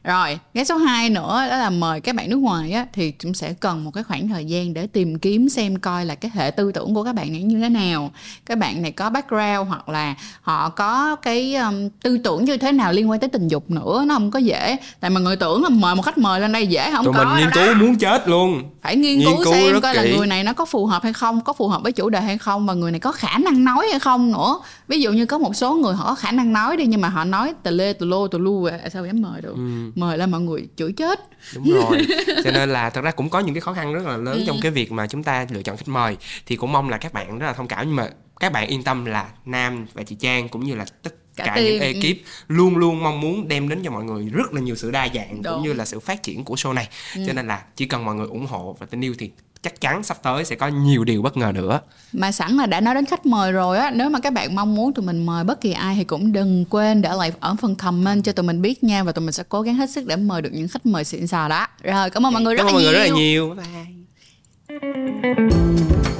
rồi 0.09 0.39
cái 0.55 0.65
số 0.65 0.77
2 0.77 1.11
nữa 1.11 1.47
đó 1.51 1.57
là 1.57 1.71
mời 1.71 2.01
các 2.01 2.15
bạn 2.15 2.31
nước 2.31 2.37
ngoài 2.37 2.73
á 2.73 2.87
thì 2.93 3.13
chúng 3.19 3.35
sẽ 3.35 3.53
cần 3.53 3.85
một 3.85 3.91
cái 3.91 4.05
khoảng 4.05 4.29
thời 4.29 4.45
gian 4.45 4.75
để 4.75 4.87
tìm 4.87 5.19
kiếm 5.19 5.49
xem 5.49 5.77
coi 5.77 6.05
là 6.05 6.15
cái 6.15 6.31
hệ 6.35 6.51
tư 6.51 6.73
tưởng 6.73 6.95
của 6.95 7.05
các 7.05 7.15
bạn 7.15 7.33
này 7.33 7.43
như 7.43 7.61
thế 7.61 7.69
nào. 7.69 8.11
Các 8.47 8.59
bạn 8.59 8.83
này 8.83 8.93
có 8.93 9.11
background 9.11 9.69
hoặc 9.69 9.89
là 9.89 10.15
họ 10.43 10.69
có 10.69 11.17
cái 11.17 11.55
um, 11.55 11.89
tư 12.03 12.19
tưởng 12.19 12.45
như 12.45 12.57
thế 12.57 12.73
nào 12.73 12.93
liên 12.93 13.11
quan 13.11 13.21
tới 13.21 13.29
tình 13.29 13.49
dục 13.49 13.71
nữa 13.71 14.05
nó 14.07 14.15
không 14.15 14.31
có 14.31 14.39
dễ. 14.39 14.77
Tại 15.01 15.11
mà 15.11 15.21
người 15.21 15.37
tưởng 15.37 15.63
là 15.63 15.69
mời 15.69 15.95
một 15.95 16.03
khách 16.03 16.19
mời 16.19 16.41
lên 16.41 16.53
đây 16.53 16.67
dễ 16.67 16.91
không 16.93 17.05
Tụi 17.05 17.15
có 17.15 17.25
mình 17.25 17.37
nghiên 17.37 17.51
cứu 17.55 17.75
muốn 17.75 17.99
chết 17.99 18.29
luôn. 18.29 18.63
Phải 18.83 18.97
nghiên, 18.97 19.19
nghiên 19.19 19.29
cứu, 19.29 19.45
cứu 19.45 19.53
xem 19.53 19.81
coi 19.81 19.95
kỹ. 19.95 20.01
là 20.01 20.17
người 20.17 20.27
này 20.27 20.45
nó 20.45 20.53
có 20.53 20.65
phù 20.65 20.87
hợp 20.87 21.03
hay 21.03 21.13
không 21.13 21.41
có 21.41 21.53
phù 21.53 21.69
hợp 21.69 21.83
với 21.83 21.93
chủ 21.93 22.09
đề 22.09 22.21
hay 22.21 22.39
không 22.39 22.67
và 22.67 22.75
người 22.75 22.91
này 22.91 23.01
có 23.01 23.13
khả 23.13 23.39
năng 23.39 23.65
nói 23.65 23.87
hay 23.91 24.01
không 24.01 24.33
nữa 24.33 24.59
ví 24.89 25.01
dụ 25.01 25.13
như 25.13 25.27
có 25.27 25.39
một 25.39 25.57
số 25.57 25.75
người 25.75 25.95
họ 25.95 26.05
có 26.05 26.15
khả 26.15 26.33
năng 26.33 26.53
nói 26.53 26.77
đi 26.77 26.87
nhưng 26.87 27.01
mà 27.01 27.09
họ 27.09 27.25
nói 27.25 27.55
tờ 27.63 27.71
lê 27.71 27.93
tờ 27.93 28.07
lô 28.07 28.29
tờ 28.29 28.39
lu 28.39 28.69
sao 28.93 29.07
dám 29.07 29.23
mời 29.23 29.41
được 29.41 29.55
ừ. 29.55 29.93
mời 29.95 30.19
lên 30.19 30.31
mọi 30.31 30.41
người 30.41 30.69
chửi 30.77 30.93
chết 30.93 31.21
đúng 31.55 31.71
rồi 31.71 32.07
cho 32.45 32.51
nên 32.51 32.71
là 32.71 32.91
thật 32.91 33.01
ra 33.01 33.11
cũng 33.11 33.31
có 33.31 33.41
những 33.41 33.55
cái 33.55 33.61
khó 33.61 33.73
khăn 33.73 33.95
rất 33.95 34.07
là 34.07 34.17
lớn 34.17 34.39
ừ. 34.39 34.45
trong 34.47 34.57
cái 34.63 34.71
việc 34.73 34.93
mà 34.93 35.07
chúng 35.07 35.23
ta 35.23 35.47
lựa 35.51 35.63
chọn 35.63 35.77
khách 35.77 35.89
mời 35.89 36.17
thì 36.47 36.57
cũng 36.57 36.73
mong 36.73 36.89
là 36.89 36.99
các 36.99 37.13
bạn 37.13 37.39
rất 37.39 37.47
là 37.47 37.53
thông 37.53 37.69
cảm 37.69 37.87
nhưng 37.87 37.97
mà 37.97 38.09
các 38.41 38.53
bạn 38.53 38.69
yên 38.69 38.83
tâm 38.83 39.05
là 39.05 39.29
nam 39.45 39.87
và 39.95 40.03
chị 40.03 40.17
trang 40.21 40.49
cũng 40.49 40.65
như 40.65 40.75
là 40.75 40.85
tất 41.03 41.15
cả, 41.37 41.45
cả 41.47 41.61
những 41.61 41.81
ekip 41.81 42.17
luôn 42.49 42.77
luôn 42.77 43.03
mong 43.03 43.21
muốn 43.21 43.49
đem 43.49 43.69
đến 43.69 43.81
cho 43.85 43.91
mọi 43.91 44.05
người 44.05 44.29
rất 44.29 44.53
là 44.53 44.61
nhiều 44.61 44.77
sự 44.77 44.91
đa 44.91 45.09
dạng 45.15 45.43
Đúng. 45.43 45.55
cũng 45.55 45.63
như 45.63 45.73
là 45.73 45.85
sự 45.85 46.01
phát 46.01 46.23
triển 46.23 46.45
của 46.45 46.55
show 46.55 46.73
này 46.73 46.89
ừ. 47.15 47.23
cho 47.27 47.33
nên 47.33 47.47
là 47.47 47.63
chỉ 47.77 47.87
cần 47.87 48.05
mọi 48.05 48.15
người 48.15 48.27
ủng 48.27 48.47
hộ 48.47 48.77
và 48.79 48.87
tình 48.87 49.05
yêu 49.05 49.15
thì 49.19 49.31
chắc 49.63 49.81
chắn 49.81 50.03
sắp 50.03 50.19
tới 50.23 50.45
sẽ 50.45 50.57
có 50.57 50.69
nhiều 50.69 51.05
điều 51.05 51.23
bất 51.23 51.37
ngờ 51.37 51.53
nữa. 51.55 51.81
Mà 52.13 52.33
sẵn 52.33 52.57
là 52.57 52.67
đã 52.67 52.81
nói 52.81 52.95
đến 52.95 53.05
khách 53.05 53.27
mời 53.27 53.53
rồi 53.53 53.79
á 53.79 53.91
nếu 53.91 54.11
mà 54.11 54.21
các 54.21 54.33
bạn 54.33 54.55
mong 54.55 54.75
muốn 54.75 54.93
tụi 54.93 55.07
mình 55.07 55.27
mời 55.27 55.45
bất 55.45 55.61
kỳ 55.61 55.73
ai 55.73 55.95
thì 55.95 56.05
cũng 56.05 56.33
đừng 56.33 56.65
quên 56.71 57.03
để 57.03 57.11
lại 57.19 57.33
ở 57.41 57.57
phần 57.61 57.75
comment 57.75 58.25
cho 58.25 58.33
tụi 58.33 58.47
mình 58.47 58.63
biết 58.63 58.85
nha 58.85 59.03
và 59.03 59.13
tụi 59.13 59.25
mình 59.25 59.33
sẽ 59.33 59.43
cố 59.49 59.63
gắng 59.63 59.75
hết 59.75 59.91
sức 59.91 60.07
để 60.07 60.17
mời 60.17 60.43
được 60.43 60.51
những 60.53 60.69
khách 60.69 60.87
mời 60.87 61.05
xịn 61.05 61.27
sò 61.27 61.49
đó. 61.49 61.67
Rồi 61.83 62.11
cảm 62.11 62.27
ơn 62.27 62.33
mọi 62.33 62.43
người 62.43 62.55
rất 62.55 62.65
cảm 62.67 62.75
là 62.75 62.81
nhiều 62.81 62.91
cảm 62.91 62.93
ơn 62.93 62.93
mọi 62.93 62.93
người 62.93 62.93
rất 62.93 63.01
là 63.01 63.17
nhiều. 63.17 63.57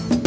bye 0.09 0.18